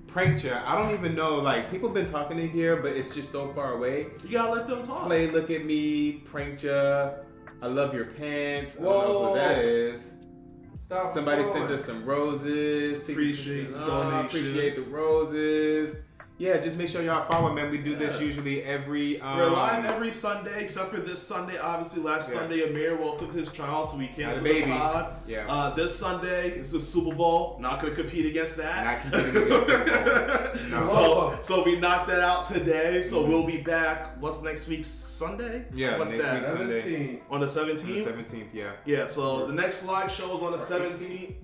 Prank 0.07 0.41
chat. 0.41 0.64
I 0.68 0.78
don't 0.78 0.94
even 0.94 1.15
know. 1.15 1.36
Like 1.36 1.72
people 1.72 1.88
been 1.88 2.06
talking 2.06 2.38
in 2.40 2.49
here, 2.49 2.76
but 2.76 2.91
it's 2.91 3.15
just 3.15 3.32
so 3.32 3.53
far 3.53 3.74
away. 3.74 4.07
You 4.26 4.32
gotta 4.32 4.52
let 4.52 4.68
them 4.68 4.84
talk. 4.84 5.06
Play, 5.06 5.32
look 5.32 5.49
at 5.49 5.64
me, 5.64 6.24
prank 6.26 6.64
ya. 6.64 7.11
I 7.61 7.68
love 7.68 7.94
your 7.94 8.06
pants. 8.06 8.78
I 8.80 8.84
don't 8.84 8.91
know 8.91 9.19
Whoa. 9.19 9.32
what 9.32 9.36
that 9.36 9.60
is. 9.64 10.14
Stop 10.86 11.14
Somebody 11.14 11.44
sent 11.52 11.72
us 11.72 11.86
some 11.86 12.03
roses. 12.06 13.07
Appreciate 13.07 13.72
the 13.72 13.82
Uh, 13.82 14.24
Appreciate 14.26 14.76
the 14.76 14.91
roses. 14.91 15.95
Yeah, 16.40 16.58
just 16.60 16.78
make 16.78 16.88
sure 16.88 17.02
y'all 17.02 17.26
follow, 17.28 17.52
man. 17.52 17.72
We 17.72 17.80
do 17.80 17.96
this 17.96 18.14
Yeah. 18.22 18.28
usually 18.28 18.62
every. 18.64 19.20
Um, 19.20 19.38
We're 19.38 19.50
live 19.50 19.86
every 19.86 20.12
Sunday, 20.12 20.62
except 20.62 20.94
for 20.94 21.00
this 21.00 21.20
Sunday. 21.20 21.58
Obviously, 21.58 22.04
last 22.04 22.32
Yeah. 22.32 22.42
Sunday, 22.42 22.70
Amir 22.70 22.96
welcome 22.96 23.32
to 23.32 23.40
his 23.40 23.50
trial, 23.50 23.84
so 23.84 23.98
we 23.98 24.06
canceled 24.06 24.46
Had 24.46 24.56
a 24.58 24.62
the 24.62 24.68
pod. 24.72 25.16
Yeah. 25.26 25.48
Uh, 25.50 25.74
this 25.74 25.96
Sunday 25.98 26.50
is 26.52 26.72
the 26.74 26.80
Super 26.80 27.16
Bowl. 27.16 27.58
Not 27.60 27.82
going 27.82 27.96
to 27.96 28.00
compete 28.00 28.28
against 28.28 28.56
that. 28.58 28.86
Not 28.86 29.02
competing 29.02 29.42
against 29.42 29.50
the 29.68 29.78
Super 29.78 30.04
Bowl. 30.04 30.44
No. 30.78 30.84
So, 30.84 31.40
so 31.42 31.64
we 31.64 31.80
knocked 31.80 32.08
that 32.10 32.20
out 32.20 32.46
today. 32.46 33.02
So 33.02 33.26
we'll 33.26 33.46
be 33.48 33.62
back. 33.62 34.22
What's 34.22 34.44
next 34.44 34.68
week's 34.68 34.88
Sunday? 34.88 35.66
Yeah, 35.74 35.98
What's 35.98 36.12
next 36.12 36.24
that? 36.24 36.34
week's 36.36 36.48
Sunday. 36.50 37.22
On 37.32 37.40
the 37.40 37.46
The 37.48 37.52
seventeenth. 37.52 38.08
seventeenth, 38.08 38.54
yeah. 38.54 38.72
Yeah. 38.86 39.08
So 39.08 39.48
the 39.48 39.54
next 39.54 39.86
live 39.88 40.12
show 40.12 40.36
is 40.38 40.44
on 40.44 40.52
the 40.52 40.60
seventeenth. 40.60 41.36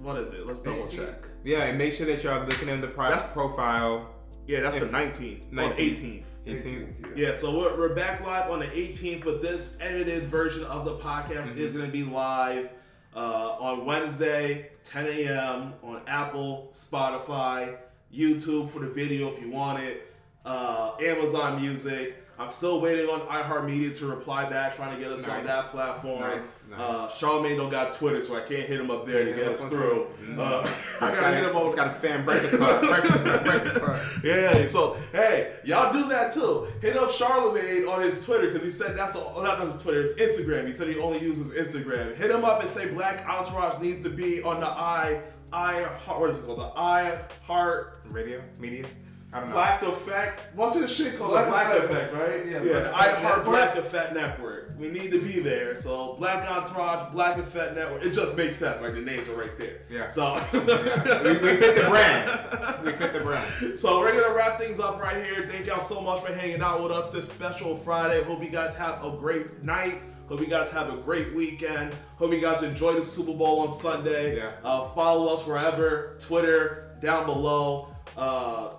What 0.00 0.16
is 0.18 0.32
it? 0.32 0.46
Let's 0.46 0.60
double 0.62 0.86
check. 0.86 1.26
Yeah, 1.44 1.64
and 1.64 1.76
make 1.76 1.92
sure 1.92 2.06
that 2.06 2.22
y'all 2.22 2.40
looking 2.44 2.68
in 2.68 2.80
the 2.80 2.86
pri- 2.86 3.08
That's- 3.10 3.30
profile. 3.32 4.06
Yeah, 4.48 4.60
that's 4.60 4.80
the 4.80 4.86
nineteenth. 4.86 5.42
On 5.52 5.58
19th. 5.58 5.78
eighteenth. 5.78 6.26
18th. 6.46 7.18
Yeah, 7.18 7.34
so 7.34 7.54
we're, 7.54 7.76
we're 7.76 7.94
back 7.94 8.24
live 8.24 8.50
on 8.50 8.60
the 8.60 8.66
18th, 8.68 9.22
but 9.22 9.42
this 9.42 9.76
edited 9.82 10.24
version 10.24 10.64
of 10.64 10.86
the 10.86 10.94
podcast 10.94 11.54
is 11.58 11.72
going 11.72 11.84
to 11.84 11.92
be 11.92 12.04
live 12.04 12.70
uh, 13.14 13.56
on 13.60 13.84
Wednesday, 13.84 14.70
10 14.84 15.06
a.m. 15.06 15.74
on 15.82 16.00
Apple, 16.06 16.70
Spotify, 16.72 17.76
YouTube 18.10 18.70
for 18.70 18.78
the 18.78 18.88
video 18.88 19.30
if 19.30 19.38
you 19.38 19.50
want 19.50 19.82
it, 19.82 20.10
uh, 20.46 20.92
Amazon 20.98 21.60
Music. 21.60 22.24
I'm 22.40 22.52
still 22.52 22.80
waiting 22.80 23.10
on 23.10 23.20
iHeartMedia 23.22 23.98
to 23.98 24.06
reply 24.06 24.48
back, 24.48 24.76
trying 24.76 24.94
to 24.94 25.02
get 25.02 25.10
us 25.10 25.26
on 25.28 25.44
that 25.44 25.70
platform. 25.70 26.20
Nice, 26.20 26.60
nice. 26.70 26.78
Uh, 26.78 27.08
Charlamagne 27.08 27.56
don't 27.56 27.68
got 27.68 27.92
Twitter, 27.92 28.22
so 28.22 28.36
I 28.36 28.42
can't 28.42 28.62
hit 28.62 28.80
him 28.80 28.92
up 28.92 29.06
there 29.06 29.24
to 29.24 29.32
get 29.32 29.48
us 29.48 29.64
through. 29.64 30.06
Twitter. 30.24 30.40
Uh, 30.40 30.60
I 31.00 31.14
gotta 31.14 31.34
hit 31.34 31.44
him 31.44 31.56
it's 31.56 31.74
got 31.74 31.92
to 31.92 31.98
spam 31.98 32.24
breakfast 32.24 32.56
club. 32.56 32.80
breakfast, 32.86 33.44
breakfast 33.44 33.80
club. 33.80 34.00
yeah, 34.22 34.66
so 34.68 34.96
hey, 35.10 35.56
y'all 35.64 35.92
do 35.92 36.08
that 36.08 36.32
too. 36.32 36.68
Hit 36.80 36.96
up 36.96 37.10
Charlamagne 37.10 37.90
on 37.90 38.02
his 38.02 38.24
Twitter 38.24 38.46
because 38.46 38.62
he 38.62 38.70
said 38.70 38.96
that's 38.96 39.16
all, 39.16 39.42
not 39.42 39.58
on 39.58 39.66
his 39.66 39.82
Twitter, 39.82 40.00
it's 40.00 40.14
Instagram. 40.14 40.64
He 40.68 40.72
said 40.72 40.86
he 40.88 40.98
only 40.98 41.20
uses 41.20 41.50
Instagram. 41.50 42.14
Hit 42.14 42.30
him 42.30 42.44
up 42.44 42.60
and 42.60 42.68
say 42.70 42.92
Black 42.94 43.28
Entourage 43.28 43.82
needs 43.82 43.98
to 44.00 44.10
be 44.10 44.42
on 44.42 44.60
the 44.60 44.68
i 44.68 45.20
i 45.52 45.82
heart 45.82 46.20
what 46.20 46.30
is 46.30 46.38
it 46.38 46.46
called? 46.46 46.60
The 46.60 46.70
i 46.76 47.18
heart 47.42 48.00
Radio, 48.04 48.42
media. 48.60 48.84
I 49.32 49.40
don't 49.40 49.50
know. 49.50 49.54
Black 49.54 49.82
Effect. 49.82 50.40
What's 50.54 50.74
this 50.74 50.94
shit 50.96 51.18
called? 51.18 51.32
Black 51.32 51.48
Black 51.48 51.76
Effect. 51.76 51.90
Effect, 51.90 52.14
right? 52.14 52.46
Yeah, 52.46 52.62
yeah. 52.62 52.62
Black 52.62 52.72
the 52.72 52.88
Effect 52.88 52.94
I 52.94 53.20
Heart 53.20 53.22
Network. 53.22 53.44
Black 53.44 53.76
Effect 53.76 54.14
Network. 54.14 54.74
We 54.78 54.88
need 54.88 55.10
to 55.10 55.20
be 55.20 55.40
there. 55.40 55.74
So 55.74 56.14
Black 56.18 56.48
Entourage, 56.50 57.12
Black 57.12 57.36
Effect 57.36 57.74
Network. 57.74 58.04
It 58.04 58.12
just 58.12 58.36
makes 58.36 58.56
sense, 58.56 58.80
right? 58.80 58.94
The 58.94 59.00
names 59.00 59.28
are 59.28 59.34
right 59.36 59.58
there. 59.58 59.78
Yeah. 59.90 60.06
So 60.06 60.34
we, 60.52 60.60
we 60.60 61.56
fit 61.56 61.76
the 61.76 61.88
brand. 61.90 62.86
We 62.86 62.92
fit 62.92 63.12
the 63.12 63.20
brand. 63.20 63.78
So 63.78 63.98
we're 63.98 64.18
gonna 64.18 64.34
wrap 64.34 64.58
things 64.58 64.80
up 64.80 65.00
right 65.02 65.22
here. 65.22 65.46
Thank 65.46 65.66
y'all 65.66 65.80
so 65.80 66.00
much 66.00 66.22
for 66.24 66.32
hanging 66.32 66.62
out 66.62 66.82
with 66.82 66.92
us 66.92 67.12
this 67.12 67.28
special 67.28 67.76
Friday. 67.76 68.22
Hope 68.22 68.42
you 68.42 68.50
guys 68.50 68.74
have 68.76 69.04
a 69.04 69.10
great 69.10 69.62
night. 69.62 70.00
Hope 70.28 70.40
you 70.40 70.46
guys 70.46 70.70
have 70.70 70.92
a 70.92 70.96
great 70.96 71.34
weekend. 71.34 71.92
Hope 72.16 72.32
you 72.32 72.40
guys 72.40 72.62
enjoy 72.62 72.94
the 72.94 73.04
Super 73.04 73.32
Bowl 73.34 73.60
on 73.60 73.70
Sunday. 73.70 74.36
Yeah. 74.36 74.52
Uh, 74.62 74.88
follow 74.90 75.32
us 75.32 75.46
wherever, 75.46 76.16
Twitter 76.18 76.96
down 77.00 77.26
below. 77.26 77.88
Uh, 78.16 78.70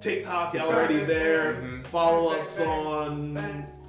TikTok, 0.00 0.54
y'all 0.54 0.68
already 0.68 1.00
there. 1.00 1.54
Mhm. 1.54 1.86
Follow 1.86 2.32
us 2.32 2.60
on. 2.60 3.36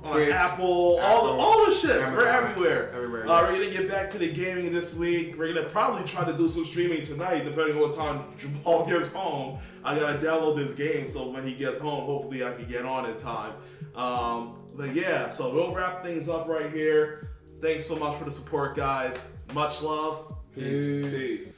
On 0.01 0.13
Twitch, 0.13 0.31
Apple, 0.31 0.97
all 1.01 1.25
the 1.25 1.31
all 1.43 1.65
the 1.65 1.71
shits, 1.73 2.09
we're 2.15 2.25
everywhere. 2.25 2.89
everywhere, 2.95 3.29
Uh, 3.29 3.41
we're 3.43 3.51
gonna 3.59 3.69
get 3.69 3.89
back 3.89 4.09
to 4.11 4.17
the 4.17 4.31
gaming 4.31 4.71
this 4.71 4.95
week. 4.95 5.35
We're 5.37 5.53
gonna 5.53 5.67
probably 5.67 6.07
try 6.07 6.23
to 6.23 6.31
do 6.31 6.47
some 6.47 6.63
streaming 6.63 7.01
tonight, 7.01 7.43
depending 7.43 7.75
on 7.75 7.81
what 7.81 7.93
time 7.95 8.23
Jamaal 8.39 8.87
gets 8.89 9.11
home. 9.11 9.59
I 9.83 9.99
gotta 9.99 10.17
download 10.19 10.55
this 10.55 10.71
game, 10.71 11.05
so 11.05 11.27
when 11.29 11.45
he 11.45 11.53
gets 11.53 11.79
home, 11.79 12.05
hopefully 12.05 12.45
I 12.45 12.53
can 12.53 12.65
get 12.65 12.85
on 12.85 13.09
in 13.09 13.17
time. 13.17 13.51
Um, 13.93 14.53
but 14.73 14.95
yeah, 14.95 15.27
so 15.27 15.53
we'll 15.53 15.75
wrap 15.75 16.01
things 16.01 16.29
up 16.29 16.47
right 16.47 16.71
here. 16.71 17.31
Thanks 17.61 17.85
so 17.85 17.97
much 17.97 18.17
for 18.17 18.23
the 18.23 18.31
support, 18.31 18.77
guys. 18.77 19.27
Much 19.53 19.83
love. 19.83 20.33
Peace. 20.55 21.11
Peace. 21.11 21.55